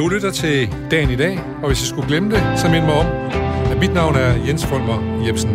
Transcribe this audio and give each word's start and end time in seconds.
Du 0.00 0.08
lytter 0.08 0.30
til 0.30 0.68
Dagen 0.90 1.10
i 1.10 1.16
dag, 1.16 1.38
og 1.38 1.66
hvis 1.66 1.80
jeg 1.80 1.86
skulle 1.86 2.08
glemme 2.08 2.30
det, 2.30 2.58
så 2.58 2.68
mind 2.68 2.84
mig 2.84 2.94
om, 2.94 3.06
at 3.72 3.78
mit 3.78 3.92
navn 3.92 4.14
er 4.14 4.46
Jens 4.46 4.66
Folmer 4.66 5.26
Jebsen. 5.26 5.50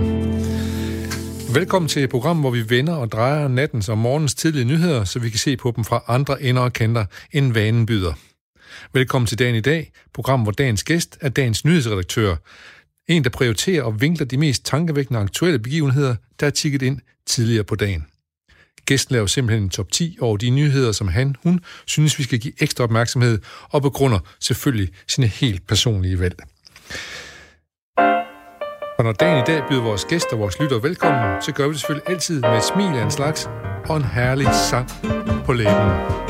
Velkommen 1.53 1.89
til 1.89 2.03
et 2.03 2.09
program, 2.09 2.39
hvor 2.39 2.49
vi 2.49 2.69
vender 2.69 2.95
og 2.95 3.11
drejer 3.11 3.47
nattens 3.47 3.89
og 3.89 3.97
morgens 3.97 4.35
tidlige 4.35 4.65
nyheder, 4.65 5.03
så 5.03 5.19
vi 5.19 5.29
kan 5.29 5.39
se 5.39 5.57
på 5.57 5.73
dem 5.75 5.83
fra 5.83 6.03
andre 6.07 6.41
ender 6.41 6.61
og 6.61 6.73
kanter, 6.73 7.05
end 7.31 7.53
vanen 7.53 7.85
byder. 7.85 8.13
Velkommen 8.93 9.27
til 9.27 9.39
Dagen 9.39 9.55
i 9.55 9.61
dag, 9.61 9.91
program, 10.13 10.41
hvor 10.41 10.51
dagens 10.51 10.83
gæst 10.83 11.17
er 11.21 11.29
dagens 11.29 11.65
nyhedsredaktør. 11.65 12.35
En, 13.07 13.23
der 13.23 13.29
prioriterer 13.29 13.83
og 13.83 14.01
vinkler 14.01 14.25
de 14.25 14.37
mest 14.37 14.65
tankevækkende 14.65 15.19
aktuelle 15.19 15.59
begivenheder, 15.59 16.15
der 16.39 16.45
er 16.45 16.51
tikket 16.51 16.81
ind 16.81 16.99
tidligere 17.25 17.63
på 17.63 17.75
dagen. 17.75 18.05
Gæsten 18.85 19.13
laver 19.13 19.27
simpelthen 19.27 19.63
en 19.63 19.69
top 19.69 19.91
10 19.91 20.17
over 20.21 20.37
de 20.37 20.49
nyheder, 20.49 20.91
som 20.91 21.07
han, 21.07 21.35
hun, 21.43 21.59
synes, 21.85 22.19
vi 22.19 22.23
skal 22.23 22.39
give 22.39 22.53
ekstra 22.59 22.83
opmærksomhed, 22.83 23.39
og 23.69 23.81
begrunder 23.81 24.19
selvfølgelig 24.39 24.93
sine 25.07 25.27
helt 25.27 25.67
personlige 25.67 26.19
valg. 26.19 26.35
Og 28.97 29.03
når 29.03 29.11
dagen 29.11 29.37
i 29.37 29.43
dag 29.47 29.63
byder 29.69 29.81
vores 29.81 30.05
gæster 30.05 30.33
og 30.33 30.39
vores 30.39 30.59
lytter 30.59 30.79
velkommen, 30.79 31.41
så 31.41 31.51
gør 31.51 31.67
vi 31.67 31.73
det 31.73 31.79
selvfølgelig 31.79 32.09
altid 32.09 32.41
med 32.41 32.57
et 32.57 32.63
smil 32.63 32.99
af 32.99 33.03
en 33.03 33.11
slags 33.11 33.49
og 33.89 33.97
en 33.97 34.03
herlig 34.03 34.47
sang 34.69 34.89
på 35.45 35.53
læben. 35.53 36.25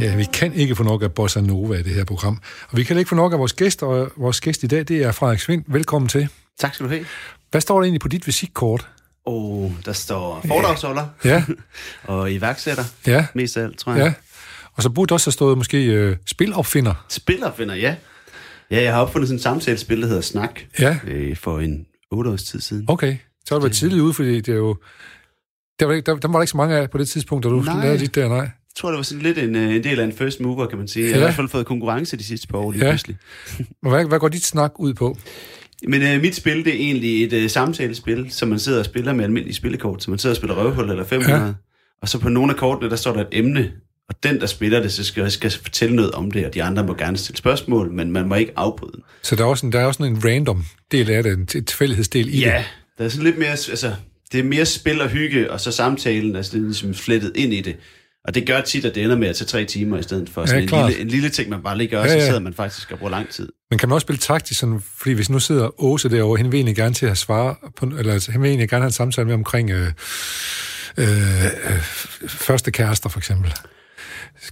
Ja, 0.00 0.16
vi 0.16 0.24
kan 0.32 0.52
ikke 0.52 0.76
få 0.76 0.82
nok 0.82 1.02
af 1.02 1.12
Bossa 1.12 1.40
Nova 1.40 1.74
i 1.74 1.82
det 1.82 1.94
her 1.94 2.04
program. 2.04 2.40
Og 2.70 2.76
vi 2.76 2.84
kan 2.84 2.98
ikke 2.98 3.08
få 3.08 3.14
nok 3.14 3.32
af 3.32 3.38
vores 3.38 3.52
gæst, 3.52 3.82
og 3.82 4.10
vores 4.16 4.40
gæst 4.40 4.62
i 4.62 4.66
dag, 4.66 4.78
det 4.88 5.02
er 5.02 5.12
Frederik 5.12 5.38
Svind. 5.38 5.64
Velkommen 5.66 6.08
til. 6.08 6.28
Tak 6.58 6.74
skal 6.74 6.84
du 6.86 6.90
have. 6.90 7.04
Hvad 7.50 7.60
står 7.60 7.74
der 7.74 7.82
egentlig 7.82 8.00
på 8.00 8.08
dit 8.08 8.26
visitkort? 8.26 8.88
Og 9.28 9.72
der 9.84 9.92
står 9.92 10.44
foredragsholder 10.46 11.06
Ja, 11.24 11.44
og 12.14 12.32
iværksætter. 12.32 12.84
ja, 13.06 13.26
Mest 13.34 13.56
af 13.56 13.62
alt, 13.62 13.78
tror 13.78 13.92
jeg. 13.94 14.04
ja. 14.04 14.12
Og 14.72 14.82
så 14.82 14.90
burde 14.90 15.08
der 15.08 15.14
også 15.14 15.26
have 15.26 15.32
stået 15.32 15.58
måske 15.58 15.84
øh, 15.86 16.16
spilopfinder. 16.26 17.04
Spilopfinder, 17.08 17.74
ja. 17.74 17.94
Ja, 18.70 18.82
jeg 18.82 18.94
har 18.94 19.00
opfundet 19.02 19.28
sådan 19.28 19.36
en 19.38 19.42
samtalespil, 19.42 20.00
der 20.02 20.06
hedder 20.06 20.20
Snak, 20.22 20.60
Ja, 20.78 20.98
øh, 21.06 21.36
for 21.36 21.58
en 21.60 21.86
otte 22.10 22.30
års 22.30 22.42
tid 22.42 22.60
siden. 22.60 22.84
okay. 22.88 23.16
Så 23.46 23.54
har 23.54 23.58
du 23.58 23.62
været 23.64 23.76
tidligt 23.76 24.00
ude, 24.02 24.14
fordi 24.14 24.40
det 24.40 24.48
er 24.52 24.56
jo... 24.56 24.76
Der 25.80 25.86
var, 25.86 25.94
ikke, 25.94 26.06
der, 26.06 26.16
der 26.16 26.28
var 26.28 26.32
der 26.34 26.42
ikke 26.42 26.50
så 26.50 26.56
mange 26.56 26.76
af 26.76 26.90
på 26.90 26.98
det 26.98 27.08
tidspunkt, 27.08 27.44
da 27.44 27.48
du 27.48 27.60
Nej. 27.60 27.82
lavede 27.84 27.98
dit 27.98 28.14
der, 28.14 28.28
nej. 28.28 28.38
Jeg 28.38 28.50
tror, 28.76 28.88
det 28.90 28.96
var 28.96 29.02
sådan 29.02 29.22
lidt 29.22 29.38
en, 29.38 29.56
øh, 29.56 29.74
en 29.76 29.84
del 29.84 30.00
af 30.00 30.04
en 30.04 30.12
first 30.12 30.40
mover, 30.40 30.66
kan 30.66 30.78
man 30.78 30.88
sige. 30.88 31.04
Jeg 31.04 31.14
har 31.14 31.18
Ja. 31.18 31.24
i 31.24 31.26
hvert 31.26 31.34
fald 31.36 31.48
fået 31.48 31.66
konkurrence 31.66 32.16
de 32.16 32.24
sidste 32.24 32.46
par 32.48 32.58
år 32.58 32.72
lige 32.72 32.84
Ja. 32.84 32.90
pludselig. 32.90 33.16
Hvad, 33.82 34.04
hvad 34.04 34.18
går 34.18 34.28
dit 34.28 34.44
snak 34.44 34.72
ud 34.78 34.94
på? 34.94 35.18
Men 35.86 36.02
øh, 36.02 36.20
mit 36.20 36.34
spil, 36.34 36.64
det 36.64 36.68
er 36.74 36.78
egentlig 36.78 37.24
et 37.24 37.32
øh, 37.32 37.50
samtalespil, 37.50 38.26
som 38.30 38.48
man 38.48 38.58
sidder 38.58 38.78
og 38.78 38.84
spiller 38.84 39.12
med 39.12 39.24
almindelige 39.24 39.54
spillekort. 39.56 40.02
Så 40.02 40.10
man 40.10 40.18
sidder 40.18 40.32
og 40.32 40.36
spiller 40.36 40.54
røvhul 40.56 40.90
eller 40.90 41.04
500. 41.04 41.42
Ja. 41.44 41.52
Og 42.02 42.08
så 42.08 42.18
på 42.18 42.28
nogle 42.28 42.52
af 42.52 42.56
kortene, 42.58 42.90
der 42.90 42.96
står 42.96 43.12
der 43.12 43.20
et 43.20 43.26
emne. 43.32 43.70
Og 44.08 44.14
den, 44.22 44.40
der 44.40 44.46
spiller 44.46 44.80
det, 44.80 44.92
så 44.92 45.04
skal, 45.04 45.30
skal 45.30 45.50
fortælle 45.50 45.96
noget 45.96 46.10
om 46.12 46.30
det, 46.30 46.46
og 46.46 46.54
de 46.54 46.62
andre 46.62 46.84
må 46.86 46.94
gerne 46.94 47.16
stille 47.16 47.36
spørgsmål, 47.38 47.92
men 47.92 48.12
man 48.12 48.28
må 48.28 48.34
ikke 48.34 48.52
afbryde. 48.56 49.02
Så 49.22 49.36
der 49.36 49.42
er 49.44 49.46
også 49.48 49.66
en, 49.66 49.72
der 49.72 49.80
er 49.80 49.84
også 49.84 50.02
en 50.02 50.24
random 50.24 50.64
del 50.92 51.10
af 51.10 51.22
det, 51.22 51.32
en 51.32 51.46
tilfældighedsdel 51.46 52.34
i 52.34 52.38
Ja, 52.40 52.56
det. 52.58 52.64
der 52.98 53.04
er 53.04 53.08
sådan 53.08 53.24
lidt 53.24 53.38
mere, 53.38 53.48
altså, 53.50 53.92
det 54.32 54.40
er 54.40 54.44
mere 54.44 54.66
spil 54.66 55.00
og 55.00 55.08
hygge, 55.08 55.50
og 55.50 55.60
så 55.60 55.70
samtalen 55.72 56.36
er 56.36 56.42
sådan 56.42 56.64
ligesom 56.64 56.94
flettet 56.94 57.32
ind 57.34 57.54
i 57.54 57.60
det. 57.60 57.76
Og 58.28 58.34
det 58.34 58.46
gør 58.46 58.60
tit, 58.60 58.84
at 58.84 58.94
det 58.94 59.04
ender 59.04 59.16
med 59.16 59.28
at 59.28 59.36
tage 59.36 59.46
tre 59.46 59.64
timer 59.64 59.98
i 59.98 60.02
stedet 60.02 60.30
for 60.30 60.46
sådan 60.46 60.62
en, 60.62 60.68
klart. 60.68 60.88
lille, 60.90 61.02
en 61.02 61.08
lille 61.08 61.28
ting, 61.28 61.50
man 61.50 61.62
bare 61.62 61.78
lige 61.78 61.88
gør, 61.88 61.98
Ja, 61.98 62.04
ja, 62.04 62.10
ja. 62.10 62.14
ja. 62.14 62.20
så 62.20 62.26
sidder 62.26 62.40
man 62.40 62.54
faktisk 62.54 62.92
og 62.92 62.98
bruger 62.98 63.10
lang 63.10 63.28
tid. 63.28 63.48
Men 63.70 63.78
kan 63.78 63.88
man 63.88 63.94
også 63.94 64.04
spille 64.04 64.18
taktisk, 64.18 64.60
sådan, 64.60 64.82
fordi 64.98 65.14
hvis 65.14 65.30
nu 65.30 65.38
sidder 65.38 65.82
Åse 65.82 66.08
derovre, 66.08 66.36
hende 66.36 66.50
vil 66.50 66.58
egentlig 66.58 66.76
gerne 66.76 66.94
til 66.94 67.06
at 67.06 67.18
svare, 67.18 67.54
på, 67.76 67.86
eller 67.98 68.12
altså, 68.12 68.32
hende 68.32 68.42
vil 68.42 68.48
egentlig 68.48 68.68
gerne 68.68 68.82
have 68.82 68.88
en 68.88 68.92
samtale 68.92 69.26
med 69.26 69.34
omkring 69.34 69.70
øh, 69.70 69.92
øh, 70.96 71.44
øh, 71.44 71.50
første 72.28 72.70
kærester, 72.70 73.08
for 73.08 73.18
eksempel. 73.18 73.54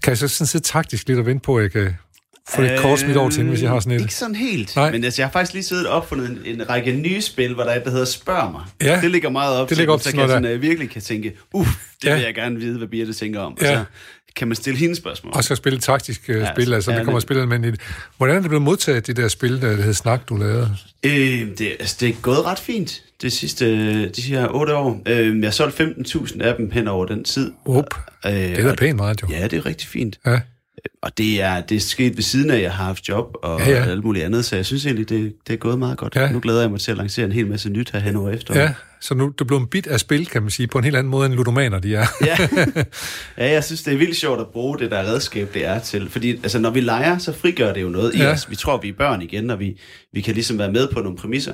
Kan 0.03 0.11
jeg 0.11 0.19
så 0.19 0.29
sådan 0.29 0.47
sidde 0.47 0.65
taktisk 0.65 1.09
lidt 1.09 1.19
og 1.19 1.27
vente 1.27 1.45
på, 1.45 1.57
at 1.57 1.63
jeg 1.63 1.73
kan 1.73 1.95
få 2.51 2.63
et 2.63 2.79
kort 2.79 2.99
smidt 2.99 3.17
over 3.17 3.31
til 3.31 3.37
hende, 3.39 3.51
hvis 3.51 3.63
jeg 3.63 3.71
har 3.71 3.81
sådan 3.81 3.93
et? 3.97 4.01
Ikke 4.01 4.15
sådan 4.15 4.35
helt. 4.35 4.77
Nej. 4.77 4.91
Men 4.93 5.05
altså, 5.05 5.23
jeg 5.23 5.27
har 5.27 5.33
faktisk 5.33 5.53
lige 5.53 5.63
siddet 5.63 5.87
og 5.87 5.97
opfundet 5.97 6.31
en, 6.31 6.39
en 6.61 6.69
række 6.71 6.93
nye 6.93 7.21
spil, 7.21 7.55
hvor 7.55 7.63
der 7.63 7.71
er 7.71 7.77
et, 7.77 7.85
der 7.85 7.91
hedder 7.91 8.05
Spørg 8.05 8.53
mig. 8.53 8.63
Ja. 8.83 9.01
Det 9.01 9.11
ligger 9.11 9.31
meget 9.31 9.57
op 9.57 9.69
Det 9.69 9.69
til, 9.69 9.77
ligger 9.77 9.95
op 9.95 10.01
så 10.01 10.09
til 10.09 10.17
noget 10.17 10.29
jeg 10.31 10.37
sådan, 10.43 10.57
uh, 10.57 10.63
virkelig 10.63 10.91
kan 10.91 11.03
tænke, 11.03 11.33
uff, 11.53 11.69
det 12.03 12.09
Ja. 12.09 12.15
vil 12.15 12.23
jeg 12.25 12.35
gerne 12.35 12.57
vide, 12.59 12.79
hvad 12.79 12.89
Birte 12.89 13.13
tænker 13.13 13.41
om. 13.41 13.59
Ja. 13.63 13.71
Og 13.71 13.77
så 13.79 13.85
kan 14.37 14.49
man 14.49 14.55
stille 14.57 14.79
hende 14.79 14.97
spørgsmål. 14.97 15.33
Og 15.37 15.45
så 15.45 15.55
spille 15.55 15.79
taktisk 15.79 16.21
øh, 16.31 16.41
Ja, 16.41 16.53
spil, 16.55 16.75
altså 16.75 16.91
ja, 16.91 16.99
der 16.99 17.05
kommer 17.05 17.19
det- 17.19 17.23
spillerne 17.23 17.49
med 17.49 17.57
ind 17.57 17.67
i 17.67 17.71
det. 17.71 17.81
Hvordan 18.17 18.37
er 18.37 18.41
det 18.41 18.49
blevet 18.51 18.63
modtaget, 18.63 19.07
det 19.07 19.17
der 19.17 19.29
spil, 19.29 19.61
der 19.63 19.73
hed 19.83 19.95
Snak, 19.95 20.29
du 20.29 20.37
lavede? 20.37 20.77
Øh, 21.05 21.13
det, 21.59 21.77
altså, 21.81 21.97
det 22.01 22.09
er 22.09 22.13
gået 22.23 22.45
ret 22.45 22.59
fint 22.59 23.03
det 23.23 23.33
sidste, 23.33 24.09
de 24.09 24.23
her 24.23 24.49
otte 24.49 24.75
år. 24.75 25.03
Øh, 25.07 25.39
jeg 25.41 25.47
har 25.47 25.51
solgt 25.51 25.81
15.000 25.81 26.43
af 26.43 26.55
dem 26.57 26.71
hen 26.71 26.89
over 26.89 27.07
den 27.07 27.25
tid. 27.25 27.53
Up, 27.65 27.85
Øh, 28.27 28.33
det 28.33 28.59
er 28.59 28.69
da 28.69 28.75
pænt 28.75 28.97
meget, 28.97 29.23
jo. 29.23 29.29
Ja, 29.31 29.45
det 29.49 29.57
er 29.57 29.67
rigtig 29.67 29.89
fint. 29.89 30.19
Ja. 30.27 30.41
Og 31.03 31.19
det 31.19 31.43
er, 31.43 31.61
det 31.61 31.77
er 31.77 31.81
sket 31.81 32.17
ved 32.17 32.23
siden 32.23 32.51
af, 32.51 32.57
at 32.57 32.63
jeg 32.63 32.73
har 32.73 32.85
haft 32.85 33.09
job 33.09 33.35
og 33.43 33.61
Ja, 33.61 33.71
ja, 33.71 33.85
alt 33.91 34.05
muligt 34.05 34.25
andet, 34.25 34.45
så 34.45 34.57
jeg 34.57 34.67
synes 34.67 34.87
egentlig, 34.87 35.09
det, 35.09 35.33
det 35.47 35.53
er 35.53 35.57
gået 35.57 35.79
meget 35.79 35.99
godt. 35.99 36.17
Ja. 36.17 36.31
Nu 36.33 36.41
glæder 36.41 36.61
jeg 36.61 36.71
mig 36.71 36.81
til 36.81 36.91
at 36.91 36.97
lancere 36.97 37.27
en 37.27 37.33
hel 37.33 37.47
masse 37.47 37.69
nyt 37.71 37.91
her 37.93 38.01
hen 38.01 38.17
over 38.17 38.31
efter. 38.31 38.61
ja, 38.61 38.73
så 39.01 39.15
nu 39.15 39.33
du 39.39 39.45
er 39.45 39.47
blevet 39.49 39.71
bit 39.71 39.87
af 39.87 40.01
spil, 40.01 40.27
kan 40.27 40.43
man 40.43 40.51
sige, 40.51 40.67
på 40.67 40.79
en 40.79 40.85
helt 40.85 40.97
anden 40.97 41.11
måde, 41.11 41.27
end 41.27 41.35
ludomaner 41.35 41.79
de 41.79 41.95
er. 41.95 42.07
ja. 42.27 42.37
ja, 43.47 43.53
jeg 43.53 43.65
synes, 43.65 43.83
det 43.83 43.95
er 43.95 43.99
vildt 43.99 44.17
sjovt 44.17 44.41
at 44.41 44.47
bruge 44.53 44.79
det 44.79 44.91
der 44.91 44.99
redskab, 44.99 45.55
det 45.55 45.67
er 45.67 45.79
til. 45.79 46.11
Fordi 46.11 46.31
altså, 46.31 46.59
når 46.59 46.71
vi 46.71 46.81
leger, 46.81 47.19
så 47.19 47.33
frigør 47.33 47.73
det 47.73 47.83
jo 47.83 47.89
noget 47.89 48.15
i 48.15 48.19
Ja. 48.19 48.33
os. 48.33 48.51
Vi 48.51 48.57
tror, 48.57 48.81
vi 48.81 48.89
er 48.89 48.93
børn 48.99 49.23
igen, 49.23 49.51
og 49.51 49.61
vi, 49.61 49.81
vi 50.13 50.21
kan 50.21 50.35
ligesom 50.35 50.59
være 50.59 50.73
med 50.73 50.89
på 50.93 51.01
nogle 51.01 51.17
præmisser. 51.19 51.53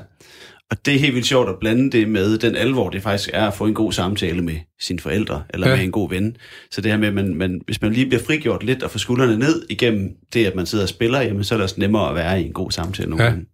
Og 0.72 0.86
det 0.86 0.94
er 0.94 0.98
helt 0.98 1.14
vildt 1.14 1.26
sjovt 1.26 1.48
at 1.48 1.54
blande 1.60 1.90
det 1.90 2.08
med 2.08 2.38
den 2.38 2.56
alvor, 2.56 2.90
det 2.90 3.02
faktisk 3.02 3.30
er 3.32 3.46
at 3.46 3.54
få 3.54 3.66
en 3.66 3.74
god 3.74 3.92
samtale 3.92 4.42
med 4.42 4.54
sine 4.80 5.00
forældre, 5.00 5.42
eller 5.54 5.68
Ja. 5.68 5.76
med 5.76 5.84
en 5.84 5.90
god 5.90 6.10
ven. 6.10 6.36
Så 6.70 6.80
det 6.80 6.90
her 6.90 6.98
med, 6.98 7.08
at 7.08 7.14
man, 7.14 7.34
man, 7.34 7.60
hvis 7.66 7.82
man 7.82 7.92
lige 7.92 8.06
bliver 8.06 8.22
frigjort 8.22 8.62
lidt 8.64 8.82
og 8.82 8.90
får 8.90 8.98
skuldrene 8.98 9.38
ned 9.38 9.62
igennem 9.70 10.08
det, 10.32 10.46
at 10.46 10.54
man 10.54 10.66
sidder 10.66 10.84
og 10.84 10.88
spiller, 10.88 11.20
jamen, 11.20 11.44
så 11.44 11.54
er 11.54 11.56
det 11.56 11.62
også 11.62 11.74
nemmere 11.78 12.08
at 12.08 12.14
være 12.14 12.42
i 12.42 12.46
en 12.46 12.52
god 12.52 12.70
samtale 12.70 13.10
nogle 13.10 13.24
Ja. 13.24 13.30
gange. 13.30 13.46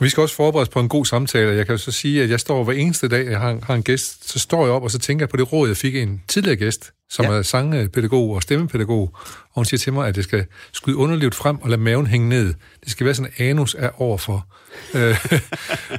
Vi 0.00 0.08
skal 0.08 0.20
også 0.20 0.34
forberede 0.34 0.62
os 0.62 0.68
på 0.68 0.80
en 0.80 0.88
god 0.88 1.04
samtale. 1.04 1.50
Jeg 1.56 1.66
kan 1.66 1.72
jo 1.72 1.78
så 1.78 1.92
sige, 1.92 2.22
at 2.22 2.30
jeg 2.30 2.40
står 2.40 2.64
hver 2.64 2.72
eneste 2.74 3.08
dag, 3.08 3.26
jeg 3.30 3.40
har, 3.40 3.58
har 3.62 3.74
en 3.74 3.82
gæst, 3.82 4.30
så 4.30 4.38
står 4.38 4.64
jeg 4.66 4.72
op, 4.74 4.82
og 4.82 4.90
så 4.90 4.98
tænker 4.98 5.22
jeg 5.22 5.28
på 5.28 5.36
det 5.36 5.52
råd, 5.52 5.68
jeg 5.68 5.76
fik 5.76 5.94
af 5.94 5.98
en 6.00 6.22
tidligere 6.28 6.56
gæst, 6.56 6.92
som 7.10 7.24
ja. 7.24 7.30
Er 7.32 7.42
sangpædagog 7.42 8.30
og 8.34 8.42
stemmepædagog, 8.42 9.10
og 9.22 9.54
hun 9.54 9.64
siger 9.64 9.78
til 9.78 9.92
mig, 9.92 10.08
at 10.08 10.16
jeg 10.16 10.24
skal 10.24 10.46
skyde 10.72 10.96
underlivet 10.96 11.34
frem 11.34 11.58
og 11.62 11.68
lade 11.70 11.80
maven 11.80 12.06
hænge 12.06 12.28
ned. 12.28 12.54
Det 12.84 12.90
skal 12.92 13.06
være 13.06 13.14
sådan, 13.14 13.32
at 13.36 13.46
anus 13.46 13.76
er 13.78 14.02
overfor, 14.02 14.46
øh, 14.94 15.16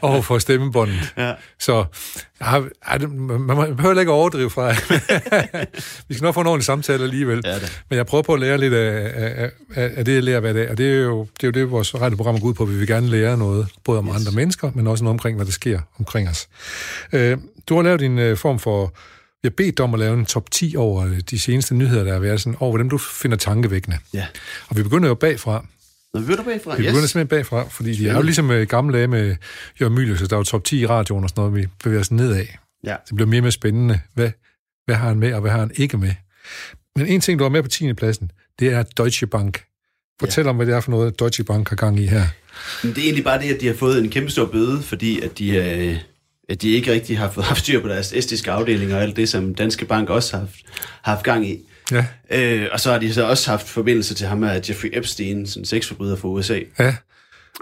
overfor 0.02 0.38
stemmebåndet. 0.40 1.14
Ja. 1.18 1.34
Så 1.60 1.86
ja, 2.42 2.62
det- 2.98 3.12
man, 3.12 3.42
man 3.42 3.76
behøver 3.76 4.00
ikke 4.00 4.12
overdrive 4.12 4.50
fra. 4.50 4.72
Vi 6.08 6.14
skal 6.14 6.24
nok 6.26 6.34
få 6.34 6.42
en 6.42 6.48
ordentlig 6.48 6.66
samtale 6.66 7.04
alligevel. 7.04 7.42
Ja, 7.46 7.56
det. 7.56 7.82
Men 7.90 7.98
jeg 7.98 8.06
prøver 8.06 8.22
på 8.24 8.34
at 8.34 8.40
lære 8.40 8.58
lidt 8.58 8.74
af, 8.74 9.12
af, 9.16 9.52
af, 9.76 9.92
af 9.96 10.06
det, 10.06 10.14
jeg 10.16 10.24
lærer 10.24 10.40
hver 10.40 10.54
dag. 10.54 10.70
Og 10.70 10.78
det 10.78 10.92
er 10.94 10.98
jo 11.02 11.28
det, 11.42 11.44
er 11.44 11.48
jo 11.48 11.52
det 11.52 11.72
vores 11.72 11.96
radioprogram 11.96 12.40
går 12.40 12.48
ud 12.48 12.54
på. 12.54 12.66
Vi 12.66 12.76
vil 12.78 12.88
gerne 12.88 13.08
lære 13.08 13.38
noget, 13.38 13.68
både 13.84 14.00
om 14.00 14.08
yes. 14.08 14.16
andre 14.16 14.32
mennesker, 14.32 14.72
men 14.76 14.88
også 14.88 15.04
noget 15.04 15.14
omkring, 15.16 15.36
hvad 15.38 15.46
der 15.46 15.52
sker 15.52 15.80
omkring 16.00 16.30
os. 16.30 16.48
Øh, 17.14 17.38
du 17.70 17.76
har 17.76 17.82
lavet 17.84 18.02
en 18.02 18.20
øh, 18.20 18.38
form 18.38 18.60
for... 18.60 18.94
Jeg 19.44 19.50
har 19.50 19.54
bedt 19.58 19.78
dig 19.78 19.84
om 19.84 19.94
at 19.94 20.00
lave 20.00 20.20
en 20.20 20.26
top 20.26 20.52
10 20.52 20.76
over 20.78 21.06
øh, 21.06 21.20
de 21.20 21.40
seneste 21.40 21.76
nyheder, 21.76 22.04
der 22.04 22.14
har 22.14 22.20
været 22.20 22.42
sådan, 22.42 22.58
over 22.60 22.78
dem, 22.78 22.90
du 22.90 22.98
finder 22.98 23.38
tankevækkende. 23.38 23.98
Ja. 24.14 24.26
Og 24.68 24.78
vi 24.78 24.84
begynder 24.84 25.08
jo 25.08 25.16
bagfra. 25.16 25.66
Nå, 26.14 26.20
vi 26.20 26.32
er 26.32 26.36
der 26.36 26.44
bagfra. 26.44 26.76
Vi 26.76 26.84
begynder 26.84 27.08
simpelthen 27.08 27.28
bagfra, 27.28 27.68
fordi 27.70 27.94
de 27.94 28.10
er 28.10 28.16
jo 28.16 28.22
ligesom 28.22 28.52
øh, 28.52 28.68
gamle 28.68 28.98
dage 28.98 29.08
med 29.08 29.36
Jørgen 29.82 29.96
Mylius, 29.96 30.20
der 30.20 30.36
var 30.36 30.44
top 30.44 30.64
10 30.64 30.80
i 30.80 30.86
radioen 30.86 31.24
og 31.24 31.30
sådan 31.30 31.42
noget, 31.42 31.56
vi 31.56 31.68
bevæger 31.84 32.00
os 32.00 32.12
nedad. 32.12 32.46
Ja. 32.84 32.96
Det 33.08 33.16
bliver 33.16 33.28
mere 33.28 33.40
og 33.40 33.44
mere 33.44 33.52
spændende. 33.52 34.00
Hvad, 34.14 34.32
hvad 34.86 34.96
har 34.96 35.08
han 35.08 35.20
med, 35.20 35.34
og 35.34 35.42
hvad 35.42 35.52
har 35.52 35.60
han 35.60 35.72
ikke 35.76 35.98
med? 35.98 36.14
Men 36.96 37.06
en 37.06 37.22
ting, 37.22 37.40
du 37.40 37.44
har 37.44 37.50
med 37.50 37.64
på 37.64 37.70
10. 37.70 37.94
pladsen, 37.94 38.32
det 38.60 38.74
er 38.74 38.84
Deutsche 38.84 39.28
Bank. 39.28 39.64
Fortæl 40.20 40.44
ja. 40.44 40.50
om, 40.50 40.56
hvad 40.56 40.66
det 40.66 40.76
er 40.76 40.82
for 40.82 40.92
noget, 40.92 41.20
Deutsche 41.20 41.44
Bank 41.44 41.70
har 41.70 41.76
gang 41.76 42.00
i 42.00 42.06
her. 42.06 42.24
Det 42.82 42.98
er 42.98 43.02
egentlig 43.02 43.24
bare 43.24 43.42
det, 43.42 43.54
at 43.54 43.62
de 43.62 43.68
har 43.68 43.74
fået 43.74 44.00
en 44.00 44.10
kæmpe 44.10 44.32
stor 44.32 44.46
bøde, 44.46 44.82
fordi 44.82 45.22
at 45.22 45.38
de, 45.38 45.50
øh, 45.50 45.98
at 46.50 46.62
de 46.62 46.70
ikke 46.72 46.92
rigtig 46.92 47.18
har 47.18 47.30
fået 47.32 47.46
haft 47.46 47.60
styr 47.60 47.82
på 47.82 47.88
deres 47.88 48.14
estiske 48.14 48.52
afdelinger 48.52 48.96
og 48.96 49.02
alt 49.02 49.16
det, 49.16 49.30
som 49.30 49.56
Danske 49.56 49.86
Bank 49.86 50.10
også 50.10 50.34
har 50.38 50.40
haft, 50.40 50.56
har 51.02 51.12
haft 51.14 51.24
gang 51.24 51.50
i. 51.50 51.60
Ja, 51.92 52.06
Øh, 52.32 52.68
og 52.72 52.80
så 52.80 52.92
har 52.92 53.00
de 53.00 53.14
så 53.14 53.24
også 53.26 53.50
haft 53.50 53.68
forbindelse 53.70 54.14
til 54.14 54.28
ham 54.28 54.44
af 54.44 54.70
Jeffrey 54.70 54.90
Epstein, 54.94 55.48
sådan 55.48 55.62
en 55.62 55.66
sexforbryder 55.66 56.16
fra 56.16 56.28
USA. 56.28 56.60
ja. 56.80 56.96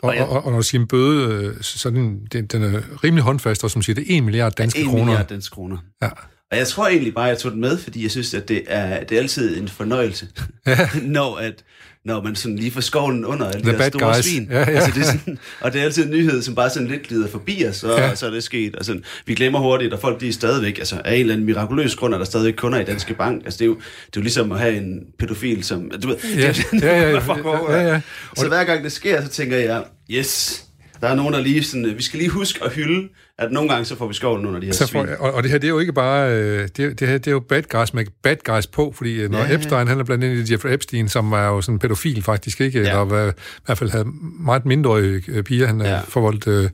Og, 0.03 0.09
Og 0.09 0.15
jeg- 0.15 0.23
og, 0.25 0.45
og, 0.45 0.51
når 0.51 0.57
du 0.59 0.63
siger 0.63 0.81
en 0.81 0.87
bøde, 0.87 1.33
øh, 1.33 1.53
så 1.61 1.89
den, 1.89 2.19
den, 2.31 2.45
den 2.45 2.63
er 2.63 2.81
rimelig 3.03 3.23
håndfast, 3.23 3.63
og 3.63 3.71
som 3.71 3.81
siger, 3.81 3.95
det 3.95 4.11
er 4.13 4.17
1 4.17 4.23
milliard 4.23 4.53
danske 4.55 4.79
1 4.79 4.85
kroner. 4.85 5.03
milliard 5.05 5.27
danske 5.27 5.53
kroner. 5.53 5.77
Ja. 6.01 6.09
Og 6.51 6.57
jeg 6.57 6.67
tror 6.67 6.87
egentlig 6.87 7.13
bare, 7.13 7.25
at 7.25 7.29
jeg 7.29 7.37
tog 7.37 7.51
den 7.51 7.61
med, 7.61 7.77
fordi 7.77 8.03
jeg 8.03 8.11
synes, 8.11 8.33
at 8.33 8.47
det 8.47 8.63
er, 8.67 9.03
det 9.03 9.15
er 9.17 9.21
altid 9.21 9.61
en 9.61 9.67
fornøjelse, 9.67 10.27
ja. 10.67 10.89
når, 11.03 11.35
at, 11.37 11.63
når 12.05 12.21
man 12.23 12.35
sådan 12.35 12.55
lige 12.57 12.71
får 12.71 12.81
skoven 12.81 13.25
under 13.25 13.49
alle 13.49 13.71
de 13.71 13.77
her 13.77 13.89
store 13.89 14.13
guys. 14.15 14.25
svin. 14.25 14.47
Ja, 14.51 14.59
ja. 14.59 14.65
Altså, 14.65 14.91
det 14.95 15.01
er 15.01 15.05
sådan, 15.05 15.37
og 15.61 15.73
det 15.73 15.81
er 15.81 15.85
altid 15.85 16.03
en 16.05 16.11
nyhed, 16.11 16.41
som 16.41 16.55
bare 16.55 16.69
sådan 16.69 16.87
lidt 16.87 17.07
glider 17.07 17.27
forbi 17.27 17.65
os, 17.67 17.83
og, 17.83 17.97
Ja. 17.99 18.05
ja. 18.07 18.15
så 18.15 18.25
er 18.25 18.29
det 18.31 18.43
sket. 18.43 18.75
Altså, 18.75 18.99
vi 19.25 19.33
glemmer 19.35 19.59
hurtigt, 19.59 19.93
og 19.93 19.99
folk 19.99 20.21
de 20.21 20.27
er 20.29 20.33
stadigvæk, 20.33 20.79
altså 20.79 21.01
af 21.05 21.13
en 21.13 21.19
eller 21.19 21.33
anden 21.33 21.45
mirakuløs 21.45 21.95
grund, 21.95 22.13
er 22.13 22.17
der 22.17 22.25
stadigvæk 22.25 22.53
kunder 22.57 22.79
i 22.79 22.83
Danske 22.83 23.13
Bank. 23.13 23.41
Altså, 23.45 23.57
det 23.57 23.63
er 23.65 23.67
jo, 23.67 23.75
det 23.75 23.81
er 23.85 24.11
jo 24.17 24.21
ligesom 24.21 24.51
at 24.51 24.59
have 24.59 24.75
en 24.77 24.99
pædofil, 25.19 25.63
som... 25.63 25.91
Du 26.03 26.07
ved, 26.07 26.17
Ja, 26.37 26.47
det, 26.47 26.81
ja, 26.83 27.09
ja, 27.09 27.17
foregår 27.19 27.71
ja, 27.71 27.77
der? 27.85 27.91
ja. 27.93 28.01
Så 28.37 28.47
hver 28.47 28.63
gang 28.63 28.83
det 28.83 28.91
sker, 28.91 29.21
så 29.23 29.29
tænker 29.29 29.57
jeg, 29.57 29.83
yes, 30.11 30.63
der 31.01 31.07
er 31.07 31.15
nogen, 31.15 31.33
der 31.33 31.41
lige 31.41 31.63
sådan, 31.63 31.93
vi 31.97 32.03
skal 32.03 32.17
lige 32.19 32.29
huske 32.29 32.63
at 32.63 32.71
hylde, 32.73 33.09
at 33.39 33.51
nogle 33.51 33.69
gange 33.69 33.85
så 33.85 33.95
får 33.95 34.07
vi 34.07 34.13
skovlen 34.13 34.45
under 34.47 34.59
de 34.59 34.65
her 34.65 34.73
Så 34.73 34.87
svin. 34.87 35.07
for, 35.07 35.13
og, 35.25 35.33
og 35.33 35.43
det 35.43 35.51
her, 35.51 35.57
det 35.57 35.67
er 35.67 35.71
jo 35.71 35.79
ikke 35.79 35.93
bare, 35.93 36.31
øh, 36.33 36.61
det, 36.77 36.99
det 36.99 37.07
her, 37.07 37.17
det 37.17 37.27
er 37.27 37.31
jo 37.31 37.39
bad 37.39 37.63
guys 37.69 37.93
med 37.93 38.05
bad 38.23 38.35
guys 38.45 38.67
på, 38.67 38.93
fordi 38.97 39.21
øh, 39.21 39.31
når 39.31 39.39
Ja. 39.39 39.53
Epstein, 39.55 39.87
han 39.87 39.99
er 39.99 40.03
blandt 40.03 40.23
andet 40.23 40.49
i 40.49 40.53
Jeffrey 40.53 40.73
Epstein, 40.73 41.09
som 41.09 41.31
er 41.33 41.45
jo 41.47 41.61
sådan 41.61 41.79
pædofil 41.79 42.23
faktisk, 42.23 42.61
ikke? 42.61 42.79
Ja. 42.81 42.87
Eller 42.89 42.99
var, 43.05 43.27
i 43.29 43.31
hvert 43.65 43.77
fald 43.77 43.89
havde 43.89 44.05
meget 44.39 44.65
mindre 44.65 44.99
øh, 44.99 45.43
piger, 45.43 45.67
han 45.67 45.81
Ja. 45.81 45.99
forvoldt. 46.07 46.47
Øh, 46.47 46.69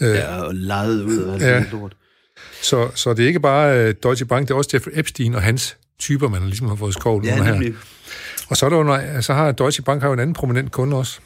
Ja, 0.00 0.36
og 0.42 0.54
lejet 0.54 1.02
ud 1.02 1.28
alt 1.32 1.42
Ja. 1.42 1.64
lort. 1.72 1.96
så, 2.62 2.88
så 2.94 3.14
det 3.14 3.22
er 3.22 3.26
ikke 3.26 3.40
bare 3.40 3.78
øh, 3.88 3.94
Deutsche 4.02 4.26
Bank, 4.26 4.48
det 4.48 4.54
er 4.54 4.58
også 4.58 4.70
Jeffrey 4.74 4.92
Epstein 4.94 5.34
og 5.34 5.42
hans 5.42 5.76
typer, 5.98 6.28
man 6.28 6.42
ligesom 6.46 6.68
har 6.68 6.74
fået 6.76 6.94
skovl 6.94 7.26
Ja, 7.26 7.40
under 7.40 7.54
her. 7.54 7.72
Og 8.48 8.56
så, 8.56 8.66
er 8.66 8.70
der 8.70 8.76
jo, 9.16 9.22
så 9.22 9.34
har 9.34 9.52
Deutsche 9.52 9.82
Bank 9.82 10.00
har 10.02 10.08
jo 10.08 10.12
en 10.14 10.20
anden 10.20 10.34
prominent 10.34 10.72
kunde 10.72 10.96
også. 10.96 11.20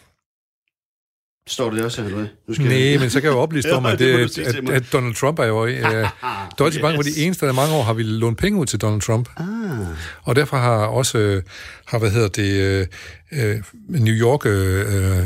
Står 1.50 1.70
det 1.70 1.84
også 1.84 2.00
her, 2.02 2.08
eller 2.08 2.18
hvad? 2.18 2.28
Nu 2.48 2.54
skal 2.54 2.66
Nej, 2.66 2.98
men 3.00 3.10
så 3.10 3.20
kan 3.20 3.28
jeg 3.28 3.34
jo 3.34 3.40
oplyse 3.40 3.72
om, 3.76 3.86
at, 3.86 3.98
det 3.98 4.38
at, 4.38 4.64
mig. 4.64 4.74
at 4.74 4.92
Donald 4.92 5.14
Trump 5.14 5.38
er 5.38 5.44
jo... 5.44 5.66
Øh, 5.66 6.08
Deutsche 6.58 6.82
Bank 6.82 6.96
var 6.96 7.02
de 7.02 7.18
eneste, 7.18 7.46
der 7.46 7.52
mange 7.52 7.74
år 7.74 7.82
har 7.82 7.92
ville 7.92 8.18
låne 8.18 8.36
penge 8.36 8.58
ud 8.58 8.66
til 8.66 8.80
Donald 8.80 9.00
Trump. 9.00 9.28
Ah, 9.36 9.46
Og 10.22 10.36
derfor 10.36 10.56
har 10.56 10.76
også, 10.86 11.18
øh, 11.18 11.42
har, 11.86 11.98
hvad 11.98 12.10
hedder 12.10 12.28
det, 12.28 12.88
øh, 13.32 13.62
New 13.88 14.14
York 14.14 14.46
øh, 14.46 15.18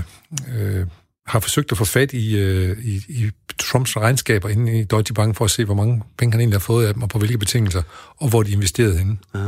øh, 0.59 0.87
har 1.27 1.41
forsøgt 1.41 1.73
at 1.73 1.79
få 1.79 1.85
fat 1.85 2.13
i, 2.13 2.37
øh, 2.37 2.79
i, 2.85 3.03
i 3.09 3.31
Trumps 3.59 3.97
regnskaber 3.97 4.49
inde 4.49 4.79
i 4.81 4.85
Deutsche 4.85 5.15
Bank 5.15 5.37
for 5.37 5.45
at 5.45 5.51
se, 5.51 5.65
hvor 5.65 5.75
mange 5.75 6.03
penge 6.19 6.33
han 6.33 6.41
egentlig 6.41 6.55
har 6.55 6.65
fået 6.65 6.87
af 6.87 6.95
dem, 6.95 7.03
og 7.03 7.09
på 7.09 7.19
hvilke 7.19 7.39
betingelser, 7.39 7.83
og 8.21 8.29
hvor 8.29 8.43
de 8.43 8.53
investerede 8.53 8.99
henne. 8.99 9.17
ah. 9.35 9.41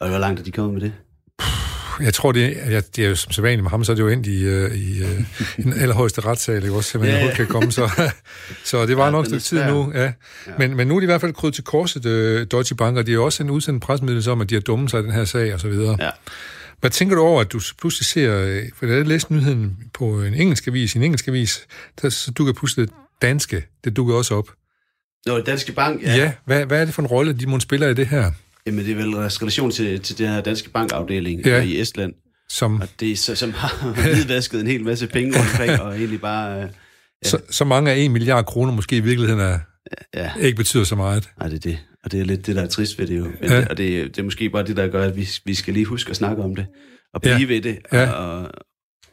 Og 0.00 0.08
hvor 0.08 0.18
langt 0.18 0.40
er 0.40 0.44
de 0.44 0.52
kommet 0.52 0.74
med 0.74 0.80
det? 0.80 0.92
Jeg 2.00 2.14
tror, 2.14 2.32
det 2.32 2.44
er, 2.66 2.70
jeg, 2.70 2.82
det 2.96 3.04
er 3.04 3.08
jo 3.08 3.14
som 3.14 3.32
sædvanligt 3.32 3.62
med 3.62 3.70
ham, 3.70 3.84
så 3.84 3.92
er 3.92 3.96
det 3.96 4.02
jo 4.02 4.08
endt 4.08 4.26
i, 4.26 4.42
øh, 4.44 4.74
i, 4.74 5.02
i 5.58 5.62
den 5.62 5.72
allerhøjeste 5.72 6.20
retssal, 6.20 6.62
ikke 6.62 6.76
også, 6.76 6.90
simpelthen, 6.90 7.20
Ja, 7.20 7.26
yeah. 7.26 7.36
kan 7.36 7.46
komme. 7.46 7.72
Så, 7.72 8.10
så 8.64 8.86
det 8.86 8.96
var 8.96 9.04
Ja, 9.04 9.10
nok 9.10 9.26
et 9.26 9.42
tid 9.42 9.64
nu. 9.64 9.92
Ja. 9.94 10.12
Men, 10.58 10.76
men 10.76 10.86
nu 10.88 10.96
er 10.96 11.00
de 11.00 11.04
i 11.04 11.06
hvert 11.06 11.20
fald 11.20 11.32
krydret 11.32 11.54
til 11.54 11.64
korset, 11.64 12.06
øh, 12.06 12.46
Deutsche 12.50 12.76
Bank, 12.76 12.96
og 12.96 13.06
de 13.06 13.12
har 13.12 13.18
også 13.18 13.42
en 13.42 13.50
udsendt 13.50 13.82
presmeddelelse 13.82 14.30
om, 14.30 14.40
at 14.40 14.50
de 14.50 14.54
har 14.54 14.60
dummet 14.60 14.90
sig 14.90 15.00
i 15.00 15.02
den 15.02 15.12
her 15.12 15.24
sag, 15.24 15.54
og 15.54 15.60
så 15.60 15.68
videre. 15.68 15.96
Ja. 16.00 16.10
Hvad 16.80 16.90
tænker 16.90 17.16
du 17.16 17.22
over, 17.22 17.40
at 17.40 17.52
du 17.52 17.60
pludselig 17.80 18.06
ser, 18.06 18.60
for 18.76 18.86
da 18.86 18.92
jeg 18.92 19.06
læste 19.06 19.34
nyheden 19.34 19.76
på 19.94 20.22
en 20.22 20.34
engelsk 20.34 20.66
avis, 20.68 20.94
en 20.94 21.02
engelsk 21.02 21.28
avis, 21.28 21.66
der, 22.02 22.08
så 22.08 22.30
dukker 22.30 22.52
pludselig 22.52 22.86
det 22.88 22.94
danske, 23.22 23.64
det 23.84 23.96
dukker 23.96 24.14
også 24.14 24.34
op. 24.34 24.48
Nå, 25.26 25.40
Danske 25.40 25.72
Bank, 25.72 26.02
Ja, 26.02 26.14
ja. 26.14 26.22
ja 26.22 26.32
hvad, 26.44 26.66
hvad 26.66 26.80
er 26.80 26.84
det 26.84 26.94
for 26.94 27.02
en 27.02 27.08
rolle, 27.08 27.32
de 27.32 27.46
må 27.46 27.60
spiller 27.60 27.88
i 27.88 27.94
det 27.94 28.06
her? 28.06 28.30
Jamen, 28.66 28.84
det 28.84 28.92
er 28.92 28.96
vel 28.96 29.14
relation 29.16 29.70
til, 29.70 30.00
til 30.00 30.18
den 30.18 30.28
her 30.28 30.40
Danske 30.40 30.70
Bank-afdeling 30.70 31.40
Ja. 31.46 31.56
ja. 31.56 31.62
i 31.62 31.80
Estland. 31.80 32.12
Som, 32.48 32.80
Og 32.80 32.88
det 33.00 33.12
er 33.12 33.16
så, 33.16 33.34
som 33.34 33.52
har 33.52 33.92
hvidvasket 34.02 34.60
en 34.60 34.66
hel 34.66 34.84
masse 34.84 35.06
penge 35.06 35.38
rundt 35.38 35.50
omkring, 35.52 35.80
og 35.80 35.96
egentlig 35.96 36.20
bare... 36.20 36.62
øh, 36.62 36.68
så, 37.24 37.38
så 37.50 37.64
mange 37.64 37.90
af 37.92 37.96
en 37.96 38.12
milliard 38.12 38.44
kroner 38.46 38.72
måske 38.72 38.96
i 38.96 39.00
virkeligheden 39.00 39.40
er, 39.40 39.58
Ja, 40.14 40.30
ikke 40.40 40.56
betyder 40.56 40.84
så 40.84 40.96
meget. 40.96 41.28
nej, 41.38 41.48
det 41.48 41.56
er 41.56 41.60
det. 41.60 41.78
Og 42.04 42.12
det 42.12 42.20
er 42.20 42.24
lidt 42.24 42.46
det, 42.46 42.56
der 42.56 42.62
er 42.62 42.66
trist 42.66 42.98
ved 42.98 43.06
det 43.06 43.18
jo. 43.18 43.24
Men 43.24 43.34
Ja. 43.50 43.54
ja. 43.54 43.60
det, 43.60 43.68
og 43.68 43.76
det, 43.78 44.06
det 44.16 44.18
er 44.18 44.22
måske 44.24 44.50
bare 44.50 44.66
det, 44.66 44.76
der 44.76 44.88
gør, 44.88 45.04
at 45.08 45.16
vi, 45.16 45.28
vi 45.44 45.54
skal 45.54 45.74
lige 45.74 45.86
huske 45.86 46.10
at 46.10 46.16
snakke 46.16 46.42
om 46.42 46.56
det. 46.56 46.66
Og 47.14 47.20
blive 47.22 47.34
Ja. 47.34 47.40
ja. 47.40 47.46
ved 47.46 47.60
det. 47.62 47.78
Ja. 47.92 48.10
Og, 48.10 48.40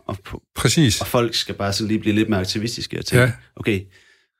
og, 0.05 0.17
og, 0.31 0.41
Præcis. 0.55 1.01
og 1.01 1.07
folk 1.07 1.35
skal 1.35 1.55
bare 1.55 1.73
sådan 1.73 1.87
lige 1.87 1.99
blive 1.99 2.15
lidt 2.15 2.29
mere 2.29 2.39
aktivistiske 2.39 2.99
og 2.99 3.05
tænke, 3.05 3.21
Ja. 3.21 3.27
ja. 3.27 3.31
okay, 3.55 3.81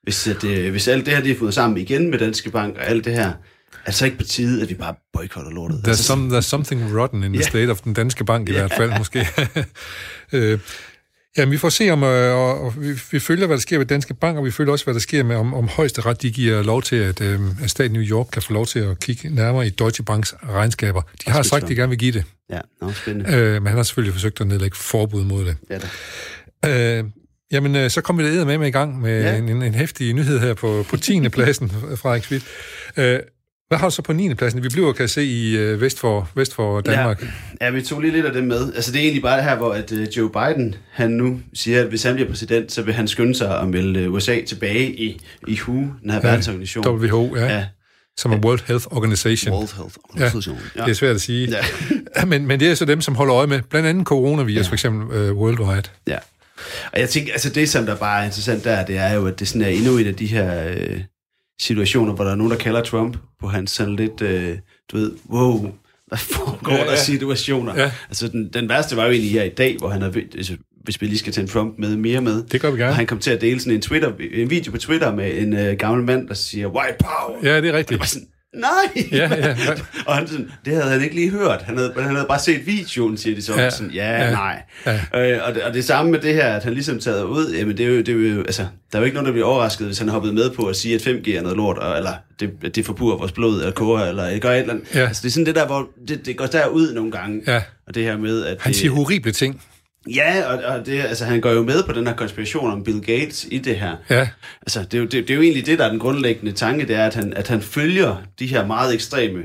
hvis, 0.03 0.27
at, 0.27 0.43
øh, 0.43 0.71
hvis 0.71 0.87
alt 0.87 1.05
det 1.05 1.13
her 1.13 1.21
de 1.23 1.31
er 1.31 1.35
fået 1.35 1.53
sammen 1.53 1.77
igen 1.77 2.09
med 2.09 2.19
Danske 2.19 2.49
Bank 2.51 2.75
og 2.77 2.87
alt 2.87 3.05
det 3.05 3.13
her, 3.13 3.33
er 3.85 3.85
det 3.85 3.95
så 3.95 4.05
ikke 4.05 4.17
på 4.17 4.23
tide, 4.23 4.61
at 4.61 4.69
vi 4.69 4.73
bare 4.73 4.95
boykotter 5.13 5.51
lortet? 5.51 5.83
There's, 5.87 5.93
some, 6.03 6.37
there's 6.37 6.41
something 6.41 6.97
rotten 6.99 7.23
in 7.23 7.33
the 7.33 7.39
Ja. 7.41 7.49
state 7.49 7.69
of 7.71 7.79
den 7.81 7.93
danske 7.93 8.25
bank 8.25 8.49
i 8.49 8.51
hvert 8.51 8.73
fald, 8.77 8.91
måske. 8.97 9.27
øh, 10.33 10.59
ja, 11.37 11.45
vi 11.45 11.57
får 11.57 11.69
se, 11.69 11.89
om 11.89 12.03
øh, 12.03 12.35
og, 12.35 12.73
vi, 12.81 12.99
vi 13.11 13.19
følger, 13.19 13.47
hvad 13.47 13.57
der 13.57 13.61
sker 13.61 13.77
ved 13.77 13.85
Danske 13.85 14.13
Bank, 14.13 14.37
og 14.37 14.45
vi 14.45 14.51
følger 14.51 14.71
også, 14.71 14.85
hvad 14.85 14.93
der 14.93 14.99
sker 14.99 15.23
med, 15.23 15.35
om, 15.35 15.53
om 15.53 15.67
højesteret, 15.67 16.21
de 16.21 16.31
giver 16.31 16.63
lov 16.63 16.81
til, 16.81 16.95
at, 16.95 17.21
øh, 17.21 17.39
at 17.63 17.69
staten 17.69 17.91
New 17.93 18.01
York 18.03 18.27
kan 18.33 18.41
få 18.41 18.53
lov 18.53 18.65
til 18.65 18.79
at 18.79 18.99
kigge 18.99 19.29
nærmere 19.35 19.67
i 19.67 19.69
Deutsche 19.69 20.03
Banks 20.03 20.35
regnskaber. 20.49 21.01
De 21.25 21.31
har 21.31 21.41
sagt, 21.41 21.63
at 21.63 21.69
de 21.69 21.75
gerne 21.75 21.89
vil 21.89 21.99
give 21.99 22.11
det, 22.11 22.23
Ja, 22.49 22.59
nå, 22.81 22.91
spændende. 22.93 23.35
øh, 23.37 23.53
men 23.53 23.67
han 23.67 23.75
har 23.77 23.83
selvfølgelig 23.83 24.13
forsøgt 24.13 24.41
at 24.41 24.47
nedlægge 24.47 24.77
forbud 24.77 25.23
mod 25.23 25.45
det. 25.45 25.57
Ja, 25.69 25.77
da. 26.63 26.97
Øh, 26.99 27.03
jamen, 27.51 27.75
øh, 27.75 27.89
så 27.89 28.01
kom 28.01 28.17
vi 28.17 28.37
da 28.37 28.45
med 28.45 28.57
med 28.57 28.67
i 28.67 28.71
gang 28.71 29.01
med. 29.01 29.21
Ja. 29.23 29.35
en, 29.37 29.49
en, 29.49 29.61
en 29.61 29.73
hæftig 29.73 30.13
nyhed 30.13 30.39
her 30.39 30.53
på, 30.53 30.85
på 30.89 30.97
10. 30.97 31.29
pladsen, 31.29 31.69
Frederik 31.69 32.23
Schmidt. 32.23 32.43
Øh, 32.97 33.19
hvad 33.71 33.79
har 33.79 33.89
du 33.89 33.95
så 33.95 34.01
på 34.01 34.13
9. 34.13 34.33
pladsen? 34.33 34.63
Vi 34.63 34.69
bliver, 34.69 34.93
kan 34.93 35.07
se, 35.07 35.23
i 35.23 35.57
øh, 35.57 35.81
vest, 35.81 35.99
for, 35.99 36.29
vest 36.35 36.53
for 36.53 36.81
Danmark. 36.81 37.21
Ja. 37.21 37.65
ja, 37.65 37.71
vi 37.71 37.81
tog 37.81 38.01
lige 38.01 38.13
lidt 38.13 38.25
af 38.25 38.33
det 38.33 38.43
med. 38.43 38.73
Altså, 38.73 38.91
det 38.91 38.99
er 38.99 39.03
egentlig 39.03 39.21
bare 39.21 39.37
det 39.37 39.43
her, 39.43 39.55
hvor 39.55 39.73
at, 39.73 39.91
uh, 39.91 40.17
Joe 40.17 40.29
Biden, 40.29 40.75
han 40.91 41.11
nu 41.11 41.39
siger, 41.53 41.81
at 41.81 41.87
hvis 41.87 42.03
han 42.03 42.15
bliver 42.15 42.29
præsident, 42.29 42.71
så 42.71 42.81
vil 42.81 42.93
han 42.93 43.07
skynde 43.07 43.35
sig 43.35 43.59
at 43.59 43.67
melde 43.67 44.09
uh, 44.09 44.15
USA 44.15 44.41
tilbage 44.47 44.91
i, 44.95 45.21
i 45.47 45.59
WHO, 45.67 45.73
den 45.73 46.09
her 46.09 46.19
ja. 46.23 46.27
verdensorganisation. 46.27 46.87
WHO, 46.87 47.35
ja, 47.35 47.45
ja. 47.45 47.65
Som 48.17 48.31
er 48.31 48.37
World 48.37 48.59
Health 48.67 48.85
Organization. 48.91 49.53
World 49.53 49.75
Health 49.77 49.95
Organization. 50.03 50.57
Ja. 50.75 50.83
Det 50.83 50.89
er 50.89 50.93
svært 50.93 51.15
at 51.15 51.21
sige. 51.21 51.49
Ja. 51.49 51.65
Ja. 52.15 52.25
men, 52.31 52.47
men 52.47 52.59
det 52.59 52.71
er 52.71 52.75
så 52.75 52.85
dem, 52.85 53.01
som 53.01 53.15
holder 53.15 53.35
øje 53.35 53.47
med, 53.47 53.61
blandt 53.69 53.87
andet 53.87 54.07
coronavirus, 54.07 54.65
ja. 54.65 54.69
For 54.69 54.73
eksempel 54.73 55.31
uh, 55.31 55.37
worldwide. 55.37 55.89
ja. 56.07 56.17
Og 56.93 56.99
jeg 56.99 57.09
tænker, 57.09 57.33
altså 57.33 57.49
det, 57.49 57.69
som 57.69 57.85
der 57.85 57.95
bare 57.95 58.21
er 58.21 58.25
interessant 58.25 58.63
der, 58.63 58.85
det 58.85 58.97
er 58.97 59.13
jo, 59.13 59.27
at 59.27 59.39
det 59.39 59.47
sådan 59.47 59.61
er 59.61 59.67
endnu 59.67 59.97
et 59.97 60.07
af 60.07 60.15
de 60.15 60.25
her 60.25 60.69
øh, 60.69 61.01
situationer, 61.61 62.13
hvor 62.13 62.23
der 62.23 62.31
er 62.31 62.35
nogen, 62.35 62.51
der 62.51 62.57
kalder 62.57 62.81
Trump 62.83 63.17
på 63.41 63.47
hans 63.47 63.71
sådan 63.71 63.95
lidt, 63.95 64.21
øh, 64.21 64.57
du 64.91 64.97
ved, 64.97 65.11
wow, 65.29 65.71
hvad 66.07 66.17
foregår 66.17 66.71
Ja, 66.71 66.77
ja, 66.83 66.89
der 66.91 66.95
situationer? 66.95 67.75
Ja. 67.81 67.91
Altså 68.09 68.27
den, 68.27 68.49
den 68.53 68.69
værste 68.69 68.95
var 68.97 69.05
jo 69.05 69.11
egentlig 69.11 69.31
her 69.31 69.43
i 69.43 69.49
dag, 69.49 69.77
hvor 69.77 69.89
han 69.89 70.01
har, 70.01 70.13
altså, 70.35 70.53
hvis 70.83 71.01
vi 71.01 71.05
lige 71.07 71.17
skal 71.19 71.33
tage 71.33 71.43
en 71.43 71.47
Trump 71.49 71.75
med 71.79 71.95
mere 71.97 72.21
med, 72.21 72.43
Det 72.43 72.61
gør 72.61 72.67
vi 72.67 72.73
Og 72.73 72.77
gerne. 72.77 72.93
han 72.93 73.07
kom 73.07 73.19
til 73.19 73.31
at 73.31 73.41
dele 73.41 73.59
sådan 73.59 73.73
en, 73.73 73.81
Twitter, 73.81 74.11
en 74.33 74.49
video 74.49 74.71
på 74.71 74.77
Twitter 74.77 75.15
med 75.15 75.37
en 75.37 75.53
øh, 75.53 75.77
gammel 75.77 76.05
mand, 76.05 76.27
der 76.27 76.33
siger, 76.33 76.67
white 76.67 76.95
power. 76.99 77.37
Ja, 77.43 77.49
det 77.49 77.55
er 77.57 77.61
Det 77.61 77.71
var 77.71 77.77
rigtigt. 77.77 78.07
sådan, 78.09 78.27
nej! 78.55 79.07
Ja, 79.11 79.29
ja. 79.35 79.55
og 80.07 80.15
han 80.15 80.27
sådan, 80.27 80.51
det 80.65 80.73
havde 80.73 80.89
han 80.89 81.01
ikke 81.01 81.15
lige 81.15 81.29
hørt. 81.29 81.61
Han 81.61 81.77
havde, 81.77 81.93
han 81.97 82.15
havde 82.15 82.25
bare 82.29 82.39
set 82.39 82.65
videoen, 82.65 83.17
siger 83.17 83.35
de 83.35 83.41
så. 83.41 83.53
Ja, 83.55 83.61
Ja, 83.61 83.69
sådan, 83.69 83.91
ja, 83.91 84.11
ja, 84.11 84.25
ja, 84.25 84.31
nej. 84.31 84.61
ja. 84.85 85.31
Øh, 85.33 85.47
og, 85.47 85.55
det, 85.55 85.63
og 85.63 85.73
det 85.73 85.85
samme 85.85 86.11
med 86.11 86.19
det 86.19 86.33
her, 86.33 86.47
at 86.55 86.63
han 86.63 86.73
ligesom 86.73 86.99
taget 86.99 87.23
ud, 87.23 87.53
jamen 87.57 87.77
det 87.77 87.85
er 87.85 87.89
jo, 87.89 87.97
det 87.97 88.09
er 88.09 88.33
jo 88.35 88.39
altså, 88.41 88.61
der 88.91 88.97
er 88.97 88.99
jo 88.99 89.05
ikke 89.05 89.15
nogen, 89.15 89.25
der 89.25 89.31
bliver 89.31 89.47
overrasket, 89.47 89.87
hvis 89.87 89.99
han 89.99 90.09
hoppet 90.09 90.33
med 90.33 90.49
på 90.49 90.65
at 90.65 90.75
sige, 90.75 90.95
at 90.95 91.01
5G 91.07 91.37
er 91.37 91.41
noget 91.41 91.57
lort, 91.57 91.77
og, 91.77 91.97
eller 91.97 92.13
det, 92.39 92.75
det 92.75 92.85
forpurer 92.85 93.17
vores 93.17 93.31
blod, 93.31 93.59
eller 93.59 93.71
koger, 93.71 93.99
eller 94.05 94.29
det 94.29 94.41
gør 94.41 94.51
et 94.51 94.59
eller 94.59 94.73
andet. 94.73 94.95
Ja. 94.95 94.99
Altså 95.07 95.21
det 95.21 95.27
er 95.27 95.31
sådan 95.31 95.45
det 95.45 95.55
der, 95.55 95.65
hvor 95.65 95.87
det, 96.07 96.25
det 96.25 96.37
går 96.37 96.45
derud 96.45 96.93
nogle 96.93 97.11
gange. 97.11 97.41
Ja. 97.47 97.61
Og 97.87 97.95
det 97.95 98.03
her 98.03 98.17
med, 98.17 98.45
at 98.45 98.57
Han 98.61 98.71
det, 98.71 98.79
siger 98.79 98.91
horrible 98.91 99.31
ting. 99.31 99.61
Ja, 100.15 100.43
og, 100.53 100.63
og 100.63 100.85
det, 100.85 100.99
altså, 101.01 101.25
han 101.25 101.41
går 101.41 101.51
jo 101.51 101.63
med 101.63 101.83
på 101.83 101.91
den 101.91 102.07
her 102.07 102.13
konspiration 102.15 102.71
om 102.71 102.83
Bill 102.83 103.01
Gates 103.01 103.47
i 103.51 103.57
det 103.57 103.75
her. 103.75 103.95
Ja, 104.09 104.27
Altså, 104.61 104.79
det 104.83 104.93
er, 104.93 104.97
jo, 104.97 105.03
det, 105.03 105.11
det 105.11 105.29
er 105.29 105.35
jo 105.35 105.41
egentlig 105.41 105.65
det, 105.65 105.79
der 105.79 105.85
er 105.85 105.89
den 105.89 105.99
grundlæggende 105.99 106.51
tanke, 106.51 106.87
det 106.87 106.95
er, 106.95 107.05
at 107.05 107.15
han, 107.15 107.33
at 107.33 107.47
han 107.47 107.61
følger 107.61 108.23
de 108.39 108.47
her 108.47 108.67
meget 108.67 108.93
ekstreme 108.93 109.39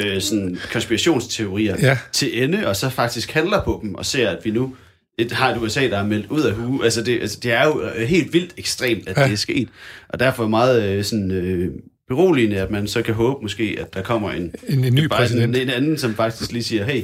øh, 0.00 0.20
sådan 0.20 0.58
konspirationsteorier 0.72 1.76
Ja. 1.82 1.98
til 2.12 2.42
ende, 2.44 2.66
og 2.66 2.76
så 2.76 2.88
faktisk 2.90 3.30
handler 3.32 3.64
på 3.64 3.80
dem, 3.82 3.94
og 3.94 4.06
ser, 4.06 4.28
at 4.30 4.38
vi 4.44 4.50
nu 4.50 4.74
et, 5.18 5.32
har 5.32 5.54
et 5.54 5.62
USA, 5.62 5.88
der 5.88 5.98
er 5.98 6.04
meldt 6.06 6.26
ud 6.30 6.42
af 6.42 6.52
hue. 6.54 6.84
Altså, 6.84 7.02
det, 7.02 7.20
altså, 7.20 7.38
det 7.42 7.52
er 7.52 7.64
jo 7.66 7.82
øh, 7.82 8.02
helt 8.08 8.32
vildt 8.32 8.54
ekstremt, 8.56 9.08
at 9.08 9.16
Ja. 9.16 9.24
det 9.24 9.32
er 9.32 9.36
sket. 9.36 9.68
Og 10.08 10.20
derfor 10.20 10.44
er 10.44 10.48
meget 10.48 10.82
øh, 10.82 11.04
sådan, 11.04 11.30
øh, 11.30 11.68
beroligende, 12.08 12.56
at 12.56 12.70
man 12.70 12.88
så 12.88 13.02
kan 13.02 13.14
håbe 13.14 13.42
måske, 13.42 13.76
at 13.80 13.94
der 13.94 14.02
kommer 14.02 14.30
en, 14.30 14.54
en, 14.68 14.84
en 14.84 14.94
ny 14.94 14.98
sådan, 14.98 15.08
præsident. 15.08 15.56
en 15.56 15.70
anden, 15.70 15.98
som 15.98 16.14
faktisk 16.14 16.52
lige 16.52 16.62
siger, 16.62 16.84
hey, 16.84 17.02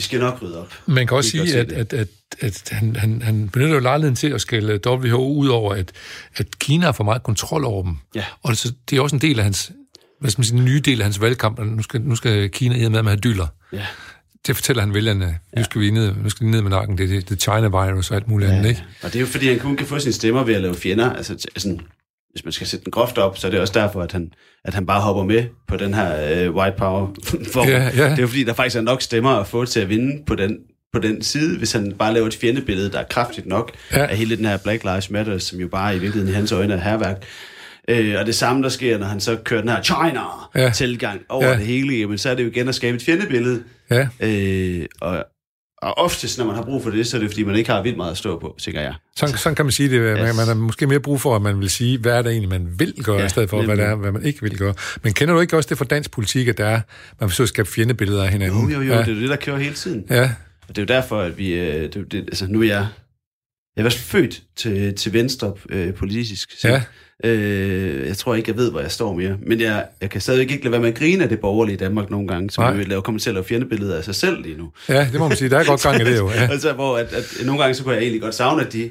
vi 0.00 0.04
skal 0.04 0.20
nok 0.20 0.42
rydde 0.42 0.60
op. 0.60 0.74
Man 0.86 1.06
kan 1.06 1.16
også 1.16 1.30
sige, 1.30 1.58
at, 1.58 1.72
at, 1.72 1.92
at, 1.92 2.08
at 2.40 2.68
han, 2.70 2.96
han, 2.96 3.22
han 3.22 3.48
benytter 3.48 3.74
jo 3.74 3.80
lejligheden 3.80 4.16
til 4.16 4.28
at 4.28 4.40
skælde 4.40 4.80
WHO 4.86 5.34
ud 5.34 5.48
over, 5.48 5.74
at, 5.74 5.92
at 6.36 6.58
Kina 6.58 6.84
har 6.84 6.92
for 6.92 7.04
meget 7.04 7.22
kontrol 7.22 7.64
over 7.64 7.82
dem. 7.82 7.96
Ja. 8.14 8.24
Og 8.42 8.56
så, 8.56 8.72
det 8.90 8.98
er 8.98 9.02
også 9.02 9.16
en 9.16 9.22
del 9.22 9.38
af 9.38 9.44
hans, 9.44 9.72
hvad 10.20 10.30
skal 10.30 10.40
man 10.40 10.44
sige, 10.44 10.58
en 10.58 10.64
nye 10.64 10.80
del 10.80 11.00
af 11.00 11.04
hans 11.04 11.20
valgkamp, 11.20 11.58
at 11.58 11.66
nu 11.66 11.82
skal, 11.82 12.00
nu 12.00 12.16
skal 12.16 12.50
Kina 12.50 12.74
med 12.76 12.88
med 12.88 12.98
at 12.98 13.04
have 13.04 13.16
dyller. 13.16 13.46
Ja. 13.72 13.86
Det 14.46 14.56
fortæller 14.56 14.82
han 14.82 14.94
vælgerne, 14.94 15.38
nu 15.56 15.64
skal 15.64 15.80
vi 15.80 15.90
ned, 15.90 16.14
nu 16.22 16.30
skal 16.30 16.46
vi 16.46 16.50
ned 16.50 16.62
med 16.62 16.70
nakken, 16.70 16.98
det 16.98 17.04
er 17.04 17.08
det, 17.08 17.28
det 17.28 17.42
China 17.42 17.68
virus 17.68 18.10
og 18.10 18.16
alt 18.16 18.28
muligt 18.28 18.50
andet, 18.50 18.68
ikke? 18.68 18.84
Og 19.02 19.12
det 19.12 19.16
er 19.16 19.20
jo 19.20 19.26
fordi, 19.26 19.48
han 19.48 19.58
kun 19.58 19.76
kan 19.76 19.86
få 19.86 19.98
sine 19.98 20.12
stemmer 20.12 20.44
ved 20.44 20.54
at 20.54 20.62
lave 20.62 20.74
fjender. 20.74 21.12
Altså, 21.12 21.46
sådan, 21.56 21.80
hvis 22.32 22.44
man 22.44 22.52
skal 22.52 22.66
sætte 22.66 22.84
den 22.84 22.90
groft 22.90 23.18
op, 23.18 23.38
så 23.38 23.46
er 23.46 23.50
det 23.50 23.60
også 23.60 23.72
derfor, 23.80 24.02
at 24.02 24.12
han, 24.12 24.32
at 24.64 24.74
han 24.74 24.86
bare 24.86 25.00
hopper 25.00 25.22
med 25.24 25.44
på 25.68 25.76
den 25.76 25.94
her 25.94 26.44
øh, 26.44 26.54
white 26.54 26.76
power 26.78 27.08
form. 27.52 27.68
Ja, 27.68 27.82
ja. 27.96 28.10
Det 28.10 28.18
er 28.18 28.20
jo 28.22 28.26
fordi, 28.26 28.44
der 28.44 28.52
faktisk 28.52 28.76
er 28.76 28.80
nok 28.80 29.02
stemmer 29.02 29.30
at 29.30 29.46
få 29.46 29.64
til 29.64 29.80
at 29.80 29.88
vinde 29.88 30.22
på 30.26 30.34
den, 30.34 30.56
på 30.92 30.98
den 30.98 31.22
side, 31.22 31.58
hvis 31.58 31.72
han 31.72 31.92
bare 31.98 32.14
laver 32.14 32.26
et 32.26 32.34
fjendebillede, 32.34 32.92
der 32.92 32.98
er 32.98 33.04
kraftigt 33.10 33.46
nok 33.46 33.72
Ja. 33.92 34.00
ja. 34.00 34.06
af 34.06 34.16
hele 34.16 34.36
den 34.36 34.44
her 34.44 34.56
Black 34.56 34.84
Lives 34.84 35.10
Matter, 35.10 35.38
som 35.38 35.58
jo 35.60 35.68
bare 35.68 35.96
i 35.96 35.98
virkeligheden 35.98 36.28
i 36.34 36.36
hans 36.36 36.52
øjne 36.52 36.74
er 36.74 36.78
herværk. 36.80 37.22
Øh, 37.88 38.14
og 38.20 38.26
det 38.26 38.34
samme, 38.34 38.62
der 38.62 38.68
sker, 38.68 38.98
når 38.98 39.06
han 39.06 39.20
så 39.20 39.36
kører 39.44 39.60
den 39.60 39.70
her 39.70 39.82
China-tilgang 39.82 41.20
over 41.28 41.44
Ja. 41.46 41.56
det 41.56 41.66
hele, 41.66 41.94
jamen, 41.96 42.18
så 42.18 42.30
er 42.30 42.34
det 42.34 42.42
jo 42.44 42.48
igen 42.48 42.68
at 42.68 42.74
skabe 42.74 42.96
et 42.96 43.02
fjendebillede. 43.02 43.62
Ja, 43.90 44.08
Øh, 44.20 44.86
og, 45.00 45.24
og 45.82 45.98
oftest, 45.98 46.38
når 46.38 46.44
man 46.44 46.54
har 46.54 46.62
brug 46.62 46.82
for 46.82 46.90
det, 46.90 47.06
så 47.06 47.16
er 47.16 47.20
det 47.20 47.30
fordi, 47.30 47.42
man 47.44 47.56
ikke 47.56 47.70
har 47.70 47.82
vildt 47.82 47.96
meget 47.96 48.10
at 48.10 48.16
stå 48.16 48.38
på, 48.38 48.54
tænker 48.58 48.80
jeg. 48.80 48.94
sådan, 49.16 49.36
sådan 49.36 49.54
kan 49.56 49.64
man 49.64 49.72
sige 49.72 49.90
det. 49.90 50.00
Man, 50.18 50.26
Yes. 50.28 50.36
man 50.36 50.46
har 50.46 50.54
måske 50.54 50.86
mere 50.86 51.00
brug 51.00 51.20
for, 51.20 51.36
at 51.36 51.42
man 51.42 51.60
vil 51.60 51.70
sige, 51.70 51.98
hvad 51.98 52.12
er 52.12 52.22
det 52.22 52.30
egentlig, 52.32 52.50
man 52.50 52.68
vil 52.78 52.94
gøre, 53.04 53.18
ja, 53.18 53.26
i 53.26 53.28
stedet 53.28 53.50
for, 53.50 53.62
hvad, 53.62 53.76
det 53.76 53.84
er, 53.84 53.94
hvad 53.94 54.12
man 54.12 54.24
ikke 54.24 54.42
vil 54.42 54.58
gøre. 54.58 54.74
Men 55.02 55.12
kender 55.12 55.34
du 55.34 55.40
ikke 55.40 55.56
også 55.56 55.68
det 55.68 55.78
fra 55.78 55.84
dansk 55.84 56.10
politik, 56.10 56.48
at 56.48 56.58
der 56.58 56.66
er, 56.66 56.80
man 57.20 57.28
forsøger 57.30 57.44
at 57.46 57.48
skabe 57.48 57.68
fjendebilleder 57.68 58.24
af 58.24 58.30
hinanden? 58.30 58.70
Jo, 58.70 58.76
jo, 58.76 58.82
jo, 58.82 58.92
ja. 58.92 58.98
det 58.98 59.08
er 59.08 59.12
jo 59.14 59.20
det, 59.20 59.28
der 59.28 59.36
kører 59.36 59.58
hele 59.58 59.74
tiden. 59.74 60.04
Ja, 60.10 60.22
Og 60.68 60.76
det 60.76 60.78
er 60.78 60.82
jo 60.82 61.00
derfor, 61.00 61.20
at 61.20 61.38
vi... 61.38 61.52
Øh, 61.52 61.82
det, 61.92 62.12
det, 62.12 62.14
altså, 62.14 62.46
nu 62.48 62.60
er 62.62 62.66
jeg... 62.66 62.86
Jeg 63.80 63.84
var 63.84 63.90
født 63.90 64.42
til, 64.56 64.94
til 64.94 65.12
venstre 65.12 65.52
øh, 65.70 65.94
politisk. 65.94 66.60
Så, 66.60 66.68
Ja. 66.68 66.82
øh, 67.30 68.06
jeg 68.08 68.16
tror 68.16 68.34
ikke, 68.34 68.50
jeg 68.50 68.56
ved, 68.56 68.70
hvor 68.70 68.80
jeg 68.80 68.90
står 68.90 69.14
mere. 69.14 69.36
Men 69.46 69.60
jeg, 69.60 69.86
jeg 70.00 70.10
kan 70.10 70.20
stadig 70.20 70.40
ikke 70.40 70.56
lade 70.64 70.72
være 70.72 70.80
med 70.80 70.88
at 70.88 70.94
grine 70.94 71.22
af 71.22 71.28
det 71.28 71.40
borgerlige 71.40 71.76
Danmark 71.76 72.10
nogle 72.10 72.28
gange, 72.28 72.50
som 72.50 72.78
vil 72.78 72.88
lave, 72.88 73.02
kommer 73.02 73.20
til 73.20 73.30
at 73.30 73.34
lave 73.34 73.44
fjendebilleder 73.44 73.96
af 73.98 74.04
sig 74.04 74.14
selv 74.14 74.42
lige 74.42 74.56
nu. 74.58 74.70
ja, 74.88 75.08
det 75.12 75.20
må 75.20 75.28
man 75.28 75.36
sige. 75.36 75.50
Der 75.50 75.58
er 75.58 75.64
godt 75.64 75.82
gang 75.82 76.00
i 76.00 76.04
det 76.04 76.18
jo. 76.18 76.30
Ja. 76.30 76.48
altså, 76.54 76.72
hvor 76.72 76.96
at, 76.98 77.12
at, 77.12 77.24
nogle 77.44 77.60
gange 77.60 77.74
så 77.74 77.82
kunne 77.82 77.94
jeg 77.94 78.02
egentlig 78.02 78.20
godt 78.22 78.34
savne, 78.34 78.66
at 78.66 78.72
de 78.72 78.90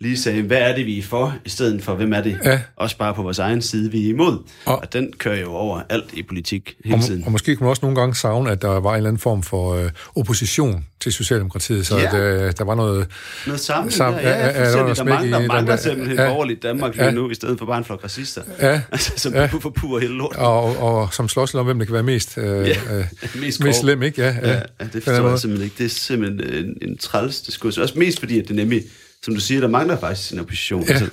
lige 0.00 0.18
sagde, 0.18 0.42
hvad 0.42 0.58
er 0.58 0.74
det, 0.76 0.86
vi 0.86 0.98
er 0.98 1.02
for, 1.02 1.34
i 1.44 1.48
stedet 1.48 1.82
for, 1.82 1.94
hvem 1.94 2.12
er 2.12 2.20
det, 2.20 2.38
Ja. 2.44 2.60
også 2.76 2.96
bare 2.98 3.14
på 3.14 3.22
vores 3.22 3.38
egen 3.38 3.62
side, 3.62 3.90
vi 3.90 4.04
er 4.06 4.08
imod. 4.08 4.32
Og- 4.32 4.42
Og, 4.74 4.78
og 4.82 4.92
den 4.92 5.12
kører 5.18 5.40
jo 5.40 5.52
over 5.52 5.80
alt 5.88 6.04
i 6.12 6.22
politik 6.22 6.74
hele 6.84 6.96
Og, 6.96 7.02
tiden. 7.04 7.22
og 7.26 7.32
måske 7.32 7.56
kunne 7.56 7.64
man 7.64 7.70
også 7.70 7.80
nogle 7.82 8.00
gange 8.00 8.14
savne, 8.14 8.50
at 8.50 8.62
der 8.62 8.68
var 8.80 8.90
en 8.90 8.96
eller 8.96 9.08
anden 9.10 9.20
form 9.20 9.42
for 9.42 9.74
øh, 9.74 9.90
opposition 10.16 10.84
til 11.00 11.12
Socialdemokratiet, 11.12 11.86
så 11.86 11.98
Ja. 11.98 12.06
at, 12.06 12.14
øh, 12.14 12.52
der 12.58 12.64
var 12.64 12.74
noget... 12.74 13.06
Noget 13.46 13.60
sammen, 13.60 13.92
Sam- 13.92 14.04
der, 14.04 14.20
ja, 14.20 14.28
ja, 14.30 14.46
ja, 14.46 14.62
ja, 14.62 14.86
der 14.86 14.94
der 14.94 15.04
mangler, 15.04 15.40
i 15.40 15.46
mangler 15.46 15.76
der- 15.76 15.82
simpelthen 15.82 16.18
ja. 16.18 16.28
borgerligt 16.28 16.62
Danmark 16.62 16.94
lige 16.94 17.04
Ja. 17.04 17.10
nu, 17.10 17.30
i 17.30 17.34
stedet 17.34 17.58
for 17.58 17.66
bare 17.66 17.78
en 17.78 17.84
flok 17.84 18.04
racister. 18.04 18.42
Ja, 18.60 18.80
Altså, 18.92 19.12
som 19.16 19.32
Ja. 19.34 19.46
forpurer 19.46 20.00
hele 20.00 20.14
lort. 20.14 20.36
og, 20.36 20.76
og 20.78 21.14
som 21.14 21.28
slås 21.28 21.54
om, 21.54 21.64
hvem 21.66 21.78
der 21.78 21.84
kan 21.84 21.94
være 21.94 22.02
mest, 22.02 22.38
øh, 22.38 22.44
Ja, 22.68 22.76
øh, 22.98 23.04
mest 23.40 23.64
mest 23.64 23.80
slem, 23.80 24.02
ikke? 24.02 24.22
Ja, 24.22 24.36
Ja, 24.42 24.52
ja, 24.54 24.60
det 24.92 25.02
forstår 25.04 25.28
jeg 25.28 25.38
simpelthen 25.38 25.64
ikke. 25.64 25.78
Det 25.78 25.84
er 25.84 25.88
simpelthen 25.90 26.64
en, 26.64 26.88
en 26.90 26.98
træls 26.98 27.40
diskurs. 27.40 27.78
Også 27.78 27.98
mest 27.98 28.18
fordi, 28.20 28.40
at 28.40 28.48
det 28.48 28.56
nemlig, 28.56 28.82
som 29.28 29.34
du 29.34 29.40
siger, 29.40 29.60
der 29.60 29.68
mangler 29.68 29.98
faktisk 29.98 30.32
en 30.32 30.38
opposition. 30.40 30.82
Ja. 30.82 30.92
Altså, 30.92 31.08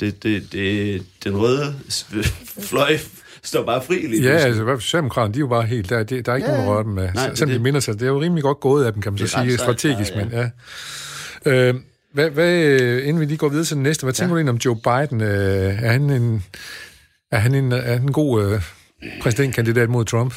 det, 0.00 0.22
det, 0.22 0.52
det, 0.52 1.02
den 1.24 1.36
røde 1.36 1.74
fløj 2.60 2.98
står 3.42 3.64
bare 3.64 3.82
fri 3.82 3.94
lige 3.94 4.22
Ja, 4.22 4.30
pludselig. 4.30 4.68
altså, 4.68 4.80
Socialdemokraterne, 4.80 5.34
de 5.34 5.38
er 5.38 5.40
jo 5.40 5.46
bare 5.46 5.62
helt, 5.62 5.90
der, 5.90 6.02
der, 6.02 6.22
der 6.22 6.32
er 6.32 6.36
ikke 6.36 6.48
ja, 6.48 6.54
Ja, 6.54 6.58
nogen 6.58 6.70
at 6.70 6.74
røre 6.76 6.84
dem 6.84 6.92
med. 6.92 7.02
nej, 7.04 7.12
Nej, 7.14 7.28
det 7.28 7.38
Selvom 7.38 7.56
de 7.58 7.62
minder 7.62 7.80
sig, 7.80 7.94
det 7.94 8.02
er 8.02 8.06
jo 8.06 8.20
rimelig 8.20 8.42
godt 8.42 8.60
gået 8.60 8.84
af 8.84 8.92
dem, 8.92 9.02
kan 9.02 9.12
man 9.12 9.18
så 9.18 9.26
sige, 9.26 9.58
strategisk, 9.58 10.12
ja, 10.12 10.24
men 10.24 10.32
ja. 10.32 10.50
Øh, 11.52 11.74
hvad, 12.14 12.30
hvad, 12.30 12.54
inden 12.98 13.20
vi 13.20 13.24
lige 13.24 13.38
går 13.38 13.48
videre 13.48 13.64
til 13.64 13.74
den 13.74 13.82
næste, 13.82 14.04
hvad 14.04 14.12
tænker 14.14 14.34
du 14.34 14.38
egentlig 14.38 14.50
om 14.52 14.56
Joe 14.64 14.76
Biden? 14.84 15.20
Øh, 15.20 15.82
er 15.84 15.92
han 15.92 16.10
en, 16.10 16.44
er 17.32 17.38
han 17.38 17.54
en, 17.54 17.72
er 17.72 17.92
han 17.92 18.02
en 18.02 18.12
god 18.12 18.44
øh, 18.44 18.62
præsidentkandidat 19.22 19.88
mod 19.90 20.04
Trump? 20.04 20.34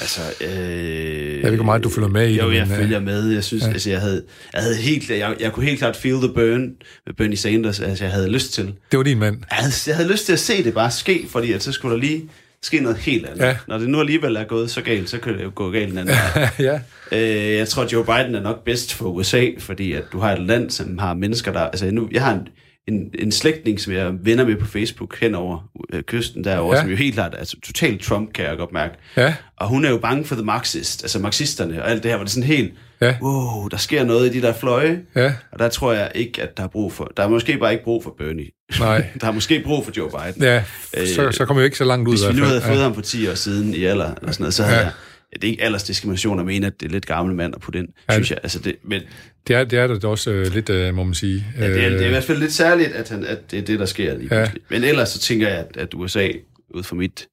Altså, 0.00 0.20
øh, 0.40 1.42
ved 1.42 1.52
ikke, 1.52 1.64
meget 1.64 1.84
du 1.84 1.88
følger 1.88 2.08
med 2.08 2.28
i 2.28 2.38
jo, 2.38 2.50
det, 2.50 2.56
jeg 2.56 2.66
men, 2.66 2.72
øh, 2.72 2.78
følger 2.78 3.00
med. 3.00 3.28
Jeg 3.28 3.44
synes, 3.44 3.62
ja. 3.62 3.68
altså, 3.68 3.90
jeg 3.90 4.00
havde, 4.00 4.22
jeg 4.52 4.62
havde 4.62 4.76
helt, 4.76 5.10
jeg, 5.10 5.36
jeg 5.40 5.52
kunne 5.52 5.66
helt 5.66 5.78
klart 5.78 5.96
feel 5.96 6.16
the 6.16 6.28
burn 6.28 6.72
med 7.06 7.14
Bernie 7.16 7.36
Sanders, 7.36 7.80
altså, 7.80 8.04
jeg 8.04 8.12
havde 8.12 8.30
lyst 8.30 8.52
til. 8.52 8.64
Det 8.90 8.96
var 8.96 9.02
din 9.02 9.18
mand. 9.18 9.36
Jeg 9.50 9.58
havde, 9.58 9.72
jeg 9.86 9.96
havde 9.96 10.08
lyst 10.12 10.26
til 10.26 10.32
at 10.32 10.38
se 10.38 10.64
det 10.64 10.74
bare 10.74 10.90
ske, 10.90 11.26
fordi 11.30 11.52
at 11.52 11.62
så 11.62 11.72
skulle 11.72 11.94
der 11.94 12.00
lige 12.00 12.28
ske 12.62 12.80
noget 12.80 12.98
helt 12.98 13.26
andet. 13.26 13.44
Ja. 13.44 13.56
Når 13.68 13.78
det 13.78 13.88
nu 13.88 14.00
alligevel 14.00 14.36
er 14.36 14.44
gået 14.44 14.70
så 14.70 14.80
galt, 14.80 15.10
så 15.10 15.18
kan 15.18 15.38
det 15.38 15.44
jo 15.44 15.52
gå 15.54 15.70
galt 15.70 15.92
en 15.92 15.98
anden 15.98 16.14
ja. 16.58 16.80
Øh, 17.12 17.56
jeg 17.56 17.68
tror, 17.68 17.86
Joe 17.92 18.04
Biden 18.04 18.34
er 18.34 18.42
nok 18.42 18.64
bedst 18.64 18.94
for 18.94 19.08
USA, 19.08 19.46
fordi 19.58 19.92
at 19.92 20.02
du 20.12 20.18
har 20.18 20.32
et 20.32 20.42
land, 20.46 20.70
som 20.70 20.98
har 20.98 21.14
mennesker, 21.14 21.52
der... 21.52 21.60
Altså, 21.60 21.90
nu, 21.90 22.08
jeg 22.12 22.24
har 22.24 22.32
en, 22.34 22.48
en, 22.88 23.10
en 23.18 23.32
slægtning, 23.32 23.80
som 23.80 23.92
jeg 23.92 24.00
er 24.00 24.12
venner 24.22 24.44
med 24.46 24.56
på 24.56 24.66
Facebook 24.66 25.20
hen 25.20 25.34
over 25.34 25.68
øh, 25.92 26.02
kysten 26.02 26.44
derovre, 26.44 26.76
Ja. 26.76 26.80
som 26.82 26.90
jo 26.90 26.96
helt 26.96 27.14
klart 27.14 27.34
er 27.34 27.38
altså, 27.38 27.56
totalt 27.64 28.02
Trump, 28.02 28.32
kan 28.32 28.44
jeg 28.44 28.56
godt 28.56 28.72
mærke. 28.72 28.94
Ja. 29.16 29.34
Og 29.56 29.68
hun 29.68 29.84
er 29.84 29.90
jo 29.90 29.98
bange 29.98 30.24
for 30.24 30.34
the 30.34 30.44
Marxist, 30.44 31.04
altså 31.04 31.18
marxisterne 31.18 31.82
og 31.82 31.90
alt 31.90 32.02
det 32.02 32.10
her, 32.10 32.16
hvor 32.16 32.24
det 32.24 32.30
er 32.30 32.34
sådan 32.34 32.48
helt, 32.48 32.72
Ja. 33.00 33.16
wow, 33.22 33.68
der 33.68 33.76
sker 33.76 34.04
noget 34.04 34.34
i 34.34 34.38
de 34.40 34.46
der 34.46 34.52
fløje. 34.52 35.00
Ja. 35.16 35.32
Og 35.52 35.58
der 35.58 35.68
tror 35.68 35.92
jeg 35.92 36.12
ikke, 36.14 36.42
at 36.42 36.56
der 36.56 36.62
er 36.62 36.68
brug 36.68 36.92
for... 36.92 37.12
Der 37.16 37.22
er 37.22 37.28
måske 37.28 37.58
bare 37.58 37.72
ikke 37.72 37.84
brug 37.84 38.02
for 38.04 38.14
Bernie. 38.18 38.46
Nej. 38.78 39.06
der 39.20 39.26
er 39.26 39.32
måske 39.32 39.62
brug 39.64 39.84
for 39.84 39.92
Joe 39.96 40.10
Biden. 40.10 40.42
Ja, 40.42 40.64
så, 41.06 41.32
så 41.32 41.44
kommer 41.44 41.60
vi 41.60 41.64
ikke 41.64 41.76
så 41.78 41.84
langt 41.84 42.08
ud 42.08 42.12
Hvis 42.14 42.28
vi 42.28 42.40
nu 42.40 42.44
havde 42.46 42.60
fået 42.60 42.76
ja. 42.76 42.82
ham 42.82 42.94
for 42.94 43.02
10 43.02 43.28
år 43.28 43.34
siden 43.34 43.74
i 43.74 43.84
alder, 43.84 44.14
eller 44.14 44.32
sådan 44.32 44.42
noget, 44.42 44.54
så 44.54 44.62
havde 44.62 44.78
ja. 44.78 44.84
jeg... 44.84 44.92
Ja, 45.32 45.36
det 45.36 45.44
er 45.44 45.50
ikke 45.50 45.62
aldersdiskrimination 45.62 46.38
at 46.40 46.46
mene, 46.46 46.66
at 46.66 46.80
det 46.80 46.86
er 46.88 46.92
lidt 46.92 47.06
gammel 47.06 47.34
mand 47.36 47.54
at 47.54 47.60
putte 47.60 47.78
ind, 47.78 47.88
Ja. 48.08 48.14
synes 48.14 48.30
jeg. 48.30 48.38
Altså 48.42 48.58
det, 48.58 48.76
men 48.84 49.02
Det 49.48 49.56
er, 49.56 49.64
det 49.64 49.78
er 49.78 49.86
der 49.86 50.08
også 50.08 50.30
øh, 50.30 50.54
lidt, 50.54 50.70
øh, 50.70 50.94
må 50.94 51.04
man 51.04 51.14
sige. 51.14 51.44
ja, 51.58 51.68
det, 51.68 51.84
er, 51.84 51.88
det 51.88 51.96
er 51.98 52.00
i 52.00 52.04
Øh, 52.04 52.10
hvert 52.10 52.24
fald 52.24 52.38
lidt 52.38 52.52
særligt, 52.52 52.92
at, 52.92 53.08
han, 53.08 53.24
at 53.24 53.50
det 53.50 53.58
er 53.58 53.62
det, 53.62 53.78
der 53.78 53.86
sker 53.86 54.16
lige 54.18 54.28
Ja. 54.34 54.40
pludselig. 54.44 54.62
Men 54.70 54.84
ellers 54.84 55.08
så 55.08 55.18
tænker 55.18 55.48
jeg, 55.48 55.58
at, 55.58 55.76
at 55.76 55.94
USA, 55.94 56.28
ud 56.74 56.82
fra 56.82 56.96
mit 56.96 57.26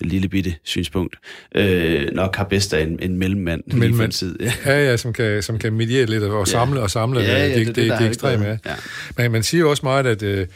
lille 0.00 0.28
bitte 0.28 0.54
synspunkt, 0.64 1.16
øh, 1.56 2.08
nok 2.12 2.36
har 2.36 2.44
bedst 2.44 2.74
af 2.74 2.82
en, 2.82 2.98
en 3.02 3.16
mellemmand 3.16 3.62
lige 3.66 3.74
en 3.74 3.80
Mellemmand. 3.80 4.12
tid. 4.12 4.38
Ja. 4.40 4.52
Ja, 4.72 4.90
ja, 4.90 4.96
som 4.96 5.12
kan, 5.12 5.42
som 5.42 5.58
kan 5.58 5.72
mediere 5.72 6.06
lidt 6.06 6.22
og 6.22 6.48
samle 6.48 6.80
og 6.80 6.90
samle. 6.90 7.20
Ja, 7.20 7.38
ja, 7.38 7.44
det, 7.48 7.54
det 7.54 7.60
er 7.60 7.64
det, 7.74 7.76
det, 7.90 7.98
det, 7.98 8.06
ekstreme, 8.06 8.44
ikke 8.52 8.58
ja. 8.64 8.70
Ja. 8.70 8.76
Men 9.22 9.32
man 9.32 9.42
siger 9.42 9.60
jo 9.60 9.70
også 9.70 9.80
meget, 9.82 10.06
at, 10.06 10.22
øh, 10.22 10.46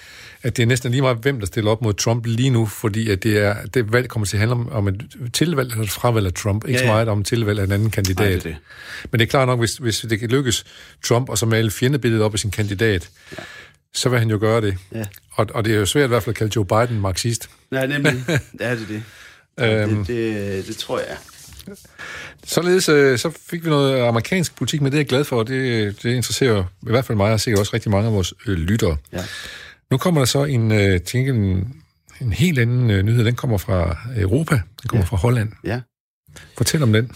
at 0.47 0.57
det 0.57 0.62
er 0.62 0.67
næsten 0.67 0.91
lige 0.91 1.03
meget, 1.03 1.17
hvem 1.17 1.38
der 1.38 1.47
stiller 1.47 1.71
op 1.71 1.83
mod 1.83 1.95
Trump 1.95 2.26
lige 2.26 2.50
nu, 2.50 2.67
fordi 2.67 3.11
at 3.11 3.23
det, 3.23 3.38
er, 3.38 3.57
det 3.75 3.93
valg 3.93 4.09
kommer 4.09 4.26
til 4.26 4.37
at 4.37 4.38
handle 4.38 4.55
om, 4.55 4.73
om 4.73 4.88
et 4.88 5.05
tilvalg 5.33 5.71
eller 5.71 5.85
et 5.85 5.91
fravalg 5.91 6.26
af 6.26 6.33
Trump, 6.33 6.65
ikke 6.65 6.73
Ja, 6.73 6.79
så 6.79 6.85
ja. 6.85 6.93
meget 6.93 7.09
om 7.09 7.25
tilvalg 7.25 7.59
af 7.59 7.65
en 7.65 7.73
anden 7.73 7.91
kandidat. 7.91 8.26
Nej, 8.26 8.33
det 8.33 8.45
det. 8.45 8.57
Men 9.11 9.19
det 9.19 9.26
er 9.26 9.31
klart 9.31 9.49
nok, 9.49 9.59
hvis, 9.59 9.76
hvis 9.76 10.00
det 10.00 10.21
kan 10.21 10.29
lykkes 10.29 10.65
Trump 11.05 11.29
og 11.29 11.38
så 11.38 11.47
male 11.47 11.71
fjendebilledet 11.71 12.25
op 12.25 12.35
i 12.35 12.38
sin 12.38 12.50
kandidat, 12.50 13.09
ja. 13.38 13.43
så 13.95 14.09
vil 14.09 14.19
han 14.19 14.31
jo 14.31 14.38
gøre 14.41 14.61
det. 14.61 14.76
Ja. 14.95 15.05
Og, 15.33 15.47
og 15.55 15.65
det 15.65 15.75
er 15.75 15.79
jo 15.79 15.87
svært 15.87 16.05
i 16.05 16.09
hvert 16.09 16.23
fald 16.23 16.33
at 16.33 16.38
kalde 16.38 16.53
Joe 16.57 16.65
Biden 16.65 17.00
marxist. 17.00 17.50
Nej, 17.71 17.87
nemlig. 17.87 18.12
det 18.59 18.67
er 18.67 18.75
det. 18.75 19.03
Øhm. 19.61 20.05
det, 20.05 20.07
det. 20.07 20.67
Det 20.67 20.76
tror 20.76 20.99
jeg. 20.99 21.17
Således 22.47 22.88
øh, 22.88 23.19
så 23.19 23.31
fik 23.50 23.65
vi 23.65 23.71
noget 23.71 24.00
amerikansk 24.00 24.57
politik, 24.57 24.81
men 24.81 24.93
det 24.93 24.97
er 24.97 25.00
jeg 25.00 25.07
glad 25.09 25.25
for, 25.25 25.38
og 25.38 25.49
det, 25.49 26.03
det 26.03 26.15
interesserer 26.15 26.65
i 26.83 26.91
hvert 26.91 27.05
fald 27.05 27.17
mig, 27.17 27.33
og 27.33 27.41
sikkert 27.41 27.61
også 27.61 27.75
rigtig 27.75 27.91
mange 27.91 28.07
af 28.07 28.12
vores 28.12 28.35
øh, 28.47 28.55
lyttere. 28.59 28.97
Ja. 29.12 29.25
Nu 29.90 29.97
kommer 29.97 30.21
der 30.21 30.26
så 30.26 30.45
en, 30.45 30.73
øh, 30.73 31.00
tænker 31.00 31.33
en, 31.33 31.75
en 32.21 32.33
helt 32.33 32.59
anden 32.59 32.90
øh, 32.90 33.02
nyhed. 33.02 33.25
Den 33.25 33.35
kommer 33.35 33.59
fra 33.59 33.99
Europa. 34.16 34.55
Den 34.55 34.88
kommer 34.88 35.05
ja. 35.05 35.09
fra 35.09 35.16
Holland. 35.16 35.52
Ja. 35.64 35.81
Fortæl 36.57 36.83
om 36.83 36.93
den. 36.93 37.11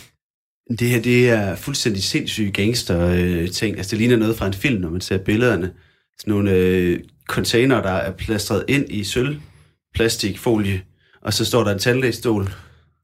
Det 0.78 0.88
her, 0.88 1.02
det 1.02 1.30
er 1.30 1.54
fuldstændig 1.56 2.02
sindssyge 2.02 2.52
gangster-ting. 2.52 3.76
Altså, 3.76 3.90
det 3.90 3.98
ligner 3.98 4.16
noget 4.16 4.36
fra 4.36 4.46
en 4.46 4.54
film, 4.54 4.80
når 4.80 4.90
man 4.90 5.00
ser 5.00 5.18
billederne. 5.18 5.72
Sådan 6.18 6.34
nogle 6.34 6.50
øh, 6.50 7.00
container, 7.28 7.82
der 7.82 7.90
er 7.90 8.12
plastret 8.12 8.64
ind 8.68 8.86
i 8.88 9.04
sølv, 9.04 9.40
plastikfolie, 9.94 10.82
og 11.22 11.34
så 11.34 11.44
står 11.44 11.64
der 11.64 11.72
en 11.72 11.78
tandlægstol 11.78 12.48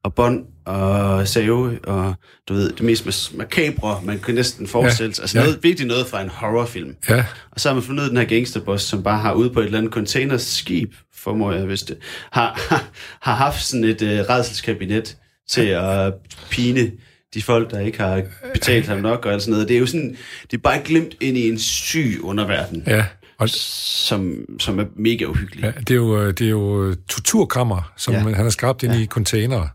og 0.07 0.13
bånd 0.13 0.45
og 0.65 1.27
save, 1.27 1.79
og 1.83 2.13
du 2.49 2.53
ved, 2.53 2.71
det 2.71 2.81
mest 2.81 3.33
makabre, 3.37 4.01
man 4.03 4.19
kan 4.19 4.35
næsten 4.35 4.67
forestille 4.67 5.13
sig. 5.13 5.23
Altså 5.23 5.37
Ja. 5.37 5.43
noget, 5.43 5.59
virkelig 5.63 5.87
noget 5.87 6.07
fra 6.07 6.21
en 6.21 6.29
horrorfilm. 6.29 6.95
Ja, 7.09 7.25
Og 7.51 7.59
så 7.59 7.69
har 7.69 7.73
man 7.73 7.83
fundet 7.83 8.09
den 8.09 8.17
her 8.17 8.25
gangsterboss, 8.25 8.83
som 8.83 9.03
bare 9.03 9.17
har 9.19 9.33
ude 9.33 9.49
på 9.49 9.59
et 9.59 9.65
eller 9.65 9.77
andet 9.77 9.93
containerskib, 9.93 10.93
formår 11.15 11.51
jeg 11.51 11.69
vist 11.69 11.87
det, 11.87 11.97
har, 12.31 12.65
har, 12.69 12.83
har 13.21 13.35
haft 13.35 13.65
sådan 13.65 13.83
et 13.83 14.01
uh, 14.01 14.07
redselskabinet 14.07 15.17
til 15.49 15.65
at 15.65 16.13
pine 16.49 16.91
de 17.33 17.41
folk, 17.43 17.71
der 17.71 17.79
ikke 17.79 17.97
har 17.97 18.21
betalt 18.53 18.87
ham 18.87 18.97
nok 18.97 19.25
og 19.25 19.33
alt 19.33 19.41
sådan 19.41 19.51
noget. 19.51 19.67
Det 19.67 19.75
er 19.75 19.79
jo 19.79 19.85
sådan, 19.85 20.17
det 20.51 20.57
er 20.57 20.61
bare 20.61 20.79
glemt 20.85 21.15
ind 21.21 21.37
i 21.37 21.49
en 21.49 21.59
syg 21.59 22.19
underverden, 22.23 22.83
ja. 22.87 23.05
Og, 23.39 23.49
som, 23.49 24.45
som 24.59 24.79
er 24.79 24.85
mega 24.95 25.25
uhyggelig. 25.25 25.63
ja 25.63 25.71
det, 25.79 25.91
er 25.91 25.95
jo, 25.95 26.21
øh, 26.21 26.33
det 26.33 26.41
er 26.45 26.49
jo 26.49 26.83
øh, 26.83 26.95
torturkammer, 27.09 27.93
som 27.97 28.13
ja. 28.13 28.19
Han 28.19 28.33
har 28.35 28.49
skabt 28.49 28.83
ind 28.83 28.93
ja. 28.93 28.99
i 28.99 29.05
containere. 29.05 29.69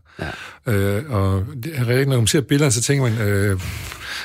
Ja. 0.67 0.73
Øh, 0.73 1.11
og 1.11 1.45
det 1.63 2.07
når 2.07 2.17
man 2.17 2.27
ser 2.27 2.41
billederne, 2.41 2.71
så 2.71 2.81
tænker 2.81 3.03
man, 3.03 3.27
øh, 3.27 3.49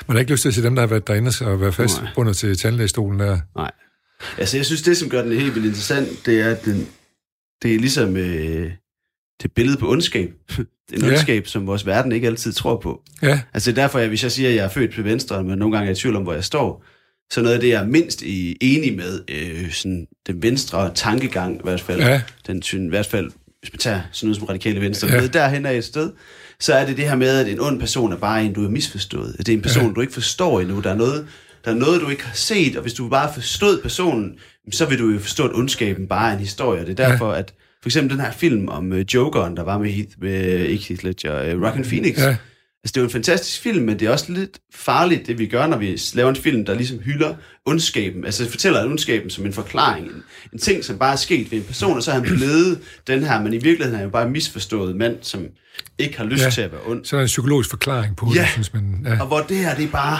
man 0.06 0.14
har 0.14 0.18
ikke 0.18 0.32
lyst 0.32 0.42
til 0.42 0.48
at 0.48 0.54
se 0.54 0.62
dem, 0.62 0.74
der 0.74 0.82
har 0.82 0.86
været 0.86 1.06
derinde 1.06 1.32
og 1.40 1.60
været 1.60 1.74
fastbundet 1.74 2.36
til 2.36 2.56
tandlægestolen 2.58 3.20
der. 3.20 3.38
Nej. 3.56 3.70
Altså, 4.38 4.56
jeg 4.56 4.66
synes, 4.66 4.82
det, 4.82 4.96
som 4.96 5.08
gør 5.08 5.22
den 5.22 5.32
helt 5.32 5.54
vildt 5.54 5.66
interessant, 5.66 6.26
det 6.26 6.40
er, 6.40 6.50
at 6.50 6.64
den, 6.64 6.88
det 7.62 7.74
er 7.74 7.78
ligesom 7.78 8.16
øh, 8.16 8.70
det 9.42 9.52
billede 9.52 9.78
på 9.78 9.90
ondskab. 9.90 10.30
en 10.92 11.00
Ja. 11.02 11.08
ondskab, 11.08 11.46
som 11.46 11.66
vores 11.66 11.86
verden 11.86 12.12
ikke 12.12 12.26
altid 12.26 12.52
tror 12.52 12.80
på. 12.80 13.02
Ja, 13.22 13.40
Altså 13.54 13.70
det 13.70 13.78
er 13.78 13.82
derfor, 13.82 13.98
jeg, 13.98 14.08
hvis 14.08 14.22
jeg 14.22 14.32
siger, 14.32 14.48
at 14.48 14.54
jeg 14.54 14.64
er 14.64 14.68
født 14.68 14.94
til 14.94 15.04
venstre, 15.04 15.44
men 15.44 15.58
nogle 15.58 15.76
gange 15.76 15.84
er 15.84 15.90
jeg 15.90 15.98
i 15.98 16.00
tvivl 16.00 16.16
om, 16.16 16.22
hvor 16.22 16.32
jeg 16.32 16.44
står, 16.44 16.84
så 17.30 17.42
noget 17.42 17.54
af 17.54 17.60
det, 17.60 17.68
jeg 17.68 17.82
er 17.82 17.86
mindst 17.86 18.22
i, 18.22 18.56
enig 18.60 18.96
med, 18.96 19.20
øh, 19.28 19.70
sådan 19.72 20.06
den 20.26 20.42
venstre 20.42 20.90
tankegang 20.94 21.56
i 21.56 21.60
hvert 21.64 21.80
fald, 21.80 22.00
Ja. 22.00 22.20
den, 22.46 22.62
syn- 22.62 22.86
i 22.86 22.88
hvert 22.88 23.06
fald, 23.06 23.30
hvis 23.60 23.72
man 23.72 23.78
tager 23.78 24.00
sådan 24.12 24.26
noget 24.26 24.36
som 24.36 24.46
radikale 24.46 24.80
venstre, 24.80 25.08
Ja. 25.08 25.20
ja. 25.20 25.26
derhen 25.26 25.66
er 25.66 25.70
et 25.70 25.84
sted, 25.84 26.10
så 26.60 26.74
er 26.74 26.86
det 26.86 26.96
det 26.96 27.08
her 27.08 27.16
med, 27.16 27.28
at 27.28 27.48
en 27.48 27.60
ond 27.60 27.80
person 27.80 28.12
er 28.12 28.16
bare 28.16 28.44
en, 28.44 28.52
du 28.52 28.64
er 28.64 28.68
misforstået. 28.70 29.36
Det 29.38 29.48
er 29.48 29.52
en 29.52 29.62
person, 29.62 29.82
Ja. 29.82 29.88
ja. 29.88 29.94
du 29.94 30.00
ikke 30.00 30.12
forstår 30.12 30.60
endnu. 30.60 30.80
Der 30.80 30.90
er 30.90 30.94
noget, 30.96 31.26
der 31.64 31.70
er 31.70 31.74
noget, 31.74 32.00
du 32.00 32.08
ikke 32.08 32.24
har 32.24 32.34
set, 32.36 32.76
og 32.76 32.82
hvis 32.82 32.94
du 32.94 33.08
bare 33.08 33.34
forstod 33.34 33.82
personen, 33.82 34.32
så 34.72 34.86
vil 34.86 34.98
du 34.98 35.10
jo 35.10 35.18
forstå, 35.18 35.44
at 35.44 35.54
ondskaben 35.54 36.06
bare 36.06 36.30
er 36.30 36.34
en 36.34 36.40
historie. 36.40 36.86
Det 36.86 37.00
er 37.00 37.08
derfor, 37.08 37.32
at 37.32 37.54
for 37.82 37.88
eksempel 37.88 38.16
den 38.16 38.24
her 38.24 38.32
film 38.32 38.68
om 38.68 38.92
uh, 38.92 39.00
Jokeren, 39.14 39.56
der 39.56 39.62
var 39.62 39.78
med, 39.78 39.90
Heath, 39.90 40.10
med 40.20 40.58
ikke 40.64 40.84
Heath 40.88 41.04
Ledger, 41.04 41.54
uh, 41.56 41.62
Rockin' 41.68 41.88
Phoenix, 41.88 42.18
Ja. 42.18 42.36
Altså, 42.84 42.92
det 42.92 42.96
er 42.96 43.00
jo 43.00 43.04
en 43.06 43.10
fantastisk 43.12 43.60
film, 43.60 43.84
men 43.84 43.98
det 43.98 44.06
er 44.06 44.10
også 44.12 44.32
lidt 44.32 44.58
farligt, 44.74 45.26
det 45.26 45.38
vi 45.38 45.46
gør, 45.46 45.66
når 45.66 45.76
vi 45.76 46.00
laver 46.14 46.30
en 46.30 46.36
film, 46.36 46.64
der 46.64 46.74
ligesom 46.74 46.98
hylder 46.98 47.34
ondskaben. 47.66 48.24
Altså, 48.24 48.50
fortæller 48.50 48.84
ondskaben 48.84 49.30
som 49.30 49.46
en 49.46 49.52
forklaring. 49.52 50.06
En, 50.06 50.22
en 50.52 50.58
ting, 50.58 50.84
som 50.84 50.98
bare 50.98 51.12
er 51.12 51.16
sket 51.16 51.50
ved 51.50 51.58
en 51.58 51.64
person, 51.64 51.96
og 51.96 52.02
så 52.02 52.10
er 52.10 52.14
han 52.14 52.22
blevet 52.22 52.78
den 53.06 53.22
her, 53.22 53.40
men 53.42 53.52
i 53.52 53.56
virkeligheden 53.58 53.92
er 53.94 53.96
han 53.98 54.04
jo 54.06 54.10
bare 54.10 54.26
en 54.26 54.32
misforstået 54.32 54.96
mand, 54.96 55.16
som 55.22 55.46
ikke 55.98 56.16
har 56.18 56.24
lyst 56.24 56.44
ja. 56.44 56.50
til 56.50 56.60
at 56.60 56.72
være 56.72 56.80
ond. 56.86 57.04
Så 57.04 57.16
er 57.16 57.18
der 57.18 57.22
en 57.22 57.26
psykologisk 57.26 57.70
forklaring 57.70 58.16
på 58.16 58.32
Ja. 58.34 58.40
det, 58.40 58.48
synes 58.48 58.72
man. 58.72 59.02
Ja. 59.06 59.20
Og 59.20 59.26
hvor 59.26 59.40
det 59.40 59.56
her, 59.56 59.74
det 59.74 59.84
er 59.84 59.88
bare, 59.90 60.18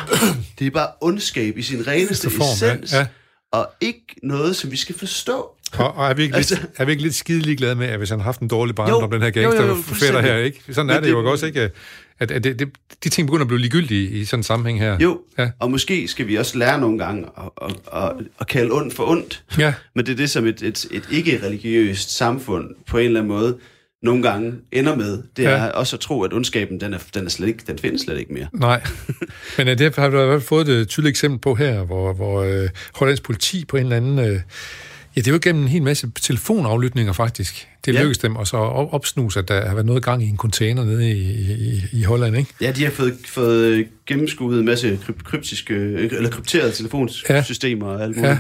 det 0.59 0.67
er 0.67 0.71
bare 0.71 0.88
ondskab 1.00 1.59
i 1.59 1.62
sin 1.62 1.87
reneste 1.87 2.31
form, 2.31 2.69
ja. 2.69 2.75
essens, 2.75 2.93
Ja. 2.93 3.07
og 3.53 3.69
ikke 3.81 4.05
noget, 4.23 4.57
som 4.57 4.71
vi 4.71 4.77
skal 4.77 4.99
forstå. 4.99 5.47
Og, 5.79 5.97
og 5.97 6.11
er, 6.11 6.15
vi 6.15 6.23
ikke 6.23 6.37
lidt, 6.37 6.53
Altså- 6.53 6.67
er 6.77 6.85
vi 6.85 6.91
ikke 6.91 7.03
lidt 7.03 7.15
skide 7.15 7.41
ligeglade 7.41 7.75
med, 7.75 7.87
at 7.87 7.99
hvis 7.99 8.11
han 8.11 8.19
har 8.19 8.25
haft 8.25 8.41
en 8.41 8.49
dårlig 8.49 8.75
barndom, 8.75 9.03
Jo, 9.03 9.09
den 9.19 9.23
her 9.23 9.31
jo, 9.37 9.43
jo, 9.43 9.49
jo, 9.49 9.51
gangster 9.51 9.75
fætter 9.75 9.83
fuldstændig. 9.85 10.23
her, 10.23 10.37
ikke? 10.37 10.63
Sådan 10.71 10.91
er 10.91 11.01
det 11.01 11.11
jo 11.11 11.21
det- 11.23 11.31
også, 11.31 11.47
ikke? 11.47 11.71
At, 12.21 12.31
at 12.31 12.45
det, 12.45 12.59
det, 12.59 12.69
de 13.05 13.09
ting 13.09 13.29
begynder 13.29 13.45
at 13.45 13.49
blive 13.49 13.61
ligegyldige 13.61 14.09
i 14.11 14.25
sådan 14.25 14.39
en 14.41 14.43
sammenhæng 14.45 14.81
her. 14.81 14.99
Jo, 15.01 15.21
Ja. 15.39 15.43
ja. 15.43 15.51
og 15.61 15.71
måske 15.71 16.09
skal 16.09 16.27
vi 16.27 16.35
også 16.37 16.59
lære 16.59 16.81
nogle 16.81 16.99
gange 16.99 17.27
at, 17.39 17.51
at, 17.63 18.03
at, 18.03 18.13
at 18.41 18.47
kalde 18.47 18.71
ondt 18.73 18.95
for 18.95 19.05
ondt. 19.11 19.45
Ja, 19.59 19.75
Men 19.95 20.07
det 20.07 20.13
er 20.13 20.17
det, 20.17 20.31
som 20.31 20.47
et, 20.47 20.63
et, 20.63 20.87
et 20.91 21.03
ikke-religiøst 21.11 22.17
samfund 22.17 22.69
på 22.87 22.99
en 22.99 23.07
eller 23.07 23.21
anden 23.21 23.33
måde 23.33 23.59
nogle 24.03 24.23
gange 24.23 24.53
ender 24.73 24.97
med. 24.97 25.23
Det 25.37 25.43
Ja. 25.43 25.51
er 25.51 25.71
også 25.73 25.97
at 25.97 26.01
tro, 26.01 26.23
at 26.23 26.33
ondskaben, 26.33 26.81
den, 26.81 26.95
er, 26.95 26.99
den, 27.15 27.27
er 27.27 27.31
slet 27.31 27.47
ikke, 27.49 27.63
den 27.67 27.79
findes 27.79 28.03
slet 28.03 28.19
ikke 28.19 28.33
mere. 28.33 28.47
nej. 28.53 28.83
Men 29.59 29.69
uh, 29.69 29.75
det 29.75 29.97
har 29.97 30.09
vi 30.09 30.17
i 30.17 30.21
hvert 30.25 30.41
fald 30.41 30.49
fået 30.49 30.69
et 30.69 30.89
tydeligt 30.89 31.11
eksempel 31.13 31.41
på 31.41 31.55
her, 31.55 31.85
hvor, 31.85 32.13
hvor 32.13 32.45
uh, 32.63 32.69
Hollands 32.95 33.21
politi 33.21 33.65
på 33.65 33.77
en 33.77 33.83
eller 33.83 33.97
anden... 33.97 34.19
Uh, 34.35 34.41
ja, 35.19 35.23
det 35.23 35.29
er 35.29 35.33
jo 35.33 35.39
gennem 35.43 35.63
en 35.63 35.69
hel 35.69 35.83
masse 35.83 36.11
telefonaflytninger 36.23 37.13
faktisk. 37.13 37.69
Det 37.85 37.95
Ja. 37.95 37.99
lykkedes 37.99 38.19
dem 38.19 38.37
at 38.37 38.49
så 38.49 38.57
op- 38.57 38.93
opsnuse, 38.95 39.39
at 39.39 39.49
der 39.49 39.67
har 39.67 39.75
været 39.75 39.87
noget 39.87 40.03
gang 40.03 40.23
i 40.23 40.27
en 40.27 40.37
container 40.37 40.85
nede 40.85 41.11
i, 41.11 41.21
i, 41.53 41.83
i 41.93 42.03
Holland, 42.03 42.37
ikke? 42.37 42.51
Ja, 42.61 42.73
de 42.73 42.85
har 42.85 42.91
fået, 42.91 43.15
fået 43.27 43.89
gennemskuet 44.07 44.59
en 44.59 44.65
masse 44.65 44.99
kryp, 45.07 45.23
kryptiske, 45.25 45.75
eller 45.75 46.31
krypterede 46.31 46.73
telefonsystemer 46.73 47.87
og 47.87 48.03
alt 48.03 48.17
muligt. 48.17 48.31
Ja. 48.33 48.39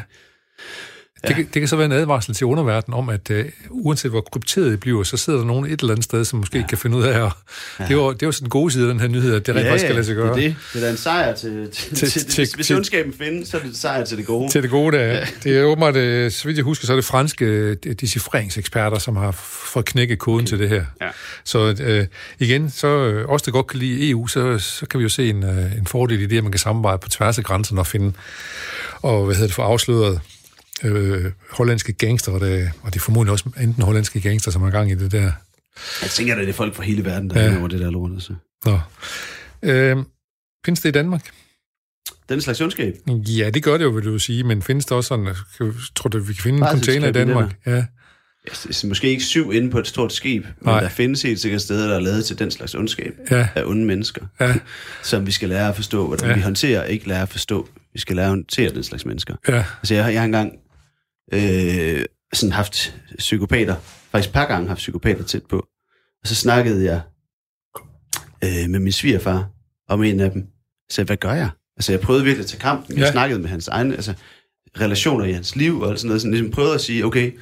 Det, 1.26 1.36
kan, 1.36 1.44
det 1.54 1.60
kan 1.62 1.68
så 1.68 1.76
være 1.76 1.86
en 1.86 1.92
advarsel 1.92 2.34
til 2.34 2.46
underverdenen 2.46 2.98
om, 2.98 3.08
at 3.08 3.30
uh, 3.30 3.36
uanset 3.70 4.10
hvor 4.10 4.20
krypteret 4.20 4.70
det 4.70 4.80
bliver, 4.80 5.02
så 5.02 5.16
sidder 5.16 5.38
der 5.38 5.46
nogen 5.46 5.66
et 5.66 5.80
eller 5.80 5.92
andet 5.92 6.04
sted, 6.04 6.24
som 6.24 6.38
måske 6.38 6.58
ja. 6.58 6.66
kan 6.66 6.78
finde 6.78 6.96
ud 6.96 7.02
af 7.02 7.08
at... 7.26 7.32
Ja. 7.78 7.84
Det, 7.84 7.90
er 7.90 7.94
jo, 7.94 8.12
det 8.12 8.22
jo 8.22 8.32
sådan 8.32 8.44
den 8.44 8.50
gode 8.50 8.70
side 8.72 8.86
af 8.86 8.92
den 8.94 9.00
her 9.00 9.08
nyhed, 9.08 9.34
at 9.34 9.46
det 9.46 9.54
rent 9.54 9.66
faktisk 9.66 9.84
skal 9.84 9.94
lade 9.94 10.06
sig 10.06 10.14
gøre. 10.16 10.36
Det 10.36 10.44
er, 10.44 10.48
det. 10.48 10.56
det 10.72 10.82
er 10.82 10.84
da 10.86 10.90
en 10.90 10.96
sejr 10.96 11.34
til, 11.34 11.68
til, 11.72 11.96
Til- 11.96 12.08
til, 12.10 12.26
til- 12.26 12.48
hvis 12.54 12.70
ondskaben 12.70 13.12
findes, 13.18 13.48
så 13.48 13.56
er 13.56 13.60
det 13.60 13.68
en 13.68 13.74
sejr 13.74 14.04
til 14.04 14.18
det 14.18 14.26
gode. 14.26 14.50
Til 14.50 14.62
det 14.62 14.70
gode. 14.70 14.98
Ja. 14.98 15.26
Det 15.44 15.58
er 15.58 15.62
åbenbart, 15.64 15.96
øh, 15.96 16.30
så 16.30 16.44
vidt 16.44 16.56
jeg 16.56 16.64
husker, 16.64 16.86
så 16.86 16.92
er 16.92 16.96
det 16.96 17.04
franske 17.04 17.44
øh, 17.44 17.76
decifreringseksperter, 18.00 18.98
som 18.98 19.16
har 19.16 19.30
fået 19.72 19.84
knækket 19.84 20.18
koden 20.18 20.40
okay. 20.40 20.46
til 20.48 20.58
det 20.58 20.68
her. 20.68 20.84
Ja. 21.00 21.08
Så 21.44 21.76
øh, 21.80 22.06
igen, 22.38 22.70
så 22.70 22.86
øh, 22.88 23.28
os, 23.28 23.42
der 23.42 23.52
godt 23.52 23.66
kan 23.66 23.78
lide 23.78 24.10
EU, 24.10 24.26
så, 24.26 24.58
så 24.58 24.86
kan 24.86 24.98
vi 24.98 25.02
jo 25.02 25.08
se 25.08 25.28
en, 25.30 25.42
øh, 25.44 25.76
en 25.78 25.86
fordel 25.86 26.20
i 26.20 26.26
det, 26.26 26.36
at 26.36 26.42
man 26.42 26.52
kan 26.52 26.58
samarbejde 26.58 26.98
på 26.98 27.08
tværs 27.08 27.38
af 27.38 27.44
grænserne 27.44 27.80
og 27.80 27.86
finde, 27.86 28.12
og 29.02 29.24
hvad 29.24 29.34
hedder 29.34 29.48
det, 29.48 29.54
få 29.54 29.62
afsløret 29.62 30.20
øh, 30.84 31.32
hollandske 31.50 31.92
gangster, 31.92 32.32
og 32.32 32.40
det, 32.40 32.70
og 32.82 32.92
det 32.94 32.98
er 33.00 33.04
formodentlig 33.04 33.32
også 33.32 33.50
enten 33.60 33.82
hollandske 33.82 34.20
gangster, 34.20 34.50
som 34.50 34.62
har 34.62 34.70
gang 34.70 34.90
i 34.90 34.94
det 34.94 35.12
der. 35.12 35.32
Jeg 36.02 36.10
tænker, 36.10 36.34
at 36.34 36.40
det 36.40 36.48
er 36.48 36.52
folk 36.52 36.74
fra 36.74 36.82
hele 36.82 37.04
verden, 37.04 37.30
der 37.30 37.40
Ja. 37.40 37.46
ja. 37.46 37.54
er 37.54 37.58
over 37.58 37.68
det 37.68 37.80
der 37.80 37.90
lort. 37.90 38.10
Altså. 38.12 38.34
Nå. 38.64 38.78
Øh, 39.62 39.96
findes 40.64 40.80
det 40.80 40.88
i 40.88 40.92
Danmark? 40.92 41.30
Den 42.28 42.40
slags 42.40 42.60
ondskab. 42.60 42.94
Ja, 43.08 43.50
det 43.50 43.62
gør 43.62 43.76
det 43.78 43.84
jo, 43.84 43.90
vil 43.90 44.04
du 44.04 44.18
sige, 44.18 44.44
men 44.44 44.62
findes 44.62 44.84
der 44.86 44.94
også 44.94 45.08
sådan, 45.08 45.34
tror 45.96 46.08
du, 46.08 46.18
vi 46.18 46.32
kan 46.34 46.42
finde 46.42 46.56
en 46.56 46.60
Bare 46.60 46.72
container 46.72 47.08
i 47.08 47.12
Danmark? 47.12 47.54
Ja. 47.66 47.84
Jeg 48.46 48.56
synes, 48.56 48.84
måske 48.84 49.08
ikke 49.08 49.22
syv 49.24 49.52
inde 49.52 49.70
på 49.70 49.78
et 49.78 49.86
stort 49.86 50.12
skib, 50.12 50.44
men 50.44 50.54
Nej. 50.64 50.80
der 50.80 50.88
findes 50.88 51.22
helt 51.22 51.40
sikkert 51.40 51.62
steder, 51.62 51.88
der 51.88 51.96
er 51.96 52.00
lavet 52.00 52.24
til 52.24 52.38
den 52.38 52.50
slags 52.50 52.74
ondskab 52.74 53.12
Ja. 53.30 53.48
af 53.54 53.62
onde 53.64 53.84
mennesker, 53.86 54.26
Ja. 54.40 54.54
som 55.02 55.26
vi 55.26 55.32
skal 55.32 55.48
lære 55.48 55.68
at 55.68 55.76
forstå, 55.76 56.06
hvordan 56.06 56.24
Ja. 56.26 56.30
ja. 56.30 56.36
vi 56.36 56.42
håndterer, 56.42 56.84
ikke 56.84 57.08
lære 57.08 57.22
at 57.22 57.28
forstå. 57.28 57.68
Vi 57.92 57.98
skal 58.00 58.16
lære 58.16 58.24
at 58.26 58.30
håndtere 58.30 58.74
den 58.74 58.84
slags 58.84 59.04
mennesker. 59.06 59.34
Ja. 59.48 59.64
Altså, 59.82 59.94
jeg, 59.94 60.04
har- 60.04 60.10
jeg 60.10 60.20
har 60.20 60.24
engang 60.26 60.52
øh, 61.32 62.04
sådan 62.32 62.52
haft 62.52 62.94
psykopater, 63.18 63.76
faktisk 64.10 64.28
et 64.28 64.32
par 64.32 64.46
gange 64.46 64.68
haft 64.68 64.78
psykopater 64.78 65.24
tæt 65.24 65.42
på, 65.50 65.58
og 66.22 66.28
så 66.28 66.34
snakkede 66.34 66.84
jeg 66.84 67.00
øh, 68.44 68.70
med 68.70 68.80
min 68.80 68.92
svigerfar 68.92 69.48
om 69.88 70.02
en 70.02 70.20
af 70.20 70.30
dem. 70.30 70.46
Så 70.90 71.04
hvad 71.04 71.16
gør 71.16 71.32
jeg? 71.32 71.50
Altså, 71.76 71.92
jeg 71.92 72.00
prøvede 72.00 72.24
virkelig 72.24 72.44
at 72.44 72.48
tage 72.50 72.60
kampen. 72.60 72.96
Jeg 72.98 73.04
Ja. 73.04 73.12
snakkede 73.12 73.40
med 73.40 73.48
hans 73.48 73.68
egne 73.68 73.94
altså, 73.94 74.14
relationer 74.80 75.24
i 75.24 75.32
hans 75.32 75.56
liv, 75.56 75.80
og 75.80 75.98
sådan 75.98 76.08
noget, 76.08 76.20
sådan 76.22 76.32
ligesom 76.32 76.50
prøvede 76.50 76.74
at 76.74 76.80
sige, 76.80 77.04
okay, 77.04 77.32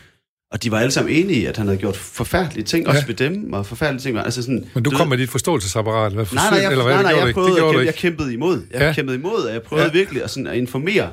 og 0.53 0.63
de 0.63 0.71
var 0.71 0.79
alle 0.79 0.91
sammen 0.91 1.15
enige 1.15 1.41
i, 1.41 1.45
at 1.45 1.57
han 1.57 1.67
havde 1.67 1.79
gjort 1.79 1.97
forfærdelige 1.97 2.65
ting, 2.65 2.89
også 2.89 3.01
Ja. 3.01 3.07
ved 3.07 3.15
dem, 3.15 3.53
og 3.53 3.67
forfærdelige 3.67 4.03
ting. 4.03 4.19
Altså 4.19 4.43
sådan, 4.43 4.69
Men 4.75 4.83
du 4.83 4.91
ved- 4.91 4.97
kom 4.99 5.09
med 5.09 5.19
dit 5.19 5.29
forståelsesapparat, 5.31 6.13
hvad? 6.13 6.27
Nej, 6.35 6.51
nej, 6.51 6.59
jeg, 6.61 6.71
eller 6.71 6.85
hvad? 6.85 6.95
nej, 6.95 7.03
nej, 7.03 7.13
jeg, 7.13 7.23
du 7.23 7.27
ikke. 7.27 7.35
prøvede, 7.35 7.51
det 7.51 7.57
jeg, 7.57 7.63
gjorde 7.63 7.73
du 7.73 7.73
kæmpede, 7.73 7.87
jeg 7.87 7.89
ikke. 7.95 7.99
kæmpede 8.01 8.35
imod. 8.35 8.63
Jeg 8.71 8.81
Ja. 8.81 8.93
kæmpede 8.93 9.19
imod, 9.19 9.43
og 9.47 9.53
jeg 9.53 9.63
prøvede 9.63 9.87
Ja. 9.87 9.93
virkelig 9.93 10.23
at, 10.25 10.31
sådan, 10.31 10.47
at 10.47 10.57
informere 10.57 11.13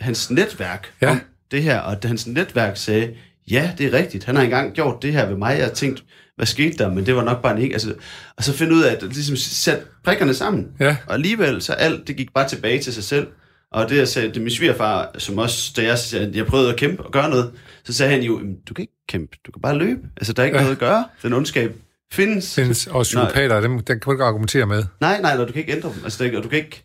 hans 0.00 0.30
netværk 0.30 0.92
ja. 1.00 1.10
om 1.10 1.20
det 1.50 1.62
her, 1.62 1.78
og 1.78 2.02
da 2.02 2.08
hans 2.08 2.26
netværk 2.26 2.76
sagde, 2.76 3.14
ja, 3.50 3.70
det 3.78 3.86
er 3.86 3.92
rigtigt, 3.98 4.24
han 4.24 4.36
har 4.36 4.42
engang 4.42 4.72
gjort 4.74 5.02
det 5.02 5.12
her 5.12 5.26
ved 5.28 5.36
mig, 5.36 5.58
jeg 5.58 5.72
tænkte, 5.72 6.02
hvad 6.36 6.46
skete 6.46 6.78
der, 6.78 6.90
men 6.90 7.06
det 7.06 7.16
var 7.16 7.24
nok 7.24 7.42
bare 7.42 7.56
en 7.56 7.62
ikke, 7.62 7.72
altså, 7.74 7.94
og 8.36 8.44
så 8.44 8.52
finde 8.52 8.74
ud 8.74 8.82
af, 8.82 8.92
at 8.92 9.02
ligesom 9.02 9.36
sætte 9.36 9.82
prikkerne 10.04 10.34
sammen, 10.34 10.66
Ja. 10.80 10.96
og 11.06 11.14
alligevel, 11.14 11.62
så 11.62 11.72
alt, 11.72 12.08
det 12.08 12.16
gik 12.16 12.34
bare 12.34 12.48
tilbage 12.48 12.78
til 12.82 12.92
sig 12.94 13.04
selv, 13.04 13.26
og 13.72 13.88
det 13.90 13.96
jeg 13.96 14.08
sagde, 14.08 14.28
det 14.28 14.36
er 14.36 14.40
min 14.40 14.50
svigerfar, 14.50 15.10
som 15.18 15.38
også, 15.38 15.72
da 15.76 15.82
jeg, 15.82 15.98
sagde, 15.98 16.26
at 16.26 16.36
jeg 16.36 16.46
prøvede 16.46 16.70
at 16.70 16.76
kæmpe 16.76 17.02
og 17.02 17.12
gøre 17.12 17.30
noget, 17.30 17.50
så 17.84 17.92
sagde 17.92 18.12
han 18.12 18.22
jo, 18.22 18.38
"Jamen, 18.38 18.56
du 18.68 18.74
kan 18.74 18.82
ikke 18.82 18.92
kæmpe, 19.08 19.36
du 19.46 19.52
kan 19.52 19.62
bare 19.62 19.78
løbe, 19.78 20.00
altså 20.16 20.32
der 20.32 20.42
er 20.42 20.46
ikke 20.46 20.56
Ja. 20.58 20.62
noget 20.62 20.76
at 20.76 20.80
gøre, 20.80 21.04
den 21.22 21.32
ondskab 21.32 21.74
findes, 22.12 22.54
Findes. 22.54 22.86
Og 22.86 23.02
psykopater, 23.02 23.60
dem, 23.60 23.72
den 23.78 23.84
kan 23.86 24.00
du 24.04 24.10
ikke 24.12 24.24
argumentere 24.24 24.66
med. 24.66 24.84
Nej, 25.00 25.20
nej, 25.20 25.36
nej, 25.36 25.46
du 25.46 25.52
kan 25.52 25.60
ikke 25.60 25.72
ændre 25.72 25.88
dem. 25.88 26.00
Altså, 26.04 26.30
og 26.36 26.42
du 26.42 26.48
kan 26.48 26.58
ikke... 26.58 26.83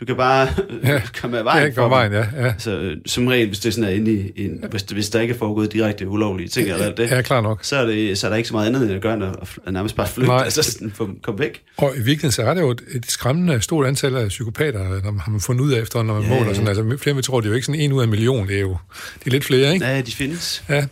Du 0.00 0.04
kan 0.04 0.16
bare 0.16 0.48
Ja. 0.84 1.02
komme 1.20 1.38
af 1.38 1.44
vejen 1.44 1.62
Ja, 1.64 1.68
for 1.68 1.82
kom 1.82 1.90
vejen, 1.90 2.12
ja. 2.12 2.18
ja. 2.36 2.46
Altså, 2.46 2.70
øh, 2.78 2.96
som 3.06 3.26
regel, 3.26 3.46
hvis 3.46 3.58
det 3.58 3.74
sådan 3.74 3.90
er 3.90 3.94
inde 3.94 4.12
i 4.12 4.44
en, 4.44 4.64
hvis, 4.70 4.82
hvis 4.82 5.10
der 5.10 5.20
ikke 5.20 5.34
er 5.34 5.38
foregået 5.38 5.72
direkte 5.72 6.08
ulovlige 6.08 6.48
ting 6.48 6.68
eller 6.68 6.84
alt 6.86 6.96
det, 6.96 7.10
Ja, 7.10 7.22
klar 7.22 7.40
nok. 7.40 7.58
så 7.64 7.76
er, 7.76 7.86
det, 7.86 8.18
så 8.18 8.26
er 8.26 8.28
der 8.28 8.36
ikke 8.36 8.48
så 8.48 8.54
meget 8.54 8.66
andet 8.66 8.82
end 8.82 8.92
at 8.92 9.02
gøre, 9.02 9.14
end 9.14 9.24
at, 9.24 9.32
at 9.66 9.72
nærmest 9.72 9.96
bare 9.96 10.08
flytte, 10.08 10.30
Nej. 10.30 10.44
altså 10.44 10.62
sådan, 10.62 10.90
få 10.90 11.10
komme 11.22 11.38
væk. 11.40 11.62
Og 11.76 11.92
i 11.94 11.96
virkeligheden 11.98 12.32
så 12.32 12.42
er 12.42 12.54
det 12.54 12.60
jo 12.60 12.70
et, 12.70 12.80
et 12.94 13.10
skræmmende 13.10 13.60
stort 13.60 13.86
antal 13.86 14.16
af 14.16 14.28
psykopater, 14.28 14.78
når 15.04 15.10
man 15.10 15.20
har 15.20 15.30
man 15.30 15.40
fundet 15.40 15.62
ud 15.64 15.72
af 15.72 15.80
efter, 15.80 16.02
når 16.02 16.14
man 16.14 16.22
Ja, 16.22 16.38
måler 16.38 16.52
sådan. 16.54 16.68
Altså, 16.68 16.96
flere 16.98 17.16
vi 17.16 17.22
tror, 17.22 17.40
det 17.40 17.46
er 17.46 17.50
jo 17.50 17.54
ikke 17.54 17.66
sådan 17.66 17.80
en 17.80 17.92
ud 17.92 18.00
af 18.00 18.04
en 18.04 18.10
million, 18.10 18.48
det 18.48 18.56
er 18.56 18.60
jo 18.60 18.76
det 19.18 19.26
er 19.26 19.30
lidt 19.30 19.44
flere, 19.44 19.72
ikke? 19.74 19.86
Ja, 19.86 20.00
de 20.00 20.12
findes. 20.12 20.64
Ja. 20.68 20.86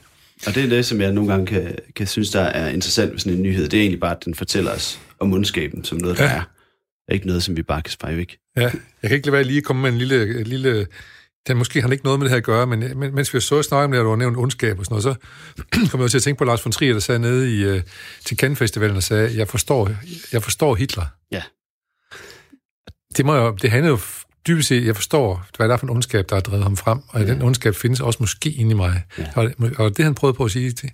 Og 0.46 0.54
det 0.54 0.64
er 0.64 0.68
det, 0.68 0.86
som 0.86 1.00
jeg 1.00 1.12
nogle 1.12 1.30
gange 1.30 1.46
kan, 1.46 1.74
kan 1.96 2.06
synes, 2.06 2.30
der 2.30 2.40
er 2.40 2.68
interessant 2.70 3.12
ved 3.12 3.18
sådan 3.18 3.32
en 3.36 3.42
nyhed. 3.42 3.68
Det 3.68 3.76
er 3.76 3.80
egentlig 3.80 4.00
bare, 4.00 4.16
at 4.16 4.24
den 4.24 4.34
fortæller 4.34 4.70
os 4.70 4.98
om 5.20 5.32
ondskaben 5.32 5.84
som 5.84 5.98
noget, 5.98 6.18
der 6.18 6.24
Ja. 6.24 6.30
er. 6.30 6.42
Ikke 7.12 7.26
noget, 7.26 7.42
som 7.42 7.56
vi 7.56 7.62
bare 7.62 7.82
kan 7.82 7.92
speje 7.92 8.16
væk. 8.16 8.36
Ja. 8.60 8.70
Jeg 9.02 9.10
kan 9.10 9.16
ikke 9.16 9.26
lade 9.26 9.32
være 9.32 9.44
lige 9.44 9.58
at 9.58 9.64
komme 9.64 9.82
med 9.82 9.90
en 9.90 9.98
lille... 9.98 10.40
En 10.40 10.46
lille 10.46 10.86
den 11.48 11.56
måske 11.56 11.82
har 11.82 11.88
ikke 11.88 12.04
noget 12.04 12.18
med 12.20 12.24
det 12.24 12.30
her 12.30 12.36
at 12.36 12.44
gøre, 12.44 12.66
men 12.66 12.98
men- 12.98 13.14
mens 13.14 13.34
vi 13.34 13.40
så 13.40 13.62
snakke 13.62 13.84
om 13.84 13.90
det, 13.90 14.00
og 14.00 14.04
du 14.04 14.10
har 14.10 14.16
nævnt 14.16 14.36
ondskab 14.36 14.78
og 14.78 14.84
sådan 14.84 15.02
noget, 15.02 15.18
så 15.82 15.88
kom 15.90 16.00
jeg 16.00 16.10
til 16.10 16.18
at 16.18 16.22
tænke 16.22 16.38
på 16.38 16.44
Lars 16.44 16.64
von 16.64 16.72
Trier, 16.72 16.92
der 16.92 17.00
sagde 17.00 17.18
nede 17.18 17.58
i, 17.58 17.70
uh, 17.72 17.80
til 18.24 18.36
Cannes 18.36 18.58
Festivalen 18.58 18.96
og 18.96 19.02
sagde, 19.02 19.36
jeg 19.36 19.48
forstår, 19.48 19.90
jeg 20.32 20.42
forstår 20.42 20.74
Hitler. 20.74 21.06
Ja. 21.32 21.42
Det, 23.16 23.26
må 23.26 23.34
jo, 23.34 23.56
det 23.62 23.70
handler 23.70 23.90
jo 23.90 23.98
dybest 24.46 24.68
set, 24.68 24.86
jeg 24.86 24.96
forstår, 24.96 25.46
hvad 25.56 25.68
det 25.68 25.72
er 25.72 25.76
for 25.76 25.86
en 25.86 25.90
ondskab, 25.90 26.28
der 26.28 26.36
har 26.36 26.40
drevet 26.40 26.62
ham 26.62 26.76
frem, 26.76 26.98
og 27.08 27.20
ja. 27.20 27.26
den 27.26 27.42
ondskab 27.42 27.74
findes 27.74 28.00
også 28.00 28.16
måske 28.20 28.50
inde 28.50 28.70
i 28.70 28.74
mig. 28.74 29.02
Ja. 29.18 29.24
Og, 29.34 29.50
og 29.76 29.96
det 29.96 30.04
han 30.04 30.14
prøvede 30.14 30.36
på 30.36 30.44
at 30.44 30.50
sige, 30.50 30.70
det, 30.70 30.90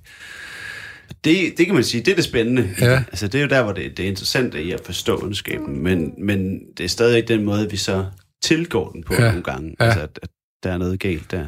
Det, 1.25 1.55
det 1.59 1.67
kan 1.67 1.75
man 1.75 1.85
sige, 1.85 2.03
det 2.03 2.11
er 2.11 2.15
det 2.15 2.25
spændende. 2.25 2.71
Ja. 2.81 2.97
Altså, 3.09 3.29
det 3.29 3.39
er 3.39 3.43
jo 3.43 3.49
der, 3.49 3.63
hvor 3.63 3.73
det, 3.73 3.97
det 3.97 4.05
er 4.05 4.09
interessant 4.09 4.55
i 4.55 4.71
at 4.73 4.81
forstå 4.85 5.21
ondskaben, 5.23 5.83
men, 5.83 6.15
men 6.19 6.61
det 6.79 6.85
er 6.85 6.89
stadig 6.89 7.17
ikke 7.17 7.29
den 7.29 7.45
måde, 7.45 7.71
vi 7.71 7.77
så 7.77 8.07
tilgår 8.43 8.91
den 8.91 9.03
på 9.03 9.15
Ja. 9.15 9.23
ja. 9.23 9.29
nogle 9.29 9.43
gange. 9.43 9.77
Ja. 9.81 9.85
Altså, 9.85 10.01
at, 10.01 10.19
at 10.23 10.29
der 10.63 10.71
er 10.73 10.79
noget 10.79 11.01
galt 11.01 11.31
der. 11.31 11.47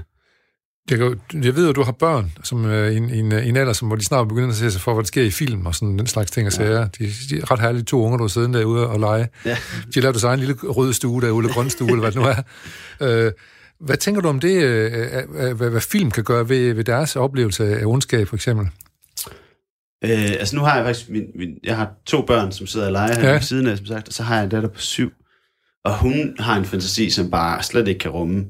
Jeg, 0.90 0.98
kan, 0.98 1.44
jeg 1.44 1.56
ved 1.56 1.64
jo, 1.64 1.70
at 1.70 1.76
du 1.76 1.82
har 1.82 1.92
børn, 1.92 2.32
som 2.44 2.64
øh, 2.64 2.92
i, 2.92 2.96
en, 2.96 3.10
en, 3.10 3.32
en 3.32 3.56
alder, 3.56 3.72
som, 3.72 3.88
hvor 3.88 3.96
de 3.96 4.04
snart 4.04 4.28
begynder 4.28 4.48
at 4.48 4.54
se 4.54 4.70
sig 4.70 4.80
for, 4.80 4.94
hvad 4.94 5.02
der 5.02 5.06
sker 5.06 5.22
i 5.22 5.30
film 5.30 5.66
og 5.66 5.74
sådan 5.74 5.98
den 5.98 6.06
slags 6.06 6.30
ting 6.30 6.46
og 6.46 6.52
sager. 6.52 6.88
De, 6.88 7.04
de 7.30 7.36
er 7.38 7.50
ret 7.50 7.60
herlige 7.60 7.82
to 7.84 8.02
unger, 8.02 8.16
der 8.16 8.24
er 8.24 8.28
siddende 8.28 8.58
derude 8.58 8.86
og 8.88 9.00
lege. 9.00 9.28
Ja. 9.44 9.50
De 9.50 9.56
har 9.94 10.00
lavet 10.00 10.14
deres 10.14 10.24
egen 10.24 10.40
lille 10.40 10.54
røde 10.54 10.94
stue 10.94 11.20
derude, 11.22 11.38
eller 11.44 11.54
grøn 11.54 11.70
stue, 11.70 11.88
eller 11.88 12.00
hvad 12.00 12.12
det 12.12 12.20
nu 12.20 12.26
er. 12.26 13.26
Øh, 13.26 13.32
hvad 13.80 13.96
tænker 13.96 14.20
du 14.20 14.28
om 14.28 14.40
det, 14.40 14.62
øh, 14.62 14.92
øh, 15.34 15.56
hvad, 15.56 15.70
hvad 15.70 15.80
film 15.80 16.10
kan 16.10 16.24
gøre 16.24 16.48
ved, 16.48 16.74
ved 16.74 16.84
deres 16.84 17.16
oplevelse 17.16 17.78
af 17.78 17.86
ondskab, 17.86 18.28
for 18.28 18.36
eksempel? 18.36 18.68
Øh, 20.10 20.30
altså, 20.30 20.56
nu 20.56 20.62
har 20.62 20.76
jeg 20.76 20.84
faktisk... 20.84 21.08
Min, 21.10 21.24
min, 21.34 21.48
jeg 21.64 21.76
har 21.76 21.90
to 22.06 22.22
børn, 22.22 22.52
som 22.52 22.66
sidder 22.66 22.86
og 22.86 22.92
leger 22.92 23.14
her 23.20 23.26
Ja. 23.28 23.32
ved 23.32 23.40
siden 23.40 23.66
af, 23.66 23.76
som 23.76 23.86
sagt, 23.86 24.08
og 24.08 24.14
så 24.14 24.22
har 24.22 24.34
jeg 24.34 24.44
en 24.44 24.50
datter 24.50 24.68
på 24.68 24.80
syv. 24.80 25.10
Og 25.84 25.98
hun 25.98 26.36
har 26.38 26.56
en 26.56 26.64
fantasi, 26.64 27.10
som 27.10 27.30
bare 27.30 27.62
slet 27.62 27.88
ikke 27.88 27.98
kan 27.98 28.10
rumme 28.10 28.44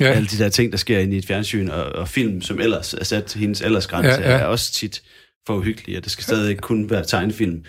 Ja, 0.00 0.06
alle 0.06 0.28
de 0.28 0.38
der 0.38 0.48
ting, 0.48 0.72
der 0.72 0.78
sker 0.78 0.98
inde 0.98 1.14
i 1.14 1.18
et 1.18 1.26
fjernsyn, 1.26 1.68
og, 1.68 1.84
og 1.84 2.08
film, 2.08 2.42
som 2.42 2.60
ellers 2.60 2.94
er 2.94 3.04
sat 3.04 3.24
til 3.24 3.40
hendes 3.40 3.62
aldersgrænse, 3.62 4.10
ja. 4.10 4.30
ja. 4.32 4.38
er 4.38 4.44
også 4.44 4.72
tit 4.72 5.02
for 5.46 5.54
uhyggelige, 5.54 5.98
og 5.98 6.04
det 6.04 6.12
skal 6.12 6.24
stadig 6.24 6.58
kun 6.58 6.90
være 6.90 7.04
tegnefilm. 7.04 7.64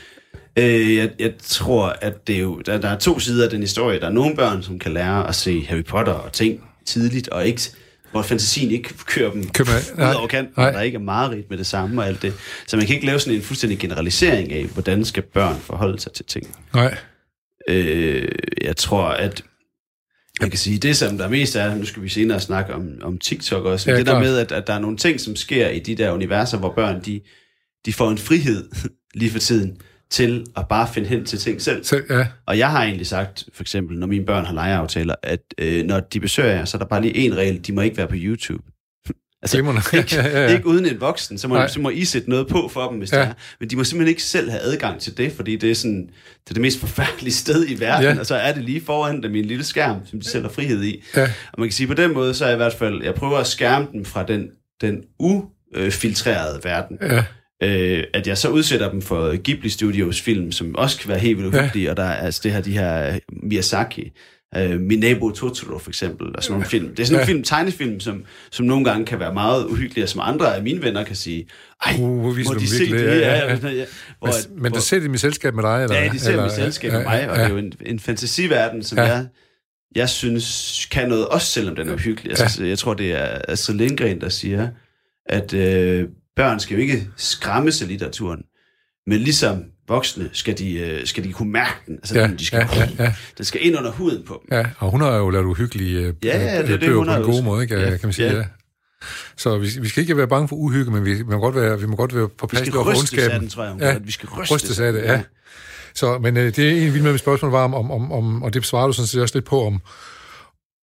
Øh, 0.60 0.96
jeg, 0.96 1.10
jeg 1.20 1.34
tror, 1.44 1.96
at 2.02 2.28
det 2.28 2.36
er 2.36 2.40
jo, 2.40 2.62
der, 2.66 2.78
der 2.78 2.90
er 2.90 2.98
to 2.98 3.20
sider 3.20 3.44
af 3.44 3.50
den 3.50 3.62
historie. 3.62 4.00
Der 4.00 4.08
er 4.08 4.12
nogle 4.12 4.36
børn, 4.36 4.64
som 4.64 4.80
kan 4.80 4.94
lære 4.94 5.28
at 5.28 5.36
se 5.36 5.66
Harry 5.70 5.84
Potter 5.84 6.14
og 6.14 6.34
ting 6.34 6.64
tidligt, 6.86 7.28
og 7.30 7.48
ikke 7.48 7.62
hvor 8.12 8.22
fantasien 8.22 8.72
ikke 8.72 8.94
kører 9.06 9.32
dem 9.32 9.50
Køber- 9.50 9.72
ud 9.94 9.98
nej, 9.98 10.14
over 10.14 10.28
kanten, 10.28 10.54
nej. 10.58 10.68
og 10.68 10.74
der 10.74 10.82
ikke 10.82 10.96
er 10.96 11.00
mareridt 11.00 11.50
med 11.50 11.58
det 11.58 11.66
samme 11.66 12.02
og 12.02 12.08
alt 12.08 12.22
det. 12.22 12.34
Så 12.68 12.78
man 12.78 12.86
kan 12.86 12.96
ikke 12.96 13.06
lave 13.08 13.20
sådan 13.20 13.34
en 13.36 13.42
fuldstændig 13.42 13.80
generalisering 13.80 14.52
af, 14.54 14.66
hvordan 14.66 15.06
skal 15.06 15.24
børn 15.24 15.60
forholde 15.60 16.00
sig 16.00 16.12
til 16.12 16.26
ting. 16.26 16.56
nej. 16.74 16.98
Øh, 17.70 18.28
jeg 18.62 18.78
tror, 18.78 19.04
at 19.08 19.44
jeg 20.42 20.50
kan 20.50 20.60
sige, 20.60 20.78
det 20.78 20.98
som 20.98 21.18
der 21.18 21.30
mest 21.30 21.56
er, 21.56 21.76
nu 21.76 21.86
skal 21.86 22.04
vi 22.04 22.10
senere 22.10 22.40
snakke 22.40 22.74
om, 22.74 22.90
om 23.02 23.18
TikTok 23.18 23.66
også, 23.66 23.92
Ja, 23.92 23.98
det 23.98 24.06
der 24.06 24.12
klart. 24.12 24.24
med, 24.24 24.38
at, 24.38 24.52
at 24.52 24.68
der 24.68 24.74
er 24.74 24.80
nogle 24.80 24.98
ting, 24.98 25.20
som 25.20 25.36
sker 25.36 25.70
i 25.70 25.80
de 25.80 25.96
der 25.96 26.12
universer, 26.12 26.58
hvor 26.58 26.74
børn, 26.76 27.02
de, 27.06 27.22
de 27.86 27.94
får 27.94 28.10
en 28.12 28.18
frihed 28.18 28.70
lige 29.20 29.32
for 29.32 29.40
tiden 29.40 29.78
til 30.10 30.46
at 30.58 30.68
bare 30.68 30.88
finde 30.94 31.08
hen 31.10 31.26
til 31.26 31.40
ting 31.40 31.62
selv. 31.62 31.84
Så, 31.84 32.02
ja, 32.10 32.28
Og 32.46 32.58
jeg 32.58 32.72
har 32.72 32.84
egentlig 32.84 33.08
sagt, 33.08 33.44
for 33.54 33.64
eksempel, 33.64 34.00
når 34.00 34.08
mine 34.08 34.26
børn 34.26 34.46
har 34.46 34.54
legeaftaler, 34.54 35.16
at 35.24 35.40
øh, 35.58 35.86
når 35.86 36.00
de 36.00 36.20
besøger 36.20 36.50
jer, 36.52 36.66
så 36.66 36.78
er 36.78 36.80
der 36.80 36.86
bare 36.86 37.02
lige 37.02 37.16
en 37.16 37.38
regel, 37.38 37.68
de 37.68 37.74
må 37.74 37.82
ikke 37.82 37.98
være 37.98 38.08
på 38.08 38.16
YouTube. 38.18 38.64
altså, 39.42 39.58
glimrende. 39.58 39.82
ikke, 39.98 40.16
ja, 40.26 40.28
ja, 40.28 40.44
ja. 40.46 40.54
ikke 40.54 40.68
uden 40.68 40.86
en 40.86 41.02
voksen, 41.02 41.38
så 41.38 41.48
må, 41.48 41.56
Nej. 41.56 41.68
så 41.68 41.80
må 41.80 41.90
I 41.90 42.06
sætte 42.06 42.30
noget 42.30 42.48
på 42.48 42.68
for 42.74 42.90
dem, 42.90 42.98
hvis 42.98 43.14
Ja. 43.14 43.20
det 43.20 43.28
er. 43.28 43.34
Men 43.60 43.70
de 43.70 43.76
må 43.76 43.84
simpelthen 43.84 44.10
ikke 44.10 44.24
selv 44.24 44.50
have 44.50 44.62
adgang 44.62 45.00
til 45.02 45.18
det, 45.18 45.32
fordi 45.32 45.56
det 45.56 45.72
er, 45.72 45.76
sådan, 45.76 46.02
det, 46.44 46.50
er 46.50 46.54
det 46.54 46.62
mest 46.62 46.80
forfærdelige 46.80 47.34
sted 47.34 47.66
i 47.70 47.80
verden, 47.80 48.14
ja. 48.14 48.20
og 48.20 48.26
så 48.26 48.36
er 48.36 48.54
det 48.54 48.64
lige 48.64 48.82
foran 48.86 49.24
dem 49.24 49.36
i 49.36 49.40
en 49.40 49.46
lille 49.46 49.64
skærm, 49.64 49.98
som 50.06 50.20
de 50.20 50.30
selv 50.30 50.44
har 50.44 50.52
frihed 50.52 50.84
i. 50.84 51.04
Ja. 51.16 51.24
Og 51.24 51.60
man 51.60 51.68
kan 51.68 51.74
sige, 51.74 51.88
på 51.88 51.94
den 51.94 52.14
måde, 52.14 52.34
så 52.34 52.46
er 52.46 52.50
jeg 52.50 52.56
i 52.56 52.58
hvert 52.64 52.74
fald, 52.74 53.04
jeg 53.04 53.14
prøver 53.14 53.38
at 53.38 53.48
skærme 53.48 53.88
dem 53.94 54.06
fra 54.06 54.24
den, 54.26 54.48
den 54.82 55.04
ufiltrerede 55.20 56.60
verden. 56.64 56.98
Ja, 57.02 57.24
Øh, 57.66 58.04
at 58.14 58.28
jeg 58.28 58.38
så 58.38 58.50
udsætter 58.50 58.92
dem 58.92 59.02
for 59.02 59.38
Ghibli 59.44 59.70
Studios 59.70 60.22
film, 60.22 60.52
som 60.52 60.76
også 60.76 61.00
kan 61.00 61.10
være 61.10 61.20
helt 61.20 61.38
vildt 61.38 61.54
Ja. 61.54 61.60
uhyggelige, 61.60 61.92
og 61.92 61.98
der 61.98 62.04
er 62.04 62.14
altså 62.16 62.42
det 62.44 62.52
her, 62.52 62.62
de 62.62 62.72
her 62.72 63.20
Miyazaki, 63.44 64.12
øh, 64.58 64.80
Min 64.82 65.00
nabo 65.00 65.32
Totoro 65.32 65.78
for 65.80 65.90
eksempel, 65.90 66.36
og 66.36 66.44
sådan 66.44 66.54
nogle 66.54 66.66
film. 66.66 66.90
Det 66.90 67.00
er 67.00 67.06
sådan 67.06 67.14
nogle 67.14 67.28
Ja. 67.28 67.32
film, 67.32 67.44
tegnefilm, 67.44 68.00
som, 68.00 68.24
som 68.52 68.66
nogle 68.66 68.86
gange 68.86 69.06
kan 69.06 69.20
være 69.20 69.34
meget 69.34 69.66
uhyggelige, 69.66 70.06
og 70.06 70.10
som 70.10 70.22
andre 70.24 70.56
af 70.56 70.64
mine 70.64 70.82
venner 70.82 71.04
kan 71.04 71.16
sige, 71.16 71.48
ej, 71.86 71.94
Uh, 72.00 72.20
hvor 72.22 72.54
må 72.54 72.60
de 72.60 72.68
se 72.68 72.78
virkelig, 72.80 73.00
det? 73.00 73.06
ja, 73.06 73.18
Ja, 73.18 73.46
ja, 73.46 73.54
ja, 73.54 73.68
ja. 73.68 73.70
ja. 73.74 73.86
Hvor, 74.20 74.28
men, 74.28 74.36
at- 74.36 74.50
men 74.52 74.60
hvor- 74.60 74.70
du 74.70 74.82
ser 74.86 75.00
dem 75.00 75.14
i 75.14 75.18
selskab 75.18 75.56
med 75.56 75.64
dig? 75.64 75.84
Eller, 75.84 75.96
Ja, 76.02 76.10
de 76.14 76.20
ser 76.20 76.32
dem 76.32 76.40
i 76.40 76.44
eller- 76.44 76.56
selskab 76.56 76.92
med 76.92 77.04
mig, 77.04 77.30
og 77.30 77.36
det 77.38 77.46
er 77.46 77.50
jo 77.50 77.58
en, 77.58 77.74
en 77.86 78.00
fantasiverden, 78.00 78.84
som 78.84 78.98
Ja. 78.98 79.04
ja. 79.06 79.12
jeg, 79.14 79.26
jeg 79.96 80.10
synes 80.10 80.88
kan 80.92 81.10
noget, 81.10 81.28
også 81.28 81.48
selvom 81.48 81.76
den 81.76 81.90
er 81.90 81.94
uhyggelig. 81.94 82.40
Altså, 82.40 82.64
Jeg 82.64 82.78
tror, 82.80 82.94
det 82.94 83.12
er 83.12 83.42
Astrid 83.48 83.76
Lindgren, 83.76 84.22
der 84.22 84.30
siger, 84.30 84.68
at 85.26 85.54
øh, 85.54 86.06
børn 86.36 86.60
skal 86.60 86.76
jo 86.76 86.82
ikke 86.82 87.08
skræmmes 87.18 87.82
af 87.82 87.88
litteraturen, 87.88 88.44
men 89.08 89.20
ligesom 89.20 89.64
voksne 89.88 90.30
skal 90.34 90.58
de, 90.58 90.74
øh, 90.74 91.06
skal 91.06 91.24
de 91.24 91.34
kunne 91.34 91.52
mærke 91.52 91.74
den. 91.88 91.96
Altså, 91.96 92.20
Ja, 92.20 92.28
de 92.40 92.46
skal, 92.46 92.68
ja, 92.76 92.80
ja, 92.80 93.04
ja. 93.04 93.14
Den 93.38 93.46
skal 93.46 93.66
ind 93.66 93.78
under 93.78 93.92
huden 93.92 94.24
på 94.26 94.44
dem. 94.44 94.58
Ja, 94.58 94.66
og 94.78 94.92
hun 94.92 95.02
har 95.02 95.16
jo 95.16 95.30
lavet 95.30 95.46
uhyggelige 95.46 96.00
øh, 96.00 96.14
Ja, 96.24 96.44
ja, 96.44 96.58
det 96.58 96.64
øh, 96.64 96.70
det, 96.72 96.80
bøger 96.80 96.98
hun 96.98 97.08
på 97.08 97.14
en 97.14 97.24
god 97.24 97.44
måde, 97.44 97.64
ikke, 97.64 97.76
Ja, 97.80 97.90
kan 97.90 98.00
man 98.04 98.14
sige. 98.14 98.32
Ja. 98.32 98.38
ja. 98.38 98.44
Så 99.38 99.58
vi, 99.58 99.68
vi 99.82 99.88
skal 99.88 100.02
ikke 100.02 100.18
være 100.18 100.28
bange 100.28 100.48
for 100.48 100.56
uhygge, 100.56 100.92
men 100.92 101.06
vi, 101.06 101.14
vi, 101.14 101.24
må, 101.24 101.38
godt 101.40 101.56
være, 101.56 101.80
vi 101.80 101.86
må 101.86 101.96
godt 101.96 102.16
være 102.16 102.30
på 102.30 102.48
plads 102.48 102.68
skal 102.68 102.78
over 102.78 102.92
rystes 102.92 103.14
af 103.14 103.18
ondskaben. 103.18 103.42
den, 103.42 103.50
tror 103.50 103.64
jeg. 103.64 103.72
hun 103.72 103.82
Ja, 103.82 103.94
det. 103.94 104.08
Vi 104.08 104.12
skal 104.12 104.30
rystes, 104.30 104.56
Rystes 104.56 104.80
af 104.80 104.94
det, 104.94 105.02
ja. 105.02 105.22
Så, 105.96 106.18
men 106.20 106.38
øh, 106.38 106.56
det 106.56 106.60
er 106.60 106.88
en 106.88 106.94
vild 106.94 107.04
med 107.04 107.12
mit 107.12 107.22
spørgsmål 107.22 107.52
var 107.52 107.64
om, 107.64 107.74
om, 107.74 107.92
om, 107.92 108.12
om, 108.12 108.44
og 108.44 108.54
det 108.54 108.66
svarer 108.66 108.88
du 108.88 108.94
sådan 108.94 109.08
set 109.08 109.22
også 109.22 109.36
lidt 109.36 109.46
på, 109.46 109.66
om, 109.66 109.80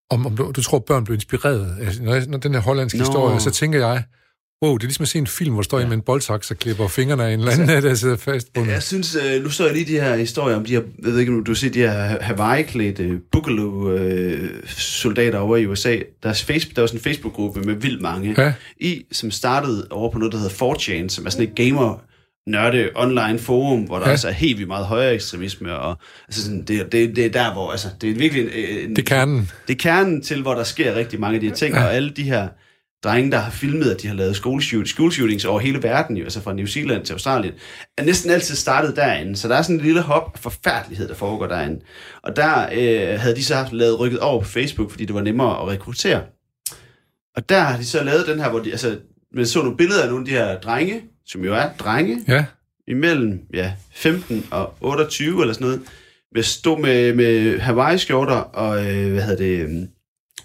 om, 0.09 0.25
om 0.25 0.37
du, 0.37 0.51
du 0.55 0.61
tror, 0.61 0.79
børn 0.79 1.03
bliver 1.03 1.17
inspireret. 1.17 1.77
Altså, 1.81 2.03
når, 2.03 2.13
jeg, 2.13 2.25
når 2.27 2.37
den 2.37 2.53
her 2.53 2.61
hollandske 2.61 2.97
Nå. 2.99 3.05
historie, 3.05 3.39
så 3.39 3.51
tænker 3.51 3.87
jeg, 3.87 4.03
wow, 4.63 4.77
det 4.77 4.83
er 4.83 4.87
ligesom 4.87 5.03
at 5.03 5.07
se 5.07 5.17
en 5.17 5.27
film, 5.27 5.53
hvor 5.53 5.61
står 5.61 5.79
en 5.79 5.87
med 5.89 5.95
en 5.97 6.01
boldsaks 6.01 6.51
og 6.51 6.57
klipper 6.57 6.87
fingrene 6.87 7.23
af 7.25 7.33
en 7.33 7.39
eller 7.39 7.51
anden, 7.51 7.83
der 7.83 7.93
sidder 7.95 8.17
fast 8.17 8.53
på 8.53 8.61
den. 8.61 8.69
Jeg 8.69 8.83
synes, 8.83 9.15
øh, 9.15 9.43
nu 9.43 9.49
så 9.49 9.65
jeg 9.65 9.73
lige 9.73 9.85
de 9.85 9.99
her 10.01 10.15
historier 10.15 10.55
om 10.55 10.65
de 10.65 10.71
her, 10.73 10.81
jeg 11.03 11.11
ved 11.11 11.19
ikke 11.19 11.31
du 11.31 11.43
har 11.47 11.53
set 11.55 11.73
de 11.73 11.79
her 11.79 11.91
Hawaii-klædte 12.21 13.19
Boogaloo-soldater 13.31 15.37
over 15.39 15.57
i 15.57 15.65
USA. 15.65 15.97
Deres 16.23 16.43
Facebook, 16.43 16.75
der 16.75 16.81
var 16.81 16.87
sådan 16.87 16.99
en 16.99 17.03
Facebook-gruppe 17.03 17.61
med 17.61 17.73
vildt 17.75 18.01
mange 18.01 18.35
Ja. 18.37 18.53
i, 18.79 19.03
som 19.11 19.31
startede 19.31 19.87
over 19.91 20.11
på 20.11 20.17
noget, 20.19 20.33
der 20.33 20.39
hedder 20.39 20.73
4chan, 20.73 21.09
som 21.09 21.25
er 21.25 21.29
sådan 21.29 21.47
et 21.47 21.55
gamer 21.55 22.01
nørde 22.47 22.89
online 22.95 23.39
forum, 23.39 23.81
hvor 23.81 23.95
der 23.95 24.01
Ja. 24.01 24.05
ja. 24.07 24.11
altså 24.11 24.27
er 24.27 24.31
helt 24.31 24.57
vildt 24.57 24.67
meget 24.67 24.85
højere 24.85 25.13
ekstremisme, 25.13 25.75
og 25.75 25.97
altså 26.27 26.43
sådan, 26.43 26.61
det, 26.63 26.91
det, 26.91 27.15
det 27.15 27.25
er 27.25 27.29
der, 27.29 27.53
hvor 27.53 27.71
altså, 27.71 27.87
det 28.01 28.09
er 28.09 28.13
virkelig 28.15 28.43
en, 28.43 28.49
en, 28.89 28.95
Det 28.95 28.97
er 28.97 29.03
kernen. 29.15 29.51
det 29.67 29.73
er 29.73 29.77
kernen 29.77 30.21
til, 30.21 30.41
hvor 30.41 30.53
der 30.55 30.63
sker 30.63 30.95
rigtig 30.95 31.19
mange 31.19 31.35
af 31.35 31.41
de 31.41 31.47
her 31.47 31.55
ting, 31.55 31.75
ja. 31.75 31.83
og 31.83 31.93
alle 31.95 32.09
de 32.09 32.23
her 32.23 32.47
drenge, 33.03 33.31
der 33.31 33.37
har 33.37 33.51
filmet, 33.51 33.91
at 33.91 34.01
de 34.01 34.07
har 34.07 34.15
lavet 34.15 34.35
skoleshoot, 34.35 34.87
skoleshootings 34.87 35.45
over 35.45 35.59
hele 35.59 35.83
verden, 35.83 36.17
jo, 36.17 36.23
altså 36.23 36.41
fra 36.41 36.53
New 36.53 36.65
Zealand 36.65 37.05
til 37.05 37.13
Australien, 37.13 37.53
er 37.97 38.03
næsten 38.03 38.31
altid 38.31 38.55
startet 38.55 38.95
derinde. 38.95 39.35
Så 39.35 39.47
der 39.47 39.55
er 39.55 39.61
sådan 39.61 39.75
en 39.75 39.81
lille 39.81 40.01
hop 40.01 40.31
af 40.33 40.39
forfærdelighed, 40.39 41.07
der 41.07 41.15
foregår 41.15 41.47
derinde. 41.47 41.81
Og 42.23 42.35
der 42.35 42.69
øh, 42.73 43.19
havde 43.19 43.35
de 43.35 43.43
så 43.43 43.55
haft 43.55 43.73
lavet 43.73 43.99
rykket 43.99 44.19
over 44.19 44.41
på 44.41 44.47
Facebook, 44.47 44.91
fordi 44.91 45.05
det 45.05 45.15
var 45.15 45.21
nemmere 45.21 45.61
at 45.61 45.67
rekruttere. 45.67 46.21
Og 47.35 47.49
der 47.49 47.59
har 47.59 47.77
de 47.77 47.85
så 47.85 48.03
lavet 48.03 48.27
den 48.27 48.39
her, 48.39 48.49
hvor 48.49 48.59
de, 48.59 48.71
altså, 48.71 48.97
man 49.35 49.45
så 49.45 49.59
nogle 49.59 49.77
billeder 49.77 50.03
af 50.03 50.09
nogle 50.09 50.21
af 50.21 50.25
de 50.25 50.31
her 50.31 50.59
drenge, 50.59 51.01
som 51.25 51.43
jo 51.43 51.53
er 51.53 51.69
drenge, 51.79 52.19
Ja, 52.27 52.45
imellem 52.87 53.39
ja, 53.53 53.73
15 53.93 54.47
og 54.51 54.73
28 54.81 55.41
eller 55.41 55.53
sådan 55.53 55.67
noget, 55.67 55.81
med 56.35 56.43
stå 56.43 56.77
med, 56.77 57.13
med 57.13 57.59
Hawaii-skjorter 57.59 58.35
og, 58.35 58.85
øh, 58.85 59.11
hvad 59.11 59.23
hedder 59.23 59.43
det, 59.43 59.59
øh, 59.59 59.69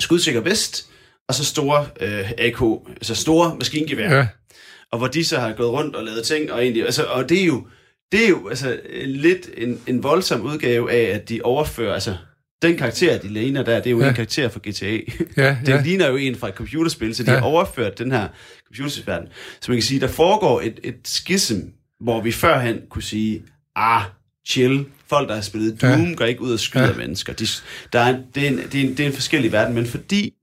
skudsikker 0.00 0.40
vest, 0.40 0.87
og 1.28 1.34
så 1.34 1.44
store 1.44 1.86
øh, 2.00 2.30
AK, 2.38 2.60
altså 2.96 3.14
store 3.14 3.56
maskingevær. 3.58 4.16
ja, 4.16 4.26
Og 4.92 4.98
hvor 4.98 5.06
de 5.06 5.24
så 5.24 5.38
har 5.38 5.52
gået 5.52 5.68
rundt 5.70 5.96
og 5.96 6.04
lavet 6.04 6.24
ting, 6.24 6.52
og 6.52 6.62
egentlig, 6.62 6.84
altså, 6.84 7.04
og 7.04 7.28
det 7.28 7.42
er 7.42 7.46
jo, 7.46 7.66
det 8.12 8.24
er 8.24 8.28
jo 8.28 8.48
altså, 8.48 8.80
lidt 9.06 9.48
en, 9.56 9.80
en 9.86 10.02
voldsom 10.02 10.40
udgave 10.40 10.92
af, 10.92 11.14
at 11.14 11.28
de 11.28 11.40
overfører, 11.44 11.94
altså, 11.94 12.16
den 12.62 12.76
karakter, 12.76 13.18
de 13.18 13.28
ligner 13.28 13.62
der, 13.62 13.76
det 13.76 13.86
er 13.86 13.90
jo 13.90 14.00
Ja. 14.00 14.08
en 14.08 14.14
karakter 14.14 14.48
fra 14.48 14.60
GTA. 14.68 14.86
ja, 15.36 15.56
Det 15.66 15.68
ja. 15.72 15.82
ligner 15.82 16.08
jo 16.08 16.16
en 16.16 16.34
fra 16.36 16.48
et 16.48 16.54
computerspil, 16.54 17.14
så 17.14 17.22
de 17.22 17.30
Ja. 17.32 17.38
har 17.38 17.44
overført 17.46 17.98
den 17.98 18.12
her 18.12 18.28
computerspilsverden. 18.66 19.28
Så 19.60 19.70
man 19.70 19.76
kan 19.78 19.82
sige, 19.82 20.00
der 20.00 20.08
foregår 20.08 20.60
et, 20.60 20.80
et 20.84 20.96
skism, 21.04 21.58
hvor 22.00 22.20
vi 22.20 22.32
førhen 22.32 22.80
kunne 22.90 23.02
sige, 23.02 23.42
ah, 23.76 24.02
chill, 24.48 24.84
folk, 25.06 25.28
der 25.28 25.34
har 25.34 25.42
spillet. 25.42 25.82
Doom, 25.82 26.04
ja. 26.08 26.14
går 26.14 26.24
ikke 26.24 26.40
ud 26.40 26.52
og 26.52 26.60
skyder 26.60 26.86
ja. 26.86 26.96
mennesker. 26.96 27.32
De, 27.32 27.46
der 27.92 28.00
er, 28.00 28.08
en- 28.14 28.22
det, 28.34 28.42
er 28.44 28.48
en, 28.48 28.56
det, 28.72 28.74
er 28.74 28.84
en, 28.84 28.90
det 28.90 29.00
er 29.00 29.06
en 29.06 29.12
forskellig 29.12 29.52
verden, 29.52 29.74
men 29.74 29.86
fordi 29.86 30.34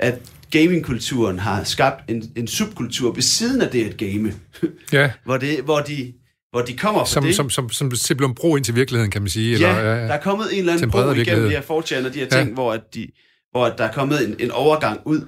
at 0.00 0.18
gamingkulturen 0.50 1.38
har 1.38 1.64
skabt 1.64 2.10
en, 2.10 2.22
en 2.36 2.46
subkultur 2.46 3.12
ved 3.12 3.22
siden 3.22 3.62
af 3.62 3.68
det 3.70 3.84
at 3.90 3.96
game, 3.96 4.32
ja. 4.92 5.10
hvor, 5.24 5.36
det, 5.36 5.60
hvor, 5.64 5.78
de, 5.80 6.12
hvor 6.50 6.60
de 6.62 6.76
kommer 6.76 7.00
fra 7.00 7.06
Som, 7.10 7.24
det. 7.24 7.36
som, 7.36 7.50
som, 7.50 7.70
som 7.70 7.90
simpelthen 7.94 8.34
bro 8.34 8.56
ind 8.56 8.64
til 8.64 8.74
virkeligheden, 8.74 9.10
kan 9.10 9.22
man 9.22 9.28
sige. 9.28 9.58
Ja, 9.58 9.68
Eller, 9.78 9.82
der 9.94 10.12
er 10.14 10.20
kommet 10.20 10.46
en 10.52 10.58
eller 10.58 10.72
anden 10.72 10.90
bro 10.90 11.10
igennem 11.12 11.44
de 11.44 11.50
her 11.50 11.60
fortjern 11.62 12.04
og 12.06 12.14
de 12.14 12.18
her 12.18 12.26
Ja. 12.32 12.38
ting, 12.42 12.54
hvor, 12.54 12.72
at 12.72 12.80
de, 12.94 13.06
hvor 13.50 13.66
at 13.66 13.78
der 13.78 13.84
er 13.84 13.92
kommet 13.92 14.28
en, 14.28 14.36
en 14.38 14.50
overgang 14.50 15.00
ud. 15.04 15.20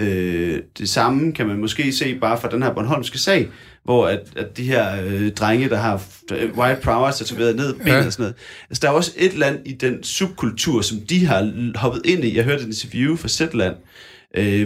Øh, 0.00 0.60
det 0.78 0.88
samme 0.88 1.32
kan 1.32 1.46
man 1.46 1.58
måske 1.58 1.92
se 1.92 2.14
bare 2.20 2.40
fra 2.40 2.48
den 2.50 2.62
her 2.62 2.74
Bornholmske 2.74 3.18
sag, 3.18 3.48
hvor 3.84 4.06
at, 4.06 4.20
at 4.36 4.56
de 4.56 4.62
her 4.64 5.04
øh, 5.04 5.32
drenge, 5.32 5.68
der 5.68 5.76
har 5.76 6.02
øh, 6.32 6.58
white 6.58 6.80
prowess 6.82 7.18
tatoveret 7.18 7.56
ned 7.56 7.72
benet 7.74 7.86
Ja. 7.86 7.98
ja. 7.98 8.06
og 8.06 8.12
sådan 8.12 8.22
noget. 8.22 8.34
Altså, 8.70 8.80
der 8.82 8.88
er 8.88 8.92
også 8.92 9.12
et 9.16 9.32
eller 9.32 9.46
andet 9.46 9.60
i 9.64 9.72
den 9.72 10.02
subkultur, 10.04 10.80
som 10.80 10.98
de 11.00 11.26
har 11.26 11.52
hoppet 11.78 12.02
ind 12.04 12.24
i. 12.24 12.36
Jeg 12.36 12.44
hørte 12.44 12.62
et 12.62 12.66
interview 12.66 13.16
fra 13.16 13.28
Zetland, 13.28 13.74
øh, 13.74 13.80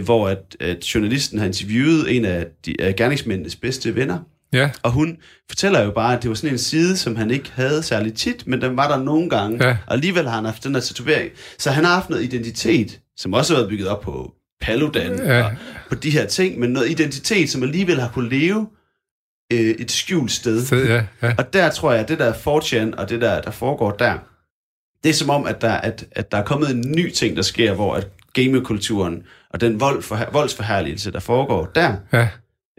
hvor 0.03 0.27
at, 0.29 0.57
at 0.59 0.95
journalisten 0.95 1.39
har 1.39 1.45
interviewet 1.45 2.15
en 2.15 2.25
af, 2.25 2.45
de, 2.65 2.75
af 2.79 2.95
gerningsmændenes 2.95 3.55
bedste 3.55 3.95
venner, 3.95 4.19
Ja, 4.53 4.69
og 4.83 4.91
hun 4.91 5.17
fortæller 5.49 5.81
jo 5.83 5.91
bare, 5.91 6.15
at 6.17 6.21
det 6.23 6.29
var 6.29 6.35
sådan 6.35 6.53
en 6.53 6.57
side, 6.57 6.97
som 6.97 7.15
han 7.15 7.31
ikke 7.31 7.51
havde 7.53 7.83
særlig 7.83 8.13
tit, 8.13 8.47
men 8.47 8.61
den 8.61 8.77
var 8.77 8.87
der 8.97 9.03
nogle 9.03 9.29
gange. 9.29 9.67
Ja. 9.67 9.77
Og 9.87 9.93
alligevel 9.93 10.27
har 10.27 10.35
han 10.35 10.45
haft 10.45 10.63
den 10.63 10.73
der 10.73 10.79
tatovering. 10.79 11.31
Så 11.57 11.71
han 11.71 11.83
har 11.83 11.93
haft 11.93 12.09
noget 12.09 12.23
identitet, 12.23 12.99
som 13.17 13.33
også 13.33 13.53
har 13.53 13.61
været 13.61 13.69
bygget 13.69 13.87
op 13.87 14.01
på 14.01 14.33
Paludan 14.61 15.19
Ja. 15.19 15.43
og 15.43 15.51
på 15.89 15.95
de 15.95 16.09
her 16.11 16.25
ting, 16.25 16.59
men 16.59 16.69
noget 16.69 16.89
identitet, 16.89 17.49
som 17.49 17.63
alligevel 17.63 17.99
har 18.01 18.09
kunne 18.09 18.29
leve 18.29 18.67
øh, 19.53 19.59
et 19.59 19.91
skjult 19.91 20.31
sted. 20.31 20.65
så, 20.65 20.75
ja, 20.75 21.03
ja. 21.21 21.33
Og 21.37 21.53
der 21.53 21.69
tror 21.69 21.91
jeg, 21.91 22.01
at 22.01 22.07
det 22.07 22.19
der 22.19 22.33
4chan 22.33 22.95
og 23.01 23.09
det 23.09 23.21
der, 23.21 23.41
der 23.41 23.51
foregår 23.51 23.91
der, 23.91 24.17
det 25.03 25.09
er 25.09 25.13
som 25.13 25.29
om, 25.29 25.45
at 25.45 25.61
der, 25.61 25.73
at, 25.73 26.05
at 26.11 26.31
der 26.31 26.37
er 26.37 26.43
kommet 26.43 26.71
en 26.71 26.91
ny 26.97 27.11
ting, 27.11 27.35
der 27.35 27.41
sker, 27.41 27.73
hvor 27.73 27.95
at 27.95 28.07
gamekulturen 28.33 29.23
og 29.49 29.61
den 29.61 29.79
vold 29.79 30.01
for, 30.01 30.29
voldsforherligelse, 30.33 31.11
der 31.11 31.19
foregår 31.19 31.71
der, 31.75 31.93
ja. 32.13 32.27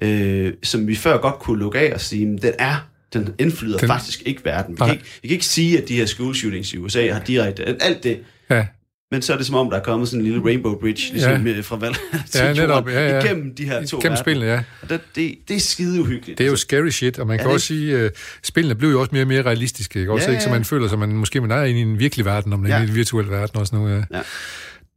øh, 0.03 0.53
som 0.63 0.87
vi 0.87 0.95
før 0.97 1.19
godt 1.19 1.39
kunne 1.39 1.59
lukke 1.59 1.79
af 1.79 1.95
og 1.95 2.01
sige, 2.01 2.27
den 2.43 2.53
er, 2.59 2.89
den 3.13 3.35
indflyder 3.39 3.79
Den- 3.79 3.87
faktisk 3.89 4.23
ikke 4.27 4.45
verden. 4.45 4.75
Vi 4.75 4.79
Nej. 4.79 4.89
kan 4.89 4.95
ikke, 4.97 5.07
vi 5.23 5.29
kan 5.29 5.35
ikke 5.35 5.45
sige, 5.47 5.83
at 5.83 5.89
de 5.89 5.97
her 5.97 6.07
school 6.07 6.35
shootings 6.35 6.73
i 6.73 6.79
USA 6.79 7.13
har 7.13 7.21
direkte, 7.21 7.83
alt 7.83 8.03
det, 8.03 8.21
ja. 8.51 8.67
men 9.11 9.23
så 9.23 9.33
er 9.33 9.37
det 9.37 9.47
som 9.47 9.55
om, 9.55 9.71
der 9.71 9.77
er 9.79 9.83
kommet 9.83 10.09
sådan 10.09 10.21
en 10.21 10.27
lille 10.27 10.45
rainbow 10.45 10.79
bridge, 10.81 11.13
ligesom 11.13 11.47
Ja. 11.47 11.53
ja. 11.53 11.61
fra 11.61 11.77
valg 11.77 11.97
Ja, 12.35 12.53
netop, 12.53 12.89
ja, 12.89 13.09
ja. 13.09 13.25
igennem 13.25 13.55
de 13.55 13.65
her 13.65 13.73
to 13.73 13.97
Gennem 13.97 14.03
verdener. 14.03 14.17
spillene, 14.17 14.47
ja. 14.53 14.63
Og 14.83 14.89
det, 14.91 15.01
det, 15.15 15.35
det 15.49 15.57
er 15.57 15.61
skide 15.61 16.01
uhyggeligt. 16.01 16.39
Det 16.39 16.47
er 16.47 16.51
jo 16.51 16.57
scary 16.57 16.89
shit, 16.89 17.19
og 17.19 17.27
man 17.27 17.39
kan 17.39 17.47
det- 17.47 17.55
også 17.55 17.67
sige, 17.67 17.99
at 17.99 18.13
spillene 18.43 18.75
blev 18.75 18.91
jo 18.91 19.01
også 19.01 19.11
mere 19.13 19.23
og 19.25 19.29
mere 19.29 19.43
realistiske, 19.43 20.01
ikke? 20.01 20.13
Også, 20.13 20.27
Ja, 20.27 20.31
ikke? 20.31 20.43
Så 20.43 20.49
ja. 20.49 20.55
man 20.55 20.65
føler 20.65 20.89
sig, 20.89 20.99
man 20.99 21.09
måske 21.09 21.41
man 21.41 21.51
er 21.51 21.63
inde 21.65 21.81
i 21.81 21.83
en 21.83 21.99
virkelig 21.99 22.25
verden, 22.25 22.53
om 22.53 22.61
man 22.61 22.71
er 22.71 22.75
Ja. 22.77 22.81
inde 22.83 22.89
i 22.89 22.91
en 22.91 22.97
virtuel 22.97 23.31
verden 23.31 23.61
og 23.61 23.67
sådan 23.67 23.79
noget. 23.79 24.05
Ja. 24.11 24.19
Øh, 24.19 24.25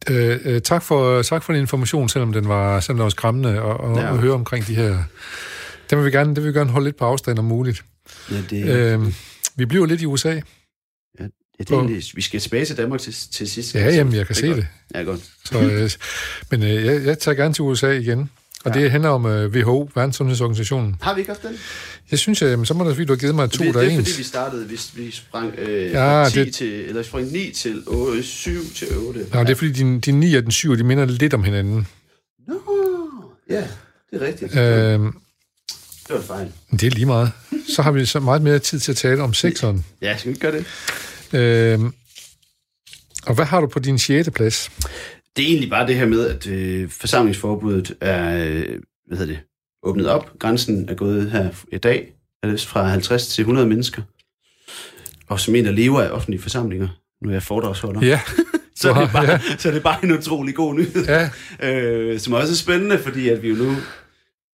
øh, 0.10 0.62
tak, 0.62 0.84
for, 0.84 1.22
tak 1.22 1.44
for 1.44 1.54
den 1.54 1.62
information, 1.62 2.10
selvom 2.10 2.34
den 2.34 2.48
var, 2.48 2.80
selvom 2.80 2.98
den 2.98 3.04
var 3.04 3.10
skræmmende 3.10 3.50
at, 3.50 3.58
at, 3.58 4.04
Ja. 4.04 4.14
at 4.14 4.20
høre 4.20 4.34
omkring 4.34 4.68
de 4.68 4.76
her... 4.76 5.04
Det 5.90 5.98
vil 5.98 6.06
vi 6.06 6.12
gerne, 6.12 6.36
det 6.36 6.44
vil 6.44 6.54
vi 6.54 6.60
gerne 6.60 6.70
holde 6.72 6.86
lidt 6.88 6.96
på 6.96 7.06
afstand 7.06 7.40
om 7.40 7.46
muligt. 7.46 7.84
Ja, 8.32 8.36
det, 8.50 8.70
øh, 8.70 8.94
Øh, 9.02 9.14
vi 9.56 9.66
bliver 9.66 9.86
lidt 9.86 10.02
i 10.02 10.06
USA. 10.06 10.30
ja, 11.20 11.24
det 11.60 11.70
er 11.70 11.74
egentlig, 11.74 12.04
vi 12.16 12.22
skal 12.22 12.40
tilbage 12.40 12.66
til 12.66 12.78
Danmark 12.78 13.00
til, 13.00 13.14
til 13.32 13.50
sidst. 13.50 13.76
Ja, 13.76 13.96
jamen, 13.96 14.14
jeg 14.14 14.28
kan 14.28 14.34
Det 14.36 14.38
se 14.42 14.48
godt. 14.48 14.58
det. 14.58 14.68
Ja, 14.96 15.02
godt. 15.02 15.20
Så, 15.46 15.62
øh, 15.62 15.90
men 16.52 16.64
øh, 16.64 16.86
jeg, 16.86 17.06
jeg 17.06 17.20
tager 17.20 17.36
gerne 17.36 17.54
til 17.54 17.62
USA 17.62 17.92
igen. 17.92 18.30
Og 18.66 18.74
det 18.74 18.92
handler 18.92 19.10
om 19.10 19.26
uh, 19.26 19.32
WHO, 19.32 19.90
Verdenssundhedsorganisationen. 19.96 20.96
Har 21.02 21.14
vi 21.14 21.20
ikke 21.22 21.32
haft 21.32 21.44
den? 21.44 21.58
Jeg 22.12 22.20
synes, 22.20 22.42
uh, 22.42 22.66
så 22.66 22.74
må 22.74 22.88
det 22.88 22.96
fordi 22.96 23.06
du 23.06 23.14
har 23.14 23.18
givet 23.18 23.36
mig 23.36 23.52
to, 23.52 23.64
det, 23.64 23.74
der 23.74 23.80
det 23.80 23.88
er 23.88 23.94
er 23.96 23.98
ens. 24.00 24.10
fordi, 24.10 24.18
vi 24.18 24.24
startede, 24.24 24.68
vi, 24.70 24.80
vi 24.96 25.12
sprang 25.12 25.54
øh, 25.58 25.92
Ja, 25.92 26.20
ja, 26.24 26.30
10 26.30 26.40
det- 26.40 26.54
til, 26.56 26.74
eller 26.86 27.04
sprang 27.04 27.32
9 27.32 27.52
til 27.52 27.84
8, 27.88 28.24
7 28.24 28.52
til 28.76 28.88
8. 28.98 29.26
Nå, 29.34 29.40
det 29.44 29.50
er 29.50 29.56
fordi, 29.56 29.72
din, 29.72 30.00
din 30.00 30.20
9 30.20 30.36
og 30.36 30.44
den 30.44 30.52
7, 30.52 30.78
de 30.78 30.84
minder 30.84 31.06
lidt 31.06 31.34
om 31.34 31.44
hinanden. 31.44 31.88
Nå, 32.48 32.54
ja, 33.50 33.64
det 34.12 34.22
er 34.22 34.26
rigtigt. 34.28 34.56
Øh, 34.56 35.00
det 36.08 36.16
var 36.16 36.22
fejl. 36.22 36.52
det 36.72 36.84
er 36.84 36.90
lige 36.92 37.06
meget. 37.06 37.32
Så 37.76 37.82
har 37.82 37.92
vi 37.92 38.06
så 38.06 38.20
meget 38.20 38.42
mere 38.42 38.60
tid 38.60 38.80
til 38.80 38.92
at 38.92 38.98
tale 38.98 39.24
om 39.24 39.34
sekseren. 39.34 39.86
Ja, 40.02 40.18
skal 40.18 40.30
vi 40.30 40.36
ikke 40.36 40.52
gøre 40.52 40.64
det? 41.32 41.40
Øh, 41.40 41.80
og 43.26 43.36
hvad 43.36 43.46
har 43.46 43.62
du 43.62 43.68
på 43.68 43.80
din 43.80 44.00
6. 44.00 44.30
plads? 44.36 44.72
Det 45.36 45.44
er 45.44 45.48
egentlig 45.48 45.70
bare 45.70 45.88
det 45.88 45.96
her 45.96 46.06
med, 46.06 46.28
at 46.28 46.48
øh, 46.48 46.90
forsamlingsforbuddet 46.90 47.96
er 48.02 48.46
øh, 48.46 48.80
hvad 49.08 49.18
hedder 49.18 49.34
det, 49.34 49.40
åbnet 49.84 50.08
op. 50.08 50.40
Grænsen 50.40 50.90
er 50.90 50.94
gået 50.94 51.32
her 51.32 51.50
i 51.72 51.78
dag, 51.78 52.14
er 52.44 52.48
det 52.48 52.62
fra 52.62 52.88
50 52.88 53.28
til 53.28 53.42
100 53.42 53.68
mennesker. 53.68 54.02
Og 55.28 55.40
som 55.40 55.56
en, 55.56 55.66
der 55.66 55.72
lever 55.72 56.02
af 56.02 56.10
offentlige 56.10 56.42
forsamlinger. 56.42 56.88
Nu 57.22 57.30
er 57.30 57.34
jeg 57.34 57.44
foredragsholder. 57.44 58.06
Ja, 58.06 58.20
så, 58.76 58.90
er 58.92 59.02
det 59.02 59.12
bare, 59.12 59.32
ja. 59.32 59.40
så 59.58 59.70
er 59.70 59.74
det 59.74 59.84
bare 59.84 60.04
en 60.04 60.12
utrolig 60.12 60.56
god 60.56 60.74
nyhed. 60.76 61.06
ja, 61.06 61.30
øh, 61.70 62.20
som 62.20 62.34
også 62.34 62.54
er 62.54 62.56
spændende, 62.56 63.00
fordi 63.00 63.30
at 63.30 63.42
vi 63.42 63.50
jo 63.50 63.56
nu 63.56 63.76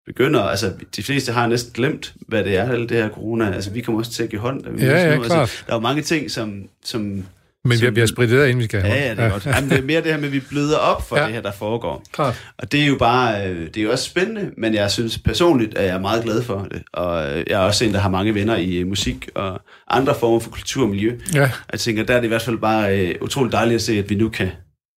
begynder, 0.06 0.40
altså 0.40 0.72
de 0.96 1.02
fleste 1.02 1.32
har 1.32 1.46
næsten 1.46 1.72
glemt, 1.72 2.14
hvad 2.28 2.44
det 2.44 2.56
er, 2.56 2.70
alt 2.70 2.88
det 2.88 2.96
her 2.96 3.08
corona. 3.08 3.52
Altså 3.54 3.70
vi 3.70 3.80
kommer 3.80 3.98
også 3.98 4.12
til 4.12 4.22
at 4.22 4.28
give 4.30 4.40
hånd. 4.40 4.62
da 4.62 4.70
vi 4.70 4.84
Ja, 4.84 5.08
ja, 5.08 5.16
nu. 5.16 5.22
Altså, 5.22 5.62
der 5.66 5.72
er 5.72 5.76
jo 5.76 5.80
mange 5.80 6.02
ting, 6.02 6.30
som... 6.30 6.68
som 6.84 7.24
men 7.64 7.80
vi 7.80 7.84
har, 7.84 7.90
vi 7.90 8.00
har 8.00 8.06
spritet 8.06 8.38
af, 8.40 8.48
inden 8.48 8.58
vi 8.60 8.64
skal 8.64 8.80
have 8.80 8.94
Ja, 8.94 9.04
ja, 9.04 9.10
det 9.10 9.18
er 9.18 9.24
ja. 9.24 9.30
godt. 9.30 9.46
Jamen, 9.46 9.70
det 9.70 9.78
er 9.78 9.82
mere 9.82 10.00
det 10.02 10.10
her 10.10 10.16
med, 10.16 10.26
at 10.26 10.32
vi 10.32 10.40
bløder 10.40 10.76
op 10.76 11.08
for 11.08 11.16
Ja. 11.18 11.24
det 11.24 11.32
her, 11.34 11.40
der 11.42 11.52
foregår. 11.52 12.02
Klart. 12.12 12.42
Og 12.58 12.72
det 12.72 12.82
er 12.82 12.86
jo 12.86 12.96
bare, 12.98 13.48
øh, 13.50 13.66
det 13.66 13.76
er 13.76 13.82
jo 13.82 13.90
også 13.90 14.04
spændende, 14.04 14.50
men 14.58 14.74
jeg 14.74 14.90
synes 14.90 15.18
personligt, 15.18 15.78
at 15.78 15.84
jeg 15.86 15.94
er 15.94 16.00
meget 16.00 16.24
glad 16.24 16.42
for 16.42 16.66
det. 16.72 16.82
Og 16.92 17.30
øh, 17.30 17.44
jeg 17.50 17.54
er 17.62 17.66
også 17.66 17.84
en, 17.84 17.92
der 17.94 18.00
har 18.00 18.08
mange 18.10 18.34
venner 18.34 18.56
i 18.56 18.76
øh, 18.76 18.86
musik 18.86 19.28
og 19.34 19.60
andre 19.90 20.14
former 20.20 20.40
for 20.40 20.50
kulturmiljø. 20.50 21.18
Ja, 21.34 21.50
Jeg 21.72 21.80
tænker, 21.80 22.04
der 22.04 22.14
er 22.14 22.18
det 22.18 22.24
i 22.24 22.28
hvert 22.28 22.42
fald 22.42 22.58
bare 22.58 22.98
øh, 22.98 23.14
utroligt 23.20 23.52
dejligt 23.52 23.74
at 23.74 23.82
se, 23.82 23.98
at 23.98 24.10
vi 24.10 24.14
nu 24.14 24.28
kan, 24.28 24.48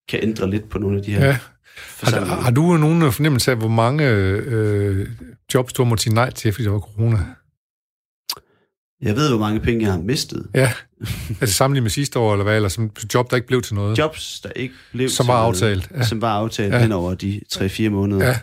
kan 0.09 0.19
ændre 0.23 0.49
lidt 0.49 0.69
på 0.69 0.79
nogle 0.79 0.97
af 0.97 1.03
de 1.03 1.11
her 1.13 1.25
ja. 1.25 1.37
Har, 2.03 2.41
har 2.41 2.51
du 2.51 2.77
nogen 2.77 3.11
fornemmelse 3.11 3.51
af, 3.51 3.57
hvor 3.57 3.67
mange 3.67 4.09
øh, 4.09 5.07
jobs 5.53 5.73
du 5.73 5.83
har 5.83 5.89
måttet 5.89 6.03
sige 6.03 6.13
nej 6.13 6.29
til, 6.31 6.51
fordi 6.51 6.65
der 6.65 6.71
var 6.71 6.79
corona? 6.79 7.17
Jeg 9.01 9.15
ved, 9.15 9.29
hvor 9.29 9.39
mange 9.39 9.59
penge 9.59 9.83
jeg 9.85 9.91
har 9.93 9.99
mistet. 10.01 10.47
Ja. 10.53 10.71
Er 11.29 11.35
det 11.39 11.49
sammenlignet 11.49 11.83
med 11.83 11.89
sidste 11.91 12.19
år, 12.19 12.33
eller 12.33 12.43
hvad? 12.43 12.55
Eller 12.55 12.69
som 12.69 12.91
job, 13.13 13.29
der 13.31 13.35
ikke 13.35 13.47
blev 13.47 13.61
til 13.61 13.75
noget? 13.75 13.97
Jobs, 13.97 14.39
der 14.41 14.49
ikke 14.55 14.73
blev 14.93 15.09
Som 15.09 15.23
til 15.25 15.27
var 15.31 15.37
noget, 15.39 15.47
aftalt, 15.53 15.89
ja. 15.97 16.03
Som 16.03 16.21
var 16.21 16.33
aftalt 16.33 16.73
Ja. 16.73 16.79
hen 16.81 16.91
over 16.91 17.13
de 17.15 17.41
3-4 17.53 17.89
måneder. 17.89 18.25
Ja. 18.27 18.35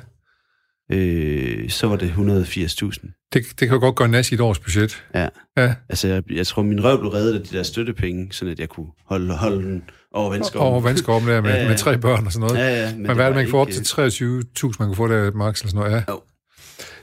Øh, 0.96 1.70
så 1.70 1.86
var 1.86 1.96
det 1.96 2.08
180.000. 2.10 3.28
Det, 3.32 3.42
det 3.50 3.58
kan 3.58 3.68
jo 3.68 3.78
godt 3.80 3.94
gøre 3.96 4.08
nas 4.08 4.32
i 4.32 4.34
et 4.34 4.40
års 4.40 4.58
budget. 4.58 5.02
Ja. 5.14 5.28
Ja. 5.56 5.74
Altså, 5.88 6.08
jeg, 6.08 6.22
jeg 6.32 6.46
tror, 6.46 6.62
min 6.62 6.84
røv 6.84 6.98
blev 7.00 7.10
reddet 7.10 7.34
af 7.40 7.46
de 7.46 7.56
der 7.56 7.62
støttepenge, 7.62 8.28
sådan 8.32 8.52
at 8.52 8.58
jeg 8.60 8.68
kunne 8.68 8.86
holde, 9.06 9.34
holde 9.36 9.62
den 9.62 9.82
over 10.14 10.30
venskaben. 10.30 10.60
Over 10.60 10.80
vandskorben 10.80 11.28
der 11.28 11.40
med, 11.40 11.50
Ja, 11.54 11.62
ja. 11.62 11.68
med 11.68 11.78
tre 11.78 11.98
børn 11.98 12.26
og 12.26 12.32
sådan 12.32 12.48
noget. 12.48 12.60
Ja, 12.62 12.80
ja. 12.82 12.86
Men, 12.86 12.96
Men, 12.98 13.06
men 13.06 13.16
hvad 13.16 13.24
er 13.24 13.28
det, 13.28 13.36
man 13.36 13.44
kan 13.44 13.50
få 13.50 13.58
op 13.58 13.68
til 13.68 13.80
23.000, 13.82 14.72
man 14.78 14.88
kan 14.88 14.96
få 14.96 15.08
der, 15.08 15.32
Max, 15.32 15.60
eller 15.60 15.70
sådan 15.70 15.78
noget? 15.90 15.92
Ja. 16.08 16.12
Jo. 16.12 16.20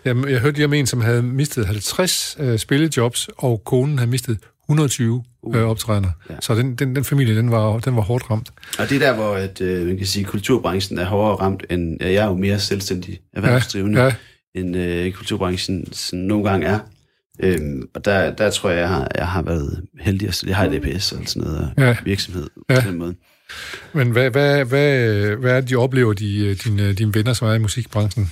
Jamen, 0.06 0.30
jeg 0.30 0.40
hørte 0.40 0.58
lige 0.58 0.66
om 0.66 0.74
en, 0.74 0.86
som 0.86 1.02
havde 1.02 1.24
mistet 1.24 1.66
50 1.66 2.38
øh, 2.40 2.60
spillejobs, 2.60 3.30
og 3.38 3.62
konen 3.66 3.98
havde 3.98 4.12
mistet 4.12 4.38
120 4.70 5.24
uh. 5.44 5.56
øh, 5.56 5.64
optrædener. 5.64 6.10
Ja. 6.30 6.36
Så 6.42 6.56
den, 6.56 6.76
den, 6.76 6.96
den 6.96 7.04
familie, 7.04 7.36
den 7.38 7.52
var, 7.52 7.80
den 7.80 7.96
var 7.96 8.02
hårdt 8.02 8.30
ramt. 8.32 8.50
Og 8.80 8.90
det 8.90 8.96
er 8.96 9.00
der, 9.00 9.16
hvor 9.16 9.34
at, 9.36 9.62
øh, 9.62 9.88
man 9.88 9.98
kan 9.98 10.06
sige, 10.08 10.26
kulturbranchen 10.26 10.98
er 11.00 11.06
hårdere 11.06 11.36
ramt, 11.36 11.64
end 11.70 11.98
ja, 12.02 12.12
jeg 12.12 12.24
er 12.24 12.28
jo 12.28 12.36
mere 12.36 12.60
selvstændig 12.60 13.20
erhvervsdrivende, 13.34 14.00
Ja, 14.02 14.06
ja. 14.06 14.14
end 14.60 14.76
øh, 14.78 15.12
kulturbranchen 15.12 15.94
sådan 15.94 16.20
nogle 16.26 16.50
gange 16.50 16.68
er. 16.68 16.80
Øhm, 17.44 17.82
og 17.96 18.06
der, 18.06 18.36
der 18.36 18.50
tror 18.50 18.70
jeg, 18.70 18.80
jeg 18.80 18.90
har, 18.90 19.08
jeg 19.16 19.28
har 19.28 19.42
været 19.42 19.82
heldig. 20.00 20.26
Altså, 20.28 20.48
jeg 20.48 20.56
har 20.56 20.66
et 20.66 20.76
APS 20.76 21.12
og 21.12 21.22
sådan 21.26 21.44
noget, 21.44 21.60
og 21.78 21.84
Ja. 21.84 21.96
virksomhed 22.06 22.48
Ja. 22.70 22.74
ja. 22.76 22.82
på 22.82 22.88
den 22.90 22.98
måde. 22.98 23.16
men 23.94 24.12
hvad, 24.12 24.30
hvad, 24.30 24.66
hvad, 24.66 25.20
hvad 25.36 25.52
er 25.52 25.62
det, 25.62 25.70
de 25.70 25.76
oplever, 25.76 26.14
de, 26.14 26.46
øh, 26.46 26.56
dine, 26.64 26.94
dine 26.94 27.14
venner, 27.14 27.34
som 27.34 27.48
er 27.48 27.54
i 27.54 27.60
musikbranchen? 27.60 28.32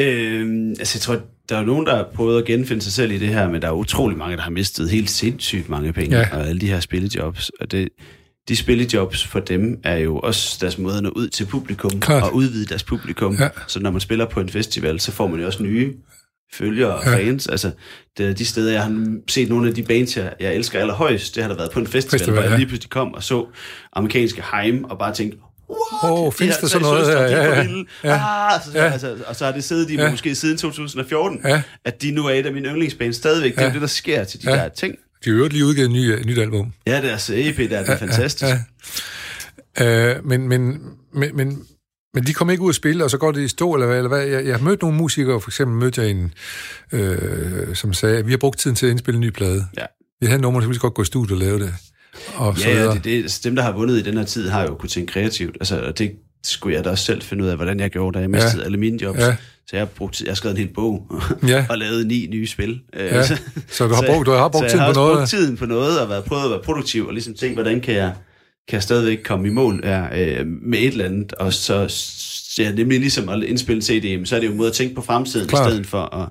Øhm, 0.00 0.68
altså, 0.70 0.96
jeg 0.96 1.00
tror, 1.00 1.20
der 1.48 1.56
er 1.58 1.64
nogen, 1.64 1.86
der 1.86 1.96
har 1.96 2.06
prøvet 2.14 2.38
at 2.38 2.44
genfinde 2.44 2.82
sig 2.82 2.92
selv 2.92 3.12
i 3.12 3.18
det 3.18 3.28
her, 3.28 3.48
men 3.50 3.62
der 3.62 3.68
er 3.68 3.72
utrolig 3.72 4.18
mange, 4.18 4.36
der 4.36 4.42
har 4.42 4.50
mistet 4.50 4.90
helt 4.90 5.10
sindssygt 5.10 5.68
mange 5.68 5.92
penge, 5.92 6.16
Ja. 6.18 6.28
og 6.36 6.48
alle 6.48 6.60
de 6.60 6.66
her 6.66 6.80
spillejobs. 6.80 7.50
Og 7.60 7.70
det, 7.72 7.88
de 8.48 8.56
spillejobs 8.56 9.24
for 9.26 9.40
dem 9.40 9.80
er 9.84 9.96
jo 9.96 10.18
også 10.18 10.58
deres 10.60 10.78
måde 10.78 10.96
at 10.96 11.02
nå 11.02 11.08
ud 11.08 11.28
til 11.28 11.44
publikum, 11.46 12.00
Klart. 12.00 12.22
og 12.22 12.34
udvide 12.34 12.66
deres 12.66 12.82
publikum. 12.84 13.34
Ja. 13.40 13.48
Så 13.68 13.80
når 13.80 13.90
man 13.90 14.00
spiller 14.00 14.26
på 14.26 14.40
en 14.40 14.48
festival, 14.48 15.00
så 15.00 15.12
får 15.12 15.26
man 15.26 15.40
jo 15.40 15.46
også 15.46 15.62
nye 15.62 15.94
følgere 16.54 16.94
og 16.94 17.04
Ja. 17.04 17.16
fans. 17.16 17.46
Altså, 17.46 17.70
det 18.18 18.26
er 18.26 18.32
de 18.32 18.44
steder, 18.44 18.72
jeg 18.72 18.82
har 18.82 19.16
set 19.28 19.48
nogle 19.48 19.68
af 19.68 19.74
de 19.74 19.82
bands, 19.82 20.16
jeg, 20.16 20.32
jeg 20.40 20.54
elsker 20.54 20.78
allerhøjst, 20.80 21.34
det 21.34 21.42
har 21.42 21.50
der 21.50 21.56
været 21.56 21.70
på 21.70 21.80
en 21.80 21.86
festival, 21.86 22.02
Festival, 22.02 22.18
festival 22.18 22.34
hvor 22.34 22.42
jeg 22.42 22.50
ja. 22.50 22.56
lige 22.56 22.66
pludselig 22.68 22.90
kom 22.90 23.14
og 23.14 23.22
så 23.22 23.46
amerikanske 23.92 24.42
Heim, 24.54 24.84
og 24.84 24.98
bare 24.98 25.14
tænkte, 25.14 25.38
What? 26.04 26.32
De 26.32 26.36
findes 26.38 26.56
der 26.56 26.66
sådan 26.66 26.82
noget 26.86 27.08
Ja, 27.08 27.60
ja. 28.04 28.50
Ah, 28.54 28.60
så, 28.64 28.70
Ja. 28.74 28.90
altså, 28.90 29.16
og 29.26 29.36
så 29.36 29.44
har 29.44 29.52
det 29.52 29.64
siddet 29.64 29.88
de 29.88 29.94
Ja. 29.94 30.10
måske 30.10 30.34
siden 30.34 30.58
2014, 30.58 31.40
Ja. 31.44 31.62
at 31.84 32.02
de 32.02 32.10
nu 32.10 32.26
er 32.26 32.30
et 32.30 32.46
af 32.46 32.52
mine 32.52 32.68
yndlingsbands 32.68 33.16
stadigvæk. 33.16 33.52
Det 33.54 33.60
er 33.62 33.66
Ja. 33.66 33.72
det, 33.72 33.80
der 33.80 33.86
sker 33.86 34.24
til 34.24 34.42
de 34.42 34.50
Ja. 34.50 34.56
der 34.56 34.68
ting. 34.68 34.94
De 34.94 35.30
har 35.30 35.32
jo 35.32 35.36
øvrigt 35.36 35.52
lige 35.52 35.64
udgivet 35.66 35.86
et, 35.86 35.92
ny, 35.92 36.26
nyt 36.26 36.38
album. 36.38 36.72
Ja, 36.86 37.00
deres 37.00 37.30
EP, 37.30 37.56
der 37.70 37.78
er 37.78 37.84
ja, 37.88 37.94
fantastisk. 37.94 38.42
Ja, 38.52 38.58
Ja. 39.80 40.16
Øh, 40.16 40.26
men, 40.26 40.48
men, 40.48 40.78
men, 41.14 41.36
men, 41.36 41.62
men 42.14 42.24
de 42.26 42.34
kommer 42.34 42.52
ikke 42.52 42.62
ud 42.64 42.68
at 42.68 42.74
spille, 42.74 43.04
og 43.04 43.10
så 43.10 43.18
går 43.18 43.32
det 43.32 43.40
i 43.40 43.48
stå, 43.48 43.74
eller 43.74 43.86
hvad? 43.86 43.96
Eller 43.96 44.08
hvad? 44.08 44.26
Jeg, 44.26 44.46
jeg 44.46 44.56
har 44.56 44.62
mødt 44.64 44.82
nogle 44.82 44.96
musikere, 44.96 45.40
for 45.40 45.50
eksempel 45.50 45.76
mødte 45.76 46.00
jeg 46.02 46.10
en, 46.10 46.34
øh, 46.92 47.74
som 47.74 47.92
sagde, 47.92 48.18
at 48.18 48.26
vi 48.26 48.30
har 48.32 48.38
brugt 48.38 48.58
tiden 48.58 48.76
til 48.76 48.86
at 48.86 48.90
indspille 48.90 49.16
en 49.16 49.20
ny 49.20 49.30
plade. 49.30 49.66
Ja. 49.78 49.86
Vi 50.20 50.26
havde 50.26 50.42
nummer, 50.42 50.60
så 50.60 50.68
vi 50.68 50.76
godt 50.80 50.94
gå 50.94 51.02
i 51.02 51.04
studiet 51.04 51.32
og 51.32 51.38
lave 51.38 51.58
det. 51.58 51.74
Og 52.34 52.58
så 52.58 52.68
ja, 52.68 52.82
ja 52.82 52.90
det, 52.90 53.04
det, 53.04 53.22
altså, 53.22 53.40
dem, 53.44 53.56
der 53.56 53.62
har 53.62 53.72
vundet 53.72 53.98
i 53.98 54.02
den 54.02 54.16
her 54.16 54.24
tid, 54.24 54.48
har 54.48 54.62
jo 54.62 54.74
kunnet 54.74 54.90
tænke 54.90 55.12
kreativt. 55.12 55.56
Altså, 55.60 55.80
og 55.80 55.98
det 55.98 56.12
skulle 56.44 56.76
jeg 56.76 56.84
da 56.84 56.90
også 56.90 57.04
selv 57.04 57.22
finde 57.22 57.44
ud 57.44 57.48
af, 57.48 57.56
hvordan 57.56 57.80
jeg 57.80 57.90
gjorde, 57.90 58.14
da 58.14 58.20
jeg 58.20 58.30
mistede 58.30 58.58
ja. 58.58 58.64
alle 58.64 58.78
mine 58.78 59.02
jobs. 59.02 59.18
Ja. 59.18 59.36
Så 59.66 59.76
jeg 59.76 59.80
har, 59.80 59.86
brugt, 59.86 60.20
jeg 60.20 60.30
har 60.30 60.34
skrevet 60.34 60.58
en 60.58 60.64
hel 60.64 60.74
bog 60.74 61.06
Ja. 61.48 61.66
og 61.70 61.78
lavet 61.78 62.06
ni 62.06 62.26
nye 62.30 62.46
spil. 62.46 62.80
Øh, 62.96 63.06
Ja. 63.06 63.22
Så 63.68 63.86
du 63.88 63.94
har 63.94 64.04
brugt, 64.06 64.26
du 64.26 64.30
har 64.30 64.48
brugt 64.48 64.64
så 64.64 64.68
tiden 64.68 64.78
jeg 64.78 64.86
har 64.86 64.92
på 64.94 65.00
noget. 65.00 65.16
brugt 65.18 65.30
tiden 65.30 65.56
på 65.56 65.66
noget, 65.66 66.00
og 66.00 66.08
været, 66.08 66.24
prøvet 66.24 66.44
at 66.44 66.50
være 66.50 66.60
produktiv, 66.64 67.06
og 67.06 67.12
ligesom 67.12 67.34
tænkt, 67.34 67.56
hvordan 67.56 67.80
kan 67.80 67.94
jeg, 67.94 68.12
kan 68.68 68.74
jeg 68.74 68.82
stadigvæk 68.82 69.18
komme 69.24 69.48
i 69.48 69.50
mål 69.50 69.80
ja, 69.84 70.22
øh, 70.22 70.46
med 70.46 70.78
et 70.78 70.86
eller 70.86 71.04
andet. 71.04 71.32
Og 71.32 71.52
så 71.52 71.94
ja, 72.58 72.72
nemlig 72.72 73.00
ligesom 73.00 73.28
at 73.28 73.42
indspille 73.42 73.82
CD, 73.82 74.26
så 74.26 74.36
er 74.36 74.40
det 74.40 74.46
jo 74.46 74.52
en 74.52 74.58
måde 74.58 74.68
at 74.68 74.74
tænke 74.74 74.94
på 74.94 75.02
fremtiden, 75.02 75.48
Klart. 75.48 75.68
i 75.68 75.70
stedet 75.70 75.86
for 75.86 76.14
at, 76.14 76.28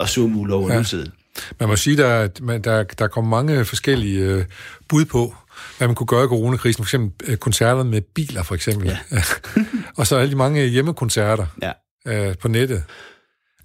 at 0.00 0.08
ud 0.18 0.50
over 0.50 0.72
ja. 0.72 0.78
nutiden. 0.78 1.12
Man 1.60 1.68
må 1.68 1.76
sige, 1.76 1.96
der, 1.96 2.26
der, 2.26 2.82
der, 2.82 3.06
kommer 3.08 3.30
mange 3.42 3.64
forskellige 3.64 4.18
øh, 4.24 4.44
bud 4.88 5.04
på, 5.04 5.34
hvad 5.78 5.88
man 5.88 5.94
kunne 5.94 6.06
gøre 6.06 6.24
i 6.24 6.28
coronakrisen. 6.28 6.84
For 6.84 6.86
eksempel 6.86 7.30
øh, 7.30 7.36
koncerter 7.36 7.82
med 7.84 8.00
biler, 8.14 8.42
for 8.42 8.54
eksempel. 8.54 8.98
Ja. 9.12 9.22
og 9.98 10.06
så 10.06 10.16
alle 10.16 10.30
de 10.30 10.36
mange 10.36 10.66
hjemmekoncerter 10.66 11.46
Ja. 11.62 11.72
øh, 12.28 12.34
på 12.36 12.48
nettet. 12.48 12.82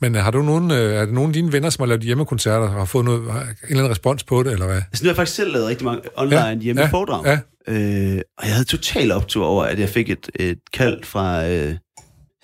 Men 0.02 0.16
øh, 0.16 0.24
har 0.24 0.32
du 0.32 0.42
nogen, 0.42 0.72
øh, 0.72 0.78
er 0.94 1.06
der 1.06 1.12
nogen 1.12 1.30
af 1.30 1.34
dine 1.34 1.52
venner, 1.52 1.70
som 1.70 1.82
har 1.82 1.88
lavet 1.88 2.02
hjemmekoncerter, 2.04 2.60
og 2.68 2.72
har 2.72 2.86
fået 2.86 3.06
noget, 3.06 3.22
en 3.22 3.28
eller 3.30 3.78
anden 3.78 3.90
respons 3.92 4.24
på 4.24 4.44
det, 4.44 4.52
eller 4.54 4.66
hvad? 4.66 4.76
Altså, 4.76 5.04
nu 5.04 5.08
har 5.08 5.12
jeg 5.12 5.16
faktisk 5.16 5.36
selv 5.36 5.52
lavet 5.54 5.68
rigtig 5.68 5.86
mange 5.86 6.02
online 6.16 6.36
Ja, 6.40 6.48
ja. 6.50 6.56
hjemmeforedrag. 6.56 7.26
ja, 7.26 7.40
Øh, 7.68 8.22
og 8.38 8.46
jeg 8.46 8.54
havde 8.54 8.66
total 8.68 9.12
optur 9.12 9.46
over, 9.46 9.64
at 9.64 9.80
jeg 9.80 9.90
fik 9.90 10.10
et, 10.10 10.30
et 10.36 10.58
kald 10.74 11.04
fra 11.04 11.48
øh, 11.50 11.76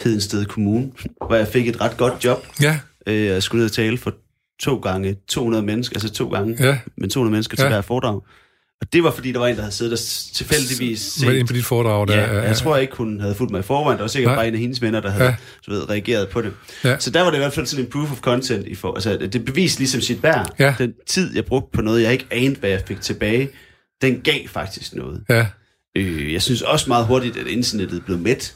Hedensted 0.04 0.46
Kommune, 0.46 0.92
hvor 1.28 1.36
jeg 1.36 1.48
fik 1.48 1.68
et 1.68 1.82
ret 1.82 1.98
godt 1.98 2.26
job. 2.26 2.46
Ja, 2.62 2.80
Øh, 3.08 3.26
jeg 3.26 3.44
skulle 3.44 3.60
ned 3.60 3.66
og 3.66 3.72
tale 3.76 3.98
for 3.98 4.14
to 4.62 4.78
gange 4.78 5.16
200 5.30 5.66
mennesker, 5.66 5.96
altså 5.96 6.10
to 6.10 6.30
gange, 6.30 6.64
ja. 6.68 6.78
men 6.98 7.10
200 7.10 7.32
mennesker 7.32 7.56
til 7.58 7.64
Ja. 7.64 7.70
hver 7.70 7.82
foredrag. 7.82 8.22
Og 8.82 8.94
det 8.94 9.04
var, 9.04 9.12
fordi 9.12 9.32
der 9.32 9.40
var 9.40 9.48
en, 9.48 9.56
der 9.56 9.62
havde 9.62 9.76
siddet 9.76 10.00
s- 10.00 10.32
tilfældigvis 10.34 11.02
set... 11.02 11.28
Men 11.28 11.36
ind 11.38 11.48
på 11.48 11.54
dit 11.54 11.66
foredrag, 11.66 12.08
der, 12.08 12.16
Ja, 12.16 12.42
jeg 12.42 12.56
tror 12.58 12.78
ikke, 12.78 12.96
hun 12.96 13.20
havde 13.20 13.36
fulgt 13.36 13.52
mig 13.52 13.60
i 13.60 13.64
forvejen. 13.64 13.98
Der 13.98 14.04
var 14.04 14.08
sikkert 14.08 14.36
bare 14.36 14.48
en 14.48 14.54
af 14.54 14.60
hendes 14.60 14.82
venner, 14.82 15.00
der 15.00 15.10
havde 15.10 15.26
Ja. 15.26 15.36
du 15.68 15.72
ved, 15.72 15.90
reageret 15.90 16.30
på 16.30 16.42
det. 16.42 16.54
Ja. 16.84 17.00
Så 17.00 17.10
der 17.12 17.22
var 17.22 17.30
det 17.30 17.38
i 17.38 17.40
hvert 17.40 17.54
fald 17.54 17.66
sådan 17.66 17.86
en 17.86 17.92
proof 17.92 18.12
of 18.12 18.20
content. 18.20 18.68
I 18.68 18.76
for, 18.76 18.94
altså, 18.94 19.18
det 19.34 19.46
beviste 19.46 19.80
ligesom 19.80 20.02
sit 20.02 20.24
værd. 20.24 20.56
Ja. 20.60 20.76
Den 20.78 20.94
tid, 21.08 21.36
jeg 21.36 21.46
brugte 21.46 21.70
på 21.76 21.82
noget, 21.82 22.02
jeg 22.04 22.12
ikke 22.12 22.26
anede, 22.32 22.60
hvad 22.60 22.70
jeg 22.70 22.82
fik 22.88 23.02
tilbage, 23.02 23.50
den 24.02 24.22
gav 24.22 24.48
faktisk 24.48 24.96
noget. 24.96 25.24
Ja, 25.30 25.48
Øh, 25.98 26.34
jeg 26.34 26.42
synes 26.42 26.62
også 26.62 26.86
meget 26.88 27.06
hurtigt, 27.06 27.38
at 27.38 27.48
internettet 27.48 28.06
blev 28.06 28.18
mæt. 28.18 28.54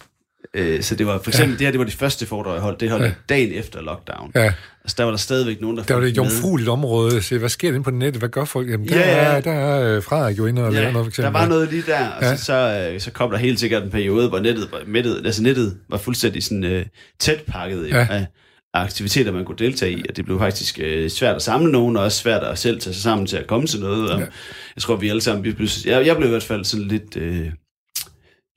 Øh, 0.54 0.82
så 0.84 0.96
det 0.96 1.08
var 1.08 1.20
for 1.24 1.32
eksempel, 1.32 1.52
ja. 1.54 1.58
det 1.58 1.66
her, 1.66 1.72
det 1.72 1.80
var 1.80 1.86
de 1.86 1.92
første 1.92 2.26
foredrag, 2.26 2.54
jeg 2.54 2.62
holdt. 2.62 2.80
Det 2.80 2.90
holdt 2.90 3.06
ja. 3.06 3.12
dagen 3.30 3.54
efter 3.54 3.82
lockdown. 3.82 4.32
ja. 4.36 4.54
Altså, 4.90 4.96
der 4.98 5.04
var 5.04 5.12
der 5.12 5.18
stadigvæk 5.18 5.62
nogen, 5.62 5.78
der 5.78 5.84
Der 5.84 5.94
var 5.94 6.02
det 6.02 6.10
et 6.10 6.18
jomfrueligt 6.18 6.70
område. 6.70 7.22
Så 7.22 7.38
hvad 7.38 7.50
sker 7.50 7.68
der 7.70 7.76
inde 7.76 7.84
på 7.84 7.92
nettet? 7.92 8.22
Hvad 8.22 8.30
gør 8.30 8.46
folk? 8.46 8.70
Jamen, 8.70 8.88
der, 8.88 8.96
Ja, 9.00 9.08
ja. 9.10 9.16
er, 9.38 9.42
der 9.42 9.52
er 9.52 9.96
øh, 9.96 10.04
Frederik 10.04 10.38
jo 10.38 10.46
inde 10.46 10.64
og 10.64 10.72
laver 10.74 10.86
Ja, 10.86 10.92
noget, 10.92 11.06
for 11.06 11.10
eksempel. 11.10 11.34
der 11.34 11.40
var 11.40 11.48
noget 11.48 11.70
lige 11.72 11.84
der, 11.88 12.08
og 12.10 12.22
Ja. 12.24 12.36
så, 12.36 12.44
så, 12.46 12.90
øh, 12.94 13.00
så 13.00 13.12
kom 13.12 13.32
der 13.32 13.38
helt 13.38 13.60
sikkert 13.60 13.84
en 13.84 13.90
periode, 13.90 14.30
hvor 14.30 14.40
nettet 14.40 14.72
var 14.72 14.80
mættet, 14.88 15.22
altså 15.26 15.44
nettet 15.44 15.78
var 15.90 15.98
fuldstændig 15.98 16.44
sådan 16.44 16.64
øh, 16.64 16.86
tæt 17.20 17.42
pakket 17.48 17.90
Ja. 17.90 17.98
ja. 17.98 18.08
af 18.10 18.26
aktiviteter, 18.74 19.32
man 19.32 19.46
kunne 19.46 19.58
deltage 19.58 19.92
i, 19.92 20.04
og 20.10 20.16
det 20.18 20.26
blev 20.26 20.40
faktisk 20.40 20.80
øh, 20.84 21.10
svært 21.10 21.36
at 21.36 21.42
samle 21.42 21.72
nogen, 21.72 21.98
og 21.98 22.04
også 22.04 22.18
svært 22.18 22.44
at 22.44 22.58
selv 22.60 22.80
tage 22.80 22.94
sig 22.94 23.04
sammen 23.04 23.28
til 23.28 23.38
at 23.38 23.48
komme 23.48 23.68
til 23.68 23.80
noget. 23.80 24.10
Og 24.12 24.20
Ja. 24.20 24.26
Jeg 24.76 24.82
tror, 24.82 24.96
vi 24.96 25.10
alle 25.10 25.22
sammen, 25.22 25.44
vi 25.44 25.52
blev, 25.52 25.68
jeg, 25.86 26.06
jeg 26.06 26.16
blev 26.18 26.28
i 26.28 26.32
hvert 26.32 26.44
fald 26.44 26.66
sådan 26.66 26.86
lidt, 26.88 27.18
øh, 27.18 27.48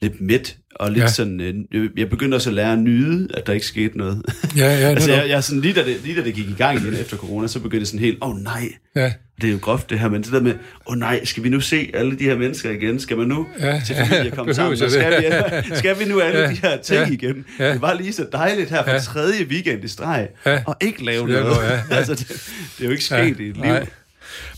lidt 0.03 0.21
midt, 0.21 0.57
og 0.77 0.89
lidt 0.91 0.99
Ja. 0.99 1.05
ja. 1.05 1.11
sådan, 1.11 1.41
øh, 1.73 1.91
jeg 1.97 2.11
begyndte 2.11 2.35
også 2.35 2.51
at 2.51 2.55
lære 2.55 2.73
at 2.73 2.79
nyde, 2.79 3.29
at 3.35 3.47
der 3.47 3.53
ikke 3.53 3.67
skete 3.67 3.99
noget. 3.99 4.23
Ja, 4.57 4.65
ja, 4.81 4.89
altså, 4.91 5.13
jeg, 5.13 5.29
jeg 5.29 5.45
sådan, 5.45 5.61
lige 5.61 5.75
da, 5.75 5.85
det, 5.85 5.97
lige 6.05 6.21
da 6.21 6.25
det 6.25 6.35
gik 6.35 6.49
i 6.49 6.55
gang 6.59 6.79
igen 6.81 6.95
efter 6.95 7.17
corona, 7.17 7.49
så 7.49 7.59
begyndte 7.61 7.79
jeg 7.81 7.87
sådan 7.87 8.01
helt, 8.01 8.19
åh 8.23 8.31
oh, 8.31 8.37
nej, 8.43 8.69
Ja, 8.97 9.13
det 9.41 9.49
er 9.49 9.53
jo 9.53 9.59
groft 9.63 9.91
det 9.91 9.99
her, 9.99 10.09
men 10.09 10.23
det 10.23 10.33
der 10.33 10.41
med, 10.41 10.53
åh 10.53 10.59
oh, 10.87 10.99
nej, 10.99 11.25
skal 11.25 11.45
vi 11.45 11.49
nu 11.49 11.61
se 11.61 11.91
alle 11.95 12.19
de 12.19 12.25
her 12.25 12.37
mennesker 12.39 12.71
igen? 12.71 13.01
Skal 13.01 13.17
man 13.17 13.27
nu 13.29 13.47
Ja, 13.61 13.81
til 13.87 13.97
ja, 13.97 14.05
familie 14.05 14.31
komme 14.31 14.55
behøver 14.55 14.75
sammen? 14.77 14.91
skal, 14.91 15.23
vi, 15.71 15.77
skal 15.81 15.99
vi 15.99 16.05
nu 16.05 16.21
alle 16.21 16.41
Ja, 16.41 16.47
de 16.51 16.55
her 16.63 16.77
ting 16.77 17.01
ja, 17.07 17.13
igen? 17.13 17.45
ja. 17.59 17.73
Det 17.73 17.81
var 17.83 17.95
lige 17.95 18.13
så 18.13 18.27
dejligt 18.33 18.71
her 18.71 18.85
for 18.85 18.91
Ja. 18.91 18.99
tredje 18.99 19.45
weekend 19.47 19.85
i 19.85 19.89
streg, 19.89 20.29
Ja. 20.47 20.63
og 20.67 20.77
ikke 20.81 21.05
lave 21.05 21.27
Ja, 21.33 21.41
noget. 21.41 21.57
ja, 21.63 21.73
ja. 21.75 21.81
altså, 21.97 22.15
det, 22.15 22.29
det 22.29 22.81
er 22.81 22.85
jo 22.85 22.91
ikke 22.91 23.05
sket 23.05 23.27
i 23.27 23.31
et 23.31 23.37
liv. 23.37 23.55
nej. 23.57 23.87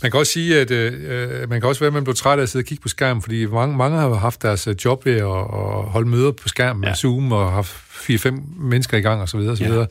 Man 0.02 0.10
kan 0.10 0.20
også 0.20 0.32
sige, 0.32 0.60
at 0.60 0.70
øh, 0.70 1.50
man 1.50 1.60
kan 1.60 1.68
også 1.68 1.80
være, 1.80 1.86
at 1.88 1.94
man 1.94 2.04
bliver 2.04 2.14
træt 2.14 2.38
af 2.38 2.42
at 2.42 2.48
sidde 2.48 2.62
og 2.62 2.66
kigge 2.66 2.82
på 2.82 2.88
skærmen, 2.88 3.22
fordi 3.22 3.46
mange, 3.46 3.76
mange 3.76 3.98
har 3.98 4.14
haft 4.14 4.42
deres 4.42 4.66
øh, 4.66 4.74
job 4.84 5.06
ved 5.06 5.12
at, 5.12 5.22
at 5.22 5.84
holde 5.90 6.08
møder 6.08 6.30
på 6.32 6.48
skærmen 6.48 6.80
med 6.80 6.88
Ja. 6.88 6.94
Zoom 6.94 7.32
og 7.32 7.52
haft 7.52 7.70
fire-fem 7.90 8.38
mennesker 8.60 8.98
i 8.98 9.00
gang 9.00 9.20
og 9.20 9.28
så 9.28 9.36
videre, 9.36 9.52
og 9.52 9.56
så 9.58 9.64
Ja. 9.64 9.70
videre. 9.70 9.86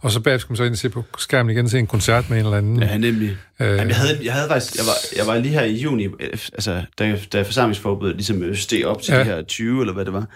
Og 0.00 0.10
så 0.10 0.20
bagefter 0.20 0.46
man 0.50 0.56
så 0.56 0.64
ind 0.64 0.72
og 0.72 0.78
se 0.78 0.88
på 0.88 1.04
skærmen 1.18 1.50
igen 1.52 1.64
og 1.64 1.70
se 1.70 1.78
en 1.78 1.86
koncert 1.86 2.30
med 2.30 2.38
en 2.38 2.44
eller 2.44 2.56
anden. 2.58 2.82
Ja, 2.82 2.96
nemlig. 2.98 3.36
Øh. 3.60 3.66
Øh. 3.70 3.76
Jamen, 3.76 3.88
jeg, 3.88 3.96
havde, 3.96 4.18
jeg 4.22 4.32
havde 4.32 4.48
faktisk, 4.48 4.76
jeg 4.76 4.84
var, 4.86 4.94
jeg 5.16 5.26
var 5.26 5.38
lige 5.38 5.54
her 5.54 5.62
i 5.64 5.74
juni, 5.76 6.04
øh, 6.04 6.10
altså, 6.52 6.82
da, 6.98 7.18
da 7.32 7.42
forsamlingsforbundet 7.42 8.16
ligesom 8.16 8.42
øh, 8.42 8.56
steg 8.56 8.86
op 8.86 9.02
til 9.02 9.12
Ja. 9.12 9.18
ja. 9.18 9.24
de 9.24 9.30
her 9.30 9.42
20, 9.42 9.80
eller 9.80 9.94
hvad 9.94 10.04
det 10.04 10.12
var, 10.12 10.26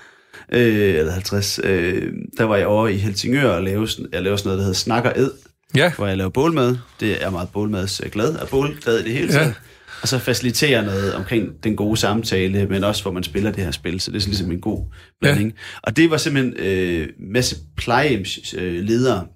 øh, 0.52 0.94
eller 0.98 1.12
50, 1.12 1.60
øh, 1.64 2.12
der 2.38 2.44
var 2.44 2.56
jeg 2.56 2.66
over 2.66 2.88
i 2.88 2.96
Helsingør 2.96 3.48
og 3.50 3.62
lavede, 3.62 3.88
sådan- 3.88 4.06
jeg 4.12 4.22
lavede 4.22 4.38
sådan 4.38 4.48
noget, 4.48 4.58
der 4.58 4.64
hedder 4.64 4.78
Snak 4.78 5.04
og 5.04 5.12
Ed, 5.16 5.30
Ja, 5.76 5.92
hvor 5.96 6.06
jeg 6.06 6.16
laver 6.16 6.30
bålmad. 6.30 6.76
Det 7.00 7.24
er 7.24 7.30
meget 7.30 7.48
bålmads 7.52 8.00
øh, 8.04 8.10
af 8.40 8.48
bålglad 8.50 8.98
i 8.98 9.02
det 9.04 9.12
hele 9.12 9.26
Ja. 9.26 9.32
taget. 9.38 9.54
Og 10.02 10.08
så 10.08 10.18
faciliterer 10.18 10.82
noget 10.84 11.14
omkring 11.14 11.48
den 11.64 11.76
gode 11.76 11.96
samtale, 11.96 12.66
men 12.66 12.84
også 12.84 13.02
hvor 13.02 13.12
man 13.12 13.22
spiller 13.22 13.52
det 13.52 13.64
her 13.64 13.70
spil, 13.70 14.00
så 14.00 14.10
det 14.10 14.16
er 14.16 14.20
sådan 14.20 14.30
ligesom 14.30 14.52
en 14.52 14.60
god 14.60 14.92
blanding. 15.20 15.48
Ja. 15.50 15.78
Og 15.82 15.96
det 15.96 16.10
var 16.10 16.16
simpelthen 16.16 16.54
øh, 16.58 17.08
masse 17.32 17.56
plejehjemsledere, 17.76 19.26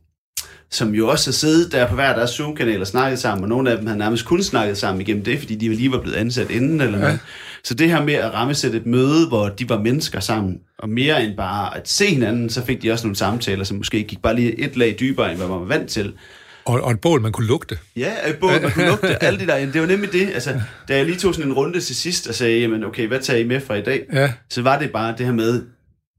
som 0.71 0.95
jo 0.95 1.09
også 1.09 1.31
har 1.31 1.33
siddet 1.33 1.73
der 1.73 1.89
på 1.89 1.95
hver 1.95 2.15
deres 2.17 2.31
Zoom-kanal 2.31 2.81
og 2.81 2.87
snakket 2.87 3.19
sammen, 3.19 3.43
og 3.43 3.49
nogle 3.49 3.71
af 3.71 3.77
dem 3.79 3.87
har 3.87 3.95
nærmest 3.97 4.25
kun 4.25 4.43
snakket 4.43 4.79
sammen 4.79 5.01
igennem 5.01 5.25
det, 5.25 5.39
fordi 5.39 5.55
de 5.55 5.69
lige 5.75 5.93
var 5.93 6.01
blevet 6.01 6.17
ansat 6.17 6.51
inden 6.51 6.81
eller 6.81 6.99
noget. 6.99 7.19
Så 7.67 7.75
det 7.75 7.89
her 7.91 8.05
med 8.05 8.15
at 8.15 8.35
rammesætte 8.35 8.77
et 8.79 8.87
møde, 8.87 9.29
hvor 9.29 9.49
de 9.49 9.69
var 9.69 9.79
mennesker 9.81 10.21
sammen, 10.21 10.59
og 10.79 10.89
mere 10.89 11.25
end 11.25 11.37
bare 11.37 11.77
at 11.77 11.89
se 11.89 12.07
hinanden, 12.07 12.51
så 12.51 12.65
fik 12.65 12.83
de 12.83 12.91
også 12.93 13.07
nogle 13.07 13.17
samtaler, 13.17 13.65
som 13.65 13.77
måske 13.77 14.03
gik 14.03 14.23
bare 14.23 14.35
lige 14.37 14.61
et 14.61 14.77
lag 14.77 14.97
dybere, 15.01 15.29
end 15.31 15.39
hvad 15.39 15.49
man 15.49 15.59
var 15.61 15.65
vant 15.67 15.91
til. 15.91 16.13
og, 16.65 16.81
og 16.81 16.91
et 16.91 17.01
bål, 17.01 17.21
man 17.21 17.33
kunne 17.33 17.47
lugte. 17.47 17.79
Ja, 17.97 18.13
øh, 18.29 18.35
både 18.39 18.61
man 18.63 18.71
kunne 18.71 18.87
lugte 18.89 19.25
alle 19.25 19.41
de 19.41 19.47
der. 19.47 19.67
Det 19.73 19.81
var 19.81 19.87
nemlig 19.87 20.13
det. 20.13 20.31
Altså, 20.35 20.61
da 20.89 20.97
jeg 20.97 21.07
lige 21.07 21.19
tog 21.19 21.35
sådan 21.35 21.51
en 21.51 21.55
runde 21.57 21.81
til 21.81 21.97
sidst 21.97 22.27
og 22.29 22.35
sagde, 22.35 22.61
jamen 22.61 22.85
okay, 22.85 23.07
hvad 23.09 23.21
tager 23.21 23.41
I 23.41 23.45
med 23.45 23.61
fra 23.61 23.75
i 23.75 23.83
dag? 23.83 24.03
Ja, 24.13 24.33
Så 24.51 24.63
var 24.63 24.79
det 24.79 24.91
bare 24.93 25.15
det 25.19 25.27
her 25.27 25.33
med, 25.33 25.63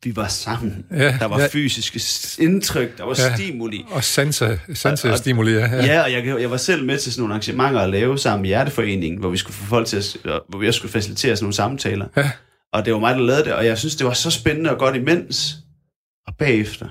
vi 0.04 0.16
var 0.16 0.28
sammen. 0.28 0.86
Ja, 0.92 1.18
der 1.20 1.26
var 1.26 1.40
ja. 1.40 1.48
fysiske 1.48 2.02
indtryk, 2.44 2.98
der 2.98 3.04
var 3.04 3.16
Ja. 3.20 3.36
stimuli. 3.36 3.86
og 3.90 4.04
sanse, 4.04 4.60
sanse 4.74 5.08
Og- 5.08 5.12
og- 5.12 5.18
stimuli, 5.18 5.52
ja. 5.52 5.60
ja. 5.76 5.86
Ja, 5.86 6.02
og 6.04 6.12
jeg, 6.12 6.42
jeg 6.42 6.52
var 6.52 6.58
selv 6.58 6.86
med 6.86 6.98
til 6.98 7.12
sådan 7.14 7.22
nogle 7.22 7.34
arrangementer 7.34 7.80
at 7.80 7.90
lave 7.90 8.18
sammen 8.20 8.42
med 8.42 8.48
Hjerteforeningen, 8.50 9.20
hvor 9.20 9.30
vi 9.30 9.38
skulle 9.38 9.56
få 9.56 9.66
folk 9.66 9.88
til 9.88 9.98
at, 9.98 10.04
hvor 10.50 10.60
vi 10.60 10.68
også 10.68 10.78
skulle 10.78 10.92
facilitere 10.92 11.36
sådan 11.36 11.44
nogle 11.46 11.54
samtaler. 11.54 12.08
Ja. 12.18 12.32
Og 12.74 12.86
det 12.86 12.94
var 12.94 13.00
mig, 13.00 13.16
der 13.16 13.22
lavede 13.22 13.44
det, 13.44 13.54
og 13.54 13.66
jeg 13.66 13.78
synes, 13.78 13.96
det 13.96 14.08
var 14.08 14.14
så 14.14 14.32
spændende 14.32 14.70
og 14.72 14.78
godt 14.80 14.96
imens. 14.96 15.56
Og 16.28 16.36
bagefter, 16.40 16.88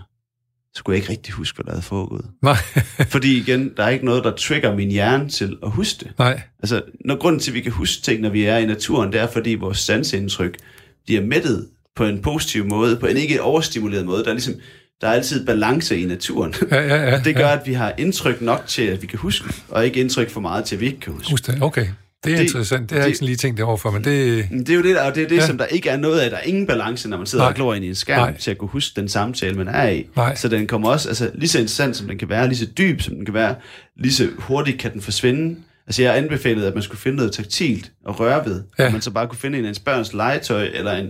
så 0.74 0.82
kunne 0.84 0.92
jeg 0.94 0.98
ikke 1.02 1.10
rigtig 1.12 1.34
huske, 1.34 1.56
hvad 1.56 1.64
der 1.64 1.70
havde 1.70 1.82
foregået. 1.82 2.24
Nej, 2.42 2.56
Fordi 3.14 3.36
igen, 3.38 3.70
der 3.76 3.84
er 3.84 3.88
ikke 3.88 4.04
noget, 4.04 4.24
der 4.24 4.30
trigger 4.36 4.74
min 4.76 4.90
hjerne 4.90 5.28
til 5.28 5.56
at 5.62 5.70
huske 5.70 5.98
det. 6.04 6.12
nej. 6.18 6.40
Altså, 6.62 6.82
når 7.04 7.18
grunden 7.18 7.40
til, 7.40 7.50
at 7.50 7.54
vi 7.54 7.60
kan 7.60 7.72
huske 7.72 8.02
ting, 8.02 8.20
når 8.20 8.28
vi 8.30 8.44
er 8.44 8.56
i 8.56 8.66
naturen, 8.66 9.12
det 9.12 9.20
er, 9.20 9.26
fordi 9.26 9.54
vores 9.54 9.78
sansindtryk 9.78 10.56
bliver 11.04 11.22
mættet 11.22 11.68
på 11.96 12.04
en 12.04 12.22
positiv 12.22 12.66
måde, 12.66 12.96
på 12.96 13.06
en 13.06 13.16
ikke 13.16 13.42
overstimuleret 13.42 14.06
måde. 14.06 14.22
Der 14.24 14.28
er 14.28 14.34
ligesom, 14.34 14.54
der 15.00 15.08
er 15.08 15.12
altid 15.12 15.46
balance 15.46 15.98
i 16.00 16.04
naturen. 16.04 16.54
Ja, 16.70 16.80
ja, 16.86 17.10
ja. 17.10 17.20
Det 17.24 17.36
gør, 17.36 17.46
ja. 17.46 17.58
at 17.60 17.66
vi 17.66 17.72
har 17.72 17.92
indtryk 17.98 18.40
nok 18.42 18.64
til, 18.66 18.82
at 18.82 19.02
vi 19.02 19.06
kan 19.06 19.18
huske, 19.18 19.44
og 19.68 19.84
ikke 19.86 20.00
indtryk 20.00 20.30
for 20.30 20.40
meget 20.40 20.64
til, 20.64 20.76
at 20.76 20.80
vi 20.80 20.86
ikke 20.86 21.00
kan 21.00 21.12
huske. 21.12 21.30
Husk 21.30 21.46
det, 21.46 21.62
okay. 21.62 21.86
Det 22.24 22.32
er 22.32 22.36
Det- 22.36 22.44
interessant. 22.44 22.82
Det 22.90 22.90
har 22.90 22.98
jeg 22.98 23.06
ikke 23.06 23.16
sådan 23.16 23.26
lige 23.26 23.36
tænkt 23.36 23.56
det 23.56 23.64
overfor, 23.64 23.90
men 23.90 24.04
det... 24.04 24.46
Men 24.50 24.60
Det 24.60 24.70
er 24.70 24.74
jo 24.74 24.82
det, 24.82 24.94
der, 24.96 25.02
og 25.02 25.14
det 25.14 25.22
er 25.22 25.28
det, 25.28 25.36
Ja. 25.36 25.46
som 25.46 25.58
der 25.58 25.66
ikke 25.66 25.88
er 25.88 25.96
noget 25.96 26.20
af. 26.20 26.30
Der 26.30 26.36
er 26.36 26.42
ingen 26.42 26.66
balance, 26.66 27.08
når 27.08 27.16
man 27.16 27.26
sidder 27.26 27.44
Nej. 27.44 27.48
Og 27.50 27.54
glor 27.54 27.74
ind 27.74 27.84
i 27.84 27.88
en 27.88 27.94
skærm, 27.94 28.18
Nej. 28.18 28.36
Til 28.38 28.50
at 28.50 28.58
kunne 28.58 28.68
huske 28.68 29.00
den 29.00 29.08
samtale, 29.08 29.54
man 29.56 29.68
er 29.68 29.88
i. 29.88 30.06
Nej. 30.16 30.34
Så 30.34 30.48
den 30.48 30.66
kommer 30.66 30.88
også, 30.90 31.08
altså 31.08 31.30
lige 31.34 31.48
så 31.48 31.58
interessant, 31.58 31.96
som 31.96 32.08
den 32.08 32.18
kan 32.18 32.28
være, 32.28 32.48
lige 32.48 32.58
så 32.58 32.66
dyb, 32.78 33.00
som 33.00 33.14
den 33.14 33.24
kan 33.24 33.34
være, 33.34 33.54
lige 34.00 34.12
så 34.12 34.28
hurtigt 34.38 34.78
kan 34.78 34.92
den 34.92 35.00
forsvinde. 35.00 35.56
Altså 35.86 36.02
jeg 36.02 36.16
anbefalede, 36.16 36.66
at 36.66 36.74
man 36.74 36.82
skulle 36.82 37.00
finde 37.00 37.16
noget 37.16 37.32
taktilt 37.32 37.92
og 38.04 38.20
røre 38.20 38.44
ved. 38.46 38.62
Ja. 38.78 38.84
At 38.86 38.92
man 38.92 39.00
så 39.00 39.10
bare 39.10 39.26
kunne 39.28 39.38
finde 39.38 39.58
en 39.58 39.64
af 39.64 39.68
ens 39.68 39.78
børns 39.78 40.12
legetøj, 40.12 40.68
eller 40.74 40.92
en 40.92 41.06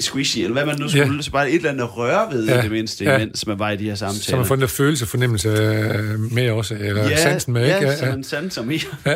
squishy, 0.00 0.38
eller 0.38 0.52
hvad 0.52 0.66
man 0.66 0.78
nu 0.80 0.88
skulle. 0.88 1.06
Ja. 1.06 1.12
Ja. 1.12 1.22
Så 1.22 1.30
bare 1.30 1.50
et 1.50 1.56
eller 1.56 1.70
andet 1.70 1.96
røre 1.96 2.32
ved, 2.32 2.46
Ja. 2.46 2.56
ja. 2.56 2.62
det 2.62 2.70
mindste, 2.70 3.04
Ja. 3.04 3.10
ja. 3.12 3.18
imens 3.18 3.46
man 3.46 3.58
var 3.58 3.70
i 3.70 3.76
de 3.76 3.84
her 3.84 3.94
samtaler. 3.94 4.20
Så 4.22 4.36
man 4.36 4.46
får 4.46 4.54
den 4.54 4.62
der 4.62 4.68
følelse, 4.68 5.06
fornemmelse 5.06 5.48
øh, 5.48 6.20
med 6.32 6.50
også, 6.50 6.74
eller 6.74 7.08
ja, 7.08 7.22
sansen 7.22 7.52
med, 7.52 7.66
ja, 7.66 7.78
ikke? 7.78 7.96
så 7.96 8.06
man 8.06 8.24
sanser. 8.24 8.64
Ja. 9.06 9.14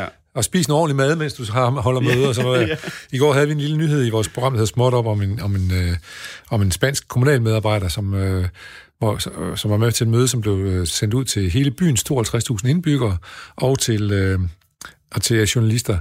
ja. 0.00 0.04
Og 0.34 0.44
spise 0.44 0.68
noget 0.68 0.80
ordentlig 0.80 0.96
mad, 0.96 1.16
mens 1.16 1.34
du 1.34 1.44
har, 1.52 1.70
holder 1.70 2.00
møder 2.00 2.28
og 2.28 2.34
sådan 2.34 2.50
noget. 2.50 2.68
Ja. 2.68 2.76
I 3.12 3.18
går 3.18 3.32
havde 3.32 3.46
vi 3.46 3.52
en 3.52 3.60
lille 3.60 3.76
nyhed 3.76 4.06
i 4.06 4.10
vores 4.10 4.28
program, 4.28 4.52
der 4.52 4.56
hedder 4.58 4.72
Småt 4.74 4.94
op, 4.94 5.06
om 5.06 5.22
en, 5.22 5.40
om 5.40 5.56
en, 5.56 5.72
øh, 5.74 5.92
om 6.50 6.62
en 6.62 6.70
spansk 6.72 7.08
kommunalmedarbejder, 7.08 7.88
som, 7.88 8.14
øh, 8.14 8.44
hvor, 8.98 9.18
som 9.56 9.70
var 9.70 9.76
med 9.76 9.92
til 9.92 10.04
et 10.04 10.10
møde, 10.10 10.28
som 10.28 10.40
blev 10.40 10.58
øh, 10.58 10.86
sendt 10.86 11.14
ud 11.14 11.24
til 11.24 11.50
hele 11.50 11.70
byens 11.70 12.04
52.000 12.12 12.68
indbyggere, 12.68 13.16
og 13.56 13.78
til, 13.78 14.12
øh, 14.12 14.38
og 15.14 15.22
til 15.22 15.42
journalister. 15.44 15.98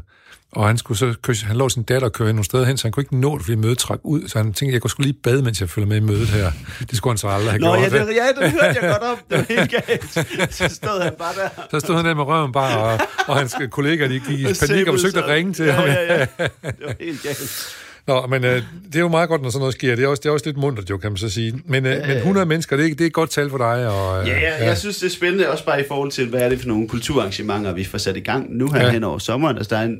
Og 0.51 0.67
han, 0.67 0.77
skulle 0.77 0.97
så, 0.97 1.13
køre- 1.21 1.35
han 1.45 1.55
lå 1.55 1.69
sin 1.69 1.83
datter 1.83 2.07
og 2.07 2.13
køre 2.13 2.27
nogle 2.33 2.43
steder 2.43 2.65
hen, 2.65 2.77
så 2.77 2.83
han 2.87 2.91
kunne 2.91 3.01
ikke 3.01 3.17
nå 3.19 3.37
det, 3.37 3.45
fordi 3.45 3.55
mødet 3.55 3.77
trak 3.77 3.99
ud. 4.03 4.27
Så 4.27 4.37
han 4.37 4.53
tænkte, 4.53 4.73
jeg 4.73 4.81
kunne 4.81 4.91
skulle 4.91 5.07
lige 5.11 5.19
bade, 5.23 5.41
mens 5.41 5.61
jeg 5.61 5.69
følger 5.69 5.87
med 5.87 5.97
i 5.97 5.99
mødet 5.99 6.27
her. 6.27 6.51
Det 6.89 6.97
skulle 6.97 7.11
han 7.11 7.17
så 7.17 7.27
aldrig 7.27 7.51
have 7.51 7.59
Nå, 7.59 7.75
gjort. 7.75 7.93
ja, 7.93 7.99
det, 8.05 8.15
ja, 8.15 8.41
det 8.43 8.51
hørte 8.51 8.65
jeg 8.81 8.97
godt 8.99 9.11
om. 9.11 9.17
Det 9.29 9.37
var 9.37 9.45
helt 9.49 9.71
galt. 9.87 10.53
Så 10.55 10.67
stod 10.75 11.01
han 11.03 11.13
bare 11.19 11.33
der. 11.35 11.49
Så 11.71 11.79
stod 11.79 11.95
han 11.95 12.05
der 12.05 12.13
med 12.15 12.23
røven 12.23 12.51
bare, 12.51 12.77
og, 12.79 12.99
og 13.27 13.35
hans 13.37 13.55
kollegaer 13.71 14.07
de 14.07 14.19
gik 14.19 14.39
i 14.39 14.43
panik 14.67 14.87
og 14.87 14.93
forsøgte 14.93 15.23
at 15.23 15.27
ringe 15.29 15.53
til 15.53 15.65
ja, 15.65 15.71
ham. 15.71 15.85
Ja, 15.85 16.13
ja, 16.13 16.19
Det 16.61 16.85
var 16.85 16.95
helt 16.99 17.23
galt. 17.23 17.67
Nå, 18.07 18.27
men 18.27 18.43
øh, 18.43 18.61
det 18.87 18.95
er 18.95 18.99
jo 18.99 19.07
meget 19.07 19.29
godt, 19.29 19.41
når 19.41 19.49
sådan 19.49 19.59
noget 19.59 19.73
sker. 19.73 19.95
Det 19.95 20.03
er 20.03 20.07
også, 20.07 20.21
det 20.21 20.29
er 20.29 20.33
også 20.33 20.45
lidt 20.45 20.57
mundt, 20.57 20.89
jo, 20.89 20.97
kan 20.97 21.11
man 21.11 21.17
så 21.17 21.29
sige. 21.29 21.61
Men, 21.65 21.85
øh, 21.85 22.07
men 22.07 22.17
100 22.17 22.45
mennesker, 22.45 22.77
det 22.77 22.85
er, 22.85 22.89
det 22.89 23.01
er 23.01 23.05
et 23.05 23.13
godt 23.13 23.29
tal 23.29 23.49
for 23.49 23.57
dig. 23.57 23.87
Og, 23.87 24.21
øh, 24.21 24.27
Ja, 24.27 24.39
ja, 24.39 24.65
jeg 24.65 24.77
synes, 24.77 24.97
det 24.97 25.05
er 25.05 25.09
spændende, 25.11 25.49
også 25.49 25.65
bare 25.65 25.81
i 25.81 25.83
forhold 25.87 26.11
til, 26.11 26.27
hvad 26.29 26.41
er 26.41 26.49
det 26.49 26.59
for 26.59 26.67
nogle 26.67 26.87
kulturarrangementer, 26.87 27.73
vi 27.73 27.83
får 27.83 27.97
sat 27.97 28.17
i 28.17 28.19
gang 28.19 28.57
nu 28.57 28.71
her 28.71 28.79
Ja. 28.79 28.85
ja. 28.85 28.91
hen 28.91 29.03
over 29.03 29.19
sommeren. 29.19 29.57
Altså, 29.57 29.75
der 29.75 29.81
er 29.81 29.85
en, 29.85 29.97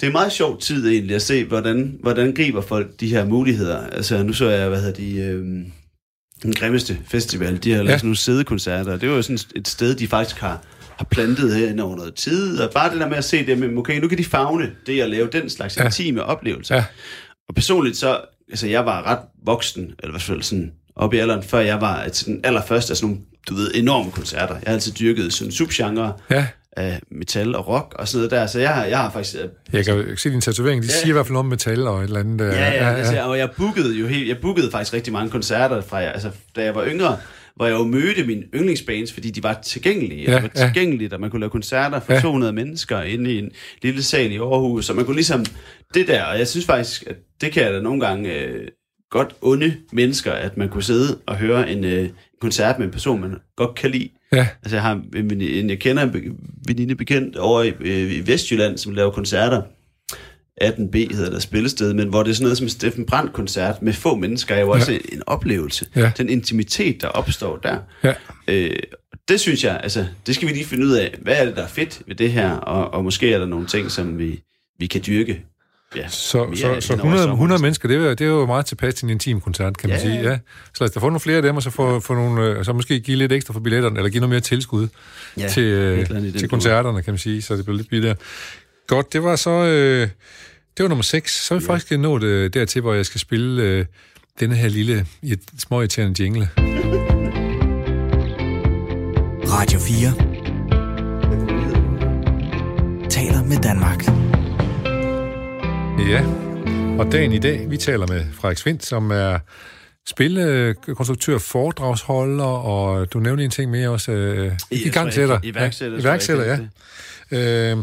det 0.00 0.06
er 0.06 0.06
en 0.06 0.12
meget 0.12 0.32
sjov 0.32 0.60
tid 0.60 0.88
egentlig 0.88 1.16
at 1.16 1.22
se, 1.22 1.44
hvordan, 1.44 1.96
hvordan 2.02 2.34
griber 2.34 2.60
folk 2.60 3.00
de 3.00 3.08
her 3.08 3.24
muligheder. 3.24 3.86
Altså, 3.86 4.22
nu 4.22 4.32
så 4.32 4.48
jeg, 4.50 4.68
hvad 4.68 4.78
hedder 4.80 4.92
de, 4.94 5.16
øh, 5.16 5.44
den 6.42 6.52
grimmeste 6.54 6.98
festival, 7.08 7.64
de 7.64 7.70
har 7.70 7.76
lavet 7.78 7.88
Ja. 7.90 7.98
sådan 7.98 8.06
nogle 8.06 8.16
sædekoncerter. 8.16 8.96
Det 8.96 9.08
var 9.08 9.14
jo 9.16 9.22
sådan 9.22 9.38
et 9.56 9.68
sted, 9.68 9.94
de 9.94 10.08
faktisk 10.08 10.40
har, 10.40 10.62
har 10.96 11.04
plantet 11.04 11.54
her 11.54 11.82
over 11.82 11.96
noget 11.96 12.14
tid. 12.14 12.58
Og 12.60 12.70
bare 12.74 12.92
det 12.92 13.00
der 13.00 13.08
med 13.08 13.16
at 13.16 13.24
se 13.24 13.46
det, 13.46 13.58
med, 13.58 13.76
okay, 13.76 14.00
nu 14.00 14.08
kan 14.08 14.18
de 14.18 14.24
fagne 14.24 14.70
det 14.86 15.00
at 15.00 15.10
lave 15.10 15.28
den 15.32 15.50
slags 15.50 15.76
Ja. 15.76 15.82
ja. 15.82 15.86
intime 15.86 16.22
oplevelser. 16.22 16.74
Ja. 16.74 16.84
Og 17.48 17.54
personligt 17.54 17.96
så, 17.96 18.20
altså 18.50 18.66
jeg 18.66 18.86
var 18.86 19.02
ret 19.06 19.18
voksen, 19.46 19.82
eller 19.82 20.08
i 20.08 20.10
hvert 20.10 20.22
fald 20.22 20.42
sådan 20.42 20.72
op 20.96 21.14
i 21.14 21.18
alderen, 21.18 21.42
før 21.42 21.60
jeg 21.60 21.80
var 21.80 22.08
til 22.08 22.26
den 22.26 22.40
allerførste 22.44 22.90
af 22.90 22.96
sådan 22.96 23.08
nogle, 23.10 23.24
du 23.48 23.54
ved, 23.54 23.70
enorme 23.74 24.10
koncerter. 24.10 24.54
Jeg 24.54 24.62
har 24.66 24.72
altid 24.72 24.92
dyrket 24.92 25.32
sådan 25.32 25.52
subgenre 25.52 26.12
ja, 26.30 26.46
af 26.76 27.00
metal 27.10 27.54
og 27.54 27.68
rock 27.68 27.94
og 27.98 28.08
sådan 28.08 28.18
noget 28.18 28.30
der, 28.30 28.46
så 28.46 28.60
jeg 28.60 28.74
har, 28.74 28.84
jeg 28.84 28.98
har 28.98 29.10
faktisk... 29.10 29.36
øh, 29.42 29.48
jeg 29.72 29.84
kan 29.84 30.16
se 30.16 30.30
din 30.30 30.40
tatovering. 30.40 30.82
De 30.82 30.86
Ja. 30.86 30.92
siger 30.92 31.08
i 31.08 31.12
hvert 31.12 31.26
fald 31.26 31.32
noget 31.32 31.44
om 31.44 31.50
metal 31.50 31.86
og 31.86 31.98
et 31.98 32.04
eller 32.04 32.20
andet. 32.20 32.44
Ja, 32.44 32.70
ja, 32.72 32.90
ja, 32.90 33.12
ja. 33.12 33.28
og 33.28 33.38
jeg 33.38 33.50
bookede 33.56 33.94
jo 33.98 34.06
helt, 34.06 34.28
jeg 34.28 34.38
bookede 34.38 34.70
faktisk 34.70 34.94
rigtig 34.94 35.12
mange 35.12 35.30
koncerter 35.30 35.80
fra, 35.80 36.02
altså, 36.02 36.30
da 36.56 36.64
jeg 36.64 36.74
var 36.74 36.86
yngre, 36.86 37.16
hvor 37.56 37.66
jeg 37.66 37.74
jo 37.74 37.84
mødte 37.84 38.24
mine 38.26 38.42
yndlingsbands, 38.54 39.12
fordi 39.12 39.30
de 39.30 39.42
var 39.42 39.60
tilgængelige. 39.64 40.22
Ja, 40.24 40.30
Ja, 40.32 40.40
var 40.40 40.50
ja. 40.56 40.64
tilgængelige, 40.66 41.14
og 41.14 41.20
man 41.20 41.30
kunne 41.30 41.40
lave 41.40 41.50
koncerter 41.50 42.00
for 42.00 42.12
Ja. 42.12 42.16
ja. 42.16 42.22
200 42.22 42.52
mennesker 42.52 43.02
inde 43.02 43.32
i 43.32 43.38
en 43.38 43.50
lille 43.82 44.02
sal 44.02 44.32
i 44.32 44.36
Aarhus, 44.36 44.86
så 44.86 44.92
man 44.92 45.04
kunne 45.04 45.16
ligesom 45.16 45.44
det 45.94 46.08
der, 46.08 46.24
og 46.24 46.38
jeg 46.38 46.48
synes 46.48 46.66
faktisk, 46.66 47.04
at 47.06 47.16
det 47.40 47.52
kan 47.52 47.62
jeg 47.64 47.72
da 47.72 47.80
nogle 47.80 48.00
gange 48.06 48.32
øh, 48.32 48.68
godt 49.10 49.34
onde 49.42 49.74
mennesker, 49.92 50.32
at 50.32 50.56
man 50.56 50.68
kunne 50.68 50.82
sidde 50.82 51.18
og 51.26 51.36
høre 51.36 51.70
en 51.70 51.84
øh, 51.84 52.08
koncert 52.40 52.78
med 52.78 52.86
en 52.86 52.92
person, 52.92 53.20
man 53.20 53.34
godt 53.56 53.74
kan 53.74 53.90
lide. 53.90 54.08
Ja, 54.34 54.46
Altså, 54.62 54.76
jeg, 54.76 54.82
har 54.82 54.92
en, 55.16 55.30
veninde- 55.30 55.68
jeg 55.68 55.78
kender 55.78 56.02
en 56.02 56.38
veninde 56.68 56.94
bekendt 56.94 57.36
over 57.36 57.62
i, 57.62 57.72
øh, 57.80 58.12
i 58.12 58.26
Vestjylland, 58.26 58.78
som 58.78 58.94
laver 58.94 59.10
koncerter. 59.10 59.62
18B 60.62 60.96
hedder 61.14 61.30
der 61.30 61.38
spillested, 61.38 61.94
men 61.94 62.08
hvor 62.08 62.22
det 62.22 62.30
er 62.30 62.34
sådan 62.34 62.44
noget 62.44 62.58
som 62.58 62.64
en 62.64 62.68
Steffen 62.70 63.06
Brandt-koncert 63.06 63.82
med 63.82 63.92
få 63.92 64.14
mennesker, 64.16 64.54
er 64.54 64.60
jo 64.60 64.70
også 64.70 64.92
en 65.12 65.22
oplevelse. 65.26 65.86
Ja. 65.96 66.12
Den 66.18 66.28
intimitet, 66.28 67.00
der 67.00 67.08
opstår 67.08 67.56
der. 67.56 67.78
ja. 68.04 68.14
Øh, 68.48 68.76
det 69.28 69.40
synes 69.40 69.64
jeg, 69.64 69.80
altså, 69.82 70.06
det 70.26 70.34
skal 70.34 70.48
vi 70.48 70.52
lige 70.52 70.64
finde 70.64 70.86
ud 70.86 70.92
af. 70.92 71.14
Hvad 71.22 71.34
er 71.36 71.44
det, 71.44 71.56
der 71.56 71.62
er 71.62 71.68
fedt 71.68 72.02
ved 72.06 72.14
det 72.14 72.32
her? 72.32 72.50
Og, 72.50 72.94
og 72.94 73.04
måske 73.04 73.32
er 73.32 73.38
der 73.38 73.46
nogle 73.46 73.66
ting, 73.66 73.90
som 73.90 74.18
vi, 74.18 74.40
vi 74.78 74.86
kan 74.86 75.00
dyrke. 75.06 75.44
Ja, 75.96 76.08
Så, 76.08 76.46
mere 76.46 76.56
så, 76.56 76.60
så 76.60 76.92
hen 76.92 77.00
over 77.00 77.08
100, 77.08 77.18
sommeren. 77.22 77.30
100 77.32 77.62
mennesker, 77.62 77.88
det 77.88 77.96
er, 77.96 78.00
jo- 78.00 78.10
det 78.10 78.20
er 78.20 78.24
jo 78.26 78.46
meget 78.46 78.66
tilpas 78.66 78.94
til 78.94 79.04
en 79.04 79.10
intim 79.10 79.40
koncert, 79.40 79.76
kan 79.78 79.90
man 79.90 79.98
Ja, 79.98 80.04
sige. 80.04 80.22
ja. 80.30 80.38
Så 80.64 80.76
lad 80.80 80.88
os 80.88 80.94
da 80.94 81.00
få 81.00 81.06
nogle 81.06 81.20
flere 81.20 81.36
af 81.36 81.42
dem, 81.42 81.56
og 81.56 81.62
så, 81.62 81.70
få, 81.70 82.00
få 82.00 82.14
nogle, 82.14 82.42
øh, 82.46 82.64
så 82.64 82.72
måske 82.72 83.00
give 83.00 83.16
lidt 83.16 83.32
ekstra 83.32 83.54
for 83.54 83.60
billetterne, 83.60 83.96
eller 83.98 84.10
give 84.10 84.20
noget 84.20 84.30
mere 84.30 84.40
tilskud 84.40 84.88
Ja, 85.38 85.48
til, 85.48 85.62
øh, 85.62 86.06
til 86.38 86.48
koncerterne, 86.48 87.02
kan 87.02 87.12
man 87.12 87.18
sige, 87.18 87.42
så 87.42 87.56
det 87.56 87.64
bliver 87.64 87.76
lidt 87.76 87.88
billigere. 87.90 88.16
Godt, 88.86 89.12
det 89.12 89.22
var 89.22 89.36
så... 89.36 89.50
Øh, 89.50 90.08
Det 90.76 90.82
var 90.82 90.88
nummer 90.88 91.02
6. 91.02 91.46
Så 91.46 91.54
er 91.54 91.58
vi 91.58 91.64
ja. 91.68 91.72
faktisk 91.72 91.98
nået 91.98 92.22
uh, 92.22 92.46
dertil, 92.60 92.80
hvor 92.82 92.94
jeg 92.94 93.06
skal 93.06 93.20
spille 93.20 93.78
uh, 93.80 93.84
denne 94.40 94.54
her 94.56 94.68
lille, 94.68 95.06
et 95.22 95.40
småirriterende 95.58 96.22
jingle. 96.22 96.48
Radio 99.48 99.78
4 99.80 100.12
taler 103.10 103.44
med 103.44 103.56
Danmark. 103.56 104.04
Ja, 105.98 106.24
og 106.98 107.12
dagen 107.12 107.32
i 107.32 107.38
dag, 107.38 107.70
vi 107.70 107.76
taler 107.76 108.06
med 108.06 108.24
Frederik 108.32 108.58
Svind, 108.58 108.80
som 108.80 109.10
er 109.10 109.38
spillekonstruktør, 110.06 111.38
foredragsholder, 111.38 112.44
og 112.44 113.12
du 113.12 113.18
nævnte 113.18 113.44
en 113.44 113.50
ting 113.50 113.70
mere 113.70 113.88
også. 113.88 114.12
Øh, 114.12 114.52
I 114.70 114.90
gang 114.90 115.12
dig. 115.14 115.40
Iværksætter. 115.42 115.96
Ja, 115.96 116.02
iværksætter, 116.02 116.44
ja. 117.30 117.72
Øh, 117.72 117.78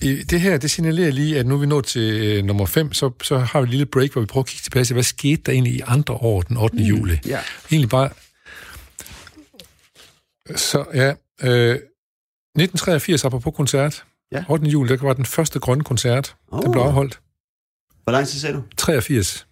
i 0.00 0.22
det 0.22 0.40
her, 0.40 0.58
det 0.58 0.70
signalerer 0.70 1.10
lige, 1.10 1.38
at 1.38 1.46
nu 1.46 1.54
er 1.54 1.58
vi 1.58 1.66
nået 1.66 1.84
til 1.84 2.20
øh, 2.22 2.44
nummer 2.44 2.66
5, 2.66 2.92
så, 2.92 3.10
så 3.22 3.38
har 3.38 3.60
vi 3.60 3.64
et 3.64 3.70
lille 3.70 3.86
break, 3.86 4.12
hvor 4.12 4.20
vi 4.20 4.26
prøver 4.26 4.42
at 4.42 4.48
kigge 4.48 4.62
tilbage 4.62 4.84
til, 4.84 4.94
hvad 4.94 5.02
skete 5.02 5.42
der 5.46 5.52
egentlig 5.52 5.72
i 5.72 5.82
andre 5.86 6.14
år 6.14 6.42
den 6.42 6.56
8. 6.56 6.76
Mm, 6.76 6.82
juli? 6.82 7.18
Ja. 7.26 7.40
Egentlig 7.70 7.90
bare... 7.90 8.10
Så 10.56 10.84
ja, 10.94 11.08
øh, 11.42 11.74
1983, 11.74 13.24
apropos 13.24 13.54
koncert. 13.56 14.04
Ja. 14.32 14.44
8. 14.48 14.66
juli, 14.66 14.88
der 14.88 15.06
var 15.06 15.12
den 15.12 15.24
første 15.24 15.58
grønne 15.58 15.84
koncert, 15.84 16.36
oh. 16.52 16.62
den 16.62 16.72
blev 16.72 16.82
afholdt. 16.82 17.20
Hvor 18.04 18.12
lang 18.12 18.28
tid 18.28 18.38
sagde 18.38 18.56
du? 18.56 18.62
83. 18.76 19.46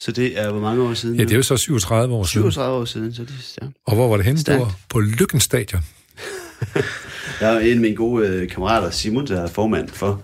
Så 0.00 0.12
det 0.12 0.38
er 0.40 0.50
hvor 0.50 0.60
mange 0.60 0.82
år 0.82 0.94
siden? 0.94 1.16
Ja, 1.16 1.22
det 1.22 1.32
er 1.32 1.36
jo 1.36 1.42
så 1.42 1.56
37 1.56 2.14
år 2.14 2.24
siden. 2.24 2.42
37 2.42 2.76
år 2.76 2.84
siden, 2.84 3.14
så 3.14 3.22
det 3.22 3.58
ja. 3.62 3.66
Og 3.86 3.94
hvor 3.94 4.08
var 4.08 4.16
det 4.16 4.26
henne? 4.26 4.40
Stærkt. 4.40 4.60
var 4.60 4.74
på 4.88 5.00
Lykken 5.00 5.40
Stadion. 5.40 5.82
Jeg 7.40 7.54
er 7.54 7.58
en 7.58 7.72
af 7.72 7.80
mine 7.80 7.96
gode 7.96 8.28
øh, 8.28 8.48
kammerater, 8.48 8.90
Simon, 8.90 9.26
der 9.26 9.40
er 9.40 9.46
formand 9.46 9.88
for 9.88 10.22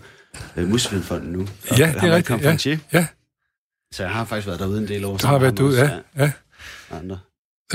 øh, 0.56 0.68
Muslimfonden 0.68 1.32
nu. 1.32 1.40
Og 1.70 1.78
Ja, 1.78 1.92
det 2.00 2.04
er 2.04 2.16
rigtigt. 2.16 2.66
Ja, 2.66 2.76
ja, 2.92 3.06
Så 3.92 4.02
jeg 4.02 4.12
har 4.12 4.24
faktisk 4.24 4.46
været 4.46 4.60
derude 4.60 4.78
en 4.78 4.88
del 4.88 5.04
år. 5.04 5.16
du 5.16 5.26
har 5.26 5.38
været 5.38 5.58
ham 5.58 6.00
ja, 6.16 6.24
ja. 6.24 6.32
Andre. 6.90 7.18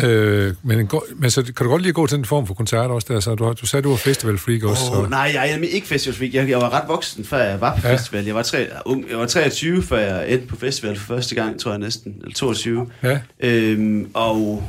Øh, 0.03 0.53
men, 0.63 0.79
en 0.79 0.89
men 1.15 1.31
så 1.31 1.43
kan 1.43 1.53
du 1.65 1.69
godt 1.69 1.81
lide 1.81 1.89
at 1.89 1.95
gå 1.95 2.07
til 2.07 2.17
den 2.17 2.25
form 2.25 2.47
for 2.47 2.53
koncert 2.53 2.91
også 2.91 3.13
der, 3.13 3.19
så 3.19 3.35
du, 3.35 3.53
du 3.61 3.65
sagde, 3.65 3.83
du 3.83 3.89
var 3.89 3.95
festival 3.97 4.37
freak 4.37 4.63
også. 4.63 4.83
Oh, 4.91 5.03
så. 5.03 5.09
nej, 5.09 5.31
jeg 5.33 5.51
er 5.51 5.57
ikke 5.57 5.87
festivalfreak. 5.87 6.33
Jeg, 6.33 6.49
jeg 6.49 6.57
var 6.57 6.73
ret 6.73 6.87
voksen, 6.87 7.25
før 7.25 7.37
jeg 7.43 7.61
var 7.61 7.75
på 7.75 7.87
Ja. 7.87 7.93
festival. 7.93 8.25
Jeg 8.25 8.35
var, 8.35 8.41
tre, 8.43 8.67
ung, 8.85 9.09
jeg 9.09 9.17
var 9.17 9.25
23, 9.25 9.83
før 9.83 9.97
jeg 9.97 10.31
endte 10.31 10.47
på 10.47 10.55
festival 10.55 10.97
for 10.99 11.05
første 11.15 11.35
gang, 11.35 11.59
tror 11.59 11.71
jeg 11.71 11.79
næsten. 11.79 12.15
Eller 12.21 12.33
22. 12.35 12.87
Ja, 13.03 13.19
Øhm, 13.39 14.09
og, 14.13 14.63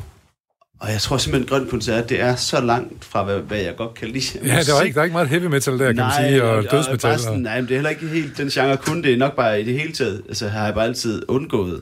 og 0.80 0.92
jeg 0.92 1.00
tror 1.00 1.16
simpelthen, 1.16 1.48
Grøn 1.48 1.70
Koncert, 1.70 2.08
det 2.08 2.20
er 2.20 2.36
så 2.36 2.60
langt 2.60 3.04
fra, 3.04 3.24
hvad, 3.24 3.38
hvad 3.38 3.58
jeg 3.58 3.76
godt 3.76 3.94
kan 3.94 4.08
lide. 4.08 4.24
ja 4.44 4.48
der, 4.48 4.56
musik. 4.58 4.84
ikke, 4.86 4.94
der 4.94 5.00
er 5.00 5.04
ikke 5.04 5.12
meget 5.14 5.28
heavy 5.28 5.44
metal 5.44 5.72
der, 5.72 5.78
kan 5.86 5.86
man 5.86 5.94
Nej, 5.96 6.28
sige, 6.28 6.44
og, 6.44 6.50
og 6.56 6.64
dødsmetal. 6.70 7.12
Og, 7.12 7.20
sådan, 7.20 7.40
nej, 7.40 7.56
men 7.60 7.64
det 7.64 7.70
er 7.70 7.76
heller 7.76 7.90
ikke 7.90 8.06
helt 8.08 8.38
den 8.38 8.48
genre 8.48 8.76
kun. 8.76 9.02
Det 9.02 9.12
er 9.12 9.16
nok 9.16 9.36
bare 9.36 9.60
i 9.60 9.64
det 9.64 9.74
hele 9.80 9.92
taget. 9.92 10.22
Altså, 10.28 10.48
har 10.48 10.64
jeg 10.64 10.74
bare 10.74 10.84
altid 10.84 11.22
undgået, 11.28 11.80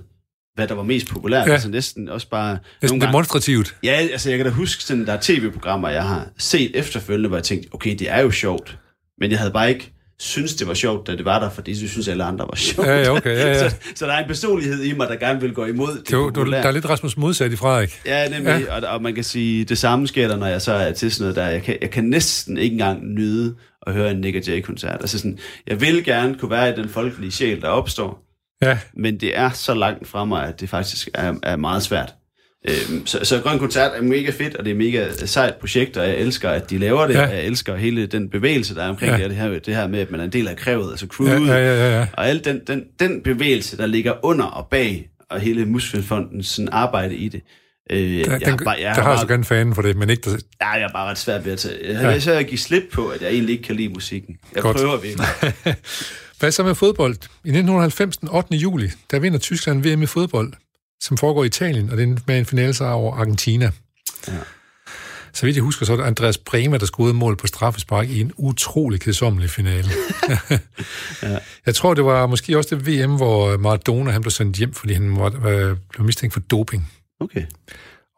hvad 0.54 0.68
der 0.68 0.74
var 0.74 0.82
mest 0.82 1.08
populært. 1.08 1.46
Ja. 1.48 1.52
Altså 1.52 1.68
næsten 1.68 2.08
også 2.08 2.28
bare... 2.28 2.52
næsten 2.52 2.94
nogle 2.94 3.00
gange- 3.00 3.12
demonstrativt. 3.12 3.76
Ja, 3.82 3.90
altså 4.12 4.28
jeg 4.30 4.38
kan 4.38 4.46
da 4.46 4.52
huske, 4.52 4.82
sådan, 4.82 5.06
der 5.06 5.12
er 5.12 5.18
tv-programmer, 5.22 5.88
jeg 5.88 6.02
har 6.02 6.26
set 6.38 6.70
efterfølgende, 6.74 7.28
hvor 7.28 7.36
jeg 7.36 7.44
tænkte, 7.44 7.68
okay, 7.72 7.94
det 7.98 8.10
er 8.10 8.20
jo 8.20 8.30
sjovt. 8.30 8.78
Men 9.20 9.30
jeg 9.30 9.38
havde 9.38 9.52
bare 9.52 9.68
ikke 9.68 9.90
synes 10.18 10.54
det 10.54 10.68
var 10.68 10.74
sjovt, 10.74 11.06
da 11.06 11.16
det 11.16 11.24
var 11.24 11.38
der, 11.40 11.50
fordi 11.50 11.82
jeg 11.82 11.88
synes 11.90 12.08
alle 12.08 12.24
andre 12.24 12.44
var 12.44 12.56
sjovt. 12.56 12.88
Ja, 12.88 13.00
ja, 13.02 13.10
okay, 13.16 13.36
ja, 13.36 13.48
ja. 13.48 13.58
så, 13.70 13.76
så 13.94 14.06
der 14.06 14.12
er 14.12 14.18
en 14.22 14.28
personlighed 14.28 14.82
i 14.82 14.92
mig, 14.96 15.08
der 15.08 15.16
gerne 15.16 15.40
vil 15.40 15.52
gå 15.54 15.64
imod 15.64 16.02
det, 16.08 16.16
var- 16.18 16.30
du, 16.30 16.50
der 16.50 16.56
er 16.58 16.70
lidt 16.70 16.88
Rasmus 16.88 17.16
modsat 17.16 17.52
i 17.52 17.56
Frederik. 17.56 18.00
Ja, 18.06 18.28
nemlig. 18.28 18.64
Ja. 18.68 18.76
Og, 18.76 18.88
og 18.94 19.02
man 19.02 19.14
kan 19.14 19.24
sige, 19.24 19.64
det 19.64 19.78
samme 19.78 20.06
sker 20.06 20.28
der, 20.28 20.36
når 20.36 20.46
jeg 20.46 20.62
så 20.62 20.72
er 20.72 20.92
til 20.92 21.12
sådan 21.12 21.22
noget 21.22 21.36
der. 21.36 21.46
Jeg 21.46 21.62
kan, 21.62 21.76
jeg 21.82 21.90
kan 21.90 22.04
næsten 22.04 22.58
ikke 22.58 22.72
engang 22.74 23.06
nyde 23.14 23.54
at 23.86 23.92
høre 23.92 24.10
en 24.10 24.20
Nick 24.20 24.48
Jay-koncert. 24.48 24.96
Altså 25.00 25.18
sådan, 25.18 25.38
jeg 25.66 25.80
vil 25.80 26.04
gerne 26.04 26.34
kunne 26.38 26.50
være 26.50 26.70
i 26.70 26.76
den 26.76 26.88
folkelige 26.88 27.30
sjæl, 27.32 27.60
der 27.60 27.68
opstår, 27.68 28.23
Ja, 28.64 28.78
men 28.96 29.16
det 29.20 29.38
er 29.38 29.50
så 29.50 29.74
langt 29.74 30.08
fra 30.08 30.24
mig, 30.24 30.48
at 30.48 30.60
det 30.60 30.68
faktisk 30.68 31.08
er, 31.14 31.34
er 31.42 31.56
meget 31.56 31.82
svært. 31.82 32.14
Øhm, 32.68 33.06
så, 33.06 33.18
så 33.22 33.40
Grøn 33.40 33.58
Koncert 33.58 33.92
er 33.96 34.02
mega 34.02 34.30
fedt, 34.30 34.54
og 34.56 34.64
det 34.64 34.70
er 34.70 34.74
mega 34.74 35.08
sejt 35.26 35.54
projekt, 35.54 35.96
og 35.96 36.08
jeg 36.08 36.16
elsker, 36.16 36.50
at 36.50 36.70
de 36.70 36.78
laver 36.78 37.06
det, 37.06 37.14
Ja. 37.14 37.22
jeg 37.26 37.44
elsker 37.44 37.76
hele 37.76 38.06
den 38.06 38.30
bevægelse, 38.30 38.74
der 38.74 38.82
er 38.84 38.88
omkring 38.88 39.18
Ja. 39.18 39.28
det, 39.28 39.36
her, 39.36 39.48
det 39.58 39.76
her 39.76 39.86
med, 39.86 40.00
at 40.00 40.10
man 40.10 40.20
er 40.20 40.24
en 40.24 40.32
del 40.32 40.48
af 40.48 40.56
krævet, 40.56 40.90
altså 40.90 41.06
crewet, 41.06 41.46
ja, 41.48 41.54
ja, 41.54 41.74
ja, 41.88 41.98
ja. 41.98 42.06
og 42.12 42.28
al 42.28 42.44
den, 42.44 42.60
den, 42.66 42.84
den 43.00 43.20
bevægelse, 43.22 43.76
der 43.76 43.86
ligger 43.86 44.24
under 44.24 44.44
og 44.44 44.66
bag, 44.70 45.08
og 45.30 45.40
hele 45.40 45.64
Muslimfondens 45.66 46.46
sådan 46.46 46.68
arbejde 46.72 47.14
i 47.16 47.28
det. 47.28 47.40
Øh, 47.90 48.18
jeg, 48.18 48.26
den, 48.26 48.48
er 48.48 48.56
bare, 48.64 48.76
jeg, 48.80 48.94
der 48.96 49.02
har 49.02 49.10
jeg 49.10 49.18
så 49.18 49.26
gerne 49.26 49.44
fanen 49.44 49.74
for 49.74 49.82
det, 49.82 49.96
men 49.96 50.10
ikke... 50.10 50.30
Der, 50.30 50.36
Ja, 50.60 50.68
jeg 50.68 50.82
er 50.82 50.92
bare 50.92 51.10
ret 51.10 51.18
svært 51.18 51.44
ved 51.44 51.52
at 51.52 51.58
tage. 51.58 51.74
Jeg, 51.92 52.02
Ja. 52.02 52.10
ja. 52.10 52.18
så 52.20 52.32
jeg 52.32 52.44
give 52.44 52.58
slip 52.58 52.82
på, 52.92 53.08
at 53.08 53.22
jeg 53.22 53.30
egentlig 53.30 53.52
ikke 53.52 53.64
kan 53.64 53.76
lide 53.76 53.88
musikken. 53.88 54.36
Jeg. 54.54 54.62
Godt. 54.62 54.76
prøver 54.76 54.96
virkelig. 54.96 55.26
Hvad 56.38 56.52
så 56.52 56.62
med 56.62 56.74
fodbold? 56.74 57.14
I 57.14 57.48
1990, 57.48 58.16
den 58.16 58.28
8. 58.28 58.56
juli, 58.56 58.90
der 59.10 59.18
vinder 59.18 59.38
Tyskland 59.38 59.82
VM 59.82 60.02
i 60.02 60.06
fodbold, 60.06 60.52
som 61.00 61.16
foregår 61.16 61.44
i 61.44 61.46
Italien, 61.46 61.90
og 61.90 61.96
det 61.96 62.08
er 62.08 62.16
med 62.26 62.38
en 62.38 62.46
finale 62.46 62.86
over 62.86 63.16
Argentina. 63.16 63.70
Ja. 64.28 64.32
Så 65.32 65.46
vidt 65.46 65.56
jeg 65.56 65.62
husker, 65.62 65.86
så 65.86 65.92
er 65.92 65.96
det 65.96 66.04
Andreas 66.04 66.38
Bremer, 66.38 66.78
der 66.78 66.86
scorede 66.86 67.14
mål 67.14 67.36
på 67.36 67.46
straffespark 67.46 68.08
i 68.08 68.20
en 68.20 68.32
utrolig 68.36 69.00
kedsommelig 69.00 69.50
finale. 69.50 69.88
ja. 71.22 71.38
Jeg 71.66 71.74
tror, 71.74 71.94
det 71.94 72.04
var 72.04 72.26
måske 72.26 72.58
også 72.58 72.76
det 72.76 72.86
VM, 72.86 73.16
hvor 73.16 73.56
Maradona 73.56 74.10
han 74.10 74.20
blev 74.20 74.30
sendt 74.30 74.56
hjem, 74.56 74.72
fordi 74.72 74.94
han 74.94 75.16
var, 75.16 75.30
var, 75.30 75.76
blev 75.90 76.06
mistænkt 76.06 76.32
for 76.32 76.40
doping. 76.40 76.92
Okay. 77.20 77.42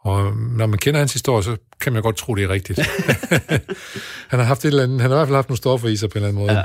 Og 0.07 0.37
når 0.37 0.67
man 0.67 0.79
kender 0.79 1.01
hans 1.01 1.13
historie, 1.13 1.45
så 1.45 1.57
kan 1.81 1.93
man 1.93 2.03
godt 2.03 2.17
tro, 2.17 2.35
det 2.35 2.45
er 2.45 2.49
rigtigt. 2.49 2.79
han 4.31 4.39
har 4.39 4.43
haft 4.43 4.65
et 4.65 4.69
eller 4.69 4.83
andet, 4.83 5.01
han 5.01 5.11
har 5.11 5.17
i 5.17 5.19
hvert 5.19 5.29
fald 5.29 5.35
haft 5.35 5.49
nogle 5.49 5.57
stoffer 5.57 5.89
i 5.89 5.97
sig 5.97 6.11
på 6.11 6.19
en 6.19 6.25
eller 6.25 6.29
anden 6.29 6.43
måde. 6.47 6.59
Ja. 6.59 6.65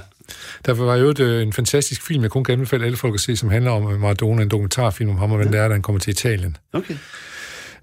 Derfor 0.65 0.85
var 0.85 0.95
jo 0.95 1.09
et, 1.09 1.19
øh, 1.19 1.41
en 1.41 1.53
fantastisk 1.53 2.01
film, 2.01 2.23
jeg 2.23 2.31
kun 2.31 2.43
kan 2.43 2.53
anbefale 2.53 2.85
alle 2.85 2.97
folk 2.97 3.13
at 3.13 3.19
se, 3.19 3.37
som 3.37 3.49
handler 3.49 3.71
om 3.71 3.93
øh, 3.93 3.99
Maradona, 3.99 4.41
en 4.41 4.49
dokumentarfilm 4.49 5.09
om 5.09 5.17
ham 5.17 5.31
og 5.31 5.37
hvordan 5.37 5.53
det 5.53 5.59
er, 5.59 5.67
da 5.67 5.73
han 5.73 5.81
kommer 5.81 5.99
til 5.99 6.11
Italien. 6.11 6.57
Okay. 6.73 6.95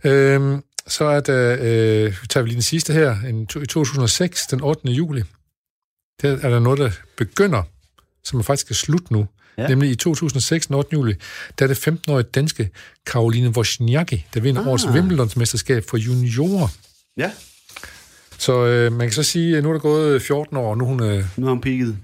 Øhm, 0.04 0.62
så 0.86 1.04
er 1.04 1.20
der, 1.20 1.56
øh, 1.60 2.14
tager 2.28 2.42
vi 2.42 2.48
lige 2.48 2.54
den 2.54 2.62
sidste 2.62 2.92
her, 2.92 3.16
en, 3.28 3.42
i 3.42 3.66
2006, 3.66 4.46
den 4.46 4.60
8. 4.60 4.88
juli. 4.88 5.22
Der 6.22 6.30
er 6.42 6.50
der 6.50 6.58
noget, 6.58 6.78
der 6.78 6.90
begynder, 7.16 7.62
som 8.24 8.44
faktisk 8.44 8.70
er 8.70 8.74
slut 8.74 9.10
nu. 9.10 9.26
Ja. 9.58 9.62
Ja. 9.62 9.68
Nemlig 9.68 9.90
i 9.90 9.94
2006, 9.94 10.66
den 10.66 10.74
8. 10.76 10.92
juli, 10.92 11.14
er 11.60 11.66
det 11.66 11.88
15-årige 11.88 12.26
danske 12.34 12.70
Karoline 13.06 13.48
Wozniacki, 13.48 14.26
der 14.34 14.40
vinder 14.40 14.60
ah. 14.60 14.68
årets 14.68 14.86
Wimbledons-mesterskab 14.86 15.82
for 15.88 15.96
juniorer. 15.96 16.68
Ja, 17.16 17.30
Så 18.38 18.66
øh, 18.66 18.92
man 18.92 19.06
kan 19.06 19.12
så 19.12 19.22
sige, 19.22 19.56
at 19.56 19.62
nu 19.62 19.68
er 19.68 19.72
der 19.72 19.80
gået 19.80 20.22
14 20.22 20.56
år, 20.56 20.70
og 20.70 20.78
nu 20.78 20.84
er 20.84 20.88
hun, 20.88 21.02
øh, 21.02 21.24
nu 21.36 21.46
har 21.46 21.52
hun 21.52 21.60
peaked. 21.60 21.94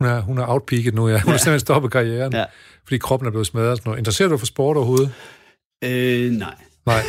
hun 0.00 0.08
er, 0.08 0.20
hun 0.20 0.38
er 0.38 0.44
outpeaked 0.48 0.92
nu. 0.92 1.08
Ja. 1.08 1.20
Hun 1.20 1.30
har 1.30 1.38
simpelthen 1.38 1.60
stoppet 1.60 1.92
karrieren, 1.92 2.32
ja. 2.32 2.38
Ja. 2.38 2.44
fordi 2.84 2.98
kroppen 2.98 3.26
er 3.26 3.30
blevet 3.30 3.46
smadret. 3.46 3.78
Sådan 3.78 3.88
noget. 3.88 3.98
Interesserer 3.98 4.28
du 4.28 4.32
dig 4.32 4.38
for 4.40 4.46
sport 4.46 4.76
overhovedet? 4.76 5.12
Øh, 5.84 6.32
nej. 6.32 6.54
Nej. 6.86 7.02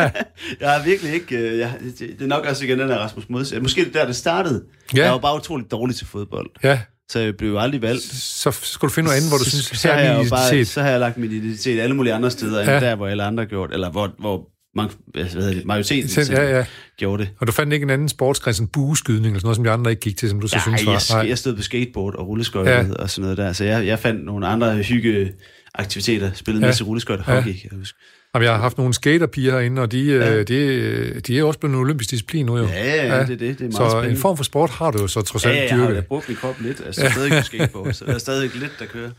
Jeg 0.60 0.70
har 0.70 0.84
virkelig 0.84 1.12
ikke... 1.14 1.36
Øh, 1.36 1.58
jeg, 1.58 1.74
det, 1.98 2.22
er 2.22 2.26
nok 2.26 2.44
også 2.44 2.64
igen 2.64 2.78
den 2.78 2.88
der 2.88 2.98
Rasmus 2.98 3.28
Mods. 3.28 3.54
Måske 3.62 3.84
det 3.84 3.96
er 3.96 4.00
der, 4.00 4.06
det 4.06 4.16
startede. 4.16 4.64
Ja. 4.94 4.98
Ja. 4.98 5.04
Jeg 5.04 5.12
var 5.12 5.18
bare 5.18 5.36
utroligt 5.36 5.70
dårlig 5.70 5.96
til 5.96 6.06
fodbold. 6.06 6.50
ja, 6.62 6.80
Så 7.10 7.18
jeg 7.18 7.36
blev 7.36 7.56
aldrig 7.56 7.82
valgt. 7.82 8.02
så 8.14 8.50
skal 8.62 8.88
du 8.88 8.92
finde 8.92 9.06
noget 9.06 9.16
andet, 9.16 9.30
hvor 9.30 9.38
du 9.38 9.44
synes, 9.44 9.64
så, 9.64 9.88
har 9.88 10.00
jeg 10.00 10.26
bare, 10.30 10.64
så 10.64 10.82
har 10.82 10.90
jeg 10.90 11.00
lagt 11.00 11.18
min 11.18 11.32
identitet 11.32 11.80
alle 11.80 11.96
mulige 11.96 12.14
andre 12.14 12.30
steder, 12.30 12.60
end 12.60 12.68
Ja. 12.70 12.74
ja. 12.74 12.80
der, 12.80 12.96
hvor 12.96 13.06
alle 13.06 13.22
andre 13.22 13.46
gjorde, 13.46 13.72
eller 13.74 13.90
hvor, 13.90 14.14
hvor 14.18 14.48
mange, 14.76 14.94
hvad 15.06 15.24
hedder 15.24 15.54
det, 15.54 15.64
majoriteten 15.64 16.08
Selv- 16.10 16.30
ja, 16.30 16.56
ja. 16.58 16.64
gjorde 16.96 17.22
det. 17.22 17.30
Og 17.40 17.46
du 17.46 17.52
fandt 17.52 17.72
ikke 17.72 17.84
en 17.84 17.90
anden 17.90 18.08
sportsgren, 18.08 18.54
sådan 18.54 18.68
bueskydning 18.68 19.26
eller 19.26 19.38
sådan 19.38 19.46
noget, 19.46 19.56
som 19.56 19.64
de 19.64 19.70
andre 19.70 19.90
ikke 19.90 20.00
gik 20.00 20.16
til, 20.16 20.28
som 20.28 20.40
du 20.40 20.48
så 20.48 20.58
synes 20.62 20.84
Nej, 20.84 20.94
var... 21.10 21.20
jeg, 21.20 21.28
jeg 21.28 21.38
stod 21.38 21.56
på 21.56 21.62
skateboard 21.62 22.14
og 22.14 22.28
rulleskøjter 22.28 22.72
Ja. 22.72 22.82
ja. 22.82 22.92
og 22.92 23.10
sådan 23.10 23.22
noget 23.22 23.38
der, 23.38 23.52
så 23.52 23.64
jeg, 23.64 23.86
jeg 23.86 23.98
fandt 23.98 24.24
nogle 24.24 24.46
andre 24.46 24.76
hygge 24.82 25.32
aktiviteter, 25.74 26.30
spillede 26.34 26.60
Ja. 26.62 26.66
en 26.66 26.68
masse 26.68 26.84
rulleskøjter, 26.84 27.24
Ja. 27.28 27.34
hockey, 27.34 27.52
kan 27.52 27.68
jeg 27.72 27.78
huske. 27.78 27.98
Jamen, 28.34 28.44
jeg 28.44 28.52
har 28.54 28.60
haft 28.60 28.78
nogle 28.78 28.94
skaterpiger 28.94 29.52
herinde, 29.52 29.82
og 29.82 29.92
de, 29.92 30.04
ja. 30.04 30.14
Ja. 30.16 30.34
øh, 30.34 30.48
de, 30.48 31.20
de 31.20 31.38
er 31.38 31.44
også 31.44 31.58
blevet 31.60 31.74
en 31.74 31.80
olympisk 31.80 32.10
disciplin 32.10 32.46
nu 32.46 32.58
jo. 32.58 32.66
Ja, 32.66 33.06
ja, 33.16 33.22
det 33.22 33.30
er 33.32 33.36
det. 33.36 33.38
Det 33.40 33.48
er 33.60 33.60
meget 33.60 33.74
så 33.74 33.90
spændende. 33.90 34.10
en 34.10 34.16
form 34.16 34.36
for 34.36 34.44
sport 34.44 34.70
har 34.70 34.90
du 34.90 35.00
jo 35.00 35.06
så 35.08 35.20
trods 35.22 35.44
Ja, 35.44 35.50
alt 35.50 35.58
ja, 35.58 35.62
jeg 35.76 35.76
har 35.84 35.88
dyrket. 35.90 36.06
brugt 36.06 36.28
min 36.28 36.36
krop 36.36 36.60
lidt. 36.60 36.82
Altså, 36.86 37.04
er 37.04 37.10
stadig 37.10 37.30
på 37.32 37.42
skateboard, 37.44 37.92
så 37.92 38.04
der 38.04 38.14
er 38.14 38.18
stadig 38.18 38.50
lidt, 38.54 38.72
der 38.78 38.86
kører. 38.86 39.10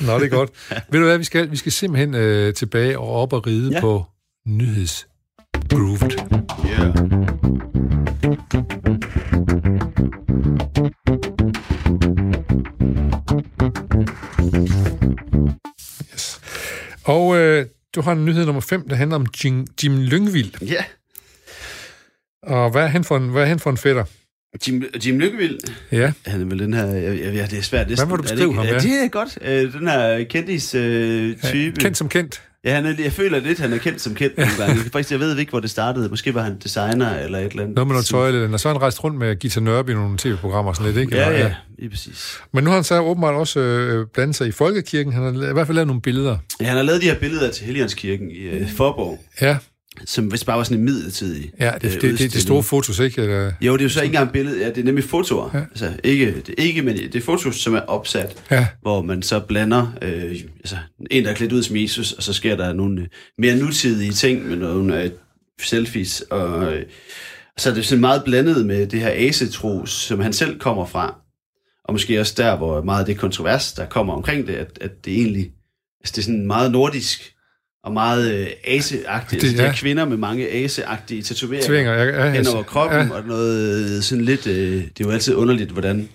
Nå, 0.00 0.18
det 0.18 0.24
er 0.24 0.28
godt. 0.28 0.50
Ved 0.90 1.00
du 1.00 1.06
hvad, 1.06 1.18
vi 1.18 1.24
skal? 1.24 1.50
Vi 1.50 1.56
skal 1.56 1.72
simpelthen 1.72 2.14
øh, 2.14 2.54
tilbage 2.54 2.98
og 2.98 3.08
op 3.12 3.32
og 3.32 3.46
ride 3.46 3.68
ja. 3.70 3.74
Ja. 3.76 3.80
på 3.80 4.04
nyhedsgroovet. 4.46 6.16
Yeah. 6.66 6.96
Yes. 16.14 16.40
Og 17.04 17.36
øh, 17.36 17.66
du 17.96 18.00
har 18.00 18.12
en 18.12 18.24
nyhed 18.24 18.46
nummer 18.46 18.60
5, 18.60 18.88
der 18.88 18.96
handler 18.96 19.16
om 19.16 19.26
Jim, 19.44 19.66
Jim 19.84 19.98
Lyngvild. 20.00 20.66
Ja. 20.66 20.84
Og 22.42 22.70
hvad 22.70 22.82
er 22.82 22.86
han 22.86 23.04
for 23.04 23.16
en, 23.16 23.28
hvad 23.28 23.42
er 23.42 23.46
han 23.46 23.58
for 23.58 23.70
en 23.70 23.76
fætter? 23.76 24.04
Jim, 24.68 24.84
Jim 25.06 25.18
Lykkevild, 25.18 25.58
Ja, 25.92 26.12
han 26.26 26.40
er 26.40 26.44
vel 26.44 26.58
den 26.58 26.74
her, 26.74 26.86
ja, 26.86 27.46
det 27.46 27.58
er 27.58 27.62
svært. 27.62 27.86
Hvad 27.86 28.06
må 28.06 28.16
du 28.16 28.22
det 28.22 28.30
beskrive 28.30 28.54
ham, 28.54 28.64
ja? 28.64 28.72
ja? 28.72 28.78
Det 28.78 29.04
er 29.04 29.08
godt. 29.08 29.38
Øh, 29.42 29.72
den 29.72 29.88
her 29.88 30.24
kendis 30.24 30.74
øh, 30.74 31.36
type. 31.36 31.80
kendt 31.80 31.96
som 31.96 32.08
kendt. 32.08 32.42
Ja, 32.66 32.74
han 32.74 32.86
er, 32.86 32.94
jeg 32.98 33.12
føler 33.12 33.40
lidt, 33.40 33.58
han 33.58 33.72
er 33.72 33.78
kendt 33.78 34.00
som 34.00 34.14
kendt 34.14 34.38
nogle 34.38 34.52
gange. 34.58 34.82
Faktisk, 34.92 35.10
jeg 35.10 35.20
ved 35.20 35.38
ikke, 35.38 35.50
hvor 35.50 35.60
det 35.60 35.70
startede. 35.70 36.08
Måske 36.08 36.34
var 36.34 36.42
han 36.42 36.58
designer 36.64 37.18
eller 37.18 37.38
et 37.38 37.44
eller 37.50 37.62
andet. 37.62 37.74
Noget 37.76 37.86
med 37.88 37.94
noget 37.94 38.06
tøj, 38.06 38.28
eller 38.28 38.40
andet. 38.40 38.54
og 38.54 38.60
så 38.60 38.68
har 38.68 38.74
han 38.74 38.82
rejst 38.82 39.04
rundt 39.04 39.18
med 39.18 39.36
Gita 39.36 39.60
Nørby 39.60 39.90
i 39.90 39.94
nogle 39.94 40.18
tv-programmer 40.18 40.70
og 40.70 40.76
sådan 40.76 40.92
lidt, 40.92 41.00
ikke? 41.04 41.16
Ja, 41.16 41.26
Eller- 41.26 41.38
ja, 41.46 41.54
lige 41.78 41.90
præcis. 41.90 42.38
Men 42.52 42.64
nu 42.64 42.70
har 42.70 42.74
han 42.76 42.84
så 42.84 43.00
åbenbart 43.00 43.34
også 43.34 43.60
øh, 43.60 44.06
blandet 44.14 44.36
sig 44.36 44.46
i 44.48 44.50
folkekirken. 44.52 45.12
Han 45.12 45.22
har 45.22 45.50
i 45.50 45.52
hvert 45.52 45.66
fald 45.66 45.74
lavet 45.74 45.86
nogle 45.86 46.02
billeder. 46.02 46.38
Ja, 46.60 46.66
han 46.66 46.76
har 46.76 46.82
lavet 46.84 47.02
de 47.02 47.06
her 47.06 47.18
billeder 47.18 47.50
til 47.50 47.64
Helligåndskirken 47.66 48.30
i 48.30 48.60
uh, 48.62 48.68
Forborg, 48.76 49.18
Ja, 49.40 49.56
som 50.04 50.32
vist 50.32 50.46
bare 50.46 50.56
var 50.56 50.64
sådan 50.64 50.78
en 50.78 50.84
midlertidig 50.84 51.52
ja 51.60 51.72
det, 51.82 51.84
øh, 51.84 51.92
det, 51.92 52.02
det, 52.02 52.18
det, 52.18 52.32
det 52.32 52.42
store 52.42 52.62
fotos, 52.62 52.98
ikke? 52.98 53.22
Eller, 53.22 53.52
Jo, 53.60 53.72
det 53.72 53.80
er 53.80 53.84
jo 53.84 53.88
så 53.88 54.02
ikke 54.02 54.14
engang 54.14 54.32
billede, 54.32 54.60
ja, 54.60 54.68
det 54.68 54.78
er 54.78 54.84
nemlig 54.84 55.04
fotoer. 55.04 55.50
Ja. 55.54 55.60
Altså, 55.60 55.92
ikke, 56.04 56.40
det 56.46 56.54
ikke, 56.58 56.82
men 56.82 56.96
det 56.96 57.14
er 57.14 57.20
fotos, 57.20 57.56
som 57.56 57.74
er 57.74 57.80
opsat, 57.80 58.42
ja, 58.50 58.66
hvor 58.82 59.02
man 59.02 59.22
så 59.22 59.40
blander 59.40 59.92
øh, 60.02 60.40
altså, 60.58 60.76
en, 61.10 61.24
der 61.24 61.30
er 61.30 61.34
klædt 61.34 61.52
ud 61.52 61.62
som 61.62 61.76
Jesus, 61.76 62.12
og 62.12 62.22
så 62.22 62.32
sker 62.32 62.56
der 62.56 62.72
nogle 62.72 63.00
øh, 63.00 63.08
mere 63.38 63.56
nutidige 63.56 64.12
ting 64.12 64.48
med 64.48 64.56
nogle 64.56 65.02
øh, 65.02 65.10
selfies, 65.62 66.20
og 66.20 66.74
øh, 66.74 66.82
så 67.58 67.70
er 67.70 67.74
det 67.74 67.86
sådan 67.86 68.00
meget 68.00 68.22
blandet 68.24 68.66
med 68.66 68.86
det 68.86 69.00
her 69.00 69.28
asetros, 69.28 69.90
som 69.90 70.20
han 70.20 70.32
selv 70.32 70.58
kommer 70.58 70.86
fra, 70.86 71.18
og 71.84 71.94
måske 71.94 72.20
også 72.20 72.34
der, 72.36 72.56
hvor 72.56 72.82
meget 72.82 73.00
af 73.00 73.06
det 73.06 73.18
kontrovers, 73.18 73.72
der 73.72 73.86
kommer 73.86 74.14
omkring 74.14 74.46
det, 74.46 74.54
at, 74.54 74.78
at 74.80 75.04
det 75.04 75.12
egentlig, 75.12 75.50
altså 76.00 76.12
det 76.12 76.18
er 76.18 76.22
sådan 76.22 76.46
meget 76.46 76.72
nordisk, 76.72 77.35
og 77.86 77.92
meget 77.92 78.34
øh, 78.34 78.46
aseagtigt. 78.64 79.30
Det- 79.30 79.40
Det, 79.42 79.46
altså, 79.48 79.56
det 79.62 79.68
er 79.68 79.72
ja. 79.72 79.76
kvinder 79.76 80.04
med 80.04 80.16
mange 80.16 80.48
aseagtige 80.48 81.22
tatoveringer 81.22 81.68
tvinger. 81.68 81.92
Ja, 81.92 82.04
ja, 82.24 82.30
hen 82.32 82.46
over 82.54 82.62
kroppen, 82.62 82.98
Ja, 83.00 83.04
ja. 83.04 83.10
og 83.12 83.26
noget 83.26 84.04
sådan 84.04 84.24
lidt... 84.24 84.46
Øh, 84.46 84.54
det 84.74 84.82
er 84.84 84.88
jo 85.00 85.10
altid 85.10 85.34
underligt, 85.34 85.70
hvordan... 85.70 86.08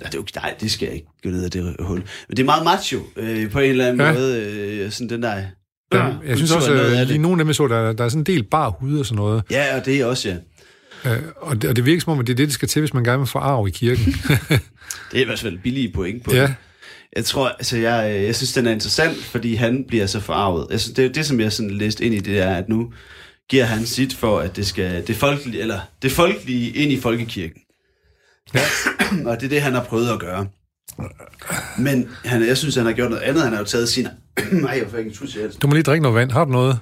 Ja, 0.00 0.06
det 0.06 0.14
er 0.14 0.18
jo, 0.18 0.24
nej, 0.36 0.54
det 0.60 0.70
skal 0.70 0.86
jeg 0.86 0.94
ikke 0.94 1.06
gå 1.22 1.28
ned 1.28 1.44
af 1.44 1.50
det 1.50 1.76
hul. 1.80 1.96
Men 2.28 2.36
det 2.36 2.38
er 2.38 2.44
meget 2.44 2.64
macho, 2.64 2.98
øh, 3.16 3.50
på 3.50 3.58
en 3.58 3.70
eller 3.70 3.86
anden 3.86 4.00
Ja. 4.00 4.06
ja. 4.06 4.12
måde. 4.12 4.42
Øh, 4.84 4.90
sådan 4.90 5.08
den 5.08 5.22
der... 5.22 5.34
den, 5.92 6.00
jeg 6.26 6.36
synes 6.36 6.52
også, 6.52 6.72
af 6.72 7.00
øh, 7.00 7.06
lige 7.06 7.18
nogle 7.18 7.40
af 7.40 7.44
dem, 7.44 7.54
så, 7.54 7.66
der, 7.68 7.92
der 7.92 8.04
er 8.04 8.08
sådan 8.08 8.20
en 8.20 8.26
del 8.26 8.42
bar 8.42 8.70
hud 8.70 8.98
og 8.98 9.06
sådan 9.06 9.16
noget. 9.16 9.42
Ja, 9.50 9.76
og 9.78 9.86
det 9.86 10.00
er 10.00 10.04
også, 10.06 10.28
ja. 10.28 10.36
Øh, 11.14 11.22
og, 11.36 11.62
det, 11.62 11.70
og 11.70 11.76
det 11.76 11.86
virker 11.86 12.00
som 12.00 12.12
om, 12.12 12.18
at 12.20 12.26
det 12.26 12.32
er 12.32 12.36
det, 12.36 12.46
det 12.46 12.54
skal 12.54 12.68
til, 12.68 12.80
hvis 12.80 12.94
man 12.94 13.04
gerne 13.04 13.18
vil 13.18 13.26
få 13.26 13.38
arv 13.38 13.68
i 13.68 13.70
kirken. 13.70 14.04
Det 15.12 15.18
er 15.18 15.20
i 15.20 15.24
hvert 15.24 15.38
fald 15.38 15.58
billige 15.58 15.92
point 15.94 16.24
på 16.24 16.34
ja, 16.34 16.42
det. 16.42 16.54
Jeg 17.16 17.24
tror, 17.24 17.48
altså 17.48 17.76
jeg, 17.76 18.10
øh, 18.16 18.24
jeg 18.24 18.36
synes, 18.36 18.52
den 18.52 18.66
er 18.66 18.70
interessant, 18.70 19.16
fordi 19.24 19.54
han 19.54 19.84
bliver 19.88 20.06
så 20.06 20.20
forarvet. 20.20 20.66
Jeg 20.70 20.80
synes, 20.80 20.94
det, 20.96 21.14
det, 21.14 21.26
som 21.26 21.40
jeg 21.40 21.52
sådan 21.52 21.70
læste 21.70 22.04
ind 22.04 22.14
i, 22.14 22.18
det 22.20 22.38
er, 22.38 22.54
at 22.56 22.68
nu 22.68 22.92
giver 23.50 23.64
han 23.64 23.86
sit 23.86 24.14
for, 24.14 24.38
at 24.40 24.56
det 24.56 24.66
skal 24.66 25.06
det 25.06 25.16
folkelige, 25.16 25.60
eller 25.62 25.80
det 26.02 26.12
folkelige 26.12 26.70
ind 26.70 26.92
i 26.92 27.00
folkekirken. 27.00 27.60
Ja. 28.54 28.60
og 29.26 29.36
det 29.40 29.44
er 29.46 29.48
det, 29.48 29.62
han 29.62 29.72
har 29.74 29.84
prøvet 29.84 30.10
at 30.12 30.18
gøre. 30.20 30.46
Men 31.78 32.08
han, 32.24 32.46
jeg 32.46 32.56
synes, 32.56 32.74
han 32.74 32.86
har 32.86 32.92
gjort 32.92 33.10
noget 33.10 33.22
andet. 33.22 33.42
Han 33.42 33.52
har 33.52 33.58
jo 33.58 33.64
taget 33.64 33.88
sin... 33.88 34.06
Nej, 34.52 34.70
jeg 34.82 34.90
får 34.90 34.98
ikke 34.98 35.08
en 35.10 35.16
tus 35.16 35.34
i 35.34 35.40
halsen. 35.40 35.60
du 35.60 35.66
må 35.66 35.72
lige 35.74 35.82
drikke 35.82 36.02
noget 36.02 36.14
vand. 36.16 36.30
Har 36.32 36.44
du 36.44 36.50
noget? 36.50 36.78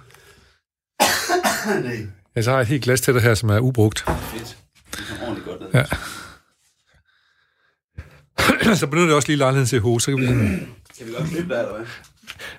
Nej, 1.85 2.07
Jeg 2.35 2.45
så 2.45 2.51
har 2.51 2.57
jeg 2.59 2.63
et 2.63 2.69
helt 2.69 2.83
glas 2.85 3.01
til 3.01 3.15
dig 3.15 3.23
her, 3.23 3.35
som 3.35 3.49
er 3.49 3.59
ubrugt. 3.59 3.99
fedt. 4.09 4.57
Det 4.91 5.05
kommer 5.09 5.23
ordentligt 5.27 5.47
godt 5.47 5.61
ned. 5.61 5.69
Ja. 5.75 5.85
så 8.81 8.87
benytter 8.87 9.09
jeg 9.09 9.17
også 9.17 9.29
lige 9.29 9.39
lejligheden 9.39 9.67
til 9.69 9.77
at 9.77 9.83
hoste. 9.83 10.05
Så 10.05 10.17
kan 10.17 10.21
vi 10.21 10.27
Kan 10.27 11.07
vi 11.07 11.13
godt 11.19 11.29
klippe 11.31 11.55
der, 11.55 11.61
eller 11.61 11.75
hvad? 11.77 11.87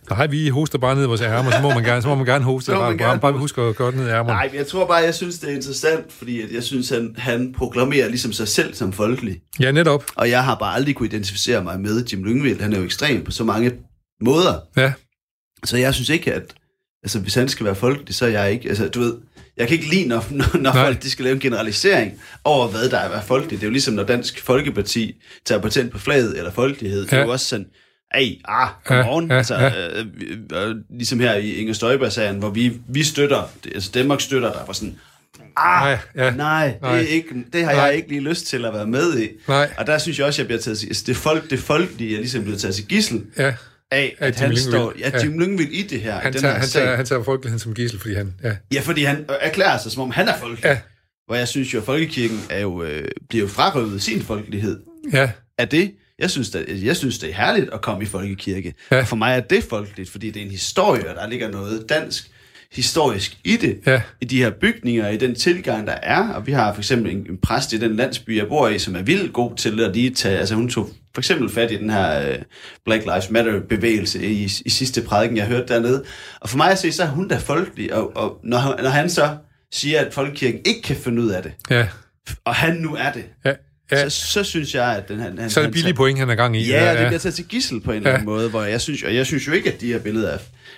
nej, 0.10 0.28
vi 0.28 0.48
hoster 0.50 0.78
bare 0.78 0.96
ned 0.96 1.04
i 1.04 1.08
vores 1.08 1.22
ærmer, 1.22 1.52
så 1.52 1.62
må 1.62 1.70
man 1.70 1.84
gerne, 1.84 2.02
så 2.02 2.08
må 2.08 2.16
man 2.16 2.26
gerne 2.26 2.44
hoste. 2.44 2.72
Man 2.72 2.80
Bare, 2.80 2.98
bare, 2.98 3.08
gerne 3.08 3.20
bare 3.22 3.34
vi 3.34 3.40
husker 3.40 3.70
at 3.70 3.76
gøre 3.76 3.92
det 3.92 3.98
ned 4.00 4.08
i 4.08 4.10
ærmerne. 4.10 4.30
Nej, 4.30 4.48
men 4.48 4.56
jeg 4.56 4.68
tror 4.68 4.86
bare, 4.88 4.98
jeg 4.98 5.16
synes, 5.16 5.40
det 5.40 5.50
er 5.52 5.56
interessant, 5.56 6.14
fordi 6.14 6.42
at 6.42 6.52
jeg 6.52 6.64
synes, 6.64 6.90
han, 6.90 7.16
han 7.18 7.54
proklamerer 7.58 8.08
ligesom 8.08 8.32
sig 8.34 8.48
selv 8.48 8.74
som 8.74 8.94
folkelig. 8.94 9.42
Ja, 9.60 9.72
netop. 9.72 10.04
Og 10.16 10.30
jeg 10.30 10.44
har 10.44 10.56
bare 10.56 10.76
aldrig 10.76 10.96
kunne 10.96 11.08
identificere 11.10 11.64
mig 11.64 11.80
med 11.80 12.06
Jim 12.06 12.24
Lyngvild. 12.24 12.62
Han 12.62 12.74
er 12.74 12.78
jo 12.78 12.84
ekstrem 12.84 13.24
på 13.24 13.32
så 13.32 13.44
mange 13.44 13.72
måder. 14.22 14.54
Ja, 14.78 14.94
Så 15.66 15.78
jeg 15.78 15.94
synes 15.94 16.10
ikke, 16.10 16.34
at 16.34 16.54
altså, 17.04 17.20
hvis 17.20 17.36
han 17.36 17.50
skal 17.50 17.66
være 17.66 17.76
folkelig, 17.76 18.16
så 18.16 18.26
er 18.26 18.30
jeg 18.30 18.52
ikke... 18.52 18.70
Altså, 18.70 18.88
du 18.90 19.00
ved, 19.00 19.14
jeg 19.58 19.68
kan 19.68 19.78
ikke 19.78 19.90
lide, 19.90 20.08
når, 20.08 20.26
når, 20.58 20.74
folk 20.74 21.04
de 21.04 21.10
skal 21.12 21.24
lave 21.26 21.34
en 21.34 21.40
generalisering 21.40 22.14
over, 22.44 22.68
hvad 22.68 22.90
der 22.90 22.98
er 22.98 23.06
at 23.06 23.12
være 23.12 23.24
folkelig. 23.24 23.60
Det 23.60 23.64
er 23.66 23.68
jo 23.68 23.72
ligesom, 23.72 23.94
når 23.94 24.04
Dansk 24.04 24.42
Folkeparti 24.42 25.16
tager 25.46 25.62
patent 25.62 25.92
på 25.92 26.00
flaget 26.00 26.38
eller 26.38 26.52
folkelighed. 26.52 27.02
Det 27.06 27.14
er 27.14 27.18
Ja. 27.18 27.24
jo 27.24 27.32
også 27.32 27.46
sådan, 27.46 27.66
ej, 28.14 28.36
ah, 28.48 28.70
come 28.86 29.00
Ja, 29.28 29.34
ja, 29.34 29.38
altså, 29.38 29.56
ja. 29.56 30.00
øh, 30.00 30.06
vi- 30.20 30.56
øh, 30.56 30.76
ligesom 30.90 31.20
her 31.20 31.34
i 31.36 31.52
Inger 31.52 31.74
Støjberg-sagen, 31.74 32.38
hvor 32.40 32.50
vi, 32.50 32.74
vi 32.90 33.04
støtter, 33.04 33.50
det- 33.64 33.72
altså 33.76 33.92
Danmark 33.94 34.22
støtter, 34.22 34.52
der 34.54 34.66
var 34.66 34.74
sådan, 34.74 34.96
ah, 35.58 35.82
Nej, 35.84 35.98
ja. 36.26 36.32
nej, 36.32 36.68
det, 36.68 36.82
Nej. 36.82 36.96
er 36.98 37.00
ikke, 37.00 37.30
det 37.54 37.66
har 37.66 37.74
Nej. 37.74 37.82
jeg 37.84 37.96
ikke 37.96 38.10
lige 38.10 38.22
lyst 38.22 38.46
til 38.48 38.66
at 38.66 38.74
være 38.74 38.88
med 38.88 39.20
i. 39.20 39.28
Nej. 39.48 39.70
Og 39.78 39.88
der 39.88 39.98
synes 39.98 40.20
jeg 40.20 40.28
også, 40.28 40.42
jeg 40.42 40.48
bliver 40.48 40.62
taget 40.62 40.78
til, 40.80 40.88
altså 40.88 41.04
det, 41.08 41.18
folk, 41.18 41.50
det 41.50 41.60
folkelige 41.60 42.16
er 42.16 42.20
ligesom 42.20 42.44
blevet 42.44 42.62
taget 42.62 42.76
til 42.76 42.86
gissel 42.88 43.24
ja. 43.38 43.54
Af, 43.92 44.16
at 44.20 44.28
Jim 44.36 44.40
han 44.40 44.50
Lyngvild. 44.50 44.72
står, 44.72 44.94
ja, 45.00 45.10
Ja. 45.14 45.24
Jim 45.24 45.40
Lyngvild 45.40 45.72
i 45.72 45.82
det 45.88 46.02
her, 46.02 46.14
Han 46.20 46.32
i 46.32 46.34
den 46.34 46.42
tager, 46.42 46.54
her 46.54 46.60
han, 46.60 46.70
tager, 46.70 46.96
han 46.96 47.06
tager 47.06 47.24
folkeligheden 47.24 47.60
som 47.60 47.74
gissel, 47.74 48.00
fordi 48.00 48.14
han... 48.14 48.34
Ja, 48.44 48.56
Ja, 48.74 48.80
fordi 48.82 49.04
han 49.04 49.26
erklærer 49.42 49.78
sig, 49.78 49.92
som 49.92 50.02
om 50.04 50.12
han 50.12 50.28
er 50.28 50.38
folkelig. 50.38 50.66
Ja. 50.66 50.80
Hvor 51.26 51.36
jeg 51.36 51.48
synes 51.48 51.74
jo, 51.74 51.80
at 51.80 51.86
folkekirken 51.86 52.42
er 52.50 52.60
jo, 52.60 52.84
øh, 52.84 53.08
bliver 53.30 53.44
jo 53.44 53.50
frarøvet 53.50 54.02
sin 54.02 54.22
folkelighed. 54.22 54.80
ja, 55.14 55.32
Er 55.58 55.66
det? 55.66 55.92
Jeg 56.20 56.30
synes, 56.32 56.50
det, 56.50 56.84
jeg 56.84 56.96
synes, 56.98 57.20
det 57.20 57.30
er 57.30 57.34
herligt 57.34 57.70
at 57.74 57.82
komme 57.82 58.04
i 58.04 58.06
folkekirke. 58.06 58.74
Ja. 58.92 58.96
Ja. 58.96 59.02
For 59.04 59.16
mig 59.16 59.36
er 59.36 59.40
det 59.40 59.64
folkeligt, 59.64 60.10
fordi 60.10 60.32
det 60.32 60.42
er 60.42 60.46
en 60.46 60.52
historie, 60.52 61.10
og 61.10 61.16
der 61.16 61.28
ligger 61.30 61.52
noget 61.52 61.86
dansk 61.90 62.30
historisk 62.72 63.38
i 63.44 63.58
det. 63.58 63.80
Ja. 63.86 64.02
I 64.22 64.26
de 64.26 64.38
her 64.38 64.50
bygninger, 64.50 65.10
i 65.10 65.18
den 65.18 65.36
tilgang, 65.36 65.88
der 65.88 65.94
er. 65.94 66.30
Og 66.30 66.48
vi 66.48 66.52
har 66.52 66.74
for 66.74 66.82
eksempel 66.82 67.12
en, 67.12 67.18
en 67.30 67.38
præst 67.38 67.74
i 67.74 67.78
den 67.80 67.96
landsby, 67.96 68.38
jeg 68.38 68.48
bor 68.48 68.68
i, 68.70 68.80
som 68.80 68.96
er 68.96 69.02
vildt 69.02 69.34
god 69.34 69.56
til 69.56 69.82
at 69.82 69.94
lige 69.96 70.10
tage... 70.14 70.38
Altså 70.38 70.56
hun 70.56 70.70
tog 70.70 70.90
for 71.18 71.22
eksempel 71.22 71.50
fat 71.50 71.72
i 71.72 71.76
den 71.78 71.90
her 71.90 72.30
øh, 72.30 72.36
Black 72.86 73.06
Lives 73.06 73.30
Matter-bevægelse 73.30 74.26
i, 74.26 74.44
i 74.66 74.70
sidste 74.70 75.02
prædiken, 75.02 75.38
jeg 75.38 75.46
hørte 75.46 75.74
dernede. 75.74 76.04
Og 76.40 76.50
for 76.50 76.58
mig 76.58 76.72
at 76.72 76.78
se, 76.80 76.92
så 76.92 77.04
er 77.04 77.08
hun 77.08 77.28
da 77.28 77.38
folkelig. 77.38 77.94
Og, 77.94 78.18
og 78.18 78.40
når, 78.44 78.82
når 78.84 78.90
han 78.90 79.10
så 79.10 79.38
siger, 79.72 80.02
at 80.06 80.14
folkekirken 80.14 80.62
ikke 80.66 80.82
kan 80.82 80.96
finde 80.96 81.22
ud 81.22 81.30
af 81.30 81.44
det, 81.44 81.52
ja, 81.70 81.88
og 82.46 82.56
han 82.56 82.76
nu 82.76 82.96
er 82.96 83.12
det, 83.12 83.26
ja. 83.46 83.54
ja. 83.92 84.10
så, 84.10 84.28
så 84.28 84.44
synes 84.44 84.76
jeg, 84.76 84.96
at 84.98 85.08
den, 85.08 85.20
han, 85.20 85.38
han, 85.38 85.50
Så 85.50 85.60
er 85.60 85.62
det 85.62 85.68
han 85.68 85.74
billige 85.74 85.94
point, 85.94 86.20
han 86.20 86.30
er 86.30 86.36
gang 86.36 86.58
i. 86.58 86.68
Ja, 86.70 86.92
og 86.92 86.98
det 86.98 87.08
bliver 87.08 87.20
taget 87.20 87.36
til 87.36 87.46
gissel 87.46 87.82
på 87.82 87.92
en 87.92 87.98
eller 87.98 88.10
Ja. 88.10 88.16
anden 88.16 88.26
måde, 88.26 88.50
hvor 88.50 88.64
jeg 88.64 88.82
synes, 88.82 89.04
og 89.04 89.16
jeg 89.16 89.26
synes 89.26 89.48
jo 89.48 89.52
ikke, 89.52 89.74
at 89.74 89.82
de 89.82 89.88
her 89.88 90.00
billeder 90.00 90.30
er... 90.30 90.38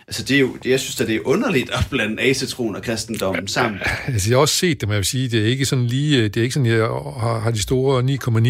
Altså, 0.09 0.23
det 0.23 0.35
er 0.35 0.39
jo, 0.39 0.57
det, 0.63 0.69
jeg 0.69 0.79
synes, 0.79 1.01
at 1.01 1.07
det 1.07 1.15
er 1.15 1.19
underligt 1.25 1.69
at 1.71 1.87
blande 1.89 2.21
asetron 2.23 2.75
og 2.75 2.81
kristendommen 2.81 3.47
sammen. 3.47 3.79
Altså, 4.07 4.29
jeg 4.29 4.35
har 4.37 4.41
også 4.41 4.55
set 4.55 4.81
dem, 4.81 4.89
jeg 4.89 4.97
vil 4.97 5.05
sige, 5.05 5.29
det 5.29 5.41
er 5.41 5.45
ikke 5.45 5.65
sådan 5.65 5.85
lige, 5.85 6.23
det 6.23 6.37
er 6.37 6.41
ikke 6.41 6.53
sådan, 6.53 6.65
jeg 6.65 6.77
har, 7.19 7.39
har 7.43 7.51
de 7.51 7.61
store 7.61 8.03